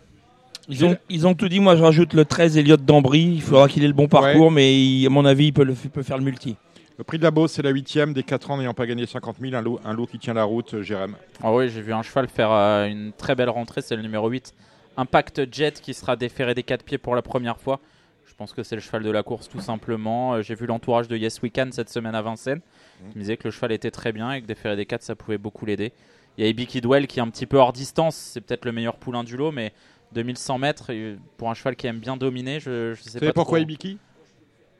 Ils 0.71 0.85
ont, 0.85 0.97
ils 1.09 1.27
ont 1.27 1.33
tout 1.35 1.49
dit. 1.49 1.59
Moi, 1.59 1.75
je 1.75 1.83
rajoute 1.83 2.13
le 2.13 2.25
13 2.25 2.57
Elliott 2.57 2.83
d'Ambry. 2.83 3.21
Il 3.35 3.41
faudra 3.41 3.67
qu'il 3.67 3.83
ait 3.83 3.87
le 3.87 3.93
bon 3.93 4.07
parcours, 4.07 4.51
mais 4.51 4.73
il- 4.75 5.05
à 5.05 5.09
mon 5.09 5.25
avis, 5.25 5.47
il 5.47 5.53
peut, 5.53 5.63
le, 5.63 5.75
il 5.83 5.89
peut 5.89 6.01
faire 6.03 6.17
le 6.17 6.23
multi. 6.23 6.55
Le 6.97 7.03
prix 7.03 7.17
de 7.17 7.23
la 7.23 7.31
Beauce, 7.31 7.51
c'est 7.53 7.61
la 7.63 7.71
huitième 7.71 8.13
des 8.13 8.23
4 8.23 8.51
ans 8.51 8.57
n'ayant 8.57 8.73
pas 8.73 8.85
gagné 8.85 9.05
50 9.05 9.37
000. 9.41 9.55
Un 9.55 9.61
lot, 9.61 9.79
un 9.83 9.93
lot 9.93 10.05
qui 10.07 10.19
tient 10.19 10.33
la 10.33 10.43
route, 10.43 10.73
euh, 10.75 10.81
Jérém. 10.83 11.15
Ah 11.43 11.51
oui, 11.53 11.67
j'ai 11.69 11.81
vu 11.81 11.93
un 11.93 12.03
cheval 12.03 12.27
faire 12.27 12.51
euh, 12.51 12.85
une 12.87 13.11
très 13.17 13.33
belle 13.35 13.49
rentrée, 13.49 13.81
c'est 13.81 13.95
le 13.95 14.01
numéro 14.01 14.29
8. 14.29 14.53
Impact 14.97 15.53
Jet 15.53 15.81
qui 15.81 15.93
sera 15.93 16.15
déféré 16.15 16.53
des 16.53 16.63
4 16.63 16.83
pieds 16.83 16.97
pour 16.97 17.15
la 17.15 17.21
première 17.21 17.57
fois. 17.57 17.79
Je 18.27 18.33
pense 18.35 18.53
que 18.53 18.61
c'est 18.63 18.75
le 18.75 18.81
cheval 18.81 19.03
de 19.03 19.09
la 19.11 19.23
course 19.23 19.49
tout 19.49 19.59
simplement. 19.59 20.33
Euh, 20.35 20.41
J'ai 20.41 20.55
vu 20.55 20.65
l'entourage 20.67 21.07
de 21.07 21.17
Yes 21.17 21.41
We 21.41 21.51
Can 21.53 21.69
cette 21.71 21.89
semaine 21.89 22.15
à 22.15 22.21
Vincennes. 22.21 22.61
Il 23.01 23.17
me 23.17 23.21
disait 23.21 23.37
que 23.37 23.45
le 23.45 23.51
cheval 23.51 23.71
était 23.71 23.91
très 23.91 24.11
bien 24.11 24.31
et 24.33 24.41
que 24.41 24.45
déférer 24.47 24.75
des 24.75 24.85
4 24.85 25.01
ça 25.01 25.15
pouvait 25.15 25.37
beaucoup 25.37 25.65
l'aider. 25.65 25.91
Il 26.37 26.43
y 26.43 26.47
a 26.47 26.49
Ibi 26.49 26.65
Kidwell 26.67 27.07
qui 27.07 27.19
est 27.19 27.21
un 27.21 27.29
petit 27.29 27.45
peu 27.45 27.57
hors 27.57 27.73
distance, 27.73 28.15
c'est 28.15 28.41
peut-être 28.41 28.65
le 28.65 28.71
meilleur 28.71 28.95
poulain 28.97 29.23
du 29.23 29.35
lot, 29.37 29.51
mais 29.51 29.73
2100 30.13 30.57
mètres 30.57 30.91
pour 31.37 31.49
un 31.49 31.53
cheval 31.53 31.75
qui 31.75 31.87
aime 31.87 31.99
bien 31.99 32.17
dominer, 32.17 32.59
je, 32.59 32.93
je 32.93 33.01
sais 33.01 33.19
Vous 33.19 33.25
pas 33.27 33.33
pourquoi 33.33 33.59
trop. 33.59 33.63
Ibiki 33.63 33.97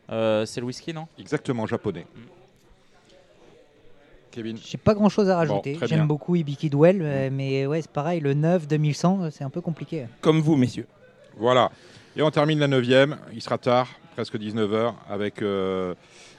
Euh, 0.10 0.46
C'est 0.46 0.60
le 0.60 0.66
whisky, 0.68 0.94
non? 0.94 1.08
Exactement, 1.18 1.66
japonais. 1.66 2.06
Kevin. 4.32 4.58
J'ai 4.58 4.78
pas 4.78 4.94
grand-chose 4.94 5.30
à 5.30 5.36
rajouter. 5.38 5.78
J'aime 5.84 6.08
beaucoup 6.08 6.36
Ibiki 6.36 6.70
Duel, 6.70 7.00
euh, 7.02 7.30
mais 7.32 7.66
ouais, 7.66 7.82
c'est 7.82 7.92
pareil, 7.92 8.22
le 8.22 8.34
9, 8.34 8.66
2100, 8.68 9.24
euh, 9.24 9.30
c'est 9.30 9.44
un 9.44 9.50
peu 9.50 9.60
compliqué. 9.62 10.06
Comme 10.22 10.40
vous, 10.40 10.56
messieurs. 10.56 10.88
Voilà. 11.38 11.70
Et 12.16 12.22
on 12.22 12.32
termine 12.32 12.60
la 12.60 12.68
neuvième. 12.68 13.18
Il 13.34 13.42
sera 13.42 13.58
tard, 13.58 13.90
presque 14.16 14.38
19h, 14.38 14.94
avec 15.10 15.42
euh, 15.42 15.96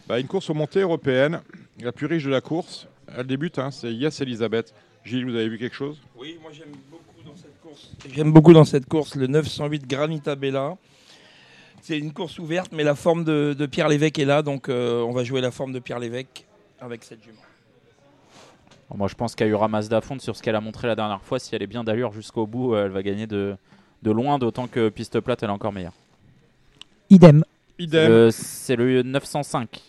bah, 0.09 0.19
une 0.21 0.27
course 0.27 0.49
aux 0.49 0.55
montées 0.55 0.81
européennes. 0.81 1.41
La 1.81 1.93
plus 1.93 2.07
riche 2.07 2.25
de 2.25 2.31
la 2.31 2.41
course. 2.41 2.89
Elle 3.15 3.27
débute, 3.27 3.59
hein, 3.59 3.71
c'est 3.71 3.93
Yes 3.93 4.21
Elisabeth. 4.23 4.73
Gilles, 5.05 5.25
vous 5.27 5.35
avez 5.35 5.49
vu 5.49 5.59
quelque 5.59 5.75
chose? 5.77 6.01
Oui, 6.17 6.39
moi 6.41 6.51
j'aime 6.55 6.71
beaucoup 6.91 7.03
course. 7.73 7.91
J'aime 8.15 8.33
beaucoup 8.33 8.53
dans 8.53 8.65
cette 8.65 8.87
course 8.87 9.15
le 9.15 9.27
908 9.27 9.87
Granita 9.89 10.35
Bella. 10.35 10.77
C'est 11.81 11.99
une 11.99 12.13
course 12.13 12.39
ouverte, 12.39 12.71
mais 12.73 12.85
la 12.85 12.95
forme 12.95 13.25
de, 13.25 13.57
de 13.59 13.67
Pierre 13.67 13.89
Lévesque 13.89 14.19
est 14.19 14.25
là, 14.25 14.43
donc 14.43 14.69
euh, 14.69 15.03
on 15.03 15.13
va 15.13 15.25
jouer 15.25 15.41
la 15.41 15.51
forme 15.51 15.73
de 15.73 15.81
Pierre 15.81 15.99
Lévesque 15.99 16.47
avec 16.81 17.03
cette 17.03 17.23
jument. 17.23 17.41
Moi, 18.95 19.09
je 19.09 19.15
pense 19.15 19.35
qu'Ayura 19.35 19.69
Mazda 19.69 20.01
Fond, 20.03 20.19
sur 20.19 20.37
ce 20.37 20.43
qu'elle 20.43 20.55
a 20.55 20.61
montré 20.61 20.87
la 20.87 20.95
dernière 20.95 21.23
fois, 21.23 21.39
si 21.39 21.55
elle 21.55 21.63
est 21.63 21.67
bien 21.67 21.83
d'allure 21.83 22.13
jusqu'au 22.13 22.47
bout, 22.47 22.75
euh, 22.75 22.85
elle 22.85 22.93
va 22.93 23.03
gagner 23.03 23.27
de, 23.27 23.57
de 24.03 24.11
loin, 24.11 24.39
d'autant 24.39 24.69
que 24.69 24.91
piste 24.91 25.19
plate, 25.21 25.43
elle 25.43 25.49
est 25.49 25.53
encore 25.53 25.73
meilleure. 25.73 25.95
Idem. 27.09 27.43
Idem. 27.79 28.11
Euh, 28.11 28.31
c'est 28.31 28.77
le 28.77 29.03
905. 29.03 29.81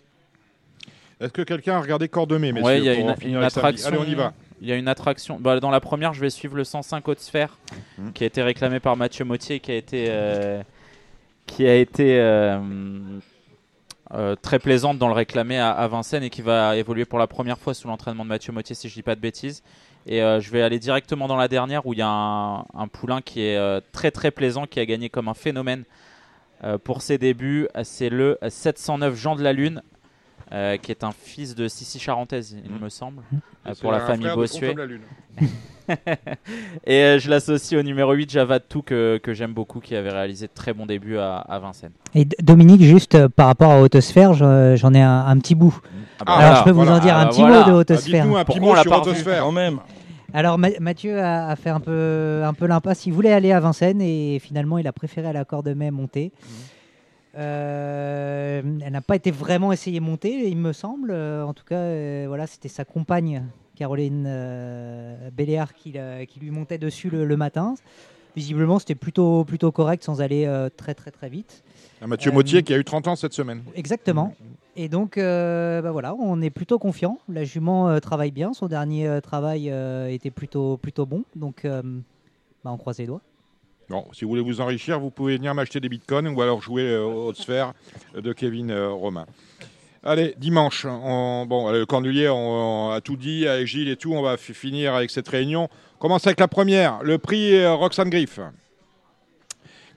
Est-ce 1.19 1.31
que 1.31 1.41
quelqu'un 1.41 1.75
a 1.75 1.81
regardé 1.81 2.07
Cordemais, 2.07 2.53
messieurs 2.53 2.65
Ouais, 2.65 2.79
il 2.79 2.85
y 2.85 2.89
a 2.89 2.95
pour 2.95 3.27
une, 3.27 3.35
attraction. 3.37 3.89
Allez, 3.89 3.97
on 3.97 4.05
y 4.05 4.15
va. 4.15 4.33
Il 4.61 4.67
y 4.67 4.71
a 4.71 4.75
une 4.75 4.87
attraction. 4.87 5.37
Bah, 5.39 5.59
dans 5.59 5.71
la 5.71 5.79
première, 5.79 6.13
je 6.13 6.21
vais 6.21 6.29
suivre 6.29 6.55
le 6.55 6.63
105 6.63 7.07
Haute 7.07 7.19
Sphère, 7.19 7.57
Mhm. 7.97 8.13
qui 8.13 8.23
a 8.23 8.27
été 8.27 8.41
réclamé 8.41 8.79
par 8.79 8.95
Mathieu 8.97 9.25
Mottier, 9.25 9.59
qui 9.59 9.71
a 9.71 9.75
été, 9.75 10.05
euh, 10.09 10.61
qui 11.45 11.67
a 11.67 11.75
été 11.75 12.19
euh, 12.19 12.59
euh, 14.13 14.35
très 14.41 14.59
plaisante 14.59 14.97
dans 14.97 15.07
le 15.07 15.13
réclamé 15.13 15.57
à, 15.57 15.71
à 15.71 15.87
Vincennes 15.87 16.23
et 16.23 16.29
qui 16.29 16.41
va 16.41 16.75
évoluer 16.77 17.05
pour 17.05 17.19
la 17.19 17.27
première 17.27 17.57
fois 17.57 17.73
sous 17.73 17.87
l'entraînement 17.87 18.23
de 18.23 18.29
Mathieu 18.29 18.53
Mottier, 18.53 18.75
si 18.75 18.87
je 18.89 18.93
dis 18.93 19.01
pas 19.03 19.15
de 19.15 19.21
bêtises. 19.21 19.63
Et 20.05 20.19
je 20.19 20.51
vais 20.51 20.61
aller 20.61 20.79
directement 20.79 21.29
dans 21.29 21.37
la 21.37 21.47
dernière 21.47 21.85
où 21.85 21.93
il 21.93 21.99
y 21.99 22.01
a 22.01 22.09
un, 22.09 22.59
un 22.73 22.87
poulain 22.91 23.21
qui 23.21 23.41
est 23.41 23.81
très 23.93 24.11
très 24.11 24.31
plaisant, 24.31 24.65
qui 24.67 24.81
a 24.81 24.85
gagné 24.85 25.07
comme 25.09 25.29
un 25.29 25.33
phénomène 25.33 25.85
pour 26.83 27.01
ses 27.01 27.17
débuts. 27.17 27.69
C'est 27.83 28.09
le 28.09 28.37
709 28.45 29.15
Jean 29.15 29.37
de 29.37 29.41
la 29.43 29.53
Lune. 29.53 29.81
Euh, 30.53 30.77
qui 30.77 30.91
est 30.91 31.03
un 31.03 31.11
fils 31.11 31.55
de 31.55 31.67
Sissi 31.67 31.99
Charentaise, 31.99 32.55
il 32.63 32.71
me 32.71 32.89
semble, 32.89 33.21
euh, 33.33 33.71
C'est 33.73 33.81
pour 33.81 33.91
la 33.91 33.99
famille 34.01 34.29
Bossuet. 34.35 34.75
Et 36.85 37.01
euh, 37.03 37.19
je 37.19 37.29
l'associe 37.29 37.79
au 37.79 37.83
numéro 37.83 38.13
8, 38.13 38.29
Javad 38.31 38.63
Tout, 38.69 38.81
que, 38.81 39.19
que 39.21 39.33
j'aime 39.33 39.53
beaucoup, 39.53 39.79
qui 39.79 39.95
avait 39.95 40.11
réalisé 40.11 40.47
de 40.47 40.51
très 40.53 40.73
bons 40.73 40.85
débuts 40.85 41.17
à, 41.17 41.37
à 41.37 41.59
Vincennes. 41.59 41.91
Et 42.15 42.25
Dominique, 42.41 42.81
juste 42.83 43.15
euh, 43.15 43.27
par 43.29 43.47
rapport 43.47 43.71
à 43.71 43.81
Autosphère, 43.81 44.33
j'en 44.33 44.75
j'en 44.75 44.93
ai 44.93 45.01
un, 45.01 45.25
un 45.25 45.37
petit 45.39 45.55
bout. 45.55 45.77
Ah 46.19 46.23
bah 46.25 46.33
Alors 46.33 46.39
voilà, 46.41 46.59
je 46.59 46.63
peux 46.63 46.69
vous 46.71 46.75
voilà. 46.83 46.95
en 46.95 46.99
dire 46.99 47.13
Ah 47.15 47.21
un 47.21 47.23
bah 47.25 47.29
petit 47.31 47.41
voilà. 47.41 47.59
mot 47.59 47.65
de 47.65 47.71
Ah, 47.71 47.75
Autosphère. 47.75 48.23
Dites-nous 48.23 48.37
un 48.37 48.45
petit 48.45 48.59
mot 48.59 48.75
sur 48.77 48.91
Autosphère. 48.93 49.43
Quand 49.43 49.51
même. 49.51 49.79
Alors 50.33 50.57
Ma- 50.57 50.79
Mathieu 50.79 51.19
a, 51.19 51.49
a 51.49 51.55
fait 51.55 51.69
un 51.69 51.79
peu, 51.79 52.41
un 52.45 52.53
peu 52.53 52.65
l'impasse. 52.65 53.05
Il 53.05 53.13
voulait 53.13 53.33
aller 53.33 53.51
à 53.51 53.59
Vincennes 53.59 54.01
et 54.01 54.39
finalement 54.39 54.77
il 54.77 54.87
a 54.87 54.93
préféré 54.93 55.27
à 55.27 55.33
l'accord 55.33 55.63
de 55.63 55.73
mai 55.73 55.91
monter. 55.91 56.31
Euh, 57.35 58.61
elle 58.83 58.91
n'a 58.91 59.01
pas 59.01 59.15
été 59.15 59.31
vraiment 59.31 59.71
essayée 59.71 59.99
monter, 59.99 60.47
il 60.49 60.57
me 60.57 60.73
semble. 60.73 61.11
Euh, 61.11 61.45
en 61.45 61.53
tout 61.53 61.65
cas, 61.65 61.75
euh, 61.75 62.25
voilà, 62.27 62.47
c'était 62.47 62.69
sa 62.69 62.85
compagne 62.85 63.43
Caroline 63.75 64.25
euh, 64.27 65.31
Béléard 65.31 65.73
qui, 65.73 65.93
lui 66.39 66.51
montait 66.51 66.77
dessus 66.77 67.09
le, 67.09 67.25
le 67.25 67.37
matin. 67.37 67.75
Visiblement, 68.35 68.79
c'était 68.79 68.95
plutôt, 68.95 69.45
plutôt 69.45 69.71
correct 69.71 70.03
sans 70.03 70.21
aller 70.21 70.49
très 70.75 70.95
très 70.95 71.11
très 71.11 71.29
vite. 71.29 71.63
Un 72.01 72.07
Mathieu 72.07 72.31
Mottier 72.31 72.63
qui 72.63 72.73
a 72.73 72.77
eu 72.77 72.83
30 72.83 73.07
ans 73.07 73.15
cette 73.15 73.33
semaine. 73.33 73.61
Exactement. 73.75 74.33
Et 74.75 74.89
donc, 74.89 75.17
bah 75.17 75.91
voilà, 75.91 76.15
on 76.15 76.41
est 76.41 76.49
plutôt 76.49 76.79
confiant. 76.79 77.19
La 77.29 77.43
jument 77.43 77.99
travaille 77.99 78.31
bien. 78.31 78.53
Son 78.53 78.65
dernier 78.65 79.19
travail 79.21 79.71
était 80.09 80.31
plutôt, 80.31 80.77
plutôt 80.77 81.05
bon. 81.05 81.25
Donc, 81.35 81.61
bah, 81.63 82.71
on 82.71 82.77
croise 82.77 82.97
les 82.97 83.05
doigts. 83.05 83.21
Bon, 83.89 84.05
si 84.13 84.23
vous 84.25 84.29
voulez 84.29 84.41
vous 84.41 84.61
enrichir, 84.61 84.99
vous 84.99 85.11
pouvez 85.11 85.37
venir 85.37 85.53
m'acheter 85.53 85.79
des 85.79 85.89
bitcoins 85.89 86.27
ou 86.29 86.41
alors 86.41 86.61
jouer 86.61 86.83
euh, 86.83 87.03
aux 87.03 87.33
sphères 87.33 87.73
de 88.15 88.31
Kevin 88.33 88.71
euh, 88.71 88.89
Romain. 88.89 89.25
Allez, 90.05 90.33
dimanche, 90.37 90.85
on, 90.85 91.45
bon, 91.45 91.71
le 91.71 91.85
Cornulier, 91.85 92.27
on, 92.29 92.89
on 92.89 92.91
a 92.91 93.01
tout 93.01 93.15
dit 93.15 93.47
avec 93.47 93.67
Gilles 93.67 93.89
et 93.89 93.95
tout. 93.95 94.13
On 94.13 94.21
va 94.21 94.35
fi- 94.37 94.53
finir 94.53 94.95
avec 94.95 95.09
cette 95.11 95.27
réunion. 95.27 95.69
On 95.95 95.97
commence 95.99 96.25
avec 96.27 96.39
la 96.39 96.47
première, 96.47 97.01
le 97.03 97.17
prix 97.17 97.55
euh, 97.55 97.73
Roxane 97.73 98.09
Griff. 98.09 98.39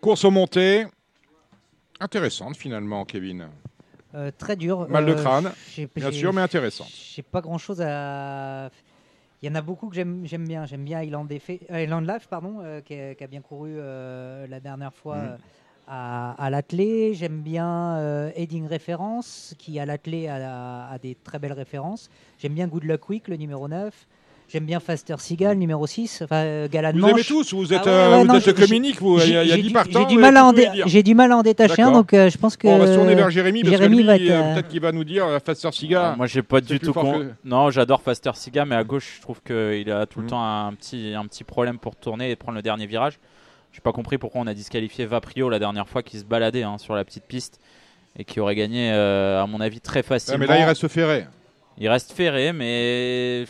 Course 0.00 0.24
aux 0.24 0.30
montées. 0.30 0.86
Intéressante 2.00 2.56
finalement, 2.56 3.04
Kevin. 3.04 3.48
Euh, 4.14 4.30
très 4.36 4.54
dur. 4.56 4.88
Mal 4.88 5.06
de 5.06 5.12
Euh, 5.12 5.14
crâne, 5.14 5.52
bien 5.94 6.12
sûr, 6.12 6.32
mais 6.32 6.40
intéressante. 6.42 6.90
J'ai 6.92 7.22
pas 7.22 7.40
grand 7.40 7.58
chose 7.58 7.80
à. 7.80 8.70
Il 9.42 9.48
y 9.48 9.52
en 9.52 9.54
a 9.54 9.62
beaucoup 9.62 9.88
que 9.88 9.94
j'aime 9.94 10.22
bien. 10.46 10.64
J'aime 10.66 10.84
bien 10.84 11.02
Island, 11.02 11.30
euh, 11.30 11.82
Island 11.82 12.06
Life, 12.08 12.26
pardon, 12.28 12.60
euh, 12.62 12.80
qui, 12.80 12.94
a, 12.94 13.14
qui 13.14 13.22
a 13.24 13.26
bien 13.26 13.42
couru 13.42 13.74
euh, 13.76 14.46
la 14.46 14.60
dernière 14.60 14.94
fois 14.94 15.16
euh, 15.16 15.36
à, 15.86 16.32
à 16.42 16.50
l'attelé. 16.50 17.12
J'aime 17.14 17.42
bien 17.42 17.96
euh, 17.98 18.30
Heading 18.34 18.66
Référence, 18.66 19.54
qui 19.58 19.78
à 19.78 19.84
l'attelé 19.86 20.28
a, 20.28 20.88
a 20.88 20.98
des 20.98 21.14
très 21.14 21.38
belles 21.38 21.52
références. 21.52 22.08
J'aime 22.38 22.54
bien 22.54 22.66
Good 22.66 22.84
Luck 22.84 23.08
Week, 23.08 23.28
le 23.28 23.36
numéro 23.36 23.68
9. 23.68 24.06
J'aime 24.48 24.64
bien 24.64 24.78
Faster 24.78 25.16
Seagull, 25.18 25.56
numéro 25.56 25.86
6. 25.88 26.22
Enfin, 26.22 26.36
euh, 26.44 26.68
Galant 26.68 26.92
Vous 26.92 26.98
Manche. 27.00 27.10
aimez 27.10 27.24
tous, 27.24 27.52
vous 27.52 27.72
êtes, 27.72 27.80
Ah 27.82 27.86
ouais, 27.86 27.90
euh, 27.92 28.22
ouais, 28.22 28.38
vous 28.40 28.48
êtes 28.48 28.56
communique, 28.60 29.00
vous. 29.00 29.18
Il 29.20 29.30
y 29.32 29.36
a, 29.36 29.42
il 29.42 29.48
y 29.48 29.52
a 29.52 29.56
j'ai 29.56 29.62
10 29.62 29.68
du- 29.68 29.74
partants. 29.74 30.00
J'ai 30.00 30.06
du, 30.06 30.14
vous 30.14 30.20
mal 30.20 30.36
à 30.36 30.44
en 30.44 30.52
dé- 30.52 30.68
j'ai 30.86 31.02
du 31.02 31.14
mal 31.16 31.32
à 31.32 31.36
en 31.38 31.42
détacher 31.42 31.82
un, 31.82 31.86
D'accord. 31.86 31.92
donc 32.02 32.14
euh, 32.14 32.30
je 32.30 32.38
pense 32.38 32.56
que. 32.56 32.68
Bon, 32.68 32.74
on 32.74 32.78
va 32.78 32.86
se 32.86 32.94
tourner 32.94 33.16
vers 33.16 33.28
Jérémy, 33.30 33.62
parce 33.62 33.72
Jérémy 33.72 33.96
que 33.96 34.00
lui, 34.02 34.06
va 34.06 34.14
être, 34.16 34.30
euh, 34.30 34.42
euh, 34.42 34.54
peut-être 34.54 34.68
qu'il 34.68 34.80
va 34.80 34.92
nous 34.92 35.02
dire 35.02 35.26
euh, 35.26 35.38
Faster 35.44 35.72
Cigar. 35.72 36.12
Ah, 36.12 36.16
moi, 36.16 36.26
j'ai 36.28 36.42
pas 36.42 36.60
du 36.60 36.68
plus 36.68 36.78
tout 36.78 36.92
fort 36.92 37.02
con- 37.02 37.18
que- 37.18 37.30
Non, 37.44 37.70
j'adore 37.70 38.02
Faster 38.02 38.30
Siga, 38.34 38.64
mais 38.64 38.76
à 38.76 38.84
gauche, 38.84 39.14
je 39.16 39.20
trouve 39.22 39.40
qu'il 39.42 39.90
a 39.90 40.06
tout 40.06 40.20
le 40.20 40.24
Mhm. 40.26 40.30
temps 40.30 40.44
un 40.44 40.72
petit, 40.74 41.12
un 41.16 41.26
petit 41.26 41.42
problème 41.42 41.78
pour 41.78 41.96
tourner 41.96 42.30
et 42.30 42.36
prendre 42.36 42.54
le 42.56 42.62
dernier 42.62 42.86
virage. 42.86 43.18
J'ai 43.72 43.80
pas 43.80 43.92
compris 43.92 44.16
pourquoi 44.16 44.40
on 44.42 44.46
a 44.46 44.54
disqualifié 44.54 45.06
Vaprio 45.06 45.48
la 45.50 45.58
dernière 45.58 45.88
fois 45.88 46.04
qui 46.04 46.18
se 46.20 46.24
baladait 46.24 46.62
hein, 46.62 46.76
sur 46.78 46.94
la 46.94 47.04
petite 47.04 47.24
piste 47.24 47.58
et 48.16 48.24
qui 48.24 48.38
aurait 48.38 48.54
gagné, 48.54 48.92
euh, 48.92 49.42
à 49.42 49.46
mon 49.48 49.60
avis, 49.60 49.80
très 49.80 49.98
Ouais, 49.98 50.02
facilement. 50.04 50.38
mais 50.38 50.46
là, 50.46 50.58
il 50.60 50.64
reste 50.64 50.86
ferré. 50.86 51.26
Il 51.78 51.88
reste 51.88 52.12
ferré, 52.12 52.52
mais 52.54 53.44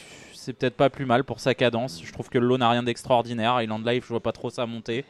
c'est 0.47 0.53
peut-être 0.53 0.77
pas 0.77 0.91
plus 0.91 1.07
mal 1.07 1.25
pour 1.25 1.41
sa 1.41 1.55
cadence. 1.55 2.01
Je 2.05 2.13
trouve 2.13 2.29
que 2.29 2.39
le 2.39 2.47
lot 2.47 2.57
n'a 2.57 2.71
rien 2.71 2.85
d'extraordinaire. 2.85 3.61
Island 3.61 3.85
Life, 3.85 4.05
je 4.05 4.11
vois 4.11 4.23
pas 4.23 4.31
trop 4.31 4.49
ça 4.49 4.65
monter. 4.65 5.05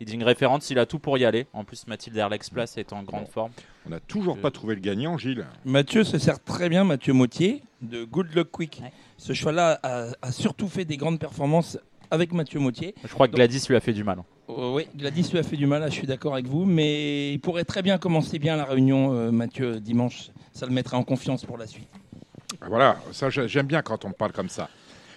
Il 0.00 0.06
dit 0.06 0.12
une 0.12 0.22
référence, 0.22 0.68
il 0.68 0.78
a 0.78 0.84
tout 0.84 0.98
pour 0.98 1.16
y 1.16 1.24
aller. 1.24 1.46
En 1.54 1.64
plus, 1.64 1.86
Mathilde 1.86 2.14
Erlex 2.18 2.50
Place 2.50 2.76
est 2.76 2.92
en 2.92 3.02
grande 3.02 3.26
forme. 3.26 3.52
On 3.86 3.88
n'a 3.88 4.00
toujours 4.00 4.36
pas 4.36 4.50
trouvé 4.50 4.74
le 4.74 4.82
gagnant, 4.82 5.16
Gilles. 5.16 5.46
Mathieu 5.64 6.04
se 6.04 6.18
sert 6.18 6.44
très 6.44 6.68
bien, 6.68 6.84
Mathieu 6.84 7.14
Mautier, 7.14 7.62
de 7.80 8.04
Good 8.04 8.34
Luck 8.34 8.50
Quick. 8.50 8.82
Ouais. 8.82 8.92
Ce 9.16 9.32
cheval-là 9.32 9.80
a, 9.82 10.08
a 10.20 10.30
surtout 10.30 10.68
fait 10.68 10.84
des 10.84 10.98
grandes 10.98 11.18
performances 11.18 11.78
avec 12.10 12.34
Mathieu 12.34 12.60
Mautier. 12.60 12.94
Je 13.02 13.14
crois 13.14 13.28
que 13.28 13.34
Gladys 13.34 13.64
lui 13.70 13.76
a 13.76 13.80
fait 13.80 13.94
du 13.94 14.04
mal. 14.04 14.18
Euh, 14.50 14.74
oui, 14.74 14.88
Gladys 14.94 15.30
lui 15.32 15.38
a 15.38 15.42
fait 15.42 15.56
du 15.56 15.66
mal, 15.66 15.80
là, 15.80 15.88
je 15.88 15.94
suis 15.94 16.06
d'accord 16.06 16.34
avec 16.34 16.48
vous, 16.48 16.66
mais 16.66 17.32
il 17.32 17.40
pourrait 17.40 17.64
très 17.64 17.80
bien 17.80 17.96
commencer 17.96 18.38
bien 18.38 18.56
la 18.56 18.66
réunion, 18.66 19.14
euh, 19.14 19.30
Mathieu, 19.30 19.80
dimanche. 19.80 20.28
Ça 20.52 20.66
le 20.66 20.72
mettrait 20.72 20.98
en 20.98 21.02
confiance 21.02 21.46
pour 21.46 21.56
la 21.56 21.66
suite. 21.66 21.88
Voilà, 22.68 22.96
ça 23.12 23.30
j'ai- 23.30 23.48
j'aime 23.48 23.66
bien 23.66 23.82
quand 23.82 24.04
on 24.04 24.12
parle 24.12 24.32
comme 24.32 24.48
ça. 24.48 24.68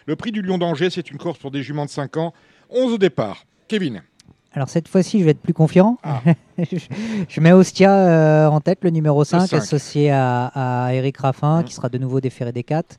Le 0.06 0.16
prix 0.16 0.32
du 0.32 0.42
Lion 0.42 0.58
d'Angers, 0.58 0.90
c'est 0.90 1.12
une 1.12 1.18
course 1.18 1.38
pour 1.40 1.52
des 1.52 1.62
juments 1.64 1.86
de 1.86 1.90
5 1.90 2.18
ans. 2.18 2.34
11 2.70 2.94
au 2.94 2.98
départ. 2.98 3.46
Kevin, 3.68 4.02
Alors 4.54 4.70
cette 4.70 4.88
fois-ci, 4.88 5.20
je 5.20 5.26
vais 5.26 5.32
être 5.32 5.42
plus 5.42 5.54
confiant. 5.54 5.98
je, 6.58 6.78
je 7.28 7.42
mets 7.42 7.52
Ostia 7.52 7.92
euh, 7.94 8.48
en 8.48 8.60
tête, 8.62 8.80
le 8.84 8.90
numéro 8.90 9.24
5, 9.24 9.48
cinq. 9.48 9.58
associé 9.58 10.10
à, 10.12 10.52
à 10.88 10.94
Eric 10.94 11.18
Raffin, 11.18 11.62
qui 11.64 11.74
sera 11.74 11.90
de 11.90 11.98
nouveau 12.00 12.20
déféré 12.22 12.52
des 12.52 12.64
4. 12.64 12.98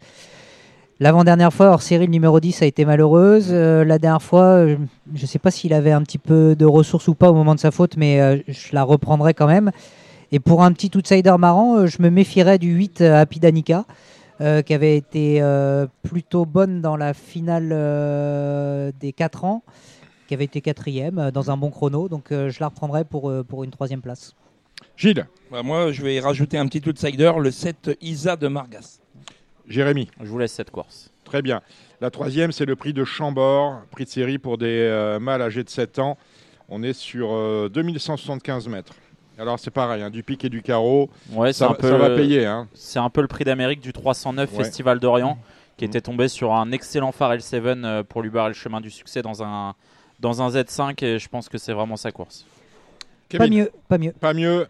L'avant-dernière 1.01 1.53
fois, 1.53 1.71
hors 1.71 1.81
série, 1.83 2.05
le 2.07 2.11
numéro 2.13 2.41
10 2.41 2.61
a 2.63 2.67
été 2.67 2.85
malheureuse. 2.85 3.47
Euh, 3.51 3.85
la 3.85 3.99
dernière 3.99 4.21
fois, 4.23 4.67
je 4.69 4.77
ne 5.23 5.27
sais 5.27 5.39
pas 5.39 5.51
s'il 5.51 5.73
avait 5.73 5.93
un 5.93 6.03
petit 6.03 6.19
peu 6.19 6.55
de 6.55 6.67
ressources 6.67 7.09
ou 7.09 7.15
pas 7.15 7.31
au 7.31 7.35
moment 7.35 7.55
de 7.55 7.61
sa 7.61 7.71
faute, 7.71 7.97
mais 7.97 8.21
euh, 8.21 8.37
je 8.49 8.69
la 8.75 8.83
reprendrai 8.83 9.33
quand 9.33 9.47
même. 9.47 9.71
Et 10.31 10.41
pour 10.41 10.63
un 10.63 10.73
petit 10.73 10.91
outsider 10.97 11.35
marrant, 11.39 11.87
je 11.87 12.03
me 12.03 12.11
méfierais 12.11 12.59
du 12.59 12.69
8 12.75 13.01
euh, 13.01 13.21
Happy 13.21 13.41
Danica, 13.41 13.87
euh, 14.41 14.63
qui 14.63 14.75
avait 14.75 14.97
été 14.97 15.43
euh, 15.43 15.87
plutôt 16.03 16.47
bonne 16.47 16.81
dans 16.81 16.97
la 16.97 17.15
finale 17.15 17.71
euh, 17.73 18.93
des 19.01 19.13
4 19.13 19.45
ans 19.45 19.63
qui 20.31 20.35
avait 20.35 20.45
été 20.45 20.61
quatrième 20.61 21.33
dans 21.33 21.51
un 21.51 21.57
bon 21.57 21.71
chrono. 21.71 22.09
Donc 22.09 22.31
euh, 22.31 22.51
je 22.51 22.61
la 22.61 22.69
reprendrai 22.69 23.05
pour, 23.05 23.29
euh, 23.29 23.43
pour 23.43 23.65
une 23.65 23.73
troisième 23.73 24.01
place. 24.01 24.37
Gilles, 24.97 25.27
Bah, 25.51 25.65
moi, 25.65 25.91
je 25.91 26.03
vais 26.03 26.21
rajouter 26.21 26.57
un 26.57 26.67
petit 26.69 26.89
outsider, 26.89 27.33
le 27.41 27.51
7 27.51 27.99
Isa 28.01 28.37
de 28.37 28.47
Margas. 28.47 29.01
Jérémy. 29.67 30.09
Je 30.21 30.27
vous 30.27 30.39
laisse 30.39 30.53
cette 30.53 30.71
course. 30.71 31.11
Très 31.25 31.43
bien. 31.43 31.63
La 32.01 32.11
troisième, 32.11 32.53
c'est 32.53 32.65
le 32.65 32.77
prix 32.77 32.93
de 32.93 33.05
Chambord, 33.05 33.83
prix 33.91 34.05
de 34.05 34.11
série 34.11 34.39
pour 34.39 34.57
des 34.57 34.67
euh, 34.67 35.19
mâles 35.19 35.43
âgés 35.43 35.65
de 35.65 35.69
7 35.69 35.99
ans. 35.99 36.17
On 36.69 36.83
est 36.85 36.93
sur 36.93 37.33
euh, 37.33 37.69
2175 37.69 38.69
mètres. 38.69 38.95
Alors 39.41 39.59
c'est 39.59 39.71
pareil, 39.71 40.03
hein, 40.03 40.11
du 40.11 40.23
pic 40.23 40.45
et 40.45 40.49
du 40.51 40.63
carreau. 40.63 41.09
Ouais, 41.33 41.53
c'est 41.53 41.61
ça, 41.61 41.71
un 41.71 41.75
peu 41.75 41.89
ça 41.89 41.97
va 41.97 42.11
le- 42.11 42.17
payer. 42.17 42.45
Hein. 42.47 42.69
C'est 42.75 42.99
un 42.99 43.09
peu 43.11 43.23
le 43.23 43.27
prix 43.29 43.45
d'Amérique 43.45 43.81
du 43.81 43.93
309 43.93 44.51
Ouais. 44.53 44.65
Festival 44.65 44.99
d'Orient 45.01 45.39
qui 45.79 45.85
Mhm. 45.85 45.91
était 45.91 46.01
tombé 46.03 46.29
sur 46.29 46.53
un 46.53 46.71
excellent 46.73 47.11
phare 47.13 47.33
L7 47.35 47.85
euh, 47.85 48.03
pour 48.03 48.21
lui 48.23 48.29
barrer 48.31 48.49
le 48.51 48.55
chemin 48.55 48.81
du 48.83 48.91
succès 48.91 49.23
dans 49.23 49.43
un, 49.43 49.75
dans 50.21 50.43
un 50.43 50.51
Z5 50.51 51.03
et 51.05 51.19
je 51.19 51.29
pense 51.29 51.49
que 51.49 51.57
c'est 51.57 51.73
vraiment 51.73 51.97
sa 51.97 52.13
course. 52.13 52.45
Pas 53.37 53.47
mieux, 53.49 53.71
pas 53.89 53.97
mieux. 53.97 54.13
Pas 54.13 54.35
mieux. 54.35 54.67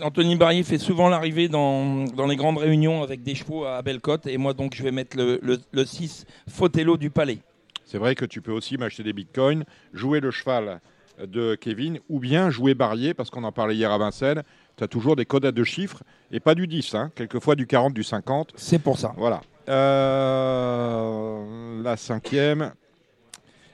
Anthony 0.00 0.36
Barrier 0.36 0.62
fait 0.62 0.78
souvent 0.78 1.08
l'arrivée 1.08 1.48
dans, 1.48 2.04
dans 2.04 2.26
les 2.26 2.36
grandes 2.36 2.58
réunions 2.58 3.02
avec 3.02 3.22
des 3.22 3.34
chevaux 3.34 3.64
à 3.64 3.82
belle 3.82 4.00
cote. 4.00 4.26
Et 4.26 4.38
moi, 4.38 4.54
donc, 4.54 4.74
je 4.74 4.82
vais 4.82 4.92
mettre 4.92 5.16
le, 5.16 5.38
le, 5.42 5.58
le 5.72 5.84
6 5.84 6.24
Fotello 6.48 6.96
du 6.96 7.10
Palais. 7.10 7.38
C'est 7.84 7.98
vrai 7.98 8.14
que 8.14 8.24
tu 8.24 8.40
peux 8.42 8.52
aussi 8.52 8.76
m'acheter 8.78 9.02
des 9.02 9.12
bitcoins, 9.12 9.64
jouer 9.92 10.20
le 10.20 10.30
cheval 10.30 10.80
de 11.26 11.54
Kevin 11.54 11.98
ou 12.08 12.20
bien 12.20 12.50
jouer 12.50 12.74
Barrier 12.74 13.14
parce 13.14 13.30
qu'on 13.30 13.44
en 13.44 13.52
parlait 13.52 13.76
hier 13.76 13.90
à 13.90 13.98
Vincennes. 13.98 14.42
Tu 14.76 14.84
as 14.84 14.88
toujours 14.88 15.16
des 15.16 15.26
codes 15.26 15.44
à 15.44 15.52
deux 15.52 15.64
chiffres 15.64 16.02
et 16.30 16.40
pas 16.40 16.54
du 16.54 16.66
10, 16.66 16.94
hein, 16.94 17.10
quelquefois 17.14 17.56
du 17.56 17.66
40, 17.66 17.94
du 17.94 18.04
50. 18.04 18.52
C'est 18.56 18.78
pour 18.78 18.98
ça. 18.98 19.12
Voilà. 19.16 19.40
Euh, 19.68 21.82
la 21.82 21.96
cinquième, 21.96 22.72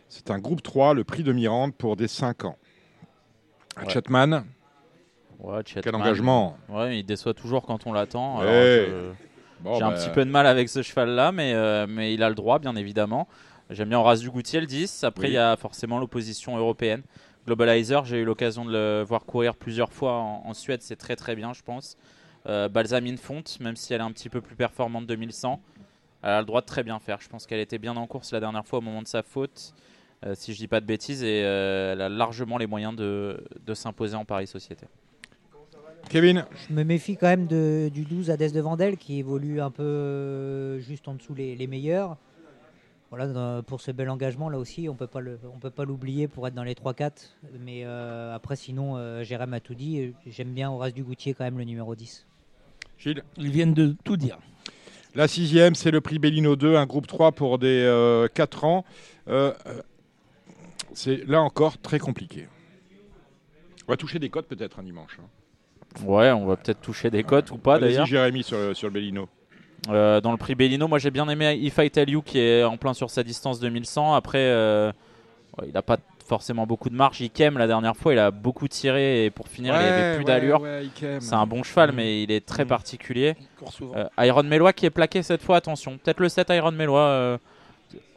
c'est 0.09 0.31
un 0.31 0.39
groupe 0.39 0.63
3, 0.63 0.95
le 0.95 1.05
prix 1.05 1.23
de 1.23 1.33
Mirande 1.33 1.75
pour 1.75 1.97
des 1.97 2.09
5 2.09 2.45
ans. 2.45 2.57
Ouais. 3.77 3.85
Ouais, 5.41 5.61
quel 5.65 5.95
engagement 5.95 6.57
Ouais, 6.69 6.89
mais 6.89 6.99
il 7.01 7.05
déçoit 7.05 7.35
toujours 7.35 7.67
quand 7.67 7.87
on 7.87 7.93
l'attend. 7.93 8.41
Bon, 9.61 9.77
J'ai 9.77 9.83
un 9.83 9.91
bah, 9.91 9.97
petit 9.97 10.11
peu 10.11 10.25
de 10.25 10.31
mal 10.31 10.47
avec 10.47 10.69
ce 10.69 10.83
cheval-là, 10.83 11.33
mais, 11.33 11.55
euh, 11.55 11.87
mais 11.89 12.13
il 12.13 12.23
a 12.23 12.29
le 12.29 12.35
droit, 12.35 12.59
bien 12.59 12.77
évidemment. 12.77 13.29
J'aime 13.71 13.89
bien 13.89 13.99
Horace 13.99 14.21
du 14.21 14.31
Goutier, 14.31 14.61
le 14.61 14.67
10. 14.67 15.05
Après, 15.05 15.27
Oui. 15.27 15.33
il 15.33 15.35
y 15.35 15.39
a 15.39 15.57
forcément 15.57 15.99
l'opposition 15.99 16.57
européenne. 16.57 17.03
Globalizer, 17.47 18.05
j'ai 18.05 18.19
eu 18.21 18.25
l'occasion 18.25 18.65
de 18.65 18.73
le 18.73 19.05
voir 19.07 19.25
courir 19.25 19.55
plusieurs 19.55 19.93
fois 19.93 20.13
en, 20.15 20.43
en 20.47 20.55
Suède, 20.55 20.81
c'est 20.83 20.97
très 20.97 21.17
très 21.17 21.37
bien, 21.37 21.53
je 21.53 21.63
pense. 21.63 21.97
Euh, 22.47 22.69
Balsamine 22.69 23.19
Fonte, 23.19 23.59
même 23.61 23.77
si 23.77 23.93
elle 23.95 24.01
est 24.01 24.05
un 24.05 24.13
petit 24.13 24.29
peu 24.29 24.41
plus 24.41 24.57
performante 24.57 25.07
de 25.07 25.17
1100, 25.17 25.61
elle 26.23 26.31
a 26.31 26.41
le 26.41 26.47
droit 26.47 26.61
de 26.61 26.67
très 26.67 26.83
bien 26.83 26.99
faire. 26.99 27.21
Je 27.21 27.29
pense 27.29 27.47
qu'elle 27.47 27.61
était 27.61 27.79
bien 27.79 27.97
en 27.97 28.07
course 28.07 28.33
la 28.33 28.41
dernière 28.41 28.67
fois 28.67 28.79
au 28.79 28.83
moment 28.83 29.03
de 29.03 29.07
sa 29.07 29.23
faute, 29.23 29.75
euh, 30.25 30.35
si 30.35 30.53
je 30.53 30.59
dis 30.59 30.69
pas 30.69 30.81
de 30.81 30.87
bêtises, 30.87 31.23
et 31.23 31.43
euh, 31.45 31.93
elle 31.93 32.01
a 32.01 32.09
largement 32.09 32.59
les 32.59 32.67
moyens 32.67 32.97
de, 32.97 33.43
de 33.65 33.75
s'imposer 33.75 34.17
en 34.17 34.25
Paris 34.25 34.47
Société. 34.47 34.87
Kevin, 36.11 36.45
Je 36.69 36.75
me 36.75 36.85
méfie 36.85 37.17
quand 37.17 37.27
même 37.29 37.47
de, 37.47 37.91
du 37.93 38.05
12 38.05 38.31
Hades 38.31 38.53
de 38.53 38.61
Vandel 38.61 38.99
qui 38.99 39.19
évolue 39.19 39.61
un 39.61 39.71
peu 39.71 40.79
juste 40.81 41.09
en 41.09 41.15
dessous 41.15 41.35
les, 41.35 41.57
les 41.57 41.67
meilleurs. 41.67 42.19
Voilà, 43.17 43.63
pour 43.63 43.81
ce 43.81 43.93
bel 43.93 44.11
engagement 44.11 44.49
là 44.49 44.59
aussi, 44.59 44.89
on 44.89 44.95
peut 44.97 45.07
pas 45.07 45.21
le, 45.21 45.39
on 45.55 45.59
peut 45.61 45.71
pas 45.71 45.85
l'oublier 45.85 46.27
pour 46.27 46.49
être 46.49 46.55
dans 46.55 46.65
les 46.65 46.75
3-4. 46.75 47.13
Mais 47.61 47.83
euh, 47.85 48.35
après, 48.35 48.57
sinon, 48.57 48.97
euh, 48.97 49.23
Jérém 49.23 49.53
a 49.55 49.61
tout 49.61 49.75
dit. 49.75 50.01
Euh, 50.01 50.11
J'aime 50.27 50.53
bien 50.53 50.69
Horace 50.71 50.93
du 50.95 51.05
Goutier 51.05 51.33
quand 51.33 51.45
même 51.45 51.59
le 51.59 51.63
numéro 51.65 51.95
10. 51.95 52.27
Gilles. 52.99 53.23
Ils 53.37 53.51
viennent 53.51 53.75
de 53.75 53.95
tout 54.03 54.17
dire. 54.17 54.39
La 55.15 55.29
sixième, 55.29 55.77
c'est 55.77 55.93
le 55.93 56.01
prix 56.01 56.19
Bellino 56.19 56.57
2, 56.57 56.75
un 56.75 56.87
groupe 56.87 57.07
3 57.07 57.31
pour 57.31 57.59
des 57.59 58.27
4 58.35 58.65
ans. 58.65 58.85
Euh, 59.29 59.53
euh, 59.67 59.81
c'est 60.93 61.25
là 61.29 61.41
encore 61.41 61.79
très 61.79 62.01
compliqué. 62.01 62.49
On 63.87 63.93
va 63.93 63.97
toucher 63.97 64.19
des 64.19 64.29
cotes 64.29 64.49
peut-être 64.49 64.81
un 64.81 64.83
dimanche. 64.83 65.19
hein. 65.21 66.05
Ouais, 66.05 66.33
on 66.33 66.47
va 66.47 66.57
peut-être 66.57 66.81
toucher 66.81 67.11
des 67.11 67.23
cotes 67.23 67.53
ou 67.53 67.59
pas 67.59 67.79
d'ailleurs. 67.79 68.07
Jérémy 68.07 68.43
sur 68.43 68.77
sur 68.77 68.89
le 68.89 68.95
Bellino. 68.95 69.29
Euh, 69.91 70.21
dans 70.21 70.31
le 70.33 70.39
prix 70.39 70.55
Bellino, 70.55 70.89
moi 70.89 70.99
j'ai 70.99 71.11
bien 71.11 71.29
aimé 71.29 71.55
If 71.61 71.79
I 71.79 71.91
Tell 71.91 72.09
You 72.09 72.23
qui 72.23 72.39
est 72.39 72.65
en 72.65 72.77
plein 72.77 72.95
sur 72.95 73.11
sa 73.11 73.23
distance 73.23 73.61
2100. 73.61 74.15
Après, 74.15 74.39
euh, 74.39 74.93
ouais, 75.59 75.67
il 75.69 75.73
n'a 75.75 75.83
pas 75.83 75.99
forcément 76.27 76.67
beaucoup 76.67 76.89
de 76.89 76.95
marge. 76.95 77.21
Ikem, 77.21 77.59
la 77.59 77.67
dernière 77.67 77.97
fois, 77.97 78.15
il 78.15 78.19
a 78.19 78.31
beaucoup 78.31 78.67
tiré 78.67 79.27
et 79.27 79.31
pour 79.31 79.49
finir, 79.49 79.75
il 79.75 79.85
avait 79.85 80.17
plus 80.17 80.25
d'allure. 80.25 80.63
C'est 81.21 81.35
un 81.35 81.47
bon 81.47 81.63
cheval, 81.63 81.93
mais 81.93 82.23
il 82.23 82.31
est 82.31 82.45
très 82.45 82.65
particulier. 82.65 83.35
Court 83.59 83.73
souvent. 83.73 83.95
Euh, 83.97 84.25
Iron 84.25 84.43
Melois 84.45 84.73
qui 84.73 84.87
est 84.87 84.91
plaqué 84.91 85.23
cette 85.23 85.43
fois, 85.43 85.57
attention. 85.57 85.99
Peut-être 85.99 86.21
le 86.21 86.29
7 86.29 86.49
Iron 86.51 86.73
Melois 86.73 87.01
euh, 87.01 87.39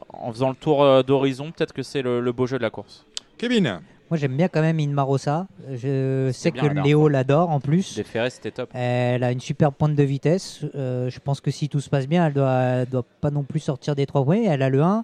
en 0.10 0.32
faisant 0.32 0.50
le 0.50 0.56
tour 0.56 1.04
d'horizon, 1.04 1.52
peut-être 1.52 1.74
que 1.74 1.84
c'est 1.84 2.02
le, 2.02 2.22
le 2.22 2.32
beau 2.32 2.48
jeu 2.48 2.58
de 2.58 2.64
la 2.64 2.70
course. 2.70 3.06
Kevin, 3.38 3.82
Moi, 4.10 4.18
j'aime 4.18 4.38
bien 4.38 4.48
quand 4.48 4.62
même 4.62 4.80
Inmarosa. 4.80 5.48
Je 5.74 6.30
sais 6.34 6.52
bien 6.52 6.70
que 6.70 6.80
Léo 6.82 7.08
l'adore 7.10 7.50
en 7.50 7.60
plus. 7.60 7.96
Déféré, 7.96 8.30
c'était 8.30 8.52
top. 8.52 8.70
Elle 8.74 9.24
a 9.24 9.32
une 9.32 9.40
super 9.40 9.74
pointe 9.74 9.96
de 9.96 10.04
vitesse. 10.04 10.62
Euh, 10.76 11.10
je 11.10 11.20
pense 11.20 11.42
que 11.42 11.52
si 11.52 11.68
tout 11.68 11.82
se 11.82 11.90
passe 11.90 12.08
bien, 12.08 12.28
elle 12.28 12.34
doit, 12.34 12.52
elle 12.52 12.90
doit 12.90 13.06
pas 13.22 13.32
non 13.32 13.44
plus 13.44 13.60
sortir 13.60 13.96
des 13.96 14.06
trois 14.06 14.24
points. 14.24 14.44
Elle 14.46 14.62
a 14.62 14.70
le 14.70 14.82
1. 14.82 15.04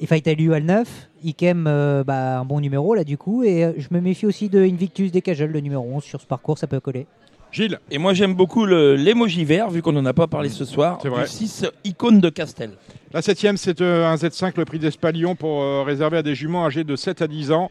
If 0.00 0.10
I 0.12 0.22
Tell 0.22 0.40
You 0.40 0.52
a 0.52 0.60
le 0.60 0.66
9. 0.66 1.08
Ikem, 1.24 1.66
euh, 1.66 2.04
bah, 2.04 2.38
un 2.38 2.44
bon 2.44 2.60
numéro 2.60 2.94
là 2.94 3.04
du 3.04 3.18
coup. 3.18 3.42
Et 3.42 3.64
euh, 3.64 3.72
je 3.76 3.88
me 3.90 4.00
méfie 4.00 4.26
aussi 4.26 4.48
de 4.48 4.60
Invictus 4.60 5.12
Decagel, 5.12 5.50
le 5.50 5.60
numéro 5.60 5.84
11. 5.84 6.02
Sur 6.02 6.20
ce 6.20 6.26
parcours, 6.26 6.56
ça 6.56 6.66
peut 6.66 6.80
coller. 6.80 7.06
Gilles, 7.50 7.78
Et 7.90 7.98
moi, 7.98 8.14
j'aime 8.14 8.34
beaucoup 8.34 8.66
l'émoji 8.66 9.44
vert, 9.44 9.70
vu 9.70 9.80
qu'on 9.82 9.92
n'en 9.92 10.04
a 10.04 10.12
pas 10.12 10.26
parlé 10.26 10.48
ce 10.48 10.64
soir. 10.64 10.98
C'est 11.02 11.08
vrai. 11.08 11.24
Du 11.24 11.30
6 11.30 11.66
icône 11.84 12.20
de 12.20 12.28
Castel. 12.28 12.72
la 13.12 13.22
septième, 13.22 13.56
c'est 13.56 13.80
euh, 13.80 14.06
un 14.06 14.16
Z5, 14.16 14.52
le 14.56 14.64
prix 14.64 14.78
d'Espalion 14.78 15.34
pour 15.34 15.62
euh, 15.62 15.82
réserver 15.82 16.18
à 16.18 16.22
des 16.22 16.34
juments 16.34 16.66
âgés 16.66 16.84
de 16.84 16.94
7 16.94 17.22
à 17.22 17.26
10 17.26 17.52
ans. 17.52 17.70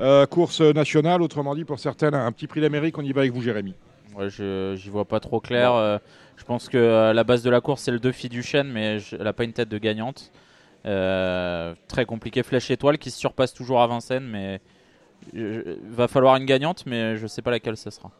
Euh, 0.00 0.26
course 0.26 0.60
nationale, 0.60 1.22
autrement 1.22 1.54
dit, 1.54 1.64
pour 1.64 1.78
certaines, 1.78 2.14
un 2.14 2.30
petit 2.32 2.46
prix 2.46 2.60
d'Amérique. 2.60 2.98
On 2.98 3.02
y 3.02 3.12
va 3.12 3.22
avec 3.22 3.32
vous, 3.32 3.40
Jérémy. 3.42 3.74
Ouais, 4.16 4.30
je 4.30 4.74
j'y 4.76 4.88
vois 4.90 5.04
pas 5.04 5.20
trop 5.20 5.40
clair. 5.40 5.72
Euh, 5.74 5.98
je 6.36 6.44
pense 6.44 6.68
que 6.68 6.76
euh, 6.78 7.12
la 7.12 7.24
base 7.24 7.42
de 7.42 7.50
la 7.50 7.60
course 7.60 7.82
c'est 7.82 7.90
le 7.90 7.98
2 7.98 8.12
Fiduchène, 8.12 8.68
mais 8.72 8.98
je- 8.98 9.14
elle 9.16 9.24
n'a 9.24 9.32
pas 9.34 9.44
une 9.44 9.52
tête 9.52 9.68
de 9.68 9.76
gagnante. 9.78 10.32
Euh, 10.86 11.74
très 11.88 12.04
compliqué. 12.06 12.42
Flèche 12.42 12.70
étoile 12.70 12.96
qui 12.98 13.10
se 13.10 13.18
surpasse 13.18 13.52
toujours 13.52 13.82
à 13.82 13.86
Vincennes, 13.86 14.26
mais 14.26 14.60
il 15.34 15.62
va 15.90 16.08
falloir 16.08 16.36
une 16.36 16.44
gagnante, 16.46 16.84
mais 16.86 17.16
je 17.16 17.26
sais 17.26 17.42
pas 17.42 17.50
laquelle 17.50 17.76
ce 17.76 17.90
sera. 17.90 18.10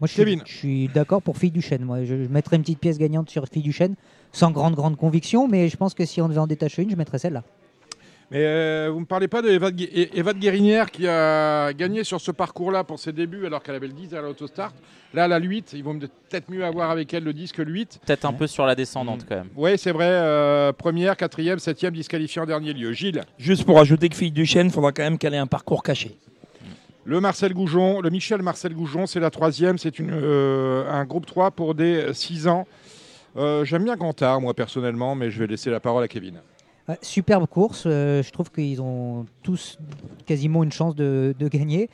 Moi, 0.00 0.08
je 0.08 0.12
suis, 0.44 0.86
je 0.88 0.92
d'accord 0.92 1.22
pour 1.22 1.38
Fille 1.38 1.52
du 1.52 1.62
Chêne. 1.62 1.84
Moi, 1.84 2.04
je, 2.04 2.24
je 2.24 2.28
mettrais 2.28 2.56
une 2.56 2.62
petite 2.62 2.80
pièce 2.80 2.98
gagnante 2.98 3.30
sur 3.30 3.46
Fille 3.46 3.62
du 3.62 3.72
Chêne, 3.72 3.94
sans 4.32 4.50
grande 4.50 4.74
grande 4.74 4.96
conviction, 4.96 5.46
mais 5.48 5.68
je 5.68 5.76
pense 5.76 5.94
que 5.94 6.04
si 6.04 6.20
on 6.20 6.28
devait 6.28 6.40
en 6.40 6.46
détacher 6.48 6.82
une, 6.82 6.90
je 6.90 6.96
mettrais 6.96 7.18
celle-là. 7.18 7.44
Mais 8.34 8.40
euh, 8.44 8.88
vous 8.90 8.96
ne 8.96 9.00
me 9.02 9.06
parlez 9.06 9.28
pas 9.28 9.42
de 9.42 9.48
Eva 9.48 9.70
de, 9.70 9.76
Gu- 9.76 9.88
E- 9.96 10.08
Eva 10.12 10.32
de 10.32 10.40
Guérinière 10.40 10.90
qui 10.90 11.06
a 11.06 11.72
gagné 11.72 12.02
sur 12.02 12.20
ce 12.20 12.32
parcours-là 12.32 12.82
pour 12.82 12.98
ses 12.98 13.12
débuts 13.12 13.46
alors 13.46 13.62
qu'elle 13.62 13.76
avait 13.76 13.86
le 13.86 13.92
10 13.92 14.12
à 14.12 14.20
l'autostart. 14.22 14.72
Là, 15.14 15.26
elle 15.26 15.32
a 15.32 15.38
le 15.38 15.46
8. 15.46 15.72
Ils 15.74 15.84
vont 15.84 15.96
peut-être 15.96 16.50
mieux 16.50 16.64
avoir 16.64 16.90
avec 16.90 17.14
elle 17.14 17.22
le 17.22 17.32
10 17.32 17.52
que 17.52 17.62
le 17.62 17.70
8. 17.70 18.00
Peut-être 18.04 18.24
un 18.24 18.32
peu 18.32 18.48
sur 18.48 18.66
la 18.66 18.74
descendante 18.74 19.24
quand 19.28 19.36
même. 19.36 19.46
Oui, 19.54 19.78
c'est 19.78 19.92
vrai. 19.92 20.08
euh, 20.08 20.72
première, 20.72 21.16
quatrième, 21.16 21.60
septième, 21.60 21.94
disqualifié 21.94 22.42
en 22.42 22.46
dernier 22.46 22.72
lieu. 22.72 22.90
Gilles, 22.92 23.22
Juste 23.38 23.64
pour 23.64 23.78
ajouter 23.78 24.08
que 24.08 24.16
Fille 24.16 24.32
du 24.32 24.44
Chêne, 24.46 24.66
il 24.66 24.72
faudra 24.72 24.90
quand 24.90 25.04
même 25.04 25.16
qu'elle 25.16 25.34
ait 25.34 25.38
un 25.38 25.46
parcours 25.46 25.84
caché. 25.84 26.16
le 27.04 27.20
Marcel 27.20 27.54
Goujon, 27.54 28.00
le 28.00 28.10
Michel 28.10 28.42
Marcel 28.42 28.74
Goujon, 28.74 29.06
c'est 29.06 29.20
la 29.20 29.30
troisième. 29.30 29.78
C'est 29.78 29.94
euh, 30.00 30.90
un 30.90 31.04
groupe 31.04 31.26
3 31.26 31.52
pour 31.52 31.76
des 31.76 32.12
6 32.12 32.48
ans. 32.48 32.66
Euh, 33.36 33.64
J'aime 33.64 33.84
bien 33.84 33.94
Gontard, 33.94 34.40
moi 34.40 34.54
personnellement, 34.54 35.14
mais 35.14 35.30
je 35.30 35.38
vais 35.38 35.46
laisser 35.46 35.70
la 35.70 35.78
parole 35.78 36.02
à 36.02 36.08
Kevin. 36.08 36.40
Ouais, 36.88 36.98
superbe 37.02 37.46
course. 37.46 37.84
euh, 37.86 38.22
je 38.22 38.30
trouve 38.30 38.50
qu'ils 38.50 38.82
ont 38.82 39.24
tous 39.42 39.78
quasiment 40.26 40.62
une 40.64 40.72
chance 40.72 40.94
de, 40.94 41.34
de 41.38 41.48
gagner. 41.48 41.88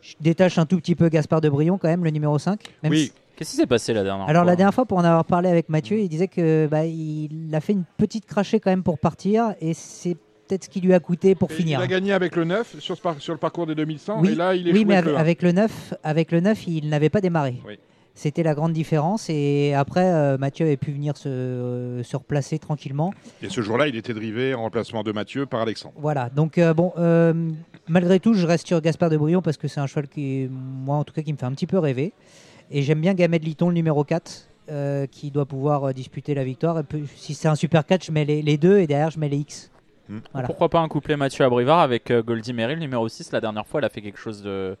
Je 0.00 0.14
détache 0.20 0.58
un 0.58 0.66
tout 0.66 0.76
petit 0.76 0.94
peu 0.94 1.08
Gaspard 1.08 1.40
de 1.40 1.48
Brion 1.48 1.76
quand 1.76 1.88
même, 1.88 2.04
le 2.04 2.10
numéro 2.10 2.38
5. 2.38 2.60
même 2.82 2.92
Oui, 2.92 3.12
Qu'est-ce 3.36 3.50
qui 3.50 3.56
s'est 3.56 3.66
passé 3.66 3.92
la 3.92 4.02
dernière 4.04 4.28
Alors 4.28 4.42
fois 4.42 4.50
la 4.52 4.56
dernière 4.56 4.74
fois, 4.74 4.84
pour 4.84 4.98
en 4.98 5.04
avoir 5.04 5.24
parlé 5.24 5.48
avec 5.48 5.68
Mathieu, 5.68 5.98
il 6.00 6.08
disait 6.08 6.26
que 6.28 6.66
bah, 6.68 6.84
il 6.86 7.50
a 7.52 7.60
fait 7.60 7.72
une 7.72 7.84
petite 7.96 8.26
crachée 8.26 8.58
quand 8.60 8.70
même 8.70 8.82
pour 8.82 8.98
partir 8.98 9.54
et 9.60 9.74
c'est 9.74 10.16
peut-être 10.48 10.64
ce 10.64 10.68
qui 10.68 10.80
lui 10.80 10.94
a 10.94 10.98
coûté 11.00 11.34
pour 11.34 11.50
Et 11.50 11.54
finir. 11.54 11.78
Il 11.80 11.82
a 11.82 11.86
gagné 11.86 12.12
avec 12.12 12.34
le 12.34 12.44
9 12.44 12.78
sur, 12.80 12.96
ce 12.96 13.02
par- 13.02 13.20
sur 13.20 13.32
le 13.34 13.38
parcours 13.38 13.66
des 13.66 13.74
2100 13.76 14.20
Oui, 14.22 14.30
et 14.30 14.34
là 14.34 14.54
il 14.54 14.66
est 14.68 14.72
oui 14.72 14.84
mais 14.84 14.96
avec 14.96 15.08
avec, 15.08 15.12
le 15.12 15.16
1. 15.16 15.20
avec 15.20 15.42
le 15.42 15.52
9, 15.52 15.94
avec 16.02 16.32
le 16.32 16.40
9, 16.40 16.66
il 16.66 16.88
n'avait 16.88 17.10
pas 17.10 17.20
démarré. 17.20 17.54
Oui. 17.66 17.78
C'était 18.18 18.42
la 18.42 18.54
grande 18.54 18.72
différence 18.72 19.30
et 19.30 19.74
après 19.74 20.04
euh, 20.04 20.38
Mathieu 20.38 20.66
avait 20.66 20.76
pu 20.76 20.90
venir 20.90 21.16
se, 21.16 21.28
euh, 21.28 22.02
se 22.02 22.16
replacer 22.16 22.58
tranquillement. 22.58 23.14
Et 23.42 23.48
ce 23.48 23.60
jour-là, 23.60 23.86
il 23.86 23.94
était 23.94 24.12
drivé 24.12 24.54
en 24.54 24.62
remplacement 24.62 25.04
de 25.04 25.12
Mathieu 25.12 25.46
par 25.46 25.60
Alexandre. 25.60 25.94
Voilà, 25.98 26.28
donc 26.28 26.58
euh, 26.58 26.74
bon, 26.74 26.92
euh, 26.98 27.32
malgré 27.86 28.18
tout, 28.18 28.34
je 28.34 28.44
reste 28.44 28.66
sur 28.66 28.80
Gaspard 28.80 29.10
de 29.10 29.16
Brion 29.16 29.40
parce 29.40 29.56
que 29.56 29.68
c'est 29.68 29.78
un 29.78 29.86
cheval 29.86 30.08
qui, 30.08 30.48
moi 30.50 30.96
en 30.96 31.04
tout 31.04 31.14
cas, 31.14 31.22
qui 31.22 31.32
me 31.32 31.38
fait 31.38 31.46
un 31.46 31.52
petit 31.52 31.68
peu 31.68 31.78
rêver. 31.78 32.12
Et 32.70 32.82
j'aime 32.82 33.00
bien 33.00 33.14
Gamet 33.14 33.38
Liton, 33.38 33.68
le 33.68 33.74
numéro 33.74 34.04
4, 34.04 34.48
euh, 34.70 35.06
qui 35.06 35.30
doit 35.30 35.46
pouvoir 35.46 35.84
euh, 35.84 35.92
disputer 35.92 36.34
la 36.34 36.44
victoire. 36.44 36.78
Et 36.78 36.82
puis, 36.82 37.04
si 37.16 37.32
c'est 37.32 37.48
un 37.48 37.54
super 37.54 37.86
4, 37.86 38.04
je 38.04 38.12
mets 38.12 38.26
les, 38.26 38.42
les 38.42 38.58
deux 38.58 38.78
et 38.78 38.86
derrière, 38.86 39.10
je 39.10 39.18
mets 39.18 39.30
les 39.30 39.38
X. 39.38 39.70
Hmm. 40.08 40.18
Voilà. 40.32 40.46
Pourquoi 40.46 40.68
pas 40.68 40.80
un 40.80 40.88
couplet 40.88 41.16
Mathieu 41.16 41.44
Abrivard 41.44 41.80
avec 41.80 42.10
euh, 42.10 42.22
Goldie 42.22 42.52
Merrill, 42.52 42.78
numéro 42.78 43.08
6. 43.08 43.32
La 43.32 43.40
dernière 43.40 43.66
fois, 43.66 43.80
elle 43.80 43.86
a 43.86 43.88
fait 43.88 44.02
quelque 44.02 44.18
chose 44.18 44.42
de, 44.42 44.76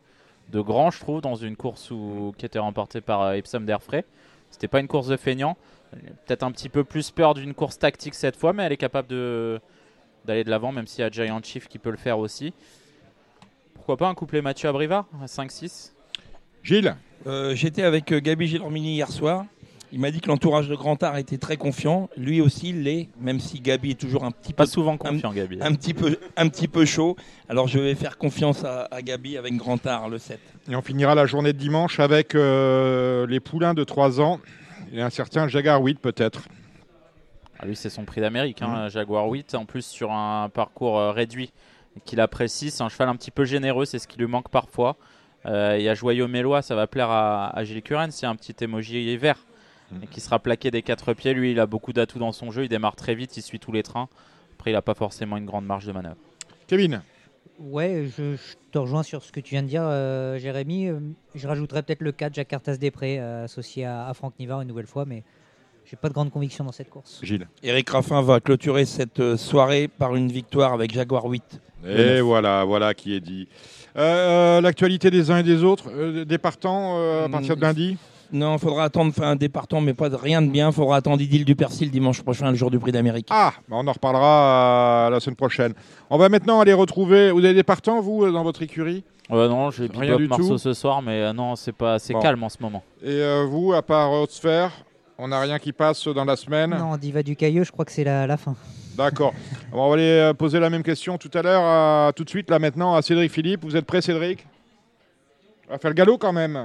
de 0.50 0.60
grand, 0.60 0.90
je 0.90 1.00
trouve, 1.00 1.20
dans 1.20 1.34
une 1.34 1.56
course 1.56 1.90
où, 1.90 2.32
qui 2.38 2.46
était 2.46 2.58
remportée 2.58 3.00
par 3.00 3.22
euh, 3.22 3.32
Epsom 3.32 3.60
d'Airfray. 3.60 4.04
C'était 4.50 4.68
pas 4.68 4.80
une 4.80 4.88
course 4.88 5.08
de 5.08 5.16
feignant. 5.16 5.56
Elle 5.92 5.98
a 5.98 6.12
Peut-être 6.26 6.42
un 6.42 6.52
petit 6.52 6.68
peu 6.68 6.84
plus 6.84 7.10
peur 7.10 7.34
d'une 7.34 7.54
course 7.54 7.78
tactique 7.78 8.14
cette 8.14 8.36
fois, 8.36 8.52
mais 8.52 8.62
elle 8.64 8.72
est 8.72 8.78
capable 8.78 9.08
de 9.08 9.60
d'aller 10.24 10.44
de 10.44 10.50
l'avant, 10.50 10.72
même 10.72 10.86
s'il 10.86 11.00
y 11.00 11.04
a 11.04 11.10
Giant 11.10 11.40
Chief 11.42 11.68
qui 11.68 11.78
peut 11.78 11.90
le 11.90 11.96
faire 11.96 12.18
aussi. 12.18 12.52
Pourquoi 13.74 13.96
pas 13.96 14.08
un 14.08 14.14
couplet 14.14 14.42
Mathieu 14.42 14.68
Abrivard 14.68 15.06
à 15.22 15.26
5-6 15.26 15.92
Gilles? 16.62 16.94
Euh, 17.26 17.54
J'étais 17.54 17.82
avec 17.82 18.12
euh, 18.12 18.20
Gabi 18.20 18.46
Gilormini 18.46 18.94
hier 18.94 19.10
soir. 19.10 19.46
Il 19.90 20.00
m'a 20.00 20.10
dit 20.10 20.20
que 20.20 20.28
l'entourage 20.28 20.68
de 20.68 20.74
Grand 20.76 21.02
Art 21.02 21.16
était 21.16 21.38
très 21.38 21.56
confiant. 21.56 22.10
Lui 22.16 22.40
aussi 22.42 22.70
il 22.70 22.82
l'est, 22.82 23.08
même 23.18 23.40
si 23.40 23.60
Gabi 23.60 23.92
est 23.92 24.00
toujours 24.00 24.24
un 24.24 24.30
petit 24.30 24.52
Pas 24.52 24.64
peu 24.64 24.70
souvent 24.70 24.96
confiant, 24.98 25.32
Gabi. 25.32 25.58
un 25.62 25.74
petit 25.74 25.94
peu 25.94 26.18
un 26.36 26.48
petit 26.48 26.68
peu 26.68 26.84
chaud. 26.84 27.16
Alors 27.48 27.68
je 27.68 27.78
vais 27.78 27.94
faire 27.94 28.18
confiance 28.18 28.64
à, 28.64 28.88
à 28.90 29.00
Gabi 29.00 29.38
avec 29.38 29.56
Grand 29.56 29.84
Art 29.86 30.08
le 30.10 30.18
7. 30.18 30.38
Et 30.70 30.76
on 30.76 30.82
finira 30.82 31.14
la 31.14 31.24
journée 31.24 31.52
de 31.54 31.58
dimanche 31.58 32.00
avec 32.00 32.34
euh, 32.34 33.26
les 33.26 33.40
poulains 33.40 33.72
de 33.72 33.82
3 33.82 34.20
ans 34.20 34.40
et 34.92 35.00
un 35.00 35.10
certain 35.10 35.48
Jaguar 35.48 35.80
8 35.82 35.98
peut-être. 36.00 36.42
Ah, 37.60 37.66
lui, 37.66 37.74
c'est 37.74 37.90
son 37.90 38.04
prix 38.04 38.20
d'Amérique, 38.20 38.62
hein, 38.62 38.88
Jaguar 38.88 39.26
8. 39.28 39.54
En 39.56 39.64
plus, 39.64 39.84
sur 39.84 40.12
un 40.12 40.48
parcours 40.48 40.96
euh, 40.98 41.10
réduit 41.10 41.50
qu'il 42.04 42.20
apprécie. 42.20 42.70
C'est 42.70 42.84
un 42.84 42.88
cheval 42.88 43.08
un 43.08 43.16
petit 43.16 43.32
peu 43.32 43.44
généreux, 43.44 43.84
c'est 43.84 43.98
ce 43.98 44.06
qui 44.06 44.16
lui 44.18 44.28
manque 44.28 44.48
parfois. 44.48 44.96
Euh, 45.46 45.74
Il 45.76 45.82
y 45.82 45.88
a 45.88 45.94
Joyeux 45.94 46.28
Mélois, 46.28 46.62
ça 46.62 46.76
va 46.76 46.86
plaire 46.86 47.10
à, 47.10 47.48
à 47.56 47.64
Gilles 47.64 47.82
Curren. 47.82 48.10
C'est 48.12 48.26
un 48.26 48.36
petit 48.36 48.54
émoji 48.62 49.16
vert 49.16 49.38
et 50.02 50.06
qui 50.06 50.20
sera 50.20 50.38
plaqué 50.38 50.70
des 50.70 50.82
quatre 50.82 51.12
pieds. 51.14 51.34
Lui, 51.34 51.52
il 51.52 51.60
a 51.60 51.66
beaucoup 51.66 51.92
d'atouts 51.92 52.18
dans 52.18 52.32
son 52.32 52.50
jeu. 52.50 52.64
Il 52.64 52.68
démarre 52.68 52.96
très 52.96 53.14
vite, 53.14 53.36
il 53.36 53.42
suit 53.42 53.58
tous 53.58 53.72
les 53.72 53.82
trains. 53.82 54.08
Après, 54.54 54.70
il 54.70 54.74
n'a 54.74 54.82
pas 54.82 54.94
forcément 54.94 55.36
une 55.36 55.46
grande 55.46 55.66
marge 55.66 55.86
de 55.86 55.92
manœuvre. 55.92 56.16
Kevin 56.66 57.02
Ouais, 57.58 58.06
je, 58.16 58.36
je 58.36 58.54
te 58.70 58.78
rejoins 58.78 59.02
sur 59.02 59.24
ce 59.24 59.32
que 59.32 59.40
tu 59.40 59.54
viens 59.54 59.62
de 59.62 59.68
dire, 59.68 59.82
euh, 59.84 60.38
Jérémy. 60.38 60.88
Euh, 60.88 61.00
Je 61.34 61.48
rajouterais 61.48 61.82
peut-être 61.82 62.02
le 62.02 62.12
4, 62.12 62.34
Jacques 62.34 62.48
Cartas 62.48 62.76
Després, 62.76 63.18
euh, 63.18 63.44
associé 63.44 63.84
à, 63.84 64.06
à 64.06 64.14
Franck 64.14 64.34
Nivard 64.38 64.60
une 64.60 64.68
nouvelle 64.68 64.86
fois, 64.86 65.04
mais 65.04 65.24
j'ai 65.84 65.96
pas 65.96 66.08
de 66.08 66.14
grande 66.14 66.30
conviction 66.30 66.64
dans 66.64 66.72
cette 66.72 66.90
course. 66.90 67.18
Gilles. 67.22 67.48
Eric 67.62 67.88
Raffin 67.88 68.20
va 68.22 68.38
clôturer 68.40 68.84
cette 68.84 69.36
soirée 69.36 69.88
par 69.88 70.14
une 70.14 70.30
victoire 70.30 70.72
avec 70.72 70.92
Jaguar 70.92 71.24
8. 71.24 71.60
Et 71.86 72.20
voilà, 72.20 72.64
voilà 72.64 72.92
qui 72.94 73.14
est 73.14 73.20
dit. 73.20 73.48
Euh, 73.96 74.60
L'actualité 74.60 75.10
des 75.10 75.30
uns 75.30 75.38
et 75.38 75.42
des 75.42 75.64
autres, 75.64 75.90
euh, 75.90 76.24
des 76.24 76.38
partants 76.38 76.98
euh, 76.98 77.24
à 77.24 77.28
partir 77.28 77.56
de 77.56 77.62
lundi 77.62 77.96
Non, 78.30 78.56
il 78.56 78.58
faudra 78.58 78.84
attendre 78.84 79.12
fin 79.14 79.36
des 79.36 79.48
partants, 79.48 79.80
mais 79.80 79.94
pas 79.94 80.10
de 80.10 80.16
rien 80.16 80.42
de 80.42 80.48
bien. 80.50 80.68
Il 80.68 80.74
faudra 80.74 80.96
attendre 80.96 81.20
Idylle 81.22 81.44
du 81.46 81.56
Persil 81.56 81.90
dimanche 81.90 82.20
prochain, 82.22 82.50
le 82.50 82.56
jour 82.56 82.70
du 82.70 82.78
prix 82.78 82.92
d'Amérique. 82.92 83.28
Ah, 83.30 83.54
bah 83.68 83.76
on 83.80 83.86
en 83.86 83.92
reparlera 83.92 85.06
euh, 85.06 85.10
la 85.10 85.20
semaine 85.20 85.36
prochaine. 85.36 85.72
On 86.10 86.18
va 86.18 86.28
maintenant 86.28 86.60
aller 86.60 86.74
retrouver. 86.74 87.30
Vous 87.30 87.38
avez 87.44 87.54
des 87.54 87.62
partants, 87.62 88.00
vous, 88.02 88.24
euh, 88.24 88.30
dans 88.32 88.42
votre 88.42 88.60
écurie? 88.62 89.02
Euh, 89.30 89.48
non, 89.48 89.70
j'ai 89.70 89.86
Rien 89.94 90.16
du 90.16 90.28
Marceau 90.28 90.48
tout 90.48 90.58
ce 90.58 90.72
soir, 90.74 91.00
mais 91.00 91.22
euh, 91.22 91.32
non, 91.32 91.56
c'est 91.56 91.72
pas, 91.72 91.98
c'est 91.98 92.12
Bon. 92.12 92.20
calme 92.20 92.42
en 92.42 92.48
ce 92.50 92.58
moment. 92.60 92.82
Et 93.02 93.08
euh, 93.10 93.46
vous, 93.48 93.72
à 93.72 93.80
part 93.82 94.10
Haute 94.12 94.30
Sphère, 94.30 94.72
on 95.18 95.28
n'a 95.28 95.40
rien 95.40 95.58
qui 95.58 95.72
passe 95.72 96.06
dans 96.08 96.24
la 96.24 96.36
semaine? 96.36 96.70
Non, 96.78 96.96
Diva 96.98 97.22
du 97.22 97.34
Cailleux, 97.34 97.64
je 97.64 97.72
crois 97.72 97.84
que 97.86 97.92
c'est 97.92 98.04
la, 98.04 98.26
la 98.26 98.36
fin. 98.36 98.54
D'accord. 98.96 99.32
Bon, 99.72 99.82
on 99.84 99.88
va 99.88 99.94
aller 99.94 100.02
euh, 100.02 100.32
poser 100.34 100.58
la 100.60 100.70
même 100.70 100.82
question 100.82 101.16
tout 101.18 101.30
à 101.34 101.42
l'heure, 101.42 101.62
à- 101.62 102.12
tout 102.14 102.24
de 102.24 102.30
suite, 102.30 102.48
là 102.50 102.58
maintenant, 102.58 102.94
à 102.94 103.02
Cédric 103.02 103.30
Philippe. 103.32 103.64
Vous 103.64 103.76
êtes 103.76 103.84
prêt, 103.86 104.00
Cédric? 104.02 104.46
On 105.68 105.72
va 105.72 105.78
faire 105.78 105.90
le 105.90 105.94
galop 105.94 106.16
quand 106.18 106.32
même. 106.32 106.58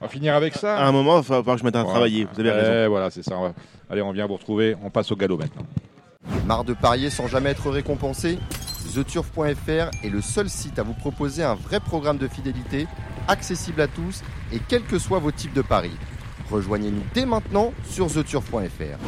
On 0.00 0.06
va 0.06 0.08
finir 0.08 0.34
avec 0.34 0.54
ça. 0.54 0.78
À 0.78 0.86
un 0.86 0.92
moment, 0.92 1.16
il 1.18 1.22
va 1.28 1.42
falloir 1.42 1.56
que 1.56 1.60
je 1.60 1.64
mette 1.64 1.76
à 1.76 1.80
Voilà. 1.82 1.92
travailler. 1.92 2.26
Vous 2.32 2.40
avez 2.40 2.50
raison. 2.50 2.88
Voilà, 2.90 3.10
c'est 3.10 3.22
ça. 3.22 3.36
On 3.36 3.42
va- 3.42 3.54
Allez, 3.90 4.02
on 4.02 4.12
vient 4.12 4.26
vous 4.26 4.34
retrouver. 4.34 4.76
On 4.82 4.90
passe 4.90 5.10
au 5.12 5.16
galop 5.16 5.36
maintenant. 5.36 5.62
Marre 6.46 6.64
de 6.64 6.74
parier 6.74 7.10
sans 7.10 7.26
jamais 7.26 7.50
être 7.50 7.70
récompensé 7.70 8.38
TheTurf.fr 8.94 9.90
est 10.04 10.08
le 10.08 10.20
seul 10.20 10.48
site 10.48 10.78
à 10.78 10.82
vous 10.82 10.94
proposer 10.94 11.42
un 11.42 11.54
vrai 11.54 11.80
programme 11.80 12.18
de 12.18 12.28
fidélité, 12.28 12.86
accessible 13.28 13.80
à 13.82 13.86
tous 13.88 14.22
et 14.52 14.58
quels 14.68 14.82
que 14.84 14.98
soient 14.98 15.18
vos 15.18 15.30
types 15.30 15.52
de 15.52 15.62
paris. 15.62 15.92
Rejoignez-nous 16.50 17.02
dès 17.14 17.26
maintenant 17.26 17.72
sur 17.88 18.08
TheTurf.fr. 18.08 18.98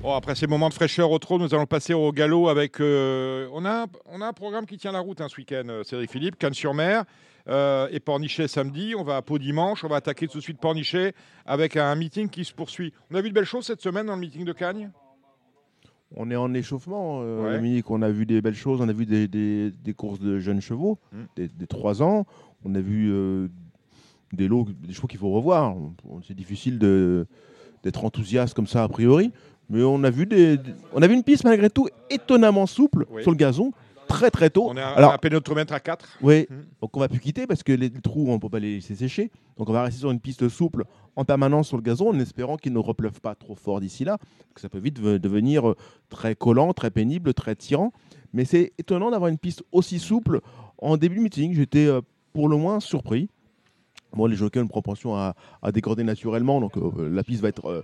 Bon, 0.00 0.14
après 0.14 0.34
ces 0.34 0.46
moments 0.46 0.68
de 0.68 0.74
fraîcheur 0.74 1.10
au 1.10 1.18
trône, 1.18 1.42
nous 1.42 1.54
allons 1.54 1.66
passer 1.66 1.92
au 1.94 2.10
galop 2.12 2.48
avec. 2.48 2.80
euh, 2.80 3.48
on, 3.52 3.64
a, 3.64 3.82
un- 3.82 3.86
on 4.12 4.20
a 4.20 4.26
un 4.26 4.32
programme 4.32 4.66
qui 4.66 4.78
tient 4.78 4.92
la 4.92 5.00
route 5.00 5.20
hein, 5.20 5.26
ce 5.28 5.36
week-end, 5.36 5.64
euh, 5.68 5.82
Cédric 5.84 6.10
Philippe, 6.10 6.38
Cannes-sur-Mer 6.38 7.04
euh, 7.48 7.88
et 7.90 8.00
Pornichet 8.00 8.48
samedi. 8.48 8.94
On 8.96 9.04
va 9.04 9.16
à 9.16 9.22
Pau 9.22 9.38
dimanche. 9.38 9.84
On 9.84 9.88
va 9.88 9.96
attaquer 9.96 10.28
tout 10.28 10.38
de 10.38 10.42
suite 10.42 10.58
Pornichet 10.58 11.14
avec 11.46 11.76
un 11.76 11.94
meeting 11.94 12.28
qui 12.28 12.44
se 12.44 12.52
poursuit. 12.52 12.92
On 13.10 13.14
a 13.14 13.20
vu 13.20 13.28
de 13.30 13.34
belles 13.34 13.44
choses 13.44 13.64
cette 13.66 13.80
semaine 13.80 14.06
dans 14.06 14.14
le 14.14 14.20
meeting 14.20 14.44
de 14.44 14.52
Cagnes? 14.52 14.90
On 16.16 16.30
est 16.30 16.36
en 16.36 16.52
échauffement, 16.54 17.20
euh, 17.22 17.44
Ouais. 17.44 17.56
Dominique. 17.56 17.90
On 17.90 18.00
a 18.02 18.08
vu 18.10 18.24
des 18.24 18.40
belles 18.40 18.54
choses. 18.54 18.80
On 18.80 18.88
a 18.88 18.92
vu 18.92 19.04
des, 19.06 19.28
des- 19.28 19.70
des 19.70 19.92
courses 19.94 20.20
de 20.20 20.38
jeunes 20.38 20.60
chevaux, 20.62 20.98
Mm. 21.12 21.16
des, 21.36 21.48
des 21.48 21.66
3 21.66 22.02
ans. 22.02 22.26
On 22.64 22.74
a 22.74 22.80
vu 22.80 23.10
euh, 23.12 23.48
des 24.32 24.48
lots, 24.48 24.66
des 24.86 24.94
chevaux 24.94 25.06
qu'il 25.06 25.18
faut 25.18 25.30
revoir. 25.30 25.74
C'est 26.26 26.34
difficile 26.34 26.78
d'être 26.78 28.04
enthousiaste 28.04 28.54
comme 28.54 28.66
ça 28.66 28.82
a 28.84 28.88
priori. 28.88 29.32
Mais 29.70 29.82
on 29.82 30.02
a 30.02 30.08
vu, 30.08 30.24
des, 30.24 30.56
des- 30.56 30.72
on 30.94 31.02
a 31.02 31.06
vu 31.06 31.12
une 31.14 31.22
piste 31.22 31.44
malgré 31.44 31.68
tout 31.68 31.88
étonnamment 32.08 32.64
souple 32.66 33.04
Oui. 33.10 33.20
sur 33.22 33.30
le 33.30 33.36
gazon, 33.36 33.72
très 34.08 34.30
très 34.32 34.50
tôt. 34.50 34.66
On 34.68 34.76
est 34.76 34.80
à, 34.80 34.88
Alors, 34.88 35.12
un 35.12 35.18
pénotromètre 35.18 35.72
à 35.72 35.78
4. 35.80 36.08
oui, 36.22 36.46
Mm. 36.50 36.54
donc 36.82 36.96
on 36.96 37.00
va 37.00 37.08
plus 37.08 37.20
quitter 37.20 37.46
parce 37.46 37.62
que 37.62 37.72
les 37.72 37.90
trous, 37.90 38.26
on 38.28 38.34
ne 38.34 38.38
peut 38.38 38.48
pas 38.48 38.58
les 38.58 38.74
laisser 38.76 38.96
sécher. 38.96 39.30
Donc 39.56 39.68
on 39.68 39.72
va 39.72 39.82
rester 39.84 40.00
sur 40.00 40.10
une 40.10 40.18
piste 40.20 40.48
souple 40.48 40.84
en 41.14 41.24
permanence 41.24 41.68
sur 41.68 41.76
le 41.76 41.82
gazon 41.82 42.10
en 42.10 42.18
espérant 42.18 42.56
qu'il 42.56 42.72
ne 42.72 42.78
repleuve 42.78 43.20
pas 43.20 43.34
trop 43.34 43.54
fort 43.54 43.80
d'ici 43.80 44.04
là. 44.04 44.18
Parce 44.18 44.54
que 44.54 44.60
ça 44.62 44.68
peut 44.68 44.78
vite 44.78 44.98
ve- 45.00 45.18
devenir 45.18 45.68
euh, 45.68 45.76
très 46.08 46.34
collant, 46.34 46.72
très 46.72 46.90
pénible, 46.90 47.34
très 47.34 47.54
tirant. 47.54 47.92
Mais 48.32 48.44
c'est 48.44 48.72
étonnant 48.78 49.10
d'avoir 49.10 49.28
une 49.30 49.38
piste 49.38 49.62
aussi 49.72 49.98
souple 49.98 50.40
en 50.78 50.96
début 50.96 51.16
de 51.16 51.22
meeting. 51.22 51.54
J'étais 51.54 51.86
euh, 51.86 52.00
pour 52.32 52.48
le 52.48 52.56
moins 52.56 52.80
surpris. 52.80 53.28
Bon, 54.12 54.26
les 54.26 54.36
jockeys 54.36 54.60
ont 54.60 54.62
une 54.62 54.68
propension 54.68 55.16
à, 55.16 55.34
à 55.60 55.70
décorder 55.70 56.02
naturellement, 56.02 56.60
donc 56.62 56.76
euh, 56.78 57.10
la 57.10 57.22
piste 57.22 57.42
va 57.42 57.48
être 57.48 57.66
euh, 57.66 57.82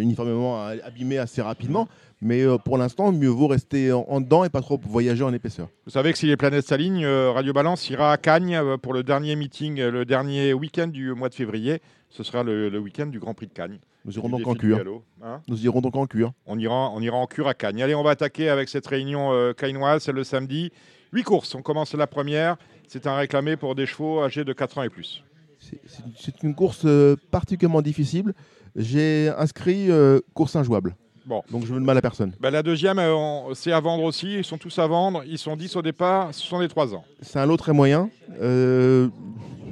uniformément 0.00 0.62
a- 0.62 0.74
abîmée 0.84 1.18
assez 1.18 1.42
rapidement. 1.42 1.88
Mais 2.22 2.42
euh, 2.42 2.58
pour 2.58 2.76
l'instant, 2.76 3.12
mieux 3.12 3.28
vaut 3.28 3.46
rester 3.46 3.92
en, 3.92 4.20
dedans 4.20 4.44
et 4.44 4.50
pas 4.50 4.60
trop 4.60 4.78
voyager 4.86 5.24
en 5.24 5.32
épaisseur. 5.32 5.68
Vous 5.86 5.90
savez 5.90 6.12
que 6.12 6.18
si 6.18 6.26
les 6.26 6.36
planètes 6.36 6.66
s'alignent, 6.66 7.04
euh, 7.04 7.30
Radio 7.32 7.52
Balance 7.54 7.88
ira 7.88 8.12
à 8.12 8.16
Cagnes 8.18 8.56
euh, 8.56 8.76
pour 8.76 8.92
le 8.92 9.02
dernier 9.02 9.36
meeting, 9.36 9.80
euh, 9.80 9.90
le 9.90 10.04
dernier 10.04 10.52
week-end 10.52 10.88
du 10.88 11.14
mois 11.14 11.30
de 11.30 11.34
février. 11.34 11.80
Ce 12.10 12.22
sera 12.22 12.42
le, 12.42 12.68
le 12.68 12.78
week-end 12.78 13.06
du 13.06 13.20
Grand 13.20 13.32
Prix 13.32 13.46
de 13.46 13.52
Cagnes. 13.52 13.78
Nous 14.04 14.16
irons 14.16 14.28
donc 14.28 14.46
en 14.46 14.54
cure. 14.54 15.02
hein. 15.22 15.40
Nous 15.48 15.64
irons 15.64 15.80
donc 15.80 15.96
en 15.96 16.06
cure. 16.06 16.32
on, 16.46 16.58
ira, 16.58 16.90
on 16.90 17.00
ira 17.00 17.16
en 17.16 17.26
cure 17.26 17.48
à 17.48 17.54
Cagnes. 17.54 17.82
Allez, 17.82 17.94
on 17.94 18.02
va 18.02 18.10
attaquer 18.10 18.48
avec 18.50 18.68
cette 18.68 18.86
réunion 18.86 19.32
euh, 19.32 19.52
cagnoise, 19.54 20.02
c'est 20.02 20.12
le 20.12 20.24
samedi. 20.24 20.72
Huit 21.12 21.22
courses, 21.22 21.54
on 21.54 21.62
commence 21.62 21.94
la 21.94 22.06
première. 22.06 22.56
C'est 22.88 23.06
un 23.06 23.16
réclamé 23.16 23.56
pour 23.56 23.74
des 23.74 23.86
chevaux 23.86 24.22
âgés 24.22 24.44
de 24.44 24.52
4 24.52 24.78
ans 24.78 24.82
et 24.82 24.88
plus. 24.90 25.24
C'est- 25.58 26.42
une 26.42 26.54
course 26.54 26.82
euh, 26.84 27.16
particulièrement 27.30 27.82
difficile. 27.82 28.32
J'ai 28.76 29.30
inscrit 29.36 29.90
euh, 29.90 30.20
course 30.34 30.56
injouable. 30.56 30.94
Bon. 31.26 31.42
Donc 31.50 31.64
je 31.66 31.72
veux 31.72 31.80
de 31.80 31.84
mal 31.84 31.96
à 31.96 32.02
personne. 32.02 32.32
Ben, 32.40 32.50
la 32.50 32.62
deuxième, 32.62 32.98
euh, 32.98 33.54
c'est 33.54 33.72
à 33.72 33.80
vendre 33.80 34.04
aussi. 34.04 34.38
Ils 34.38 34.44
sont 34.44 34.58
tous 34.58 34.78
à 34.78 34.86
vendre. 34.86 35.22
Ils 35.26 35.38
sont 35.38 35.54
10 35.56 35.76
au 35.76 35.82
départ. 35.82 36.34
Ce 36.34 36.42
sont 36.46 36.58
des 36.60 36.68
3 36.68 36.94
ans. 36.94 37.04
C'est 37.20 37.38
un 37.38 37.46
lot 37.46 37.56
très 37.56 37.72
moyen. 37.72 38.10
Euh, 38.40 39.08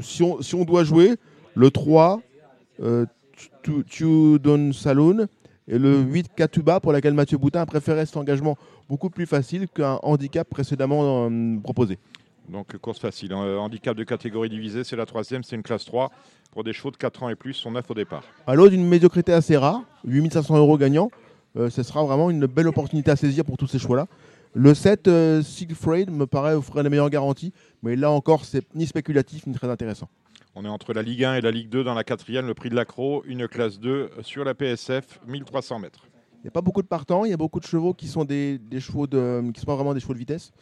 si, 0.01 0.23
on, 0.23 0.41
si 0.43 0.55
on 0.55 0.65
doit 0.65 0.85
jouer, 0.85 1.17
le 1.55 1.71
3, 1.71 2.21
euh, 2.83 3.07
Tu- 3.63 3.85
Tu 3.89 4.39
Don 4.41 4.73
Saloon, 4.73 5.27
et 5.67 5.79
le 5.79 5.99
8 5.99 6.29
Katuba, 6.37 6.81
pour 6.81 6.93
laquelle 6.93 7.15
Mathieu 7.15 7.39
Boutin 7.39 7.61
a 7.63 7.67
préféré 7.67 8.05
cet 8.07 8.17
engagement 8.17 8.57
beaucoup 8.89 9.11
plus 9.11 9.27
facile 9.27 9.69
qu'un 9.69 9.99
handicap 10.03 10.49
précédemment 10.49 11.29
proposé. 11.63 11.99
Donc 12.49 12.75
course 12.79 12.99
facile. 12.99 13.35
handicap 13.35 13.95
de 13.97 14.05
catégorie 14.05 14.49
divisée, 14.49 14.83
c'est 14.85 14.97
la 14.97 15.05
troisième. 15.07 15.43
C'est 15.45 15.57
une 15.57 15.63
classe 15.63 15.85
3. 15.85 16.11
Pour 16.51 16.65
des 16.65 16.73
chevaux 16.73 16.91
de 16.91 16.97
4 16.97 17.23
ans 17.23 17.29
et 17.29 17.35
plus, 17.35 17.55
sont 17.55 17.71
9 17.71 17.91
au 17.91 17.95
départ. 17.95 18.25
À 18.47 18.55
l'eau 18.55 18.69
d'une 18.69 18.87
médiocrité 18.87 19.33
assez 19.33 19.57
rare, 19.57 19.83
8500 20.05 20.57
euros 20.57 20.79
gagnants, 20.79 21.11
euh, 21.57 21.71
ce 21.71 21.83
sera 21.83 22.03
vraiment 22.03 22.31
une 22.31 22.47
belle 22.47 22.69
opportunité 22.69 23.11
à 23.11 23.17
saisir 23.17 23.45
pour 23.45 23.57
tous 23.57 23.67
ces 23.67 23.79
choix-là. 23.79 24.07
Le 24.55 24.75
7, 24.75 25.09
euh, 25.09 25.43
Siegfried, 25.43 26.11
me 26.11 26.27
paraît 26.27 26.55
offrir 26.55 26.83
les 26.83 26.89
meilleures 26.89 27.11
garanties, 27.11 27.53
mais 27.83 27.97
là 27.97 28.11
encore, 28.11 28.45
c'est 28.45 28.65
ni 28.75 28.87
spéculatif 28.87 29.47
ni 29.47 29.55
très 29.55 29.69
intéressant. 29.69 30.09
On 30.55 30.65
est 30.65 30.69
entre 30.69 30.93
la 30.93 31.03
Ligue 31.03 31.23
1 31.23 31.35
et 31.37 31.41
la 31.41 31.51
Ligue 31.51 31.69
2 31.69 31.85
dans 31.85 31.95
la 31.95 32.03
quatrième. 32.03 32.47
Le 32.47 32.55
prix 32.55 32.71
de 32.71 32.75
l'accro, 32.75 33.23
une 33.27 33.47
classe 33.47 33.79
2 33.79 34.11
sur 34.23 34.45
la 34.45 34.55
PSF, 34.55 35.21
1300 35.27 35.79
mètres. 35.79 36.09
n'y 36.43 36.49
a 36.49 36.51
pas 36.51 36.63
beaucoup 36.63 36.83
de 36.83 36.89
partants, 36.89 37.25
il 37.25 37.31
y 37.31 37.35
a 37.35 37.37
beaucoup 37.37 37.61
de 37.61 37.67
chevaux 37.67 37.93
qui 37.93 38.09
sont 38.09 38.25
des, 38.25 38.59
des 38.59 38.81
chevaux 38.81 39.07
de, 39.07 39.43
qui 39.53 39.61
sont 39.61 39.67
pas 39.67 39.77
vraiment 39.77 39.95
des 39.95 40.01
chevaux 40.01 40.15
de 40.15 40.19
vitesse. 40.19 40.53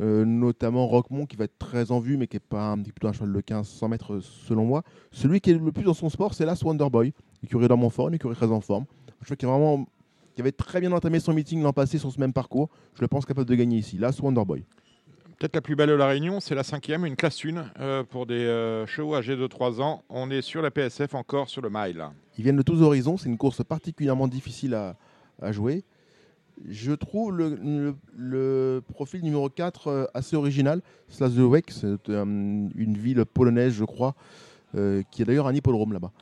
Euh, 0.00 0.24
notamment 0.24 0.86
Roquemont 0.86 1.26
qui 1.26 1.36
va 1.36 1.44
être 1.44 1.58
très 1.58 1.90
en 1.90 1.98
vue, 1.98 2.16
mais 2.16 2.28
qui 2.28 2.36
est 2.36 2.40
pas 2.40 2.70
un, 2.70 2.78
plutôt 2.82 3.08
un 3.08 3.12
cheval 3.12 3.30
de 3.30 3.34
1500 3.34 3.88
mètres 3.88 4.20
selon 4.20 4.64
moi. 4.64 4.84
Celui 5.10 5.40
qui 5.40 5.50
est 5.50 5.54
le 5.54 5.72
plus 5.72 5.82
dans 5.82 5.94
son 5.94 6.08
sport, 6.08 6.34
c'est 6.34 6.46
l'As 6.46 6.62
Wonderboy, 6.62 7.12
écurie 7.42 7.66
dans 7.66 7.76
mon 7.76 7.90
fort, 7.90 8.08
une 8.08 8.14
écurie 8.14 8.36
très 8.36 8.46
en 8.46 8.60
forme. 8.60 8.84
Un 9.20 9.24
cheval 9.24 9.36
qui, 9.36 9.44
est 9.44 9.48
vraiment, 9.48 9.86
qui 10.36 10.40
avait 10.40 10.52
très 10.52 10.80
bien 10.80 10.92
entamé 10.92 11.18
son 11.18 11.34
meeting 11.34 11.62
l'an 11.62 11.72
passé 11.72 11.98
sur 11.98 12.12
ce 12.12 12.20
même 12.20 12.32
parcours. 12.32 12.68
Je 12.94 13.00
le 13.00 13.08
pense 13.08 13.26
capable 13.26 13.48
de 13.48 13.54
gagner 13.56 13.78
ici. 13.78 13.98
L'As 13.98 14.20
Wonderboy. 14.20 14.64
Peut-être 15.38 15.54
la 15.54 15.62
plus 15.62 15.74
belle 15.74 15.90
de 15.90 15.94
la 15.94 16.06
Réunion, 16.06 16.40
c'est 16.40 16.54
la 16.54 16.64
cinquième, 16.64 17.04
une 17.04 17.14
classe 17.14 17.44
1 17.44 17.64
euh, 17.80 18.02
pour 18.04 18.26
des 18.26 18.34
euh, 18.34 18.86
chevaux 18.86 19.14
âgés 19.14 19.36
de 19.36 19.46
3 19.46 19.80
ans. 19.80 20.02
On 20.08 20.30
est 20.30 20.42
sur 20.42 20.62
la 20.62 20.70
PSF 20.70 21.14
encore 21.14 21.48
sur 21.48 21.62
le 21.62 21.70
mile. 21.70 22.04
Ils 22.36 22.44
viennent 22.44 22.56
de 22.56 22.62
tous 22.62 22.82
horizons. 22.82 23.16
C'est 23.16 23.28
une 23.28 23.38
course 23.38 23.64
particulièrement 23.64 24.28
difficile 24.28 24.74
à, 24.74 24.96
à 25.42 25.50
jouer. 25.50 25.84
Je 26.66 26.92
trouve 26.92 27.32
le, 27.36 28.82
profil 28.88 29.22
numéro 29.22 29.48
4 29.48 29.88
euh, 29.88 30.04
assez 30.14 30.36
original. 30.36 30.80
Slazewek, 31.08 31.70
c'est 31.70 32.08
euh, 32.08 32.24
une 32.24 32.96
ville 32.96 33.24
polonaise, 33.24 33.72
je 33.72 33.84
crois, 33.84 34.14
euh, 34.74 35.02
qui 35.10 35.22
a 35.22 35.24
d'ailleurs 35.24 35.46
un 35.46 35.54
hippodrome 35.54 35.92
là-bas. 35.92 36.12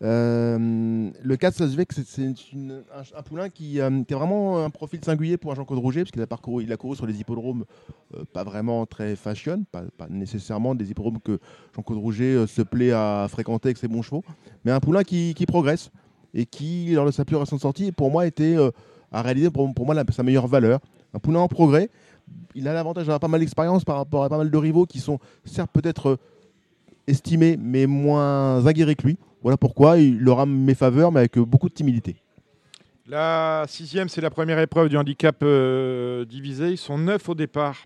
Le 0.00 1.36
4 1.36 1.54
Slazewek, 1.54 1.92
c'est- 1.92 2.22
un, 3.16 3.22
poulain 3.22 3.48
qui, 3.48 3.80
euh, 3.80 3.90
a 4.08 4.14
vraiment 4.14 4.64
un 4.64 4.70
profil 4.70 5.00
singulier 5.04 5.36
pour 5.36 5.54
Jean-Claude 5.54 5.80
Rouget, 5.80 6.02
parce 6.02 6.12
qu'il 6.12 6.22
a, 6.22 6.74
a 6.74 6.76
couru 6.76 6.96
sur 6.96 7.06
des 7.06 7.18
hippodromes 7.20 7.64
pas 8.32 8.44
vraiment 8.44 8.86
très 8.86 9.16
fashion, 9.16 9.64
pas, 9.70 9.84
nécessairement 10.08 10.74
des 10.74 10.90
hippodromes 10.90 11.20
que 11.20 11.38
Jean-Claude 11.74 11.98
Rouget 11.98 12.46
se 12.46 12.62
plaît 12.62 12.92
à 12.92 13.26
fréquenter 13.28 13.68
avec 13.68 13.78
ses 13.78 13.88
bons 13.88 14.02
chevaux, 14.02 14.24
mais 14.64 14.70
un 14.70 14.80
poulain 14.80 15.02
qui, 15.02 15.34
qui 15.34 15.46
progresse 15.46 15.90
et 16.32 16.46
qui, 16.46 16.92
lors 16.92 17.06
de 17.06 17.10
sa 17.10 17.24
plus 17.24 17.36
récente 17.36 17.60
sortie, 17.60 17.90
pour 17.90 18.10
moi, 18.10 18.26
était 18.26 18.56
à 19.12 19.22
réaliser 19.22 19.50
pour, 19.50 19.68
moi 19.84 19.94
sa 20.10 20.22
meilleure 20.22 20.46
valeur. 20.46 20.80
Un 21.14 21.18
poulain 21.18 21.40
en 21.40 21.48
progrès. 21.48 21.88
Il 22.54 22.68
a 22.68 22.72
l'avantage 22.72 23.04
d'avoir 23.04 23.20
pas 23.20 23.28
mal 23.28 23.40
d'expérience 23.40 23.84
par 23.84 23.96
rapport 23.96 24.24
à 24.24 24.28
pas 24.28 24.36
mal 24.36 24.50
de 24.50 24.56
rivaux 24.56 24.84
qui 24.86 25.00
sont 25.00 25.18
certes 25.44 25.70
peut-être 25.72 26.10
euh, 26.10 26.16
estimés, 27.06 27.56
mais 27.58 27.86
moins 27.86 28.66
aguerris 28.66 28.96
que 28.96 29.06
lui. 29.06 29.18
Voilà 29.42 29.56
pourquoi 29.56 29.98
il 29.98 30.28
aura 30.28 30.44
mes 30.44 30.74
faveurs, 30.74 31.12
mais 31.12 31.20
avec 31.20 31.38
euh, 31.38 31.44
beaucoup 31.44 31.68
de 31.68 31.74
timidité. 31.74 32.16
La 33.06 33.64
sixième, 33.66 34.10
c'est 34.10 34.20
la 34.20 34.28
première 34.28 34.58
épreuve 34.58 34.90
du 34.90 34.98
handicap 34.98 35.36
euh, 35.42 36.26
divisé. 36.26 36.72
Ils 36.72 36.78
sont 36.78 36.98
neuf 36.98 37.28
au 37.28 37.34
départ. 37.34 37.76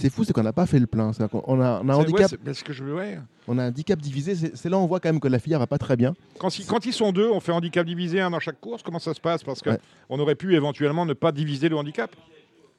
C'est 0.00 0.10
fou, 0.10 0.22
c'est 0.24 0.32
qu'on 0.32 0.42
n'a 0.42 0.52
pas 0.52 0.66
fait 0.66 0.78
le 0.78 0.86
plein. 0.86 1.10
On 1.32 1.60
a, 1.60 1.80
on 1.82 1.88
a 1.88 1.92
un 1.92 1.96
handicap, 1.96 2.20
ouais, 2.20 2.28
c'est 2.28 2.36
parce 2.38 2.62
que 2.62 2.72
je 2.72 2.84
ouais. 2.84 3.18
on 3.48 3.58
a 3.58 3.64
un 3.64 3.68
handicap 3.68 3.98
divisé. 4.00 4.34
C'est 4.54 4.68
là 4.68 4.76
où 4.78 4.80
on 4.80 4.86
voit 4.86 5.00
quand 5.00 5.08
même 5.08 5.18
que 5.20 5.26
la 5.28 5.38
filière 5.38 5.58
va 5.58 5.66
pas 5.66 5.78
très 5.78 5.96
bien. 5.96 6.14
Quand, 6.38 6.56
ils- 6.58 6.66
quand 6.66 6.86
ils 6.86 6.92
sont 6.92 7.10
deux, 7.12 7.28
on 7.28 7.40
fait 7.40 7.52
handicap 7.52 7.84
divisé 7.84 8.20
un 8.20 8.30
dans 8.30 8.38
chaque 8.40 8.60
course. 8.60 8.82
Comment 8.82 9.00
ça 9.00 9.12
se 9.12 9.20
passe? 9.20 9.42
Parce 9.42 9.60
qu'on 9.60 9.72
Ouais. 9.72 10.20
aurait 10.20 10.34
pu 10.36 10.54
éventuellement 10.54 11.04
ne 11.04 11.14
pas 11.14 11.32
diviser 11.32 11.68
le 11.68 11.76
handicap. 11.76 12.14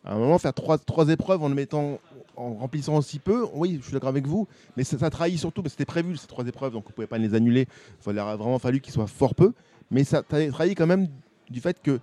À 0.06 0.14
un 0.14 0.18
moment, 0.18 0.38
faire 0.40 0.54
trois, 0.54 0.78
trois 0.78 1.10
épreuves 1.10 1.44
en 1.44 1.50
le 1.50 1.56
mettant, 1.56 2.00
en 2.38 2.54
remplissant 2.54 2.96
aussi 2.96 3.20
peu, 3.20 3.46
oui, 3.54 3.78
je 3.82 3.84
suis 3.84 3.94
d'accord 3.94 4.08
avec 4.10 4.26
vous, 4.26 4.48
mais 4.78 4.86
ça, 4.86 4.98
ça 4.98 5.10
trahit 5.10 5.38
surtout, 5.38 5.62
que 5.62 5.68
c'était 5.68 5.84
prévu 5.84 6.16
ces 6.16 6.26
trois 6.26 6.48
épreuves, 6.48 6.72
donc 6.72 6.86
vous 6.86 6.90
ne 6.92 6.94
pouvez 6.96 7.08
pas 7.08 7.18
les 7.18 7.36
annuler. 7.36 7.68
Il 8.08 8.18
aurait 8.18 8.38
vraiment 8.38 8.60
fallu 8.60 8.80
qu'ils 8.80 8.94
soient 8.94 9.08
fort 9.08 9.36
peu, 9.36 9.52
mais 9.92 10.06
ça 10.06 10.22
tra- 10.22 10.50
trahit 10.52 10.78
quand 10.78 10.88
même 10.88 11.08
du 11.50 11.60
fait 11.60 11.82
que, 11.84 12.00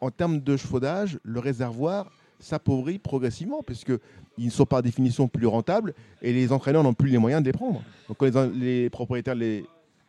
en 0.00 0.10
termes 0.10 0.40
de 0.40 0.56
chevaudage, 0.56 1.20
le 1.22 1.38
réservoir 1.38 2.10
s'appauvrit 2.38 2.98
progressivement, 2.98 3.62
puisque 3.62 3.92
ils 4.38 4.46
ne 4.46 4.50
sont 4.50 4.66
par 4.66 4.82
définition 4.82 5.28
plus 5.28 5.46
rentables 5.46 5.94
et 6.22 6.32
les 6.32 6.52
entraîneurs 6.52 6.82
n'ont 6.82 6.94
plus 6.94 7.08
les 7.10 7.18
moyens 7.18 7.42
de 7.42 7.46
les 7.48 7.52
prendre. 7.52 7.82
Donc 8.08 8.18
quand 8.18 8.50
les, 8.54 8.90
propriétaires 8.90 9.34
les 9.34 9.64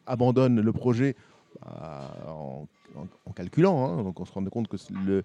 abandonnent 0.06 0.60
le 0.62 0.74
projet 0.74 1.16
euh, 1.66 1.70
en, 2.28 2.68
en- 2.95 3.08
en 3.26 3.32
calculant, 3.32 3.86
hein, 3.99 4.04
donc 4.04 4.20
on 4.20 4.26
se 4.26 4.32
rend 4.34 4.44
compte 4.45 4.68
que 4.68 4.78
le- 5.06 5.24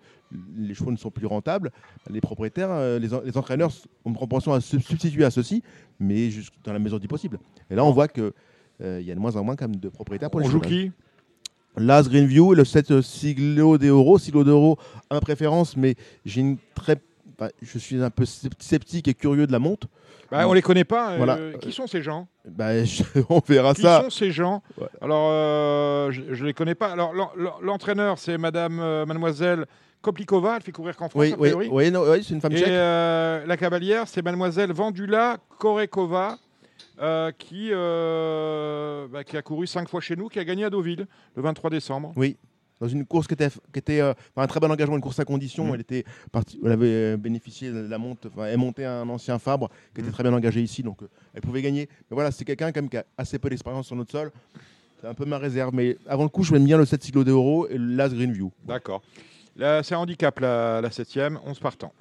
les 0.56 0.74
chevaux 0.74 0.90
ne 0.92 0.96
sont 0.96 1.10
plus 1.10 1.26
rentables, 1.26 1.70
les 2.10 2.20
propriétaires, 2.20 2.70
euh, 2.70 2.98
les, 2.98 3.12
en- 3.12 3.20
les 3.22 3.36
entraîneurs 3.36 3.70
ont 4.04 4.10
une 4.10 4.14
propension 4.14 4.52
à 4.52 4.60
se 4.60 4.78
substituer 4.78 5.24
à 5.24 5.30
ceux-ci, 5.30 5.62
mais 6.00 6.30
juste 6.30 6.54
dans 6.64 6.72
la 6.72 6.78
mesure 6.78 7.00
du 7.00 7.08
possible. 7.08 7.38
Et 7.70 7.74
là, 7.74 7.84
on 7.84 7.90
voit 7.92 8.08
qu'il 8.08 8.32
y 8.80 9.10
a 9.10 9.14
de 9.14 9.20
moins 9.20 9.36
en 9.36 9.44
moins 9.44 9.56
quand 9.56 9.68
même 9.68 9.76
de 9.80 9.88
propriétaires 9.88 10.30
pour 10.30 10.40
On 10.40 10.44
les 10.44 10.50
joue 10.50 10.60
qui? 10.60 10.92
Las 11.76 12.08
Greenview, 12.08 12.54
le 12.54 12.64
7 12.64 13.00
Siglo 13.00 13.78
d'Euro, 13.78 14.18
Siglo 14.18 14.44
d'Euro 14.44 14.78
à 15.10 15.14
ma 15.14 15.20
préférence, 15.20 15.76
mais 15.76 15.94
j'ai 16.24 16.40
une 16.42 16.58
très. 16.74 16.96
je 17.62 17.78
suis 17.78 18.02
un 18.02 18.10
peu 18.10 18.24
sceptique 18.26 19.08
et 19.08 19.14
curieux 19.14 19.46
de 19.46 19.52
la 19.52 19.58
monte. 19.58 19.84
Bah, 20.30 20.48
On 20.48 20.52
les 20.54 20.62
connaît 20.62 20.84
pas. 20.84 21.12
euh. 21.12 21.52
Qui 21.58 21.72
sont 21.72 21.86
ces 21.86 22.02
gens? 22.02 22.26
Bah, 22.48 22.82
je- 22.84 23.02
on 23.28 23.40
verra 23.46 23.74
Qui 23.74 23.82
ça. 23.82 24.02
sont 24.02 24.10
ces 24.10 24.30
gens? 24.30 24.62
Ouais. 24.80 24.86
Alors, 25.02 25.28
euh, 25.30 26.10
je 26.10 26.20
ne 26.42 26.46
les 26.46 26.54
connais 26.54 26.74
pas. 26.74 26.88
Alors, 26.88 27.12
l'en- 27.12 27.30
l'en- 27.36 27.60
l'entraîneur, 27.60 28.18
c'est 28.18 28.38
Madame, 28.38 28.78
euh, 28.80 29.04
Mademoiselle 29.04 29.66
Koplikova. 30.00 30.56
Elle 30.56 30.62
fait 30.62 30.72
courir 30.72 30.96
qu'en 30.96 31.08
France, 31.10 31.20
Oui, 31.20 31.32
a 31.32 31.36
oui, 31.38 31.50
priori. 31.50 31.68
oui, 31.70 31.92
oui, 31.94 32.24
c'est 32.26 32.32
une 32.34 32.40
femme 32.40 32.52
Et 32.52 32.56
tchèque. 32.58 32.68
euh, 32.68 33.44
la 33.46 33.56
cavalière, 33.58 34.04
c'est 34.08 34.22
Mademoiselle 34.22 34.72
Vandula 34.72 35.36
Korekova, 35.58 36.38
euh, 37.00 37.32
qui, 37.32 37.68
euh, 37.72 39.06
bah, 39.08 39.24
qui 39.24 39.36
a 39.36 39.42
couru 39.42 39.66
cinq 39.66 39.88
fois 39.88 40.00
chez 40.00 40.16
nous, 40.16 40.28
qui 40.28 40.38
a 40.38 40.44
gagné 40.44 40.64
à 40.64 40.70
Deauville 40.70 41.06
le 41.36 41.42
23 41.42 41.70
décembre. 41.70 42.12
Oui, 42.16 42.36
dans 42.80 42.88
une 42.88 43.06
course 43.06 43.26
qui 43.26 43.34
était, 43.34 43.48
qui 43.48 43.78
était 43.78 44.00
euh, 44.00 44.12
un 44.36 44.46
très 44.46 44.60
bon 44.60 44.70
engagement, 44.70 44.96
une 44.96 45.02
course 45.02 45.18
à 45.20 45.24
condition. 45.24 45.66
Mhm. 45.66 45.74
Elle, 45.74 45.80
était 45.80 46.04
partie, 46.30 46.60
elle 46.64 46.72
avait 46.72 47.16
bénéficié 47.16 47.70
de 47.70 47.80
la 47.88 47.98
monte, 47.98 48.26
enfin, 48.26 48.46
elle 48.46 48.58
montait 48.58 48.84
un 48.84 49.08
ancien 49.08 49.38
Fabre 49.38 49.68
qui 49.94 50.00
était 50.00 50.08
Mhm. 50.08 50.12
très 50.12 50.22
bien 50.22 50.32
engagé 50.32 50.60
ici, 50.60 50.82
donc 50.82 50.98
elle 51.34 51.40
pouvait 51.40 51.62
gagner. 51.62 51.88
Mais 52.10 52.14
voilà, 52.14 52.30
c'est 52.30 52.44
quelqu'un 52.44 52.72
quand 52.72 52.80
même 52.82 52.90
qui 52.90 52.96
a 52.98 53.04
assez 53.16 53.38
peu 53.38 53.48
d'expérience 53.48 53.86
sur 53.86 53.96
notre 53.96 54.10
sol. 54.10 54.30
C'est 55.00 55.08
un 55.08 55.14
peu 55.14 55.24
ma 55.24 55.38
réserve, 55.38 55.74
mais 55.74 55.96
avant 56.06 56.22
le 56.22 56.28
coup, 56.28 56.44
je 56.44 56.52
m'aime 56.52 56.64
bien 56.64 56.78
le 56.78 56.84
7 56.84 57.02
Siglo 57.02 57.24
d'Euro 57.24 57.66
et 57.68 57.76
le 57.76 57.96
Las 57.96 58.14
Greenview. 58.14 58.52
D'accord. 58.64 59.02
C'est 59.56 59.92
un 59.94 59.98
handicap, 59.98 60.38
la, 60.40 60.80
la 60.80 60.90
septième, 60.90 61.38
11 61.44 61.58
partants. 61.58 61.92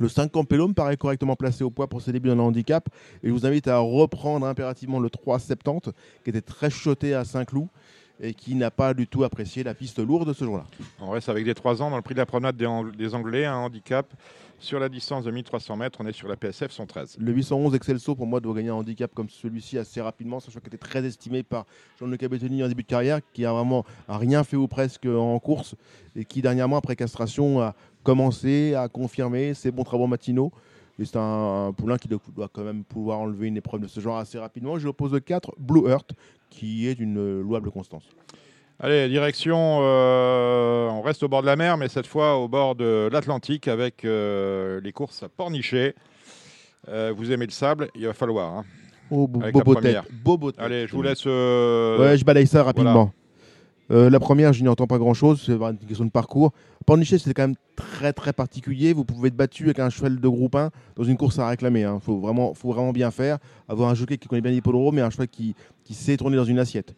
Le 0.00 0.08
5 0.08 0.32
Campello 0.32 0.66
paraît 0.72 0.96
correctement 0.96 1.36
placé 1.36 1.62
au 1.62 1.70
poids 1.70 1.86
pour 1.86 2.00
ses 2.00 2.10
débuts 2.10 2.30
dans 2.30 2.34
le 2.36 2.40
handicap. 2.40 2.88
Et 3.22 3.28
je 3.28 3.32
vous 3.32 3.44
invite 3.46 3.68
à 3.68 3.78
reprendre 3.78 4.46
impérativement 4.46 4.98
le 4.98 5.10
3,70 5.10 5.92
qui 6.24 6.30
était 6.30 6.40
très 6.40 6.70
choté 6.70 7.14
à 7.14 7.24
Saint-Cloud 7.24 7.68
et 8.22 8.34
qui 8.34 8.54
n'a 8.54 8.70
pas 8.70 8.92
du 8.94 9.06
tout 9.06 9.24
apprécié 9.24 9.62
la 9.62 9.74
piste 9.74 9.98
lourde 9.98 10.32
ce 10.32 10.44
jour-là. 10.44 10.64
On 11.00 11.10
reste 11.10 11.28
avec 11.28 11.44
des 11.44 11.54
3 11.54 11.82
ans 11.82 11.90
dans 11.90 11.96
le 11.96 12.02
prix 12.02 12.14
de 12.14 12.18
la 12.20 12.26
promenade 12.26 12.56
des, 12.56 12.66
Ang- 12.66 12.94
des 12.96 13.14
Anglais, 13.14 13.44
un 13.44 13.56
handicap. 13.56 14.12
Sur 14.58 14.78
la 14.78 14.90
distance 14.90 15.24
de 15.24 15.30
1300 15.30 15.74
mètres, 15.76 15.98
on 16.02 16.06
est 16.06 16.12
sur 16.12 16.28
la 16.28 16.36
PSF 16.36 16.70
113. 16.70 17.16
Le 17.18 17.32
811 17.32 17.74
Excelso, 17.74 18.14
pour 18.14 18.26
moi, 18.26 18.40
doit 18.40 18.54
gagner 18.54 18.68
un 18.68 18.74
handicap 18.74 19.10
comme 19.14 19.30
celui-ci 19.30 19.78
assez 19.78 20.02
rapidement, 20.02 20.38
sachant 20.38 20.60
qu'il 20.60 20.68
était 20.68 20.76
très 20.76 21.02
estimé 21.02 21.42
par 21.42 21.64
Jean-Luc 21.98 22.22
Abetoni 22.22 22.62
en 22.62 22.68
début 22.68 22.82
de 22.82 22.88
carrière, 22.88 23.20
qui 23.32 23.46
a 23.46 23.54
vraiment 23.54 23.86
rien 24.06 24.44
fait 24.44 24.58
ou 24.58 24.68
presque 24.68 25.06
en 25.06 25.38
course, 25.38 25.76
et 26.14 26.26
qui 26.26 26.42
dernièrement, 26.42 26.76
après 26.76 26.94
castration, 26.94 27.62
a 27.62 27.74
commencé 28.02 28.74
à 28.74 28.88
confirmer 28.88 29.54
ses 29.54 29.70
bons 29.70 29.84
travaux 29.84 30.06
matinaux. 30.06 30.52
Et 30.98 31.04
c'est 31.06 31.16
un, 31.16 31.68
un 31.68 31.72
poulain 31.72 31.96
qui 31.96 32.08
doit, 32.08 32.18
doit 32.34 32.48
quand 32.52 32.62
même 32.62 32.84
pouvoir 32.84 33.20
enlever 33.20 33.46
une 33.48 33.56
épreuve 33.56 33.80
de 33.80 33.88
ce 33.88 34.00
genre 34.00 34.18
assez 34.18 34.38
rapidement. 34.38 34.78
Je 34.78 34.86
oppose 34.88 35.12
le 35.12 35.20
4, 35.20 35.52
Blue 35.58 35.88
Earth, 35.88 36.12
qui 36.50 36.86
est 36.88 36.94
d'une 36.94 37.40
louable 37.40 37.70
constance. 37.70 38.04
Allez, 38.78 39.08
direction, 39.08 39.78
euh, 39.82 40.88
on 40.88 41.00
reste 41.02 41.22
au 41.22 41.28
bord 41.28 41.40
de 41.42 41.46
la 41.46 41.56
mer, 41.56 41.76
mais 41.78 41.88
cette 41.88 42.06
fois 42.06 42.36
au 42.36 42.48
bord 42.48 42.74
de 42.74 43.08
l'Atlantique 43.12 43.68
avec 43.68 44.04
euh, 44.04 44.80
les 44.82 44.92
courses 44.92 45.22
à 45.22 45.28
Pornichet. 45.28 45.94
Euh, 46.88 47.12
vous 47.14 47.30
aimez 47.30 47.44
le 47.46 47.50
sable, 47.52 47.88
il 47.94 48.06
va 48.06 48.14
falloir. 48.14 48.54
hein. 48.58 48.64
Oh, 49.10 49.26
beau 49.26 49.40
première. 49.74 50.04
tête. 50.04 50.12
Beau, 50.22 50.38
beau 50.38 50.52
tête. 50.52 50.64
Allez, 50.64 50.86
je 50.86 50.92
vous 50.94 51.02
laisse. 51.02 51.24
euh, 51.26 51.98
Ouais, 51.98 52.16
je 52.16 52.24
balaye 52.24 52.46
ça 52.46 52.62
rapidement. 52.62 53.12
Euh, 53.90 54.08
la 54.08 54.20
première, 54.20 54.52
je 54.52 54.62
n'y 54.62 54.68
entends 54.68 54.86
pas 54.86 54.98
grand-chose, 54.98 55.42
c'est 55.44 55.52
une 55.52 55.78
question 55.78 56.04
de 56.04 56.10
parcours. 56.10 56.52
Pornichet, 56.86 57.18
c'est 57.18 57.34
quand 57.34 57.42
même 57.42 57.56
très 57.74 58.12
très 58.12 58.32
particulier. 58.32 58.92
Vous 58.92 59.04
pouvez 59.04 59.28
être 59.28 59.36
battu 59.36 59.64
avec 59.64 59.80
un 59.80 59.90
cheval 59.90 60.20
de 60.20 60.28
groupe 60.28 60.54
1 60.54 60.70
dans 60.94 61.02
une 61.02 61.16
course 61.16 61.38
à 61.40 61.48
réclamer. 61.48 61.80
Il 61.80 62.00
faut, 62.00 62.18
vraiment, 62.20 62.54
faut 62.54 62.72
vraiment 62.72 62.92
bien 62.92 63.10
faire. 63.10 63.38
Avoir 63.68 63.90
un 63.90 63.94
jockey 63.94 64.16
qui 64.16 64.28
connaît 64.28 64.42
bien 64.42 64.52
l'hippodrome 64.52 64.98
et 64.98 65.02
un 65.02 65.10
cheval 65.10 65.26
qui, 65.26 65.56
qui 65.82 65.94
sait 65.94 66.16
tourner 66.16 66.36
dans 66.36 66.44
une 66.44 66.60
assiette. 66.60 66.94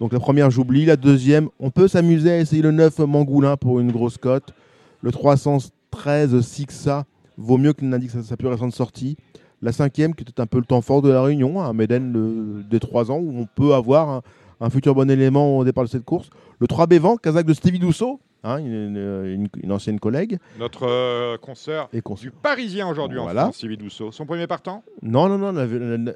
Donc 0.00 0.14
la 0.14 0.20
première, 0.20 0.50
j'oublie. 0.50 0.86
La 0.86 0.96
deuxième, 0.96 1.50
on 1.58 1.70
peut 1.70 1.88
s'amuser 1.88 2.30
à 2.30 2.38
essayer 2.38 2.62
le 2.62 2.70
9 2.70 3.00
Mangoulin 3.00 3.58
pour 3.58 3.80
une 3.80 3.92
grosse 3.92 4.16
cote. 4.16 4.54
Le 5.02 5.12
313 5.12 6.40
Sixa 6.40 7.04
vaut 7.36 7.58
mieux 7.58 7.74
que 7.74 7.84
l'indique 7.84 8.10
sa, 8.10 8.22
sa 8.22 8.38
plus 8.38 8.48
récente 8.48 8.72
sortie. 8.72 9.18
La 9.60 9.72
cinquième, 9.72 10.14
qui 10.14 10.22
était 10.22 10.40
un 10.40 10.46
peu 10.46 10.56
le 10.56 10.64
temps 10.64 10.80
fort 10.80 11.02
de 11.02 11.10
la 11.10 11.20
Réunion, 11.20 11.60
un 11.60 11.74
Méden 11.74 12.12
de, 12.12 12.62
de 12.62 12.78
3 12.78 13.10
ans, 13.10 13.18
où 13.18 13.40
on 13.40 13.46
peut 13.46 13.74
avoir 13.74 14.22
un 14.60 14.70
futur 14.70 14.94
bon 14.94 15.10
élément 15.10 15.58
au 15.58 15.64
départ 15.64 15.84
de 15.84 15.88
cette 15.88 16.04
course. 16.04 16.30
Le 16.58 16.66
3 16.66 16.86
Bévan, 16.86 17.16
Kazakh 17.16 17.46
de 17.46 17.54
Stevie 17.54 17.78
Dousseau, 17.78 18.20
hein, 18.44 18.58
une, 18.58 18.66
une- 18.66 19.24
une- 19.26 19.48
une 19.62 19.72
ancienne 19.72 19.98
collègue. 20.00 20.38
Notre 20.58 20.86
euh, 20.86 21.36
consoeur 21.38 21.88
Et 21.92 22.02
du 22.20 22.30
Parisien 22.30 22.88
aujourd'hui 22.88 23.18
Voilà. 23.18 23.42
en 23.42 23.44
France, 23.46 23.58
Sylvie 23.58 23.76
Dousseau. 23.78 24.12
Son 24.12 24.26
premier 24.26 24.46
partant, 24.46 24.82
Non, 25.02 25.28
non, 25.28 25.38
non, 25.38 25.52
la- 25.52 25.66
la- 25.66 25.96
la- 25.96 26.12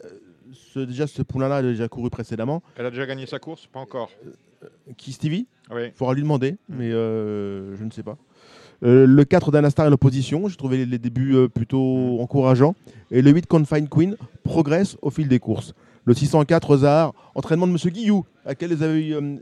ce- 0.53 0.81
déjà 0.81 1.07
ce 1.07 1.23
poulain-là 1.23 1.57
a 1.57 1.63
déjà 1.63 1.89
couru 1.89 2.11
précédemment. 2.11 2.63
elle 2.77 2.87
a 2.87 2.91
déjà 2.91 3.07
gagné 3.07 3.27
sa 3.27 3.39
course? 3.39 3.67
Pas 3.67 3.81
encore. 3.81 4.11
Qui 4.97 5.13
Stevie? 5.13 5.47
Oui. 5.75 5.87
Il 5.87 5.93
faudra 5.93 6.15
lui 6.15 6.23
demander, 6.23 6.57
mais 6.69 6.91
euh, 6.93 7.77
je 7.77 7.85
ne 7.85 7.91
sais 7.91 8.03
pas. 8.03 8.17
Euh, 8.83 9.07
le 9.07 9.25
4 9.25 9.51
d'Anastar 9.51 9.87
en 9.89 9.93
opposition, 9.93 10.47
j'ai 10.49 10.57
trouvé 10.57 10.79
les, 10.79 10.87
les 10.87 10.99
débuts 10.99 11.35
euh, 11.35 11.49
plutôt 11.49 12.19
encourageants. 12.21 12.75
Et 13.11 13.23
le 13.23 13.31
8 13.31 13.47
Confine 13.47 13.89
Queen 13.89 14.17
progresse 14.43 14.97
au 15.01 15.11
fil 15.11 15.29
des 15.29 15.39
courses. 15.39 15.75
Le 16.07 16.15
604 16.15 16.77
Zahar, 16.79 17.13
entraînement 17.35 17.67
de 17.67 17.73
Monsieur 17.73 17.91
Guillou, 17.91 18.25
à 18.45 18.55
quel 18.55 18.73
ils 18.73 18.83
avaient 18.85 19.01
eu, 19.01 19.15
euh, 19.15 19.37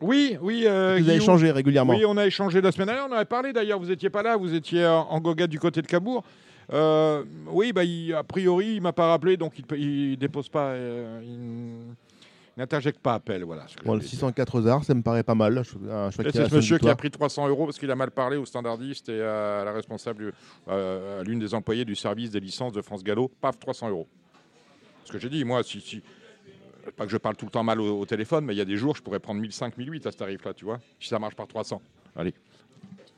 Oui, 0.00 0.36
oui. 0.42 0.64
euh, 0.66 0.98
Vous 1.00 1.08
avez 1.08 1.18
échangé 1.18 1.50
régulièrement. 1.52 1.92
Oui, 1.94 2.04
on 2.06 2.16
a 2.16 2.26
échangé 2.26 2.60
la 2.60 2.72
semaine 2.72 2.86
dernière. 2.88 3.06
On 3.08 3.12
en 3.12 3.16
avait 3.16 3.24
parlé 3.24 3.52
d'ailleurs. 3.52 3.78
Vous 3.78 3.86
n'étiez 3.86 4.10
pas 4.10 4.22
là. 4.22 4.36
Vous 4.36 4.54
étiez 4.54 4.86
en, 4.86 5.20
goguette 5.20 5.50
du 5.50 5.58
côté 5.60 5.80
de 5.82 5.86
Cabourg. 5.86 6.24
Euh, 6.72 7.24
oui, 7.50 7.72
bah, 7.72 7.84
il- 7.84 8.12
a 8.12 8.22
priori, 8.24 8.74
il 8.74 8.82
m'a 8.82 8.92
pas 8.92 9.08
rappelé, 9.08 9.36
donc 9.36 9.54
il 9.76 10.10
ne 10.10 10.14
dépose 10.16 10.48
pas. 10.48 10.70
euh, 10.72 11.20
il 11.24 12.60
n'interjecte 12.60 12.98
pas 12.98 13.14
appel. 13.14 13.44
Voilà. 13.44 13.66
ce 13.68 13.76
que 13.76 13.84
Bon, 13.84 13.92
je 13.92 13.98
le 13.98 13.98
voulais 14.00 14.08
dire. 14.10 14.10
604 14.10 14.60
Zar, 14.62 14.84
ça 14.84 14.92
me 14.94 15.02
paraît 15.02 15.22
pas 15.22 15.36
mal. 15.36 15.62
C'est 15.64 16.48
ce 16.48 16.54
monsieur 16.54 16.78
qui 16.78 16.88
a 16.88 16.96
pris 16.96 17.10
300 17.10 17.48
euros 17.48 17.64
parce 17.66 17.78
qu'il 17.78 17.90
a 17.90 17.94
mal 17.96 18.10
parlé 18.10 18.36
au 18.36 18.44
standardiste 18.44 19.08
et 19.08 19.22
à 19.22 19.62
la 19.64 19.72
responsable, 19.72 20.32
euh, 20.68 21.20
à 21.20 21.24
l'une 21.24 21.38
des 21.38 21.54
employées 21.54 21.84
du 21.84 21.94
service 21.94 22.30
des 22.32 22.40
licences 22.40 22.72
de 22.72 22.82
France 22.82 23.04
Gallo. 23.04 23.30
Paf, 23.40 23.58
300 23.60 23.88
euros. 23.90 24.08
Ce 25.08 25.12
que 25.14 25.18
j'ai 25.18 25.30
dit, 25.30 25.42
moi, 25.42 25.62
si, 25.62 25.80
si, 25.80 26.02
pas 26.94 27.06
que 27.06 27.10
je 27.10 27.16
parle 27.16 27.34
tout 27.34 27.46
le 27.46 27.50
temps 27.50 27.64
mal 27.64 27.80
au, 27.80 28.00
au 28.00 28.04
téléphone, 28.04 28.44
mais 28.44 28.52
il 28.52 28.58
y 28.58 28.60
a 28.60 28.66
des 28.66 28.76
jours, 28.76 28.94
je 28.94 29.00
pourrais 29.00 29.20
prendre 29.20 29.40
1005, 29.40 29.78
1008 29.78 30.06
à 30.06 30.12
ce 30.12 30.18
tarif-là, 30.18 30.52
tu 30.52 30.66
vois, 30.66 30.80
si 31.00 31.08
ça 31.08 31.18
marche 31.18 31.34
par 31.34 31.46
300. 31.46 31.80
Allez. 32.14 32.34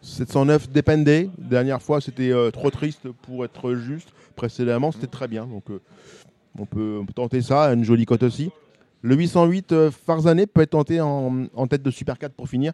709 0.01 0.71
Depende. 0.71 1.33
Dernière 1.37 1.83
fois, 1.83 2.01
c'était 2.01 2.31
euh, 2.31 2.53
trop 2.53 2.71
triste 2.71 3.09
pour 3.23 3.45
être 3.45 3.75
juste. 3.75 4.13
Précédemment, 4.37 4.93
c'était 4.93 5.09
très 5.09 5.27
bien. 5.27 5.49
Donc, 5.49 5.69
euh, 5.69 5.81
on, 6.57 6.65
peut, 6.65 6.99
on 7.01 7.07
peut 7.07 7.13
tenter 7.13 7.43
ça. 7.43 7.73
Une 7.73 7.83
jolie 7.83 8.07
cote 8.07 8.23
aussi. 8.23 8.53
Le 9.03 9.17
808 9.17 9.73
euh, 9.73 9.91
Farzané 9.91 10.47
peut 10.47 10.61
être 10.61 10.71
tenté 10.71 11.01
en, 11.01 11.47
en 11.53 11.67
tête 11.67 11.83
de 11.83 11.91
Super 11.91 12.21
4 12.21 12.35
pour 12.35 12.49
finir, 12.49 12.73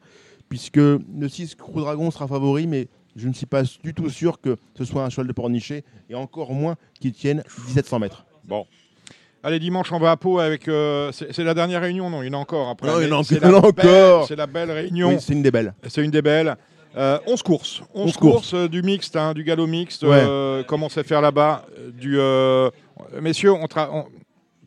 puisque 0.51 0.77
le 0.77 1.27
6 1.27 1.55
Crew 1.55 1.77
Dragon 1.77 2.11
sera 2.11 2.29
favori, 2.29 2.67
mais 2.67 2.89
je 3.17 3.29
ne 3.29 3.33
suis 3.33 3.47
pas 3.47 3.63
du 3.83 3.95
tout 3.95 4.11
sûr 4.11 4.43
que 4.43 4.59
ce 4.77 4.85
soit 4.85 5.07
un 5.07 5.09
cheval 5.09 5.27
de 5.27 5.33
pornichet, 5.33 5.85
et 6.11 6.15
encore 6.15 6.53
moins 6.53 6.77
qu'il 7.01 7.15
tienne 7.15 7.43
1700 7.67 7.99
mètres. 8.01 8.27
Bon. 8.45 8.67
Allez, 9.43 9.59
dimanche, 9.61 9.93
on 9.93 9.99
va 9.99 10.11
à 10.13 10.17
Pau 10.17 10.39
avec. 10.41 10.67
euh, 10.67 11.13
c'est 11.13 11.33
c'est 11.33 11.45
la 11.45 11.55
dernière 11.55 11.81
réunion, 11.81 12.11
non 12.11 12.23
Il 12.23 12.27
y 12.27 12.31
en 12.31 12.39
a 12.39 12.41
encore 12.43 12.69
après. 12.69 12.89
Non, 12.89 13.01
il 13.01 13.09
y 13.09 13.13
en 13.13 13.21
a 13.21 13.25
c'est 13.25 13.45
encore-. 13.45 14.27
C'est 14.27 14.35
la 14.37 14.47
belle 14.47 14.71
réunion. 14.73 15.11
Oui, 15.11 15.17
c'est 15.21 15.33
une 15.35 15.43
des 15.43 15.51
belles. 15.53 15.73
C'est 15.87 16.03
une 16.05 16.11
des 16.11 16.23
belles. 16.23 16.57
Euh, 16.97 17.19
11 17.27 17.43
courses. 17.43 17.83
11, 17.95 18.07
11 18.07 18.17
courses. 18.17 18.33
courses 18.33 18.55
euh, 18.55 18.69
du 18.69 18.83
mixte, 18.83 19.15
hein, 19.17 19.35
du 19.35 19.45
galop 19.45 19.67
mixte. 19.67 20.03
Ouais. 20.03 20.11
euh, 20.15 20.63
comme 20.65 20.83
on 20.83 20.89
sait 20.89 21.05
faire 21.05 21.21
là-bas. 21.21 21.67
euh, 21.79 22.71
Du, 23.13 23.21
Messieurs, 23.21 23.53
on, 23.53 23.67
on- 23.77 24.07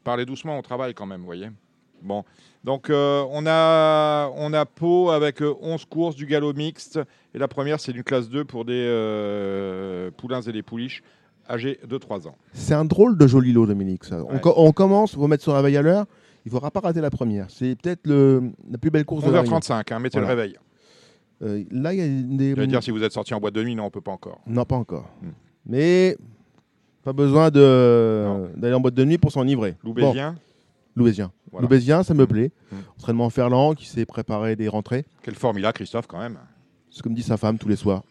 parlez 0.03 0.25
doucement, 0.25 0.57
on 0.57 0.61
travaille 0.61 0.93
quand 0.93 1.07
même, 1.07 1.19
vous 1.21 1.25
voyez. 1.25 1.49
Bon. 2.01 2.23
Donc, 2.63 2.87
on, 2.89 3.43
a, 3.47 4.29
on 4.35 4.53
a 4.53 4.65
Pau 4.65 5.09
avec 5.09 5.41
euh, 5.41 5.55
11 5.61 5.85
courses 5.85 6.15
du 6.15 6.25
galop 6.27 6.53
mixte. 6.53 6.99
Et 7.33 7.39
la 7.39 7.47
première, 7.47 7.79
c'est 7.79 7.91
d'une 7.93 8.03
classe 8.03 8.29
2 8.29 8.45
pour 8.45 8.63
des 8.63 10.09
poulains 10.17 10.41
et 10.41 10.51
des 10.51 10.63
pouliches 10.63 11.01
âgés 11.49 11.79
de 11.87 11.97
3 11.97 12.27
ans. 12.27 12.35
C'est 12.53 12.73
un 12.73 12.85
drôle 12.85 13.17
de 13.17 13.27
joli 13.27 13.51
lot, 13.51 13.65
Dominique. 13.65 14.03
Ça. 14.05 14.23
On, 14.23 14.33
Ouais. 14.35 14.39
co- 14.39 14.53
on 14.55 14.71
commence, 14.71 15.15
vous 15.15 15.27
mettre 15.27 15.51
la 15.51 15.61
veille 15.61 15.77
à 15.77 15.81
l'heure. 15.81 16.05
Il 16.45 16.49
ne 16.49 16.51
faudra 16.51 16.71
pas 16.71 16.79
rater 16.79 17.01
la 17.01 17.09
première. 17.09 17.47
C'est 17.49 17.75
peut-être 17.75 18.07
la 18.07 18.77
plus 18.77 18.89
belle 18.91 19.05
course 19.05 19.25
de 19.25 19.31
la 19.31 19.41
réunion. 19.41 19.57
11h35, 19.57 19.91
hein, 19.93 19.99
mettez 19.99 20.19
Voilà. 20.19 20.33
le 20.35 20.41
réveil. 20.41 20.57
Euh, 21.41 21.63
là, 21.71 21.93
il 21.93 21.99
y 21.99 22.01
a 22.01 22.07
des. 22.37 22.55
J'allais 22.55 22.67
dire 22.67 22.83
si 22.83 22.91
vous 22.91 23.01
êtes 23.03 23.11
sorti 23.13 23.33
en 23.33 23.39
boîte 23.39 23.53
de 23.55 23.63
nuit, 23.63 23.75
non, 23.75 23.85
on 23.85 23.89
peut 23.89 24.01
pas 24.01 24.11
encore. 24.11 24.41
Non, 24.47 24.65
pas 24.65 24.75
encore. 24.75 25.09
Hmm. 25.21 25.29
Mais 25.65 26.17
pas 27.03 27.13
besoin 27.13 27.49
d'aller 27.49 28.73
en 28.73 28.79
boîte 28.79 28.93
de 28.95 29.05
nuit 29.05 29.17
pour 29.17 29.31
s'enivrer. 29.31 29.75
Loubésien, 29.83 30.31
Bon, 30.33 30.39
Loubésien. 30.95 31.31
Voilà. 31.51 31.63
Loubésien, 31.63 32.03
ça 32.03 32.13
me 32.13 32.25
plaît. 32.27 32.51
Hmm. 32.71 32.75
Entraînement 32.97 33.29
Ferland 33.29 33.73
qui 33.75 33.85
s'est 33.87 34.05
préparé 34.05 34.55
des 34.55 34.67
rentrées. 34.67 35.05
quelle 35.23 35.35
forme 35.35 35.59
il 35.59 35.65
a, 35.65 35.71
Christophe, 35.73 36.07
quand 36.07 36.19
même. 36.19 36.37
C'est 36.91 37.01
comme 37.03 37.13
dit 37.13 37.23
sa 37.23 37.37
femme 37.37 37.57
tous 37.57 37.69
les 37.69 37.75
soirs. 37.75 38.03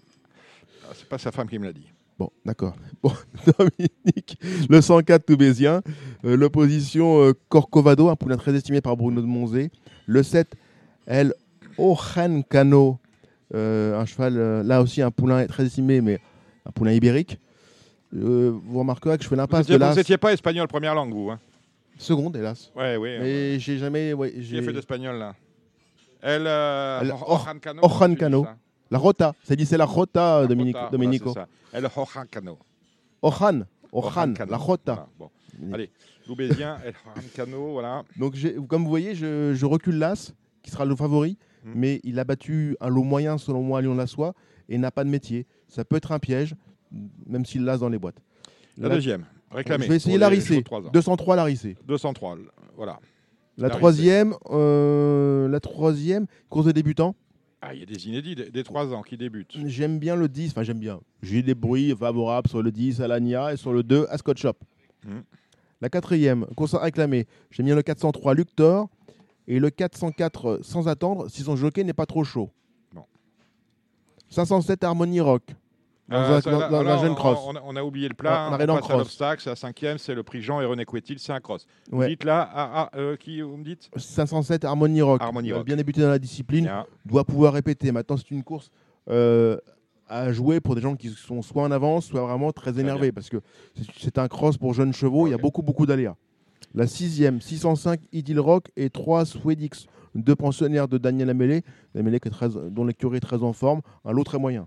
Ah, 0.85 0.93
C'est 0.95 1.09
pas 1.09 1.19
sa 1.19 1.31
femme 1.33 1.49
qui 1.49 1.59
me 1.59 1.65
l'a 1.67 1.73
dit. 1.73 1.91
Bon, 2.19 2.31
d'accord. 2.45 2.75
Bon, 3.03 3.13
Dominique, 3.47 4.41
le 4.69 4.81
104 4.81 5.25
Toubésien. 5.25 5.83
Euh, 6.25 6.37
L'opposition 6.37 7.23
euh, 7.23 7.33
Corcovado, 7.49 8.09
un 8.09 8.17
poulain 8.17 8.37
très 8.37 8.55
estimé 8.55 8.81
par 8.81 8.97
Bruno 8.97 9.21
de 9.21 9.27
Monzé. 9.27 9.71
Le 10.07 10.23
7, 10.25 10.49
El 11.07 11.33
Ojancano, 11.77 12.99
euh, 13.55 13.99
un 14.01 14.05
cheval, 14.05 14.67
là 14.67 14.83
aussi 14.83 15.01
un 15.01 15.13
poulain 15.13 15.47
très 15.47 15.65
estimé, 15.67 16.01
mais 16.01 16.19
un 16.67 16.73
poulain 16.73 16.93
ibérique. 16.93 17.39
Vous 18.11 18.79
remarquerez 18.79 19.17
que 19.19 19.23
je 19.25 19.29
fais 19.29 19.37
l'impasse 19.37 19.67
de 19.67 19.75
n'étiez 19.75 19.89
vous 19.93 19.99
étiez 20.01 20.17
pas 20.19 20.33
espagnol 20.33 20.67
première 20.67 20.95
langue, 20.95 21.13
vous. 21.13 21.31
Hein? 21.31 21.39
Seconde, 21.99 22.37
hélas. 22.37 22.73
ouais, 22.75 22.97
oui. 22.97 23.11
Mais 23.21 23.59
j'ai 23.61 23.79
jamais. 23.79 24.13
Ouais, 24.13 24.33
j'ai- 24.39 24.63
fait 24.63 24.73
d'espagnol, 24.73 25.17
là? 25.19 25.35
Or- 27.13 27.43
Ojancano, 27.43 27.81
Ojancano. 27.85 28.47
La 28.91 28.99
Rota, 28.99 29.35
c'est 29.45 29.57
dit 29.57 29.67
c'est 29.67 29.77
la 29.77 29.85
Rota, 29.85 30.47
Dominique, 30.47 30.77
Rota, 30.77 30.91
Domenico. 30.91 31.33
voilà, 31.33 31.49
c'est 31.71 31.79
ça. 31.79 31.79
El 31.79 32.03
Ojancano. 32.03 32.59
Ojan, 33.23 33.61
Ojan, 33.93 34.35
la 34.49 34.57
Rota. 34.57 34.95
Voilà, 34.95 35.09
bon. 35.19 35.75
Allez, 35.75 35.91
Loubésien, 36.27 36.79
El 36.85 36.95
Ojancano, 37.17 37.73
voilà. 37.73 38.03
Donc, 38.17 38.35
comme 38.69 38.83
vous 38.85 38.89
voyez, 38.89 39.15
je, 39.15 39.53
je 39.55 39.67
recule 39.67 39.99
l'As, 39.99 40.33
qui 40.63 40.71
sera 40.71 40.85
le 40.85 40.95
favori, 40.97 41.37
Mm. 41.65 41.73
mais 41.75 42.01
il 42.05 42.21
a 42.21 42.25
battu 42.25 42.77
un 42.81 42.89
lot 42.89 43.03
moyen, 43.03 43.37
selon 43.37 43.63
moi, 43.63 43.81
à 43.81 43.83
Lyon-la-Soie, 43.83 44.33
et 44.69 44.79
n'a 44.79 44.93
pas 44.93 45.03
de 45.03 45.11
métier. 45.11 45.45
Ça 45.67 45.85
peut 45.85 45.97
être 45.97 46.13
un 46.13 46.21
piège, 46.21 46.55
même 47.27 47.45
s'il 47.45 47.65
l'as 47.65 47.79
dans 47.79 47.89
les 47.89 47.99
boîtes. 47.99 48.23
La 48.79 48.89
deuxième, 48.89 49.25
réclamée. 49.51 49.85
Je 49.87 49.91
vais 49.91 49.97
essayer 49.97 50.19
Larissé. 50.19 50.47
chevaux 50.51 50.61
de 50.61 50.65
trois 50.65 50.81
ans. 50.83 50.91
203 50.93 51.35
Larissé. 51.37 51.77
203, 51.85 52.39
voilà. 52.77 53.01
La 53.57 53.71
troisième, 53.71 54.35
euh, 54.53 55.49
la 55.49 55.59
troisième, 55.59 56.27
course 56.49 56.67
de 56.67 56.71
débutants. 56.73 57.17
Ah, 57.61 57.75
il 57.75 57.81
y 57.81 57.83
a 57.83 57.87
des 57.87 58.07
inédits, 58.07 58.37
des, 58.37 58.63
3 58.63 58.95
ans 58.95 59.03
qui 59.03 59.17
débutent. 59.17 59.57
J'aime 59.67 59.99
bien 59.99 60.15
le 60.15 60.29
10, 60.29 60.51
enfin 60.51 60.63
j'aime 60.63 60.79
bien. 60.79 61.01
J'ai 61.23 61.43
des 61.43 61.57
bruits 61.57 61.95
favorables 61.99 62.49
sur 62.49 62.63
le 62.63 62.71
10 62.71 63.01
à 63.01 63.09
l'Ania 63.09 63.53
et 63.53 63.57
sur 63.57 63.73
le 63.73 63.83
2 63.83 64.07
à 64.09 64.19
Scott 64.19 64.39
Shop. 64.39 64.55
Mhm. 65.05 65.25
La 65.81 65.89
quatrième, 65.89 66.47
à 66.57 66.79
réclamer. 66.79 67.27
J'aime 67.51 67.67
bien 67.67 67.75
le 67.75 67.83
403 67.83 68.35
Luctor 68.35 68.89
et 69.49 69.59
le 69.59 69.71
404 69.71 70.61
sans 70.63 70.87
attendre 70.89 71.29
si 71.29 71.43
son 71.43 71.57
jockey 71.57 71.83
n'est 71.83 71.93
pas 71.93 72.07
trop 72.07 72.25
chaud. 72.25 72.51
Bon. 72.93 73.05
507 74.29 74.85
Harmony 74.85 75.21
Rock. 75.21 75.43
Euh, 76.11 76.41
ça, 76.41 76.51
jeune 77.01 77.13
on- 77.13 77.15
cross. 77.15 77.39
On, 77.47 77.55
a- 77.57 77.63
on 77.67 77.77
a 77.77 77.83
oublié 77.83 78.09
le 78.09 78.15
On 78.15 78.17
plat. 78.17 78.49
on 78.51 78.55
en 78.55 78.59
passe 78.59 78.69
à 78.71 78.79
cross. 78.81 78.99
l'obstacle, 78.99 79.43
c'est 79.43 79.51
la 79.51 79.57
cinquième, 79.57 79.99
c'est 79.99 80.15
le 80.15 80.23
prix 80.23 80.41
Jean 80.41 80.61
et 80.61 80.65
René 80.65 80.85
Couetil, 80.87 81.19
c'est 81.19 81.33
un 81.33 81.41
cross. 81.41 81.67
Vous 81.91 81.99
Ouais. 81.99 82.09
dites 82.09 82.25
là, 82.25 82.49
ah, 82.55 82.71
ah, 82.93 82.99
euh, 82.99 83.17
qui 83.17 83.43
vous 83.43 83.57
me 83.59 83.65
dites? 83.65 83.91
507 83.97 84.65
Harmony 84.65 85.03
Rock. 85.03 85.21
Harmony 85.21 85.53
a 85.53 85.57
Rock. 85.57 85.67
Bien 85.67 85.77
débuté 85.77 86.01
dans 86.01 86.09
la 86.09 86.19
discipline. 86.19 86.65
Bien. 86.65 86.87
Doit 87.05 87.25
pouvoir 87.25 87.53
répéter. 87.53 87.93
Maintenant, 87.93 88.17
c'est 88.17 88.31
une 88.31 88.43
course 88.43 88.71
euh, 89.11 89.59
à 90.09 90.33
jouer 90.33 90.61
pour 90.61 90.75
des 90.75 90.81
gens 90.81 90.97
qui 90.97 91.11
sont 91.11 91.43
soit 91.43 91.63
en 91.63 91.71
avance, 91.71 92.07
soit 92.07 92.23
vraiment 92.23 92.53
très 92.53 92.79
énervés. 92.81 93.13
Parce 93.13 93.29
que 93.29 93.39
c'est- 93.99 94.17
un 94.19 94.29
cross 94.29 94.57
pour 94.57 94.73
jeunes 94.73 94.95
chevaux. 94.95 95.27
Il 95.27 95.31
y 95.33 95.35
a 95.35 95.39
beaucoup, 95.39 95.63
beaucoup 95.63 95.85
d'aléas. 95.85 96.15
La 96.75 96.87
sixième, 96.87 97.41
605 97.43 98.01
Idyll 98.13 98.41
Rock 98.41 98.71
et 98.77 98.89
3 98.89 99.25
Swedix. 99.27 99.87
Deux 100.15 100.35
pensionnaires 100.37 100.89
de 100.89 100.97
Daniel 100.97 101.29
Amélé. 101.31 101.63
Amélé 101.95 102.19
qui 102.19 102.29
est 102.29 102.31
très, 102.31 102.49
dont 102.49 102.85
l'écurie 102.87 103.19
est 103.19 103.21
très 103.21 103.43
en 103.43 103.53
forme. 103.53 103.83
Un 104.07 104.13
lot 104.13 104.25
très 104.25 104.39
moyen. 104.39 104.67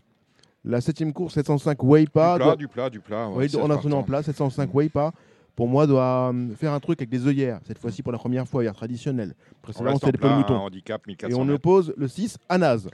La 0.64 0.80
septième 0.80 1.12
course, 1.12 1.34
705 1.34 1.82
Weipa. 1.84 2.34
du 2.34 2.38
plat, 2.38 2.38
doit- 2.38 2.56
du 2.56 2.68
plat, 2.68 2.90
du 2.90 3.00
plat. 3.00 3.28
ouais, 3.30 3.36
oui, 3.46 3.50
16 3.50 3.94
en 3.94 4.04
place, 4.04 4.26
705 4.26 4.70
Weipa. 4.74 5.12
Pour 5.56 5.68
moi, 5.68 5.86
doit 5.86 6.30
hum, 6.30 6.56
faire 6.56 6.72
un 6.72 6.80
truc 6.80 7.02
avec 7.02 7.10
des 7.10 7.28
œillères. 7.28 7.60
Cette 7.68 7.78
fois-ci, 7.78 8.02
pour 8.04 8.12
la 8.12 8.18
première 8.18 8.48
fois, 8.48 8.64
hier 8.64 8.74
traditionnel. 8.74 9.34
On 9.38 9.62
Précédemment, 9.62 9.96
c'était 9.96 10.14
des 10.14 10.18
plat, 10.18 10.30
peaux 10.30 10.34
de 10.34 10.34
hein, 10.34 10.38
mouton. 10.40 10.56
handicap, 10.56 11.02
Et 11.06 11.10
1400 11.10 11.38
on 11.42 11.50
oppose 11.50 11.94
le 11.98 12.08
6 12.08 12.38
à 12.48 12.58
Naz. 12.58 12.88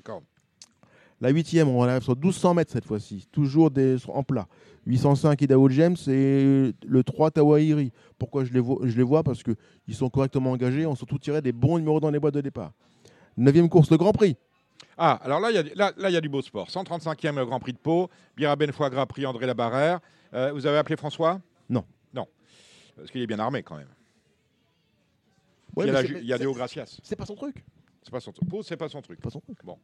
La 1.20 1.30
huitième, 1.30 1.68
on 1.68 1.82
arrive 1.84 2.04
sur 2.04 2.16
1200 2.16 2.54
mètres 2.54 2.72
cette 2.72 2.86
fois-ci, 2.86 3.28
toujours 3.32 3.72
des, 3.72 3.98
en 4.08 4.24
plat. 4.24 4.48
805 4.86 5.42
Idaho 5.42 5.68
James 5.70 5.96
et 6.08 6.72
le 6.86 7.04
3 7.04 7.32
Tawahiri. 7.32 7.92
Pourquoi 8.18 8.46
je 8.46 8.54
les 8.54 8.60
vois, 8.60 8.78
je 8.84 8.96
les 8.96 9.04
vois? 9.04 9.24
Parce 9.24 9.44
qu'ils 9.44 9.96
sont 9.96 10.10
correctement 10.10 10.52
engagés, 10.52 10.86
ont 10.86 10.96
surtout 10.96 11.18
tiré 11.18 11.42
des 11.42 11.52
bons 11.52 11.78
numéros 11.78 12.00
dans 12.00 12.12
les 12.12 12.20
boîtes 12.20 12.36
de 12.36 12.42
départ. 12.42 12.72
Neuvième 13.36 13.68
course, 13.70 13.92
le 13.92 13.98
Grand 13.98 14.14
Prix. 14.14 14.38
Ah, 14.98 15.20
alors 15.24 15.40
là, 15.40 15.52
il 15.52 15.56
y, 15.56 15.58
a- 15.60 15.76
là, 15.76 15.92
là, 15.98 16.10
y 16.10 16.16
a 16.16 16.22
du 16.22 16.30
beau 16.30 16.42
sport. 16.42 16.70
135e 16.70 17.36
le 17.36 17.46
Grand 17.46 17.60
Prix 17.60 17.74
de 17.74 17.78
Pau. 17.78 18.10
Bira 18.36 18.56
Benfoy 18.56 18.90
Grand 18.90 19.06
Prix 19.06 19.26
André 19.26 19.46
Labarrère. 19.46 20.00
Euh, 20.34 20.52
vous 20.54 20.66
avez 20.66 20.78
appelé 20.78 20.96
François? 20.96 21.40
Non. 21.70 21.84
Non. 22.14 22.28
Parce 22.96 23.12
qu'il 23.12 23.22
est 23.22 23.28
bien 23.28 23.40
armé 23.40 23.64
quand 23.64 23.78
même. 23.78 23.88
Ouais, 25.76 25.86
il 25.86 25.94
y 25.94 25.96
a, 25.96 26.02
la 26.02 26.20
y 26.36 26.40
des 26.40 26.46
hauts 26.46 26.54
gracias. 26.54 26.98
C'est 27.04 27.16
pas 27.16 27.26
son 27.26 27.36
truc. 27.36 27.64
C'est 28.02 28.12
pas 28.12 28.20
son 28.20 28.32
truc. 28.32 28.50
Pau, 28.50 28.64
c'est 28.64 28.78
pas 28.78 28.88
son 28.90 29.02
truc. 29.02 29.20
Pas 29.22 29.30
son 29.30 29.42
truc. 29.42 29.58
Bon. 29.64 29.78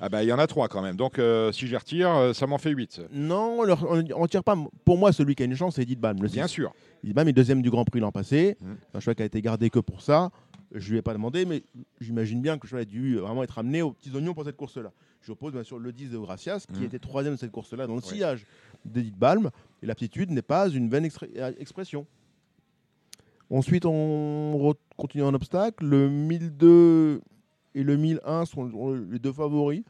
Ah 0.00 0.08
bah, 0.08 0.22
il 0.24 0.28
y 0.28 0.32
en 0.32 0.38
a 0.38 0.46
trois 0.46 0.66
quand 0.68 0.80
même. 0.82 0.96
Donc, 0.96 1.18
euh, 1.18 1.52
si 1.52 1.66
je 1.66 1.76
retire, 1.76 2.08
euh, 2.10 2.32
ça 2.32 2.46
m'en 2.46 2.56
fait 2.58 2.70
8. 2.70 3.02
Non, 3.12 3.58
on 3.60 3.62
leur- 3.64 3.84
on 3.88 3.96
ne 4.22 4.26
tire 4.26 4.42
pas. 4.42 4.56
Pour 4.84 4.96
moi, 4.96 5.12
celui 5.12 5.34
qui 5.34 5.42
a 5.42 5.46
une 5.46 5.54
chance, 5.54 5.74
c'est 5.76 5.82
Edith 5.82 6.00
Balm. 6.00 6.20
Le 6.22 6.28
Bien 6.28 6.46
sûr. 6.46 6.72
Edith 7.04 7.14
Balm 7.14 7.28
est 7.28 7.32
deuxième 7.34 7.60
du 7.62 7.70
Grand 7.70 7.84
Prix 7.84 8.00
l'an 8.00 8.10
passé. 8.10 8.56
Mhm. 8.60 8.76
Un 8.94 9.00
cheval 9.00 9.14
qui 9.14 9.22
a 9.22 9.26
été 9.26 9.42
gardé 9.42 9.68
que 9.70 9.78
pour 9.78 10.00
ça. 10.00 10.30
Je 10.72 10.90
lui 10.92 10.98
ai 10.98 11.02
pas 11.02 11.12
demandé, 11.14 11.44
mais 11.44 11.64
j'imagine 12.00 12.40
bien 12.40 12.56
que 12.58 12.76
a 12.76 12.84
dû 12.84 13.16
vraiment 13.16 13.42
être 13.42 13.58
amené 13.58 13.82
aux 13.82 13.90
petits 13.92 14.14
oignons 14.14 14.34
pour 14.34 14.44
cette 14.44 14.56
course-là. 14.56 14.92
J'oppose 15.22 15.52
bien 15.52 15.64
sûr 15.64 15.78
le 15.78 15.92
10 15.92 16.10
de 16.10 16.18
Gracias, 16.18 16.64
qui 16.72 16.80
Mhm. 16.80 16.86
était 16.86 16.98
troisième 17.00 17.34
de 17.34 17.38
cette 17.38 17.50
course-là 17.50 17.86
dans 17.86 17.94
le 17.96 18.00
Ouais. 18.00 18.06
sillage 18.06 18.46
d'Edith 18.84 19.16
Balm. 19.18 19.50
Et 19.82 19.86
l'aptitude 19.86 20.30
n'est 20.30 20.42
pas 20.42 20.68
une 20.68 20.88
vaine 20.88 21.08
euh, 21.36 21.52
expression. 21.58 22.06
Ensuite, 23.50 23.84
on 23.84 24.74
continue 24.96 25.24
en 25.24 25.34
obstacle. 25.34 25.84
Le 25.84 26.08
1002 26.08 27.20
et 27.74 27.82
le 27.82 27.96
1001 27.96 28.44
sont 28.44 28.94
les 29.10 29.18
deux 29.18 29.32
favoris. 29.32 29.82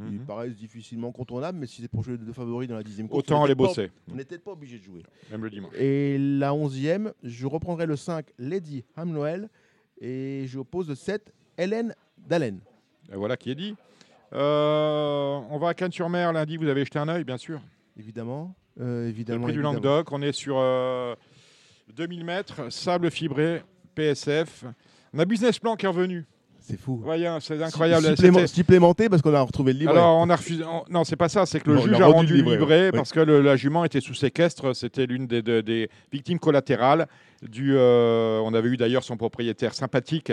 Ils 0.00 0.04
Mhm. 0.18 0.26
paraissent 0.26 0.56
difficilement 0.56 1.12
contournables, 1.12 1.56
mais 1.56 1.68
si 1.68 1.80
c'est 1.80 1.86
pour 1.88 2.02
jouer 2.02 2.16
les 2.16 2.24
deux 2.24 2.32
favoris 2.32 2.68
dans 2.68 2.74
la 2.74 2.82
dixième 2.82 3.08
course, 3.08 3.20
Autant 3.20 3.42
on 3.42 3.44
les 3.44 3.50
n'était 3.52 3.62
pas- 3.62 3.68
bosser. 3.68 3.90
On 4.10 4.16
n'était 4.16 4.38
pas 4.38 4.50
obligé 4.50 4.78
de 4.78 4.82
jouer. 4.82 5.02
Même 5.30 5.44
le 5.44 5.50
dimanche. 5.50 5.72
Et 5.78 6.18
la 6.18 6.52
onzième, 6.52 7.12
je 7.22 7.46
reprendrai 7.46 7.86
le 7.86 7.94
5, 7.94 8.26
Lady 8.36 8.82
Hamnoel, 8.96 9.48
et 10.00 10.44
je 10.46 10.58
oppose 10.58 10.88
le 10.88 10.94
7, 10.94 11.32
Hélène 11.58 11.94
Dalen. 12.18 12.60
Et 13.12 13.16
voilà 13.16 13.36
qui 13.36 13.50
est 13.50 13.54
dit. 13.54 13.74
Euh, 14.32 15.40
on 15.50 15.58
va 15.58 15.68
à 15.68 15.74
Cannes-sur-Mer 15.74 16.32
lundi. 16.32 16.56
Vous 16.56 16.68
avez 16.68 16.84
jeté 16.84 16.98
un 16.98 17.08
œil, 17.08 17.24
bien 17.24 17.36
sûr. 17.36 17.60
Évidemment. 17.98 18.54
euh, 18.80 19.02
Le 19.04 19.08
évidemment. 19.08 19.42
prix 19.44 19.52
du 19.52 19.58
évidemment. 19.60 19.74
Languedoc. 19.74 20.10
On 20.12 20.22
est 20.22 20.32
sur 20.32 20.56
euh, 20.58 21.14
2000 21.94 22.24
mètres, 22.24 22.72
sable 22.72 23.10
fibré, 23.10 23.62
PSF. 23.94 24.64
On 25.12 25.18
a 25.20 25.24
Business 25.24 25.58
Plan 25.58 25.76
qui 25.76 25.86
est 25.86 25.88
revenu. 25.88 26.26
C'est 26.66 26.80
fou. 26.80 26.98
Voyons, 27.04 27.40
c'est 27.40 27.62
incroyable. 27.62 28.06
Supplément- 28.16 28.46
supplémenté 28.46 29.08
parce 29.10 29.20
qu'on 29.20 29.34
a 29.34 29.42
retrouvé 29.42 29.74
le 29.74 29.80
livret. 29.80 29.92
Alors, 29.92 30.16
on 30.16 30.30
a 30.30 30.36
refusé. 30.36 30.64
on- 30.64 30.82
Non, 30.90 31.04
c'est 31.04 31.14
pas 31.16 31.28
ça. 31.28 31.44
C'est 31.44 31.60
que 31.60 31.70
le 31.70 31.76
juge 31.82 32.00
a 32.00 32.06
rendu 32.06 32.32
le 32.38 32.42
livret, 32.58 32.90
parce 32.92 33.12
que 33.12 33.20
le- 33.20 33.42
la 33.42 33.56
jument 33.56 33.84
était 33.84 34.00
sous 34.00 34.14
séquestre. 34.14 34.74
C'était 34.74 35.04
l'une 35.04 35.26
des, 35.26 35.42
de- 35.42 35.60
des 35.60 35.90
victimes 36.10 36.38
collatérales. 36.38 37.06
Du, 37.42 37.74
euh, 37.76 38.40
on 38.42 38.54
avait 38.54 38.70
eu 38.70 38.76
d'ailleurs 38.78 39.04
son 39.04 39.18
propriétaire 39.18 39.74
sympathique, 39.74 40.32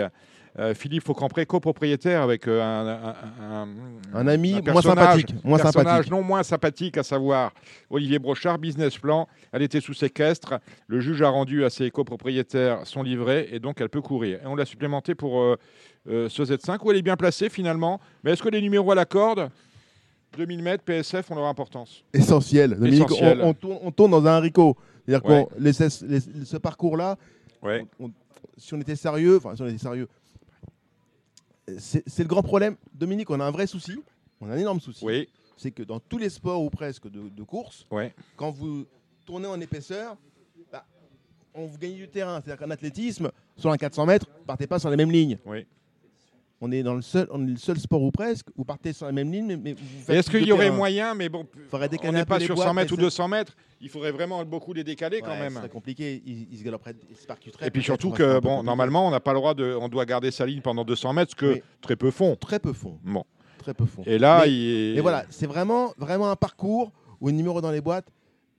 Philippe 0.74 1.04
Faucampré, 1.04 1.46
copropriétaire 1.46 2.20
avec 2.22 2.46
euh, 2.46 2.60
un, 2.60 2.86
un- 2.86 3.62
un- 3.62 3.68
Un 4.14 4.26
ami 4.28 4.52
moins 4.52 4.60
personnage- 4.62 5.04
sympathique, 5.22 5.34
moins 5.44 5.58
personnage 5.58 5.86
sympathique. 6.04 6.12
non 6.12 6.22
moins 6.22 6.42
sympathique, 6.42 6.98
à 6.98 7.02
savoir 7.02 7.52
Olivier 7.88 8.18
Brochard, 8.18 8.58
business 8.58 8.98
plan. 8.98 9.28
Elle 9.52 9.62
était 9.62 9.80
sous 9.80 9.94
séquestre. 9.94 10.60
Le 10.88 11.00
juge 11.00 11.22
a 11.22 11.30
rendu 11.30 11.64
à 11.64 11.70
ses 11.70 11.90
copropriétaires 11.90 12.80
son 12.86 13.02
livret 13.02 13.48
et 13.50 13.60
donc 13.60 13.80
elle 13.80 13.88
peut 13.88 14.02
courir. 14.02 14.40
Et 14.42 14.46
on 14.46 14.54
l'a 14.54 14.66
supplémenté 14.66 15.14
pour 15.14 15.40
euh, 15.40 15.56
euh, 16.08 16.28
ce 16.28 16.42
Z5 16.42 16.78
où 16.84 16.90
elle 16.90 16.98
est 16.98 17.02
bien 17.02 17.16
placée 17.16 17.48
finalement. 17.48 17.98
Mais 18.22 18.32
est-ce 18.32 18.42
que 18.42 18.50
les 18.50 18.60
numéros 18.60 18.92
à 18.92 18.94
la 18.94 19.06
corde 19.06 19.48
2000 20.36 20.62
mètres, 20.62 20.84
PSF 20.84 21.30
ont 21.30 21.34
leur 21.34 21.46
importance? 21.46 22.04
Essentiel. 22.12 22.76
On- 23.42 23.54
tourne, 23.54 23.78
on 23.82 23.90
tourne 23.90 24.10
dans 24.10 24.26
un 24.26 24.32
haricot. 24.32 24.76
C'est-à-dire 25.06 25.28
Ouais. 25.30 25.46
que 25.58 26.20
ce 26.44 26.56
parcours-là, 26.58 27.16
Ouais. 27.62 27.84
si 28.56 28.74
on 28.74 28.80
était 28.80 28.96
sérieux, 28.96 29.36
enfin, 29.38 29.56
si 29.56 29.62
on 29.62 29.66
était 29.66 29.78
sérieux, 29.78 30.08
c'est 31.78 32.18
le 32.18 32.24
grand 32.28 32.42
problème. 32.42 32.76
Dominique, 32.94 33.30
on 33.30 33.40
a 33.40 33.44
un 33.44 33.50
vrai 33.50 33.66
souci. 33.66 34.02
On 34.40 34.50
a 34.50 34.54
un 34.54 34.58
énorme 34.58 34.80
souci. 34.80 35.04
Oui. 35.04 35.28
C'est 35.56 35.70
que 35.70 35.82
dans 35.82 36.00
tous 36.00 36.18
les 36.18 36.30
sports 36.30 36.62
ou 36.62 36.70
presque 36.70 37.08
de, 37.08 37.28
de 37.28 37.42
course, 37.42 37.86
Ouais. 37.90 38.12
quand 38.36 38.50
vous 38.50 38.84
tournez 39.24 39.46
en 39.46 39.60
épaisseur, 39.60 40.16
bah, 40.72 40.84
on 41.54 41.66
vous 41.66 41.78
gagne 41.78 41.94
du 41.94 42.08
terrain. 42.08 42.40
C'est-à-dire 42.42 42.64
qu'en 42.64 42.70
athlétisme, 42.70 43.30
sur 43.56 43.70
un 43.70 43.76
400 43.76 44.06
mètres, 44.06 44.26
vous 44.38 44.44
partez 44.44 44.66
pas 44.66 44.78
sur 44.78 44.90
les 44.90 44.96
mêmes 44.96 45.10
lignes. 45.12 45.38
Oui. 45.46 45.66
On 46.64 46.70
est 46.70 46.84
dans 46.84 46.94
le 46.94 47.02
seul, 47.02 47.26
on 47.32 47.44
est 47.44 47.50
le 47.50 47.56
seul 47.56 47.76
sport 47.76 48.00
ou 48.02 48.12
presque, 48.12 48.46
vous 48.56 48.64
partez 48.64 48.92
sur 48.92 49.04
la 49.06 49.10
même 49.10 49.32
ligne, 49.32 49.56
mais, 49.60 49.72
vous 49.74 50.12
est-ce 50.12 50.30
qu'il 50.30 50.44
y 50.46 50.52
aurait 50.52 50.70
moyen, 50.70 51.12
mais 51.12 51.28
bon, 51.28 51.44
on 52.04 52.12
n'est 52.12 52.24
pas 52.24 52.38
sur 52.38 52.54
boîtes, 52.54 52.68
100 52.68 52.74
mètres 52.74 52.92
ou 52.92 52.96
mais 52.96 53.00
ça- 53.02 53.06
200 53.06 53.28
mètres, 53.28 53.56
il 53.80 53.88
faudrait 53.88 54.12
vraiment 54.12 54.44
beaucoup 54.44 54.72
les 54.72 54.84
décaler 54.84 55.22
quand 55.22 55.36
même. 55.36 55.54
Ce 55.54 55.58
serait 55.58 55.68
compliqué. 55.68 56.22
Ils, 56.24 56.46
ils 56.52 56.58
se 56.58 56.62
galoperaient, 56.62 56.94
ils 57.10 57.16
se 57.16 57.26
percuteraient. 57.26 57.66
Et 57.66 57.70
puis 57.72 57.82
surtout 57.82 58.10
que, 58.12 58.38
bon, 58.38 58.62
normalement, 58.62 59.08
on 59.08 59.10
n'a 59.10 59.18
pas 59.18 59.32
le 59.32 59.40
droit 59.40 59.54
de. 59.54 59.76
On 59.80 59.88
doit 59.88 60.06
garder 60.06 60.30
sa 60.30 60.46
ligne 60.46 60.60
pendant 60.60 60.84
200 60.84 61.12
mètres, 61.14 61.32
ce 61.32 61.36
que 61.36 61.60
très 61.80 61.96
peu 61.96 62.12
font. 62.12 62.36
Très 62.36 62.60
peu 62.60 62.72
font. 62.72 62.96
Bon. 63.02 63.24
Très 63.58 63.74
peu 63.74 63.84
font. 63.84 64.04
Et 64.06 64.18
là, 64.18 64.42
mais, 64.44 64.52
il- 64.52 64.94
mais 64.94 65.00
voilà, 65.00 65.24
c'est 65.30 65.46
vraiment, 65.48 65.92
vraiment 65.98 66.30
un 66.30 66.36
parcours 66.36 66.92
où 67.20 67.26
le 67.26 67.32
numéro 67.32 67.60
dans 67.60 67.72
les 67.72 67.80
boîtes, 67.80 68.06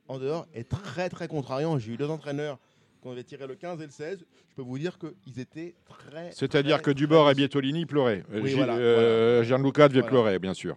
en 0.10 0.20
dehors, 0.20 0.46
est 0.54 0.68
très, 0.68 1.08
très 1.08 1.30
contrariant. 1.30 1.80
J'ai 1.80 1.94
eu 1.94 1.98
deux 1.98 2.10
entraîneurs 2.10 2.60
qui 3.04 3.10
avaient 3.10 3.24
tiré 3.24 3.46
le 3.48 3.56
15 3.56 3.82
et 3.82 3.86
le 3.86 3.92
16. 3.92 4.20
Je 4.50 4.56
peux 4.56 4.62
vous 4.62 4.78
dire 4.80 4.98
qu'ils 4.98 5.40
étaient 5.40 5.76
très. 5.88 6.32
C'est-à-dire 6.32 6.82
que 6.82 6.92
Dubord 6.92 7.30
et 7.30 7.36
Bietolini 7.36 7.86
pleuraient. 7.86 8.24
Oui, 8.34 8.54
voilà, 8.56 8.76
euh, 8.76 9.44
Gianluca 9.44 9.88
devait 9.90 10.00
Voilà. 10.02 10.10
pleurer, 10.12 10.40
bien 10.40 10.54
sûr. 10.54 10.76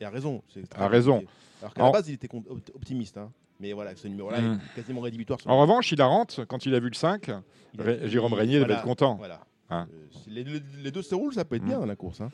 Il 0.00 0.06
a 0.06 0.10
raison. 0.10 0.42
A 0.76 0.88
raison. 0.88 1.12
compliqué. 1.20 1.32
Alors 1.62 1.74
qu'à 1.74 1.82
En- 1.82 1.86
la 1.86 1.92
base, 1.92 2.08
il 2.08 2.14
était 2.14 2.28
optimiste. 2.74 3.16
hein. 3.18 3.30
Mais 3.60 3.72
voilà, 3.72 3.94
ce 3.96 4.08
numéro-là 4.08 4.40
Mm. 4.40 4.54
est 4.54 4.74
quasiment 4.80 5.00
rédhibitoire. 5.00 5.38
En 5.46 5.60
revanche, 5.60 5.92
il 5.92 6.00
a 6.00 6.06
rentre 6.06 6.44
quand 6.44 6.66
il 6.66 6.74
a 6.74 6.80
vu 6.80 6.88
le 6.88 6.94
5. 6.94 7.28
Il 7.74 7.80
a- 7.80 7.84
Ré- 7.84 8.00
Jérôme 8.08 8.32
Régnier 8.34 8.54
devait 8.56 8.66
voilà, 8.66 8.80
être 8.80 8.84
content. 8.84 9.14
Voilà. 9.14 9.40
Hein. 9.70 9.86
Euh, 9.90 9.96
les, 10.28 10.44
les- 10.82 10.90
deux 10.90 11.02
se 11.02 11.14
roulent, 11.14 11.32
ça 11.32 11.44
peut 11.44 11.56
être 11.56 11.64
bien 11.64 11.78
Mm. 11.78 11.80
dans 11.80 11.86
la 11.86 11.96
course. 11.96 12.20
hein. 12.20 12.30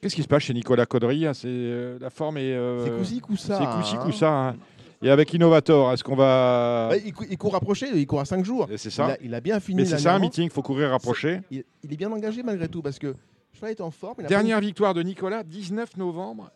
Qu'est-ce 0.00 0.16
qui 0.16 0.22
se 0.22 0.28
passe 0.28 0.42
chez 0.42 0.54
Nicolas 0.54 0.84
Caudry 0.86 1.26
hein 1.26 1.34
C'est 1.34 1.46
euh, 1.48 1.98
la 2.00 2.10
forme 2.10 2.38
est. 2.38 2.54
euh, 2.54 2.84
C'est 2.84 2.90
coup-ci, 2.98 3.20
coup-ça, 3.20 3.58
C'est 3.58 3.76
coup-ci, 3.78 3.96
hein. 3.96 4.04
coup-ça. 4.04 4.48
hein. 4.48 4.56
Et 5.02 5.10
avec 5.10 5.32
Innovator, 5.34 5.92
est-ce 5.92 6.04
qu'on 6.04 6.14
va. 6.16 6.88
Ouais, 6.90 7.02
il, 7.04 7.12
cou- 7.12 7.24
il 7.28 7.36
court 7.36 7.52
rapproché, 7.52 7.88
il 7.94 8.06
court 8.06 8.20
à 8.20 8.24
5 8.24 8.44
jours. 8.44 8.68
C'est 8.76 8.90
ça. 8.90 9.06
Il 9.06 9.10
a, 9.10 9.16
il 9.26 9.34
a 9.34 9.40
bien 9.40 9.58
fini. 9.60 9.82
Mais 9.82 9.84
c'est 9.84 9.98
ça 9.98 10.14
un 10.14 10.18
meeting, 10.18 10.44
il 10.44 10.50
faut 10.50 10.62
courir 10.62 10.90
rapproché. 10.90 11.40
Il, 11.50 11.64
il 11.82 11.92
est 11.92 11.96
bien 11.96 12.10
engagé 12.12 12.42
malgré 12.42 12.68
tout 12.68 12.82
parce 12.82 12.98
que 12.98 13.14
cheval 13.52 13.70
est 13.72 13.80
en 13.80 13.90
forme. 13.90 14.16
il 14.20 14.26
a 14.26 14.28
Dernière 14.28 14.58
pas 14.58 14.60
victoire 14.66 14.94
de 14.94 15.02
Nicolas, 15.02 15.42
19 15.42 15.96
novembre, 15.96 16.50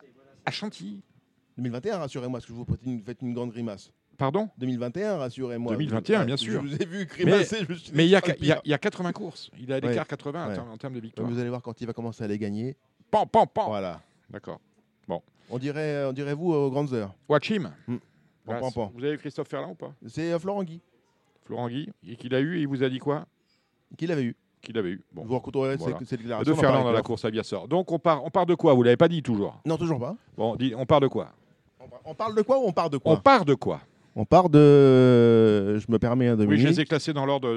à 0.45 0.51
Chantilly. 0.51 1.01
une- 1.57 1.63
2021, 1.63 1.97
rassurez-moi, 1.97 2.37
parce 2.39 2.45
que 2.45 2.53
je 2.53 2.57
vous 2.57 2.65
faites 2.65 2.85
une, 2.85 3.01
faites 3.03 3.21
une 3.21 3.33
grande 3.33 3.51
grimace. 3.51 3.91
Pardon? 4.17 4.47
2021, 4.59 5.17
rassurez-moi. 5.17 5.73
2021, 5.73 6.19
Ouais, 6.21 6.25
bien 6.25 6.35
je- 6.37 6.41
sûr. 6.43 6.63
Je 6.63 6.67
vous 6.69 6.75
ai 6.81 6.85
vu 6.85 7.05
grimacer. 7.05 7.57
je 7.67 7.91
mais 7.93 8.05
il 8.05 8.09
y, 8.09 8.15
a, 8.15 8.21
c'est 8.23 8.27
pas 8.27 8.37
le 8.37 8.37
il 8.43 8.47
y 8.47 8.51
a- 8.51 8.55
pire. 8.55 8.61
il 8.65 8.71
y 8.71 8.73
a 8.73 8.77
80 8.77 9.11
courses. 9.11 9.51
Il 9.59 9.71
a 9.73 9.79
l'écart 9.79 9.91
Ouais. 9.97 10.05
80 10.07 10.45
en 10.45 10.47
Ouais. 10.47 10.53
termes- 10.55 10.71
en 10.71 10.77
termes 10.77 10.93
de 10.93 10.99
victoire. 11.01 11.27
Vous 11.29 11.37
allez 11.37 11.49
voir 11.49 11.61
quand 11.61 11.79
il 11.81 11.85
va 11.87 11.93
commencer 11.93 12.23
à 12.23 12.27
les 12.27 12.37
gagner. 12.39 12.75
Pan, 13.11 13.25
pan, 13.25 13.45
pan. 13.45 13.67
Voilà. 13.67 13.99
D'accord. 14.29 14.59
Bon. 15.07 15.21
On 15.49 15.57
dirait, 15.59 16.05
on 16.05 16.13
dirait 16.13 16.33
vous 16.33 16.51
aux 16.53 16.69
grandes 16.71 16.93
heures. 16.93 17.13
Watch 17.29 17.49
him. 17.49 17.71
Mm. 17.87 17.95
Vous 18.93 19.03
avez 19.03 19.17
Christophe 19.17 19.47
Ferland 19.47 19.71
ou 19.71 19.75
pas 19.75 19.93
C'est 20.07 20.31
euh, 20.31 20.39
Florent 20.39 20.63
Guy 20.63 20.81
Florent 21.45 21.69
Guy. 21.69 21.89
Et 22.07 22.15
qu'il 22.15 22.33
a 22.33 22.39
eu, 22.39 22.57
et 22.57 22.61
il 22.61 22.67
vous 22.67 22.83
a 22.83 22.89
dit 22.89 22.99
quoi 22.99 23.25
qui 23.97 24.07
l'avait 24.07 24.23
eu. 24.23 24.35
Qu'il 24.61 24.77
avait 24.77 24.89
eu. 24.89 25.03
Bon. 25.13 25.23
Vous 25.23 25.35
Voilà. 25.77 25.97
De 26.43 26.53
Ferland 26.53 26.83
dans 26.83 26.91
la 26.91 27.01
course 27.01 27.23
à 27.25 27.31
Biassor. 27.31 27.67
Donc 27.67 27.91
on 27.91 27.99
part, 27.99 28.23
on 28.25 28.29
part 28.29 28.45
de 28.45 28.55
quoi 28.55 28.73
Vous 28.73 28.83
l'avez 28.83 28.97
pas 28.97 29.07
dit 29.07 29.21
toujours. 29.21 29.61
Non, 29.65 29.77
toujours 29.77 29.99
pas. 29.99 30.15
Bon, 30.35 30.57
on 30.75 30.85
part 30.85 30.99
de 30.99 31.07
quoi. 31.07 31.31
On 32.03 32.13
parle 32.13 32.35
de 32.35 32.41
quoi 32.41 32.59
ou 32.59 32.63
on 32.67 32.73
part 32.73 32.89
de 32.89 32.97
quoi 32.97 33.13
On 33.13 33.17
part 33.17 33.45
de 33.45 33.53
quoi 33.53 33.81
On 34.15 34.25
part 34.25 34.49
de. 34.49 35.77
Je 35.77 35.85
me 35.89 35.99
permets, 35.99 36.27
hein, 36.27 36.37
Oui, 36.39 36.57
je 36.57 36.67
les 36.67 36.81
ai 36.81 36.85
classés 36.85 37.13
dans 37.13 37.25
l'ordre 37.25 37.49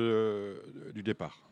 du 0.92 1.02
départ. 1.02 1.49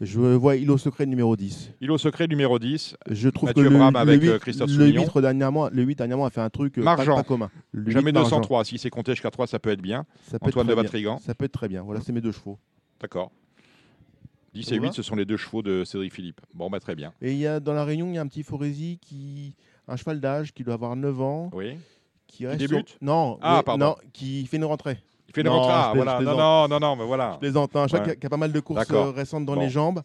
Je 0.00 0.18
vois 0.18 0.56
îlot 0.56 0.78
secret 0.78 1.04
numéro 1.04 1.36
10. 1.36 1.72
Îlot 1.82 1.98
secret 1.98 2.26
numéro 2.26 2.58
10. 2.58 2.96
Je 3.10 3.28
trouve 3.28 3.50
Mathieu 3.50 3.64
que 3.64 3.68
le, 3.68 3.76
Brame 3.76 3.92
le 3.94 4.00
avec 4.00 4.22
8, 4.22 4.28
euh, 4.28 4.38
Christophe 4.38 4.70
le 4.70 4.74
Soumillon. 4.86 5.02
8 5.14 5.20
dernièrement, 5.20 5.68
le 5.70 5.82
8 5.82 5.94
dernièrement 5.98 6.24
a 6.24 6.30
fait 6.30 6.40
un 6.40 6.48
truc 6.48 6.78
euh, 6.78 6.82
pas, 6.82 6.96
Margent. 6.96 7.16
pas 7.16 7.22
commun. 7.22 7.50
Le 7.72 7.90
Jamais 7.90 8.06
8 8.10 8.14
Margent. 8.14 8.36
203. 8.40 8.64
Si 8.64 8.78
c'est 8.78 8.88
compté 8.88 9.12
jusqu'à 9.12 9.30
3, 9.30 9.46
ça 9.46 9.58
peut 9.58 9.68
être 9.70 9.82
bien. 9.82 10.06
Ça 10.30 10.38
peut 10.38 10.48
être 10.48 10.56
Antoine 10.56 10.66
de 10.68 10.72
très 10.72 10.74
bien. 10.74 10.82
Vatrigan. 10.84 11.18
Ça 11.18 11.34
peut 11.34 11.44
être 11.44 11.52
très 11.52 11.68
bien. 11.68 11.82
Voilà, 11.82 12.00
c'est 12.00 12.12
mes 12.12 12.22
deux 12.22 12.32
chevaux. 12.32 12.58
D'accord. 13.00 13.30
10 14.54 14.62
Ça 14.64 14.74
et 14.74 14.78
vous 14.78 14.84
8, 14.84 14.88
va 14.88 14.92
ce 14.94 15.02
sont 15.02 15.16
les 15.16 15.26
deux 15.26 15.36
chevaux 15.36 15.60
de 15.62 15.84
Cédric 15.84 16.14
Philippe. 16.14 16.40
Bon, 16.54 16.70
bah, 16.70 16.80
très 16.80 16.94
bien. 16.94 17.12
Et 17.20 17.32
il 17.32 17.38
y 17.38 17.46
a 17.46 17.60
dans 17.60 17.74
la 17.74 17.84
Réunion, 17.84 18.08
il 18.08 18.14
y 18.14 18.18
a 18.18 18.22
un 18.22 18.26
petit 18.26 18.42
Forési 18.42 18.98
qui 19.02 19.54
un 19.86 19.96
cheval 19.96 20.18
d'âge 20.20 20.52
qui 20.54 20.64
doit 20.64 20.74
avoir 20.74 20.96
9 20.96 21.20
ans, 21.20 21.50
Oui. 21.52 21.76
qui 22.26 22.46
reste 22.46 22.58
débute 22.58 22.88
sur- 22.90 22.98
Non, 23.02 23.38
Ah, 23.42 23.58
oui, 23.58 23.62
pardon. 23.66 23.84
non, 23.86 23.94
qui 24.14 24.46
fait 24.46 24.56
une 24.56 24.64
rentrée. 24.64 24.98
Il 25.30 25.34
fait 25.34 25.40
une 25.42 25.46
Non, 25.46 25.62
voilà. 25.62 26.20
Non, 26.20 26.36
non, 26.36 26.68
non, 26.68 26.80
non, 26.80 26.96
mais 26.96 27.04
voilà. 27.06 27.32
Je 27.34 27.38
plaisante, 27.38 27.74
un 27.76 27.86
cheval 27.86 28.06
Ouais. 28.08 28.16
qui, 28.16 28.26
a, 28.26 28.28
pas 28.28 28.36
mal 28.36 28.52
de 28.52 28.60
courses 28.60 28.90
euh, 28.90 29.10
récentes 29.10 29.46
dans 29.46 29.54
Bon. 29.54 29.60
les 29.60 29.68
jambes, 29.70 30.02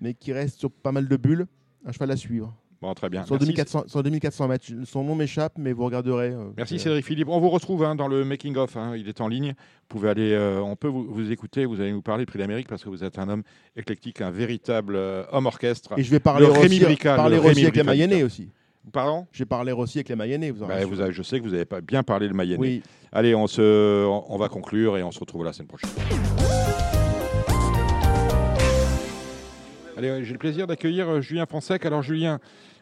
mais 0.00 0.14
qui 0.14 0.32
reste 0.32 0.58
sur 0.60 0.70
pas 0.70 0.92
mal 0.92 1.08
de 1.08 1.16
bulles. 1.16 1.46
Un 1.84 1.92
cheval 1.92 2.10
à 2.12 2.16
suivre. 2.16 2.54
Bon, 2.82 2.92
très 2.94 3.08
bien. 3.08 3.24
Sur, 3.24 3.34
Merci, 3.34 3.46
2400, 3.46 3.84
sur 3.86 4.02
2400 4.02 4.48
mètres. 4.48 4.66
Son 4.84 5.02
nom 5.02 5.14
m'échappe, 5.14 5.54
mais 5.56 5.72
vous 5.72 5.84
regarderez. 5.84 6.28
euh, 6.28 6.50
Merci 6.56 6.78
Cédric 6.78 7.06
Philippe. 7.06 7.28
On 7.28 7.40
vous 7.40 7.48
retrouve 7.48 7.82
hein, 7.84 7.94
dans 7.94 8.06
le 8.06 8.24
making 8.24 8.56
of. 8.56 8.76
hein. 8.76 8.94
Il 8.96 9.08
est 9.08 9.20
en 9.20 9.28
ligne. 9.28 9.48
Vous 9.56 9.86
pouvez 9.88 10.10
aller. 10.10 10.32
euh, 10.32 10.60
on 10.60 10.76
peut 10.76 10.88
vous, 10.88 11.06
vous 11.08 11.32
écouter. 11.32 11.64
Vous 11.64 11.80
allez 11.80 11.90
nous 11.92 12.02
parler 12.02 12.22
du 12.24 12.26
prix 12.26 12.38
d'Amérique 12.38 12.68
parce 12.68 12.84
que 12.84 12.88
vous 12.90 13.02
êtes 13.02 13.18
un 13.18 13.28
homme 13.30 13.42
éclectique, 13.76 14.20
un 14.20 14.30
véritable 14.30 14.94
euh, 14.94 15.24
homme 15.32 15.46
orchestre. 15.46 15.94
Et 15.98 16.02
je 16.04 16.10
vais 16.10 16.20
parler 16.20 16.46
Le 16.46 16.52
Rémi 16.52 16.78
Bricard, 16.80 17.16
parler 17.16 17.36
le 17.36 17.42
Rémi. 17.42 17.66
Mayennais 17.84 18.22
aussi. 18.22 18.50
Pardon? 18.92 19.26
Je 19.32 19.40
vais 19.40 19.46
parler 19.46 19.72
aussi 19.72 19.98
avec 19.98 20.08
les 20.08 20.16
Mayennais. 20.16 20.50
Vous 20.50 20.62
en 20.62 20.66
Bah, 20.68 20.74
rassurez. 20.74 20.94
vous 20.94 21.00
avez- 21.00 21.12
Je 21.12 21.22
sais 21.22 21.38
que 21.40 21.44
vous 21.44 21.54
avez 21.54 21.64
pas 21.64 21.80
bien 21.80 22.02
parlé 22.02 22.28
le 22.28 22.34
Mayennais. 22.34 22.58
Oui. 22.60 22.82
Allez, 23.12 23.34
on, 23.34 23.46
se, 23.46 24.04
on, 24.06 24.24
on 24.28 24.36
va 24.38 24.48
conclure 24.48 24.96
et 24.96 25.02
on 25.02 25.10
se 25.10 25.18
retrouve 25.20 25.44
la 25.44 25.52
semaine 25.52 25.68
prochaine. 25.68 25.90
Allez, 29.96 30.24
j'ai 30.24 30.32
le 30.32 30.38
plaisir 30.38 30.66
d'accueillir 30.66 31.08
euh, 31.08 31.20
Julien 31.22 31.46
Fransec. 31.46 31.84
Alors 31.86 32.02
Julien, 32.02 32.38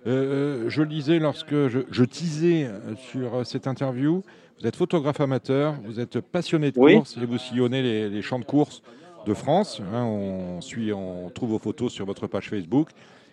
euh, 0.06 0.64
euh, 0.64 0.68
je 0.70 0.82
le 0.82 0.88
disais 0.88 1.18
lorsque 1.20 1.50
je, 1.68 1.80
je 1.90 2.04
teasais 2.04 2.64
euh, 2.64 2.96
sur 2.96 3.46
cette 3.46 3.68
interview, 3.68 4.22
vous 4.60 4.66
êtes 4.66 4.74
photographe 4.76 5.20
amateur, 5.20 5.76
vous 5.84 6.00
êtes 6.00 6.20
passionné 6.20 6.72
de 6.72 6.78
Oui. 6.78 6.96
course 6.96 7.16
et 7.20 7.24
vous 7.24 7.38
sillonnez 7.38 7.82
les, 7.82 8.08
les 8.10 8.22
champs 8.22 8.40
de 8.40 8.44
course 8.44 8.82
de 9.26 9.32
France. 9.32 9.80
hein. 9.94 10.02
on, 10.02 10.60
suit, 10.60 10.92
on 10.92 11.30
trouve 11.30 11.50
vos 11.50 11.58
photos 11.60 11.92
sur 11.92 12.04
votre 12.04 12.26
page 12.26 12.50
Facebook. 12.50 12.88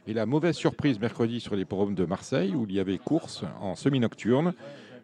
Et 0.08 0.14
la 0.14 0.26
mauvaise 0.26 0.56
surprise 0.56 1.00
mercredi 1.00 1.40
sur 1.40 1.56
les 1.56 1.66
de 1.66 2.06
Marseille, 2.06 2.54
où 2.56 2.66
il 2.68 2.76
y 2.76 2.80
avait 2.80 2.98
course 2.98 3.44
en 3.62 3.76
semi-nocturne. 3.76 4.54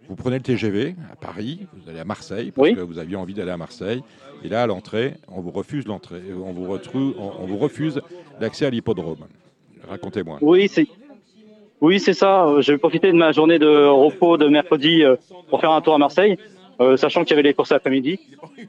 Vous 0.09 0.15
prenez 0.15 0.37
le 0.37 0.43
TGV 0.43 0.95
à 1.11 1.15
Paris, 1.15 1.67
vous 1.73 1.89
allez 1.89 1.99
à 1.99 2.05
Marseille, 2.05 2.51
parce 2.51 2.69
Oui. 2.69 2.75
que 2.75 2.79
vous 2.81 2.97
aviez 2.97 3.15
envie 3.15 3.33
d'aller 3.33 3.51
à 3.51 3.57
Marseille. 3.57 4.01
Et 4.43 4.49
là, 4.49 4.63
à 4.63 4.67
l'entrée, 4.67 5.15
on 5.27 5.41
vous 5.41 5.51
refuse 5.51 5.85
l'entrée, 5.85 6.21
on 6.33 6.51
vous, 6.51 6.65
retrouve, 6.65 7.13
on, 7.19 7.43
on 7.43 7.45
vous 7.45 7.57
refuse 7.57 8.01
l'accès 8.39 8.65
à 8.65 8.69
l'hippodrome. 8.69 9.27
Racontez-moi. 9.87 10.39
Oui, 10.41 10.67
c'est 10.67 10.87
oui, 11.79 11.99
c'est 11.99 12.13
ça. 12.13 12.45
Euh, 12.47 12.61
J'ai 12.61 12.75
profité 12.79 13.11
de 13.11 13.17
ma 13.17 13.31
journée 13.31 13.59
de 13.59 13.67
repos 13.87 14.37
de 14.37 14.47
mercredi 14.47 15.03
euh, 15.03 15.15
pour 15.49 15.61
faire 15.61 15.71
un 15.71 15.81
tour 15.81 15.93
à 15.93 15.99
Marseille, 15.99 16.37
euh, 16.79 16.97
sachant 16.97 17.23
qu'il 17.23 17.31
y 17.31 17.33
avait 17.33 17.47
les 17.47 17.53
courses 17.53 17.71
l'après-midi. 17.71 18.19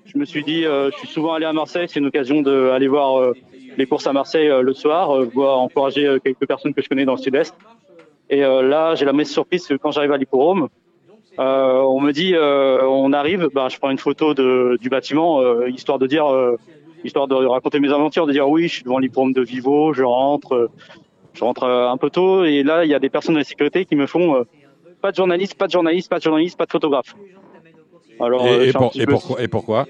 Je 0.06 0.18
me 0.18 0.24
suis 0.24 0.43
dit, 0.44 0.64
euh, 0.64 0.90
je 0.93 0.98
suis 0.98 1.09
souvent 1.09 1.35
allé 1.35 1.47
à 1.47 1.52
Marseille, 1.52 1.86
c'est 1.89 2.01
une 2.01 2.06
occasion 2.06 2.43
d'aller 2.43 2.89
voir 2.89 3.20
euh, 3.20 3.35
les 3.78 3.86
courses 3.86 4.06
à 4.06 4.12
Marseille 4.12 4.48
euh, 4.48 4.60
le 4.60 4.74
soir, 4.74 5.16
euh, 5.16 5.24
voir 5.32 5.60
encourager 5.60 6.06
euh, 6.06 6.18
quelques 6.18 6.47
personnes 6.47 6.74
que 6.74 6.82
je 6.82 6.89
connais 6.89 7.05
dans 7.05 7.12
le 7.12 7.18
sud-est. 7.18 7.55
Et 8.30 8.40
là, 8.40 8.94
j'ai 8.94 9.06
la 9.06 9.12
mauvaise 9.12 9.30
surprise 9.30 9.66
que 9.66 9.72
quand 9.72 9.90
j'arrive 9.90 10.12
à 10.12 10.18
l'hippodrome, 10.18 10.68
on 11.39 11.98
me 11.98 12.12
dit, 12.12 12.35
on 12.36 13.14
arrive, 13.14 13.48
bah, 13.55 13.68
je 13.70 13.78
prends 13.78 13.89
une 13.89 13.97
photo 13.97 14.35
de, 14.35 14.76
du 14.82 14.90
bâtiment, 14.90 15.64
histoire 15.64 15.98
de 15.98 16.06
dire, 16.06 16.26
histoire 17.05 17.26
de 17.26 17.35
raconter 17.35 17.80
mes 17.80 17.90
aventures, 17.90 18.26
de 18.26 18.32
dire 18.32 18.47
oui, 18.47 18.64
je 18.68 18.74
suis 18.74 18.82
devant 18.82 18.98
l'hippodrome 18.98 19.32
de 19.32 19.40
Vivo, 19.40 19.94
je 19.94 20.02
rentre. 20.02 20.68
Je 21.32 21.43
rentre 21.43 21.64
un 21.64 21.97
peu 21.97 22.10
tôt 22.10 22.44
et 22.44 22.62
là, 22.62 22.85
il 22.85 22.90
y 22.90 22.94
a 22.94 22.98
des 22.98 23.09
personnes 23.09 23.36
de 23.36 23.40
la 23.40 23.44
sécurité 23.44 23.86
qui 23.86 23.97
me 23.97 24.06
font 24.06 24.44
pas 25.01 25.10
de 25.10 25.16
journaliste, 25.16 25.55
pas 25.55 25.68
de 25.68 25.72
journaliste, 25.72 26.10
pas 26.10 26.18
de 26.18 26.24
journaliste, 26.24 26.59
pas 26.59 26.66
de 26.66 26.70
photographe. 26.70 27.14
Alors, 28.20 28.44
euh, 28.46 28.64
Et, 28.64 28.72
pour- 28.72 28.92
peu- 28.92 29.04
pourquoi, 29.06 29.42
et 29.42 29.48
pourquoi? 29.48 29.86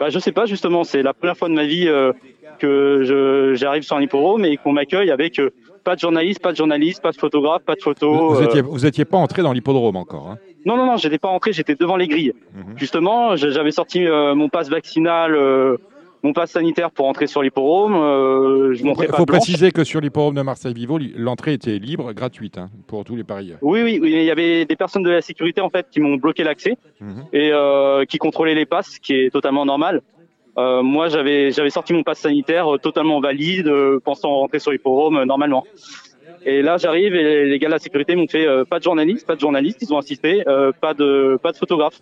Bah, 0.00 0.08
je 0.10 0.18
sais 0.18 0.32
pas 0.32 0.46
justement, 0.46 0.84
c'est 0.84 1.02
la 1.02 1.14
première 1.14 1.36
fois 1.36 1.48
de 1.48 1.54
ma 1.54 1.64
vie 1.64 1.86
euh, 1.88 2.12
que 2.58 3.52
j'arrive 3.54 3.82
sur 3.82 3.96
un 3.96 4.02
hippodrome 4.02 4.44
et 4.44 4.56
qu'on 4.56 4.72
m'accueille 4.72 5.10
avec 5.10 5.38
euh, 5.38 5.50
pas 5.84 5.94
de 5.94 6.00
journaliste, 6.00 6.40
pas 6.40 6.52
de 6.52 6.56
journaliste, 6.56 7.02
pas 7.02 7.10
de 7.12 7.16
photographe, 7.16 7.62
pas 7.64 7.74
de 7.74 7.82
photo. 7.82 8.28
Vous 8.30 8.40
euh, 8.40 8.44
étiez, 8.46 8.62
vous 8.62 8.86
étiez 8.86 9.04
pas 9.04 9.18
entré 9.18 9.42
dans 9.42 9.52
l'hippodrome 9.52 9.96
encore. 9.96 10.28
hein? 10.30 10.38
Non, 10.64 10.76
non, 10.76 10.86
non, 10.86 10.96
j'étais 10.96 11.18
pas 11.18 11.28
rentré, 11.28 11.52
j'étais 11.52 11.74
devant 11.74 11.96
les 11.96 12.06
grilles. 12.06 12.32
Mhm. 12.54 12.78
Justement, 12.78 13.34
j'avais 13.36 13.72
sorti 13.72 14.06
euh, 14.06 14.34
mon 14.34 14.48
passe 14.48 14.68
vaccinal, 14.70 15.34
euh, 15.34 15.76
mon 16.22 16.32
passe 16.32 16.52
sanitaire 16.52 16.90
pour 16.90 17.06
entrer 17.06 17.26
sur 17.26 17.42
l'hippodrome. 17.42 17.94
euh, 17.94 18.74
je 18.74 18.84
montrais 18.84 19.06
Il 19.08 19.14
faut 19.14 19.24
blanche. 19.26 19.38
préciser 19.40 19.72
que 19.72 19.84
sur 19.84 20.00
l'hippodrome 20.00 20.34
de 20.34 20.42
Marseille-Vivo, 20.42 20.98
l'entrée 21.16 21.54
était 21.54 21.78
libre, 21.78 22.12
gratuite 22.12 22.58
hein, 22.58 22.70
pour 22.86 23.04
tous 23.04 23.16
les 23.16 23.24
parieurs. 23.24 23.58
Oui, 23.62 23.82
oui, 23.82 23.98
oui, 24.00 24.12
il 24.12 24.22
y 24.24 24.30
avait 24.30 24.64
des 24.64 24.76
personnes 24.76 25.02
de 25.02 25.10
la 25.10 25.20
sécurité 25.20 25.60
en 25.60 25.70
fait 25.70 25.86
qui 25.90 26.00
m'ont 26.00 26.16
bloqué 26.16 26.44
l'accès 26.44 26.76
Mhm. 27.00 27.24
et 27.32 27.50
euh, 27.52 28.04
qui 28.04 28.18
contrôlaient 28.18 28.54
les 28.54 28.66
passes, 28.66 28.92
ce 28.94 29.00
qui 29.00 29.14
est 29.14 29.30
totalement 29.30 29.64
normal. 29.64 30.00
Euh, 30.58 30.82
moi, 30.82 31.08
j'avais 31.08 31.50
j'avais 31.50 31.70
sorti 31.70 31.92
mon 31.94 32.02
passe 32.02 32.20
sanitaire 32.20 32.66
totalement 32.82 33.20
valide, 33.20 33.72
pensant 34.04 34.30
rentrer 34.36 34.58
sur 34.58 34.70
l'hippodrome 34.70 35.16
euh, 35.18 35.24
normalement. 35.24 35.64
Et 36.44 36.60
là, 36.60 36.76
j'arrive 36.76 37.14
et 37.14 37.46
les 37.46 37.58
gars 37.58 37.68
de 37.68 37.72
la 37.72 37.78
sécurité 37.78 38.14
m'ont 38.16 38.26
fait 38.28 38.46
euh, 38.46 38.64
pas 38.64 38.78
de 38.78 38.84
journaliste, 38.84 39.26
pas 39.26 39.34
de 39.34 39.40
journaliste, 39.40 39.78
ils 39.80 39.92
ont 39.94 39.98
insisté, 39.98 40.42
euh, 40.48 40.70
pas 40.80 40.92
de 40.94 41.38
pas 41.42 41.52
de 41.52 41.56
photographe. 41.56 42.00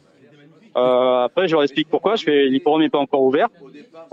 Euh, 0.77 1.25
après, 1.25 1.49
je 1.49 1.53
leur 1.55 1.63
explique 1.63 1.89
pourquoi. 1.89 2.17
Je 2.17 2.25
fais 2.25 2.45
l'hippodrome 2.47 2.83
n'est 2.83 2.89
pas 2.89 2.99
encore 2.99 3.23
ouvert. 3.23 3.49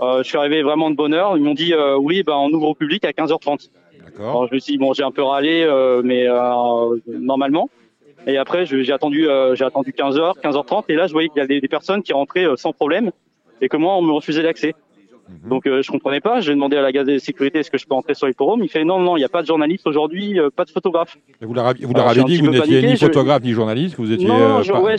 Euh, 0.00 0.22
je 0.22 0.28
suis 0.28 0.38
arrivé 0.38 0.62
vraiment 0.62 0.90
de 0.90 0.96
bonne 0.96 1.14
heure. 1.14 1.36
Ils 1.36 1.42
m'ont 1.42 1.54
dit 1.54 1.72
euh, 1.74 1.96
oui, 1.96 2.22
bah 2.22 2.36
on 2.38 2.50
ouvre 2.50 2.68
au 2.68 2.74
public 2.74 3.04
à 3.04 3.10
15h30. 3.12 3.68
D'accord. 4.04 4.28
Alors 4.30 4.48
je 4.48 4.54
me 4.54 4.58
suis 4.60 4.72
dit 4.72 4.78
bon, 4.78 4.92
j'ai 4.92 5.02
un 5.04 5.10
peu 5.12 5.22
râlé, 5.22 5.62
euh, 5.62 6.02
mais 6.04 6.26
euh, 6.28 6.96
normalement. 7.06 7.70
Et 8.26 8.36
après, 8.36 8.66
j'ai 8.66 8.92
attendu, 8.92 9.28
euh, 9.28 9.54
j'ai 9.54 9.64
attendu 9.64 9.92
15h, 9.96 10.34
15h30, 10.42 10.84
et 10.88 10.94
là, 10.96 11.06
je 11.06 11.12
voyais 11.12 11.28
qu'il 11.28 11.38
y 11.38 11.44
avait 11.44 11.60
des 11.60 11.68
personnes 11.68 12.02
qui 12.02 12.12
rentraient 12.12 12.46
sans 12.56 12.72
problème, 12.72 13.10
et 13.60 13.68
que 13.68 13.76
moi, 13.76 13.96
on 13.96 14.02
me 14.02 14.12
refusait 14.12 14.42
l'accès. 14.42 14.74
Mhm. 15.28 15.48
Donc, 15.48 15.66
euh, 15.66 15.82
je 15.82 15.90
comprenais 15.90 16.20
pas. 16.20 16.40
J'ai 16.40 16.52
demandé 16.52 16.76
à 16.76 16.82
la 16.82 16.90
garde 16.92 17.06
de 17.08 17.16
sécurité 17.18 17.60
est-ce 17.60 17.70
que 17.70 17.78
je 17.78 17.86
peux 17.86 17.94
entrer 17.94 18.14
sur 18.14 18.26
l'hippodrome. 18.26 18.62
Il 18.62 18.68
fait 18.68 18.84
non, 18.84 18.98
non, 18.98 19.16
il 19.16 19.20
n'y 19.20 19.24
a 19.24 19.28
pas 19.30 19.42
de 19.42 19.46
journaliste 19.46 19.86
aujourd'hui, 19.86 20.38
euh, 20.40 20.50
pas 20.50 20.64
de 20.64 20.70
photographe. 20.70 21.16
Et 21.40 21.46
Vous 21.46 21.54
leur, 21.54 21.66
avez- 21.68 21.84
vous 21.86 21.94
leur 21.94 22.12
dit 22.24 22.38
que 22.40 22.44
vous 22.44 22.50
n'étiez 22.50 22.82
ni 22.82 22.96
je- 22.96 23.04
photographe 23.06 23.42
ni 23.44 23.52
journaliste, 23.52 23.96
que 23.96 24.02
vous 24.02 24.12
étiez. 24.12 24.26
non, 24.26 24.34
euh, 24.58 24.62
je- 24.62 24.72
pas- 24.72 24.80
ouais, 24.82 24.96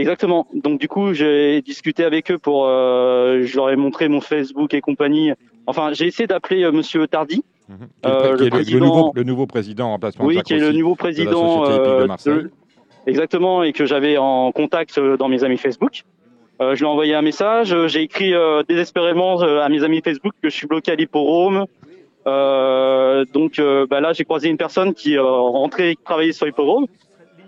exactement. 0.00 0.46
Donc, 0.54 0.80
du 0.80 0.88
coup, 0.88 1.12
j'ai 1.14 1.60
discuté 1.62 2.04
avec 2.04 2.30
eux 2.30 2.38
pour, 2.38 2.66
euh, 2.66 3.42
je 3.42 3.56
leur 3.56 3.70
ai 3.70 3.76
montré 3.76 4.08
mon 4.08 4.20
Facebook 4.20 4.72
et 4.74 4.80
compagnie. 4.80 5.32
Enfin, 5.66 5.90
j'ai 5.92 6.06
essayé 6.06 6.26
d'appeler 6.26 6.62
euh, 6.64 6.72
Monsieur 6.72 7.06
Tardy. 7.06 7.42
Mhm. 7.68 7.76
Euh, 8.06 8.36
le 8.38 8.78
nouveau, 8.78 9.12
le 9.14 9.22
nouveau 9.24 9.46
président 9.46 9.86
en 9.88 9.90
remplacement 9.92 10.24
de 10.24 10.28
Oui, 10.28 10.40
qui 10.42 10.54
est 10.54 10.58
le 10.58 10.70
nouveau 10.70 10.90
de 10.92 10.98
la 10.98 11.02
président 11.04 11.64
hippique 11.64 11.76
de 11.82 11.88
euh, 11.88 12.06
Marseille. 12.06 12.34
de- 12.34 12.50
exactement 13.08 13.62
et 13.64 13.72
que 13.72 13.86
j'avais 13.86 14.16
en 14.18 14.52
contact 14.52 14.98
euh, 14.98 15.16
dans 15.16 15.28
mes 15.28 15.42
amis 15.42 15.56
Facebook. 15.58 16.02
Euh, 16.62 16.74
je 16.74 16.80
lui 16.80 16.86
ai 16.86 16.88
envoyé 16.88 17.14
un 17.14 17.22
message. 17.22 17.72
euh, 17.72 17.88
J'ai 17.88 18.02
écrit 18.02 18.32
euh, 18.34 18.62
désespérément 18.68 19.42
euh, 19.42 19.60
à 19.60 19.68
mes 19.68 19.82
amis 19.82 20.00
Facebook 20.02 20.32
que 20.42 20.48
je 20.48 20.54
suis 20.54 20.66
bloqué 20.68 20.92
à 20.92 20.94
l'hippodrome. 20.94 21.66
Euh, 22.26 23.24
donc 23.32 23.58
euh, 23.58 23.86
bah 23.88 24.00
là, 24.00 24.12
j'ai 24.12 24.24
croisé 24.24 24.48
une 24.48 24.56
personne 24.56 24.94
qui 24.94 25.16
euh, 25.16 25.22
rentrait 25.24 25.94
travailler 26.04 26.32
sur 26.32 26.46
l'hippodrome 26.46 26.86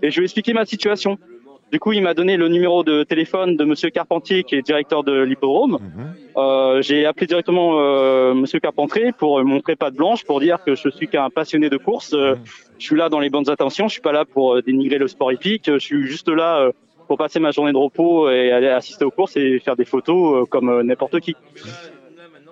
et 0.02 0.10
je 0.10 0.16
lui 0.16 0.24
ai 0.24 0.26
expliqué 0.26 0.52
ma 0.52 0.64
situation. 0.64 1.18
Du 1.70 1.78
coup, 1.78 1.92
il 1.92 2.02
m'a 2.02 2.14
donné 2.14 2.38
le 2.38 2.48
numéro 2.48 2.82
de 2.82 3.02
téléphone 3.02 3.56
de 3.56 3.64
Monsieur 3.64 3.90
Carpentier, 3.90 4.42
qui 4.42 4.54
est 4.54 4.62
directeur 4.62 5.04
de 5.04 5.20
l'hippodrome. 5.20 5.72
Mhm. 5.72 6.14
Euh, 6.38 6.80
j'ai 6.80 7.04
appelé 7.04 7.26
directement 7.26 7.78
euh, 7.78 8.32
Monsieur 8.32 8.58
Carpentier 8.58 9.12
pour 9.12 9.44
montrer 9.44 9.76
patte 9.76 9.94
blanche, 9.94 10.24
pour 10.24 10.40
dire 10.40 10.58
que 10.64 10.74
je 10.74 10.88
suis 10.88 11.08
qu'un 11.08 11.28
passionné 11.28 11.68
de 11.68 11.76
course. 11.76 12.14
Euh, 12.14 12.36
Mhm. 12.36 12.44
Je 12.78 12.84
suis 12.86 12.96
là 12.96 13.08
dans 13.08 13.18
les 13.20 13.28
bonnes 13.28 13.50
intentions. 13.50 13.88
Je 13.88 13.92
suis 13.92 14.00
pas 14.00 14.12
là 14.12 14.24
pour 14.24 14.54
euh, 14.54 14.62
dénigrer 14.62 14.98
le 14.98 15.08
sport 15.08 15.32
hippique. 15.32 15.64
Je 15.66 15.78
suis 15.78 16.06
juste 16.06 16.28
là 16.28 16.60
euh, 16.60 16.72
pour 17.06 17.18
passer 17.18 17.40
ma 17.40 17.50
journée 17.50 17.72
de 17.72 17.76
repos 17.76 18.30
et 18.30 18.50
aller 18.52 18.68
assister 18.68 19.04
aux 19.04 19.10
courses 19.10 19.36
et 19.36 19.58
faire 19.58 19.76
des 19.76 19.84
photos 19.84 20.42
euh, 20.42 20.44
comme 20.46 20.82
n'importe 20.82 21.20
qui. 21.20 21.34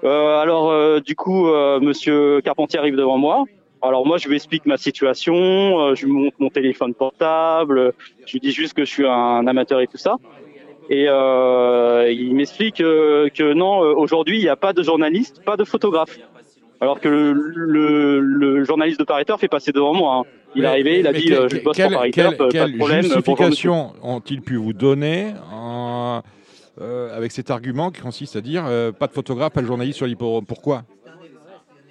Euh, 0.05 0.39
alors, 0.39 0.71
euh, 0.71 1.01
du 1.01 1.15
coup, 1.17 1.49
euh, 1.49 1.81
Monsieur 1.81 2.41
Carpentier 2.43 2.79
arrive 2.79 2.97
devant 2.97 3.19
moi. 3.19 3.45
Alors 3.82 4.07
moi, 4.07 4.19
je 4.19 4.28
lui 4.28 4.36
explique 4.36 4.66
ma 4.66 4.77
situation. 4.77 5.35
euh, 5.35 5.94
je 5.94 6.07
lui 6.07 6.12
montre 6.12 6.36
mon 6.39 6.48
téléphone 6.51 6.94
portable. 6.94 7.93
Je 8.27 8.32
lui 8.32 8.40
dis 8.40 8.53
juste 8.53 8.74
que 8.74 8.85
je 8.85 8.90
suis 8.90 9.07
un 9.07 9.47
amateur 9.47 9.81
et 9.81 9.86
tout 9.86 9.98
ça. 9.98 10.16
Et 10.89 11.07
euh, 11.09 12.11
il 12.11 12.35
m'explique 12.35 12.81
euh, 12.81 13.28
que 13.28 13.53
non, 13.53 13.78
aujourd'hui, 13.81 14.39
il 14.39 14.43
n'y 14.43 14.48
a 14.48 14.57
pas 14.57 14.73
de 14.73 14.82
journaliste, 14.82 15.43
pas 15.44 15.57
de 15.57 15.65
photographe. 15.65 16.16
Alors 16.81 17.01
que 17.01 17.09
le, 17.09 17.32
le, 17.32 18.20
le 18.20 18.65
journaliste 18.65 18.98
de 19.01 19.05
Pariteur 19.05 19.39
fait 19.40 19.48
passer 19.48 19.73
devant 19.73 19.94
moi. 19.94 20.16
hein. 20.16 20.23
Il 20.55 20.65
est 20.65 20.69
arrivé, 20.69 21.01
il 21.01 21.07
a 21.07 21.12
dit 21.12 21.27
je 21.27 21.59
bosse 21.62 21.77
quelle- 21.77 21.86
pour 21.90 21.98
Pariteur, 21.98 22.31
quelle- 22.31 22.36
pas 22.39 22.44
de 22.47 22.51
quelle 22.53 22.77
problème. 22.77 22.78
bonjour, 23.03 23.16
monsieur. 23.16 23.16
justification 23.16 23.93
ont-ils 24.03 24.40
pu 24.43 24.57
vous 24.57 24.73
donner 24.73 25.32
en- 25.53 26.23
euh, 26.81 27.16
avec 27.16 27.32
cet 27.32 27.51
argument 27.51 27.90
qui 27.90 28.01
consiste 28.03 28.36
à 28.36 28.40
dire 28.40 28.65
euh, 28.66 28.93
pas 28.93 29.07
de 29.07 29.12
photographe, 29.12 29.53
pas 29.53 29.62
de 29.62 29.66
journaliste 29.66 29.97
sur 29.97 30.07
l'hippodrome 30.07 30.44
Pourquoi? 30.47 30.82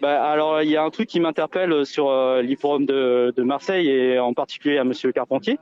Bah, 0.06 0.24
alors, 0.24 0.62
il 0.62 0.70
y 0.70 0.78
a 0.78 0.84
un 0.84 0.92
truc 0.92 1.10
qui 1.10 1.20
m'interpelle 1.20 1.84
sur 1.84 2.12
euh, 2.12 2.44
de, 2.44 3.34
de 3.36 3.42
Marseille 3.42 3.90
et 3.90 4.20
en 4.20 4.36
particulier 4.36 4.78
à 4.78 4.84
Monsieur 4.84 5.12
Carpentier. 5.12 5.58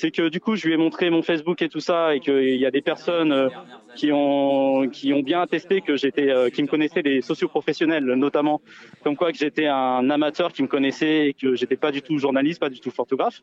C'est 0.00 0.12
que 0.12 0.28
du 0.28 0.38
coup, 0.38 0.54
je 0.54 0.64
lui 0.64 0.74
ai 0.74 0.76
montré 0.76 1.10
mon 1.10 1.22
Facebook 1.22 1.60
et 1.60 1.68
tout 1.68 1.80
ça 1.80 2.14
et 2.14 2.20
qu'il 2.20 2.54
y 2.54 2.66
a 2.66 2.70
des 2.70 2.82
personnes 2.82 3.32
euh, 3.32 3.48
qui 3.96 4.12
ont 4.12 4.88
qui 4.88 5.12
ont 5.12 5.22
bien 5.22 5.40
attesté 5.40 5.80
que 5.80 5.96
j'étais, 5.96 6.30
euh, 6.30 6.50
qui 6.50 6.62
me 6.62 6.68
connaissaient 6.68 7.02
des 7.02 7.20
socioprofessionnels, 7.20 8.04
notamment 8.04 8.60
comme 9.02 9.16
quoi 9.16 9.32
que 9.32 9.38
j'étais 9.38 9.66
un 9.66 10.08
amateur 10.08 10.52
qui 10.52 10.62
me 10.62 10.68
connaissait 10.68 11.26
et 11.26 11.34
que 11.34 11.56
j'étais 11.56 11.76
pas 11.76 11.90
du 11.90 12.00
tout 12.00 12.16
journaliste, 12.16 12.60
pas 12.60 12.68
du 12.68 12.78
tout 12.78 12.92
photographe. 12.92 13.42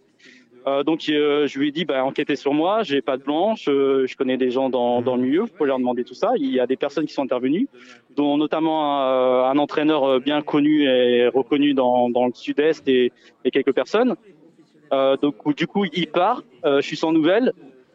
Euh, 0.67 0.83
donc, 0.83 1.09
euh, 1.09 1.45
je 1.45 1.59
lui 1.59 1.67
ai 1.67 1.71
dit, 1.71 1.85
bah, 1.85 2.03
enquêtez 2.03 2.35
sur 2.35 2.53
moi, 2.53 2.81
j'ai 2.83 3.01
pas 3.01 3.17
de 3.17 3.23
blanche, 3.23 3.65
euh, 3.67 4.07
je 4.07 4.15
connais 4.15 4.37
des 4.37 4.49
gens 4.49 4.69
dans, 4.69 5.01
dans 5.01 5.15
le 5.15 5.21
milieu, 5.21 5.41
vous 5.41 5.47
pouvez 5.55 5.67
leur 5.67 5.77
demander 5.77 6.03
tout 6.03 6.15
ça. 6.15 6.31
Il 6.37 6.51
y 6.51 6.59
a 6.59 6.65
des 6.65 6.75
personnes 6.75 7.05
qui 7.05 7.13
sont 7.13 7.21
intervenues, 7.21 7.67
dont 8.15 8.37
notamment 8.37 9.03
euh, 9.03 9.43
un 9.43 9.57
entraîneur 9.59 10.19
bien 10.21 10.41
connu 10.41 10.85
et 10.85 11.27
reconnu 11.27 11.75
dans, 11.75 12.09
dans 12.09 12.25
le 12.25 12.33
sud-est 12.33 12.87
et, 12.87 13.11
et 13.43 13.51
quelques 13.51 13.73
personnes. 13.73 14.15
Euh, 14.93 15.17
donc, 15.17 15.35
du 15.55 15.67
coup, 15.67 15.85
il 15.91 16.07
part, 16.07 16.43
euh, 16.65 16.81
je 16.81 16.85
suis 16.87 16.97
sans 16.97 17.11
nouvelles. 17.11 17.51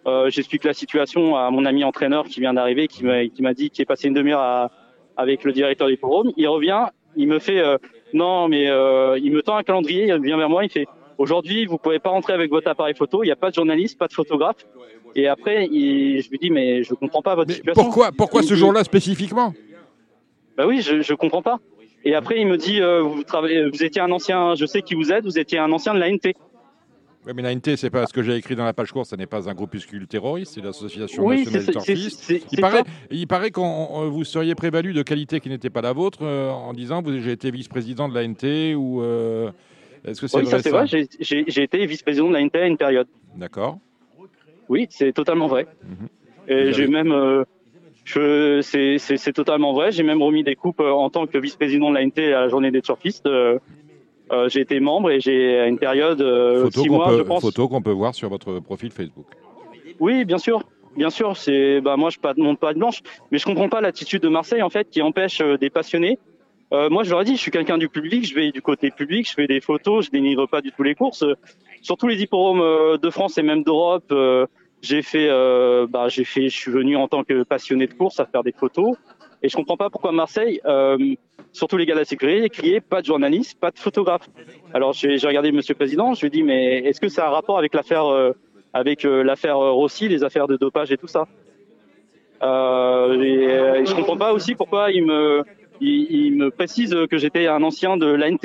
Euh, 0.07 0.31
J'explique 0.31 0.65
la 0.65 0.73
situation 0.75 1.37
à 1.37 1.51
mon 1.51 1.65
ami 1.65 1.85
entraîneur 1.85 2.25
qui 2.25 2.41
vient 2.41 2.55
d'arriver, 2.55 2.89
qui 2.89 3.05
m'a 3.05 3.55
dit 3.55 3.71
qu'il 3.71 3.83
est 3.83 3.87
passé 3.87 4.09
une 4.09 4.15
demi-heure 4.15 4.71
avec 5.17 5.45
le 5.45 5.53
directeur 5.53 5.89
du 5.89 5.97
forum. 5.97 6.33
Il 6.37 6.49
revient, 6.49 6.87
il 7.17 7.29
me 7.29 7.39
fait 7.39 7.63
non, 8.15 8.49
mais 8.49 8.65
il 8.65 9.31
me 9.33 9.43
tend 9.43 9.57
un 9.57 9.63
calendrier, 9.63 10.07
il 10.09 10.21
vient 10.23 10.37
vers 10.39 10.49
moi, 10.49 10.65
il 10.65 10.71
fait 10.71 10.87
aujourd'hui 11.19 11.67
vous 11.67 11.77
pouvez 11.77 11.99
pas 11.99 12.09
rentrer 12.09 12.33
avec 12.33 12.51
votre 12.51 12.69
appareil 12.69 12.95
photo, 12.95 13.23
il 13.23 13.27
n'y 13.27 13.33
a 13.33 13.37
pas 13.37 13.51
de 13.51 13.55
journaliste, 13.55 13.99
pas 13.99 14.09
de 14.09 14.15
photographe. 14.15 14.67
Et 15.15 15.27
après, 15.29 15.67
il- 15.71 16.23
je 16.23 16.31
lui 16.31 16.39
dis 16.39 16.51
mais 16.51 16.83
je 16.83 16.95
comprends 16.95 17.21
pas 17.21 17.35
votre 17.35 17.49
Mais 17.49 17.55
situation. 17.57 17.83
pourquoi, 17.85 18.11
pourquoi 18.13 18.41
Il- 18.43 18.49
ce 18.49 18.55
jour-là 18.55 18.85
spécifiquement? 18.85 19.53
Bah 20.57 20.67
oui, 20.67 20.81
je, 20.81 21.03
je 21.03 21.15
comprends 21.15 21.43
pas. 21.43 21.59
Et 22.05 22.15
après, 22.15 22.41
il 22.41 22.47
me 22.47 22.57
dit, 22.57 22.81
euh, 22.81 23.03
vous 23.03 23.23
travaillez, 23.25 23.69
vous 23.69 23.85
étiez 23.85 24.01
un 24.01 24.11
ancien, 24.11 24.55
je 24.55 24.65
sais 24.65 24.81
qui 24.81 24.95
vous 24.95 25.13
êtes, 25.13 25.25
vous 25.25 25.39
étiez 25.39 25.59
un 25.59 25.71
ancien 25.73 25.93
de 25.93 25.99
l'ANT. 25.99 26.31
Oui, 27.27 27.33
mais 27.35 27.43
l'ANT, 27.43 27.77
c'est 27.77 27.91
pas 27.91 28.07
ce 28.07 28.15
que 28.15 28.23
j'ai 28.23 28.35
écrit 28.37 28.57
dans 28.57 28.65
la 28.65 28.73
page 28.73 28.93
course, 28.93 29.11
ça 29.11 29.17
n'est 29.17 29.27
pas 29.27 29.49
un 29.51 29.53
groupuscule 29.55 30.07
terroriste, 30.07 30.55
c'est 30.55 30.63
l'association 30.65 31.23
Oui, 31.23 31.45
nationale 31.45 31.85
c'est- 31.85 32.43
Il 32.51 32.61
paraît, 32.63 32.83
il 33.11 33.27
paraît 33.27 33.51
qu'on 33.51 34.09
vous 34.09 34.25
seriez 34.25 34.55
prévalu 34.55 34.95
de 34.95 35.03
qualité 35.03 35.41
qui 35.41 35.51
n'était 35.51 35.69
pas 35.69 35.83
la 35.83 35.93
vôtre 35.93 36.21
euh, 36.23 36.49
en 36.51 36.73
disant 36.73 37.03
vous 37.03 37.19
j'ai 37.21 37.33
été 37.33 37.51
vice-président 37.51 38.09
de 38.09 38.15
l'ANT 38.15 38.75
ou 38.75 39.03
euh, 39.03 39.51
est-ce 40.07 40.19
que 40.23 40.27
c'est 40.29 40.39
Oui, 40.39 40.45
vrai 40.45 40.51
ça 40.51 40.63
c'est 40.63 40.71
vrai. 40.71 40.87
J'ai- 40.87 41.63
été 41.63 41.85
vice-président 41.85 42.29
de 42.31 42.35
l'ANT 42.35 42.49
à 42.55 42.67
une 42.67 42.79
période. 42.79 43.07
D'accord. 43.37 43.79
Oui, 44.71 44.87
c'est 44.89 45.13
totalement 45.13 45.47
vrai. 45.47 45.67
Mhm. 46.49 46.73
J'ai 46.73 46.87
même, 46.87 47.13
euh, 47.13 47.45
c'est- 48.63 49.33
totalement 49.35 49.75
vrai. 49.75 49.93
J'ai 49.93 50.05
même 50.05 50.23
remis 50.23 50.43
des 50.43 50.57
coupes 50.57 50.81
euh, 50.81 50.91
en 50.91 51.11
tant 51.11 51.27
que 51.27 51.37
vice-président 51.37 51.91
de 51.91 51.97
l'ANT 51.99 52.19
à 52.35 52.41
la 52.41 52.49
journée 52.49 52.71
des 52.71 52.81
turfistes. 52.81 53.27
Euh, 54.31 54.49
j'ai 54.49 54.61
été 54.61 54.79
membre 54.81 55.11
et 55.11 55.21
j'ai 55.21 55.59
à 55.59 55.67
une 55.67 55.79
période 55.79 56.21
euh, 56.21 56.71
six 56.71 56.89
mois, 56.89 57.11
je 57.13 57.19
peut, 57.19 57.25
pense. 57.25 57.43
photo 57.43 57.69
qu'on 57.69 57.83
peut 57.83 57.91
voir 57.91 58.15
sur 58.15 58.29
votre 58.29 58.61
profil 58.61 58.91
Facebook. 58.91 59.27
Oui, 59.99 60.25
bien 60.25 60.39
sûr. 60.39 60.63
Bien 60.97 61.11
sûr, 61.11 61.37
c'est 61.37 61.81
bah 61.81 61.97
moi 61.97 62.11
je 62.11 62.19
pas 62.19 62.35
monte 62.37 62.59
pas 62.59 62.75
de 62.75 62.79
blanche, 62.79 63.01
mais 63.31 63.39
je 63.39 63.45
comprends 63.45 63.69
pas 63.69 63.81
l'attitude 63.81 64.23
de 64.23 64.29
Marseille 64.29 64.63
en 64.63 64.71
fait 64.71 64.91
qui 64.91 65.03
empêche 65.03 65.41
euh, 65.41 65.57
des 65.57 65.71
passionnés. 65.71 66.19
Euh, 66.73 66.91
moi 66.91 67.05
je 67.05 67.11
leur 67.11 67.23
ai 67.23 67.25
dit, 67.25 67.37
je 67.37 67.41
suis 67.41 67.51
quelqu'un 67.53 67.79
du 67.79 67.89
public, 67.89 68.27
je 68.27 68.35
vais 68.35 68.51
du 68.51 68.61
côté 68.61 68.91
public, 68.91 69.29
je 69.29 69.35
fais 69.35 69.47
des 69.47 69.61
photos, 69.61 70.07
je 70.07 70.11
dénigre 70.11 70.49
pas 70.49 70.61
du 70.61 70.73
tout 70.73 70.83
les 70.83 70.95
courses. 70.97 71.25
Sur 71.83 71.97
tous 71.97 72.09
les 72.09 72.21
hippodromes 72.21 72.61
euh, 72.61 72.99
de 72.99 73.09
France 73.11 73.39
et 73.39 73.43
même 73.43 73.63
d'Europe, 73.63 74.11
euh, 74.11 74.47
j'ai 74.83 75.03
fait, 75.03 75.29
euh, 75.29 75.87
bah 75.89 76.09
j'ai 76.09 76.25
fait, 76.25 76.49
je 76.49 76.57
suis 76.57 76.71
venu 76.71 76.97
en 76.97 77.09
tant 77.09 77.23
que 77.25 77.43
passionné 77.43 77.87
de 77.87 77.95
course 77.95 78.21
à 78.21 78.27
faire 78.27 78.43
des 78.43 78.53
photos. 78.53 78.97
Et 79.43 79.49
je 79.49 79.57
comprends 79.57 79.77
pas 79.77 79.89
pourquoi 79.91 80.13
Marseille, 80.13 80.61
euh, 80.67 80.99
surtout 81.53 81.77
les 81.79 81.87
gars 81.87 81.95
de 81.95 82.01
la 82.01 82.05
sécurité, 82.05 82.49
criaient 82.51 82.81
pas 82.83 83.01
de 83.01 83.07
journaliste, 83.07 83.59
pas 83.59 83.71
de 83.71 83.79
photographe. 83.79 84.29
Alors 84.75 84.93
j'ai 84.93 85.17
regardé 85.27 85.51
Monsieur 85.53 85.73
le 85.75 85.79
Président, 85.79 86.13
je 86.15 86.21
lui 86.21 86.27
ai 86.27 86.31
dit 86.31 86.43
mais 86.43 86.79
est-ce 86.81 87.01
que 87.01 87.09
ça 87.09 87.25
a 87.25 87.29
un 87.29 87.33
rapport 87.33 87.59
avec 87.59 87.75
l'affaire 87.75 88.05
euh, 88.07 88.33
avec 88.75 89.05
euh, 89.05 89.23
l'affaire 89.25 89.57
Rossi, 89.59 90.09
les 90.09 90.23
affaires 90.25 90.47
de 90.47 90.57
dopage 90.57 90.93
et 90.93 90.97
tout 90.99 91.09
ça? 91.09 91.27
Et, 92.43 92.45
et 92.47 93.87
je 93.87 93.95
comprends 93.95 94.17
pas 94.17 94.33
aussi 94.33 94.55
pourquoi 94.55 94.91
il 94.91 95.05
me 95.05 95.43
il, 95.81 96.07
il 96.11 96.37
me 96.37 96.51
précise 96.51 96.95
que 97.11 97.17
j'étais 97.19 97.47
un 97.47 97.63
ancien 97.63 97.97
de 97.97 98.07
l'ANT. 98.07 98.37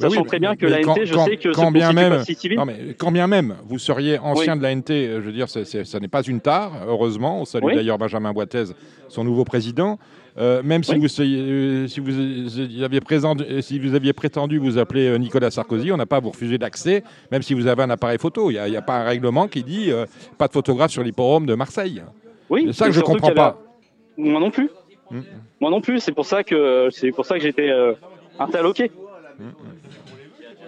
Bah 0.00 0.08
Sachant 0.10 0.20
oui, 0.22 0.26
très 0.28 0.38
bien 0.38 0.54
que 0.54 0.64
mais 0.64 0.70
la 0.70 0.80
quand- 0.82 0.94
NT, 0.94 1.06
je 1.06 1.14
quand- 1.14 1.24
sais 1.24 1.36
que 1.36 1.48
quand 1.48 1.72
bien 1.72 1.92
même, 1.92 2.22
non, 2.56 2.64
mais 2.66 2.94
quand 2.96 3.10
bien 3.10 3.26
même 3.26 3.56
vous 3.64 3.78
seriez 3.80 4.16
ancien 4.20 4.52
Oui. 4.52 4.58
de 4.58 4.62
la 4.62 4.70
NT, 4.76 4.90
euh, 4.92 5.20
je 5.20 5.26
veux 5.26 5.32
dire, 5.32 5.48
c'est- 5.48 5.84
ça 5.84 5.98
n'est 5.98 6.06
pas 6.08 6.22
une 6.22 6.40
tare, 6.40 6.70
heureusement. 6.86 7.40
On 7.40 7.44
salue 7.44 7.64
Oui. 7.64 7.74
d'ailleurs 7.74 7.98
Benjamin 7.98 8.32
Boitez, 8.32 8.64
son 9.08 9.24
nouveau 9.24 9.44
président. 9.44 9.98
Euh, 10.38 10.62
même 10.62 10.84
si, 10.84 10.92
Oui. 10.92 10.98
vous, 11.00 11.08
soyez- 11.08 11.40
euh, 11.40 11.86
si, 11.88 11.98
vous, 12.00 12.10
euh, 12.12 12.84
aviez 12.84 13.00
présent- 13.00 13.34
euh, 13.40 13.60
si 13.60 13.78
vous 13.80 13.94
aviez 13.94 14.12
prétendu 14.12 14.58
vous 14.58 14.78
appeler 14.78 15.18
Nicolas 15.18 15.50
Sarkozy, 15.50 15.90
on 15.90 15.96
n'a 15.96 16.06
pas 16.06 16.16
à 16.16 16.20
vous 16.20 16.30
refuser 16.30 16.58
d'accès, 16.58 17.02
même 17.32 17.42
si 17.42 17.54
vous 17.54 17.66
avez 17.66 17.82
un 17.82 17.90
appareil 17.90 18.18
photo. 18.18 18.50
Il 18.50 18.60
n'y 18.70 18.76
a, 18.76 18.82
pas 18.82 18.98
un 19.00 19.04
règlement 19.04 19.48
qui 19.48 19.64
dit 19.64 19.90
euh, 19.90 20.06
pas 20.38 20.46
de 20.46 20.52
photographe 20.52 20.92
sur 20.92 21.02
l'hipporome 21.02 21.44
de 21.46 21.54
Marseille. 21.54 22.02
Oui, 22.50 22.64
C'est 22.68 22.72
ça 22.72 22.86
que 22.86 22.92
je 22.92 22.98
surtout 22.98 23.12
comprends 23.14 23.32
pas. 23.32 23.58
un- 24.18 24.22
Moi 24.22 24.40
non 24.40 24.50
plus. 24.50 24.70
Mm. 25.10 25.20
Moi 25.60 25.70
non 25.70 25.80
plus. 25.80 25.98
C'est 25.98 26.12
pour 26.12 26.24
ça 26.26 26.44
que 26.44 26.88
c'est 26.92 27.10
pour 27.10 27.26
ça 27.26 27.36
que 27.36 27.42
j'étais 27.42 27.70
euh, 27.70 27.94
interloqué. 28.38 28.90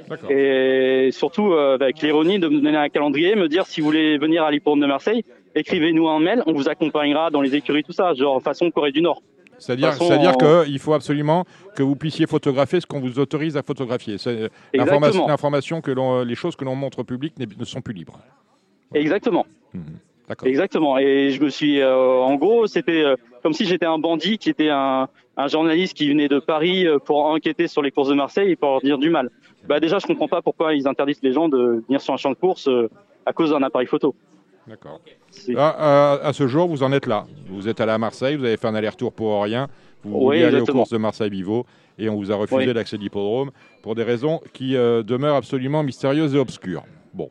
D'accord. 0.08 0.30
Et 0.32 1.10
surtout 1.12 1.52
avec 1.52 2.00
l'ironie 2.02 2.38
de 2.40 2.48
me 2.48 2.60
donner 2.60 2.76
un 2.76 2.88
calendrier, 2.88 3.36
me 3.36 3.48
dire 3.48 3.66
si 3.66 3.80
vous 3.80 3.86
voulez 3.86 4.18
venir 4.18 4.42
à 4.42 4.50
l'hippodrome 4.50 4.80
de 4.80 4.86
Marseille, 4.86 5.24
écrivez-nous 5.54 6.08
un 6.08 6.18
mail, 6.18 6.42
on 6.46 6.52
vous 6.52 6.68
accompagnera 6.68 7.30
dans 7.30 7.40
les 7.40 7.54
écuries, 7.54 7.84
tout 7.84 7.92
ça, 7.92 8.12
genre 8.14 8.42
façon 8.42 8.70
Corée 8.72 8.90
du 8.90 9.02
Nord. 9.02 9.22
C'est-à-dire, 9.60 9.92
c'est-à-dire 9.92 10.34
en- 10.34 10.64
qu'il 10.64 10.78
faut 10.80 10.94
absolument 10.94 11.44
que 11.76 11.82
vous 11.84 11.94
puissiez 11.94 12.26
photographier 12.26 12.80
ce 12.80 12.86
qu'on 12.86 12.98
vous 13.00 13.18
autorise 13.20 13.56
à 13.56 13.62
photographier. 13.62 14.16
L'information, 15.28 15.80
que 15.80 15.90
l'on, 15.90 16.22
les 16.24 16.34
choses 16.34 16.56
que 16.56 16.64
l'on 16.64 16.74
montre 16.74 17.00
au 17.00 17.04
public 17.04 17.34
ne 17.38 17.64
sont 17.64 17.80
plus 17.80 17.94
libres. 17.94 18.18
Exactement. 18.94 19.46
D'accord. 20.28 20.48
Exactement. 20.48 20.98
Et 20.98 21.30
je 21.30 21.42
me 21.42 21.48
suis, 21.50 21.80
euh, 21.80 21.92
en 21.96 22.36
gros, 22.36 22.66
c'était 22.68 23.02
euh, 23.02 23.16
comme 23.42 23.52
si 23.52 23.64
j'étais 23.66 23.86
un 23.86 23.98
bandit 23.98 24.38
qui 24.38 24.48
était 24.48 24.68
un, 24.68 25.08
un 25.36 25.48
journaliste 25.48 25.94
qui 25.96 26.08
venait 26.08 26.28
de 26.28 26.38
Paris 26.38 26.86
euh, 26.86 26.98
pour 26.98 27.24
enquêter 27.24 27.66
sur 27.66 27.82
les 27.82 27.90
courses 27.90 28.08
de 28.10 28.14
Marseille 28.14 28.52
et 28.52 28.56
pour 28.56 28.70
leur 28.70 28.80
dire 28.80 28.98
du 28.98 29.10
mal. 29.10 29.28
Bah 29.68 29.80
déjà, 29.80 29.98
je 29.98 30.06
comprends 30.06 30.28
pas 30.28 30.40
pourquoi 30.40 30.74
ils 30.74 30.86
interdisent 30.86 31.20
les 31.22 31.32
gens 31.32 31.48
de 31.48 31.82
venir 31.86 32.00
sur 32.00 32.14
un 32.14 32.16
champ 32.16 32.30
de 32.30 32.36
course 32.36 32.68
euh, 32.68 32.88
à 33.26 33.32
cause 33.32 33.50
d'un 33.50 33.62
appareil 33.64 33.88
photo. 33.88 34.14
D'accord. 34.70 35.00
C'est- 35.32 35.56
À, 35.56 35.68
à- 36.12 36.26
à 36.28 36.32
ce 36.32 36.46
jour, 36.46 36.68
vous 36.68 36.84
en 36.84 36.92
êtes 36.92 37.06
là. 37.06 37.26
Vous 37.48 37.66
êtes 37.68 37.80
allé 37.80 37.90
à 37.90 37.98
Marseille, 37.98 38.36
vous 38.36 38.44
avez 38.44 38.56
fait 38.56 38.68
un 38.68 38.74
aller-retour 38.76 39.12
pour 39.12 39.42
rien. 39.42 39.66
Vous 40.04 40.12
Oui, 40.12 40.20
vouliez 40.36 40.44
aller 40.44 40.60
aux 40.60 40.64
courses 40.66 40.90
de 40.90 40.96
Marseille-Vivo 40.96 41.66
et 41.98 42.08
on 42.08 42.16
vous 42.16 42.30
a 42.30 42.36
refusé 42.36 42.68
Oui. 42.68 42.72
l'accès 42.72 42.94
à 42.94 42.98
l'hippodrome 43.00 43.50
pour 43.82 43.96
des 43.96 44.04
raisons 44.04 44.40
qui 44.52 44.76
euh, 44.76 45.02
demeurent 45.02 45.34
absolument 45.34 45.82
mystérieuses 45.82 46.36
et 46.36 46.38
obscures. 46.38 46.84
Bon. 47.12 47.30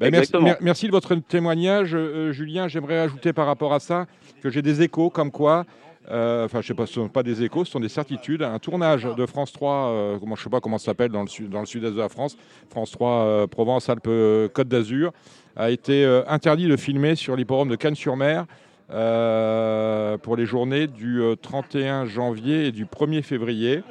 Ben, 0.00 0.10
merci, 0.10 0.16
Exactement. 0.30 0.42
mer- 0.44 0.56
merci 0.60 0.86
de 0.88 0.90
votre 0.90 1.14
témoignage, 1.14 1.94
euh, 1.94 2.32
Julien. 2.32 2.66
J'aimerais 2.66 2.98
ajouter 2.98 3.32
par 3.32 3.46
rapport 3.46 3.72
à 3.72 3.78
ça 3.78 4.06
que 4.42 4.50
j'ai 4.50 4.60
des 4.60 4.82
échos 4.82 5.08
comme 5.08 5.30
quoi, 5.30 5.64
euh, 6.10 6.44
enfin, 6.46 6.60
je 6.62 6.66
sais 6.66 6.74
pas, 6.74 6.86
ce 6.86 6.98
ne 6.98 7.04
sont 7.06 7.08
pas 7.08 7.22
des 7.22 7.44
échos, 7.44 7.64
ce 7.64 7.70
sont 7.70 7.78
des 7.80 7.88
certitudes. 7.88 8.42
Un 8.42 8.58
tournage 8.58 9.04
de 9.04 9.24
France 9.26 9.52
3, 9.52 9.72
euh, 9.86 10.18
comment, 10.18 10.34
je 10.34 10.42
sais 10.42 10.50
pas 10.50 10.60
comment 10.60 10.78
ça 10.78 10.86
s'appelle 10.86 11.10
dans 11.12 11.22
le, 11.22 11.28
sud- 11.28 11.48
dans 11.48 11.60
le 11.60 11.66
sud-est 11.66 11.92
de 11.94 11.98
la 12.00 12.08
France, 12.08 12.36
France 12.70 12.90
3, 12.90 13.10
euh, 13.10 13.46
Provence, 13.46 13.88
Alpes, 13.88 14.08
euh, 14.08 14.48
Côte 14.48 14.66
d'Azur, 14.68 15.12
a 15.56 15.70
été 15.70 16.04
euh, 16.04 16.22
interdit 16.28 16.66
de 16.68 16.76
filmer 16.76 17.14
sur 17.16 17.36
l'hipporome 17.36 17.68
de 17.68 17.76
Cannes-sur-Mer 17.76 18.46
euh, 18.90 20.18
pour 20.18 20.36
les 20.36 20.46
journées 20.46 20.86
du 20.86 21.20
euh, 21.20 21.34
31 21.36 22.06
janvier 22.06 22.66
et 22.66 22.72
du 22.72 22.84
1er 22.86 23.22
février. 23.22 23.82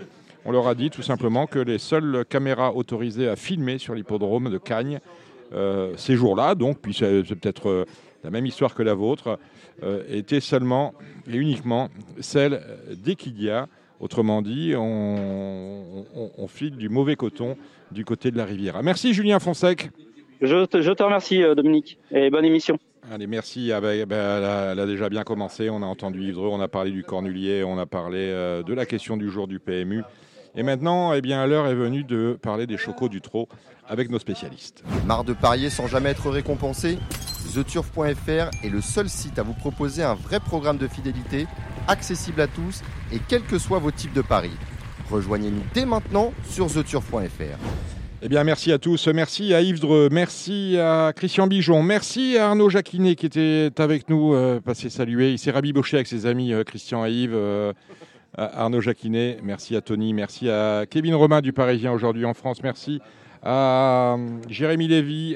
On 0.46 0.52
leur 0.52 0.68
a 0.68 0.76
dit 0.76 0.90
tout 0.90 1.04
simplement 1.04 1.46
que 1.46 1.60
les 1.60 1.78
seules 1.78 2.26
caméras 2.28 2.74
autorisées 2.76 3.28
à 3.30 3.36
filmer 3.36 3.78
sur 3.78 3.94
l'hippodrome 3.94 4.50
de 4.50 4.58
Cagnes 4.58 5.00
euh, 5.54 5.94
ces 5.98 6.16
jours-là, 6.16 6.56
donc, 6.56 6.80
puis 6.80 6.94
c'est 6.94 7.24
peut-être 7.24 7.70
euh, 7.70 7.86
la 8.24 8.30
même 8.32 8.46
histoire 8.46 8.74
que 8.74 8.84
la 8.84 8.94
vôtre, 8.94 9.38
euh, 9.84 10.04
étaient 10.10 10.40
seulement 10.40 10.94
et 11.32 11.36
uniquement 11.36 11.90
celles 12.20 12.62
d'Equidia. 13.04 13.68
Autrement 14.00 14.42
dit, 14.42 14.74
on, 14.76 16.06
on- 16.38 16.48
file 16.48 16.76
du 16.76 16.90
mauvais 16.90 17.16
coton 17.16 17.56
du 17.92 18.04
côté 18.04 18.32
de 18.32 18.38
la 18.38 18.46
Riviera. 18.46 18.82
Merci 18.82 19.14
Julien 19.14 19.40
Fonsec. 19.40 19.92
Je 20.42 20.66
te, 20.66 20.82
je 20.82 20.92
te 20.92 21.04
remercie, 21.04 21.44
euh, 21.44 21.56
Dominique, 21.56 22.00
et 22.12 22.30
bonne 22.30 22.46
émission. 22.46 22.80
Allez, 23.12 23.28
merci. 23.28 23.72
Ah 23.72 23.82
ben, 23.82 24.08
elle, 24.10 24.14
a, 24.14 24.72
elle 24.72 24.80
a 24.80 24.86
déjà 24.86 25.10
bien 25.10 25.24
commencé. 25.24 25.70
On 25.70 25.84
a 25.84 25.86
entendu 25.86 26.22
Yves 26.24 26.36
Dreux, 26.36 26.50
on 26.50 26.60
a 26.60 26.68
parlé 26.68 26.92
du 26.92 27.04
Cornulier, 27.04 27.64
on 27.64 27.78
a 27.78 27.86
parlé 27.86 28.20
euh, 28.20 28.64
de 28.64 28.74
la 28.74 28.86
question 28.86 29.18
du 29.18 29.30
jour 29.30 29.48
du 29.48 29.60
PMU. 29.60 30.04
Et 30.56 30.64
maintenant, 30.64 31.14
eh 31.14 31.22
bien, 31.22 31.46
l'heure 31.48 31.68
est 31.68 31.76
venue 31.76 32.04
de 32.04 32.38
parler 32.42 32.68
des 32.68 32.78
chocos 32.78 33.08
du 33.08 33.22
trot 33.22 33.48
avec 33.88 34.10
nos 34.10 34.20
spécialistes. 34.20 34.84
Marre 35.06 35.24
de 35.24 35.34
parier 35.34 35.70
sans 35.70 35.88
jamais 35.88 36.10
être 36.10 36.30
récompensé? 36.30 36.98
TheTurf.fr 37.54 38.50
est 38.64 38.70
le 38.70 38.82
seul 38.82 39.10
site 39.10 39.40
à 39.40 39.44
vous 39.44 39.54
proposer 39.54 40.04
un 40.04 40.14
vrai 40.16 40.40
programme 40.40 40.78
de 40.78 40.88
fidélité, 40.88 41.48
accessible 41.88 42.42
à 42.42 42.48
tous 42.48 42.82
et 43.14 43.18
quels 43.28 43.44
que 43.44 43.58
soient 43.58 43.80
vos 43.80 43.92
types 43.92 44.14
de 44.14 44.22
paris. 44.22 44.52
Rejoignez-nous 45.10 45.64
dès 45.74 45.86
maintenant 45.86 46.34
sur 46.50 46.68
TheTurf.fr. 46.68 48.01
Eh 48.24 48.30
bien, 48.30 48.44
merci 48.44 48.72
à 48.72 48.78
tous. 48.78 49.08
Merci 49.08 49.52
à 49.54 49.62
Yves 49.62 49.80
Dreux. 49.80 50.10
Merci 50.12 50.78
à 50.78 51.12
Christian 51.16 51.48
Bijon. 51.48 51.82
Merci 51.82 52.38
à 52.38 52.50
Arnaud 52.50 52.70
Jacquinet 52.70 53.16
qui 53.16 53.26
était 53.26 53.72
avec 53.80 54.10
nous, 54.10 54.36
euh, 54.36 54.60
passé 54.60 54.92
saluer. 54.92 55.32
Il 55.32 55.40
s'est 55.40 55.50
rabiboché 55.50 55.98
avec 55.98 56.06
ses 56.06 56.28
amis 56.28 56.54
euh, 56.54 56.64
Christian 56.64 57.04
et 57.06 57.12
Yves. 57.12 57.34
euh, 57.34 57.74
Arnaud 58.38 58.80
Jacquinet. 58.80 59.40
Merci 59.44 59.76
à 59.76 59.82
Tony. 59.82 60.14
Merci 60.14 60.50
à 60.50 60.86
Kevin 60.88 61.16
Romain 61.16 61.42
du 61.42 61.52
Parisien 61.52 61.92
aujourd'hui 61.92 62.26
en 62.26 62.36
France. 62.36 62.62
Merci 62.62 63.02
à 63.42 64.14
euh, 64.14 64.28
Jérémy 64.48 64.88
Lévy, 64.88 65.36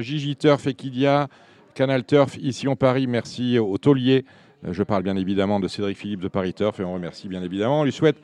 Gigi 0.00 0.34
Turf, 0.34 0.66
Equidia, 0.66 1.28
Canal 1.74 2.02
Turf, 2.02 2.38
ici 2.38 2.66
en 2.66 2.76
Paris. 2.76 3.06
Merci 3.06 3.58
au 3.58 3.76
Taulier. 3.76 4.24
Je 4.70 4.82
parle 4.84 5.02
bien 5.02 5.16
évidemment 5.16 5.60
de 5.60 5.68
Cédric 5.68 5.98
Philippe 5.98 6.20
de 6.20 6.28
Paris 6.28 6.54
Turf 6.54 6.78
et 6.80 6.84
on 6.84 6.94
remercie 6.94 7.28
bien 7.28 7.42
évidemment. 7.42 7.80
On 7.80 7.84
lui 7.84 7.92
souhaite, 7.92 8.16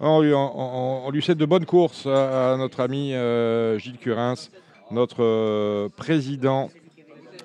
on 0.00 0.20
lui, 0.20 0.32
on- 0.34 1.10
lui 1.10 1.22
souhaite 1.22 1.38
de 1.38 1.46
bonnes 1.46 1.66
courses 1.66 2.06
à, 2.06 2.54
à 2.54 2.56
notre 2.56 2.80
ami 2.80 3.14
euh, 3.14 3.78
Gilles 3.78 3.98
Curins, 3.98 4.34
notre 4.90 5.22
euh, 5.22 5.88
président 5.96 6.70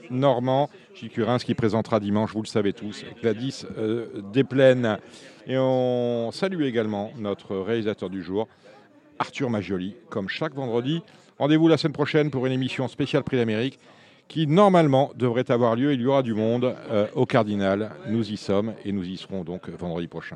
normand. 0.09 0.69
Gilles 0.95 1.09
Curins 1.09 1.37
qui 1.39 1.53
présentera 1.55 1.99
dimanche, 1.99 2.33
vous 2.33 2.41
le 2.41 2.47
savez 2.47 2.73
tous, 2.73 3.05
Gladys 3.21 3.63
euh, 3.77 4.07
Desplaines. 4.33 4.97
Et 5.47 5.57
on 5.57 6.29
salue 6.31 6.63
également 6.63 7.11
notre 7.17 7.55
réalisateur 7.57 8.09
du 8.09 8.21
jour, 8.21 8.47
Arthur 9.17 9.49
Magioli, 9.49 9.95
comme 10.09 10.27
chaque 10.29 10.53
vendredi. 10.53 11.01
Rendez-vous 11.39 11.67
la 11.67 11.77
semaine 11.77 11.93
prochaine 11.93 12.29
pour 12.31 12.45
une 12.45 12.51
émission 12.51 12.87
spéciale 12.87 13.23
Prix 13.23 13.37
d'Amérique 13.37 13.79
qui 14.27 14.45
normalement 14.45 15.11
devrait 15.15 15.49
avoir 15.49 15.75
lieu. 15.75 15.93
Il 15.93 16.01
y 16.01 16.05
aura 16.05 16.21
du 16.21 16.33
monde 16.35 16.75
euh, 16.91 17.07
au 17.15 17.25
Cardinal. 17.25 17.91
Nous 18.09 18.31
y 18.31 18.37
sommes 18.37 18.73
et 18.85 18.91
nous 18.91 19.03
y 19.07 19.17
serons 19.17 19.43
donc 19.43 19.69
vendredi 19.69 20.07
prochain. 20.07 20.35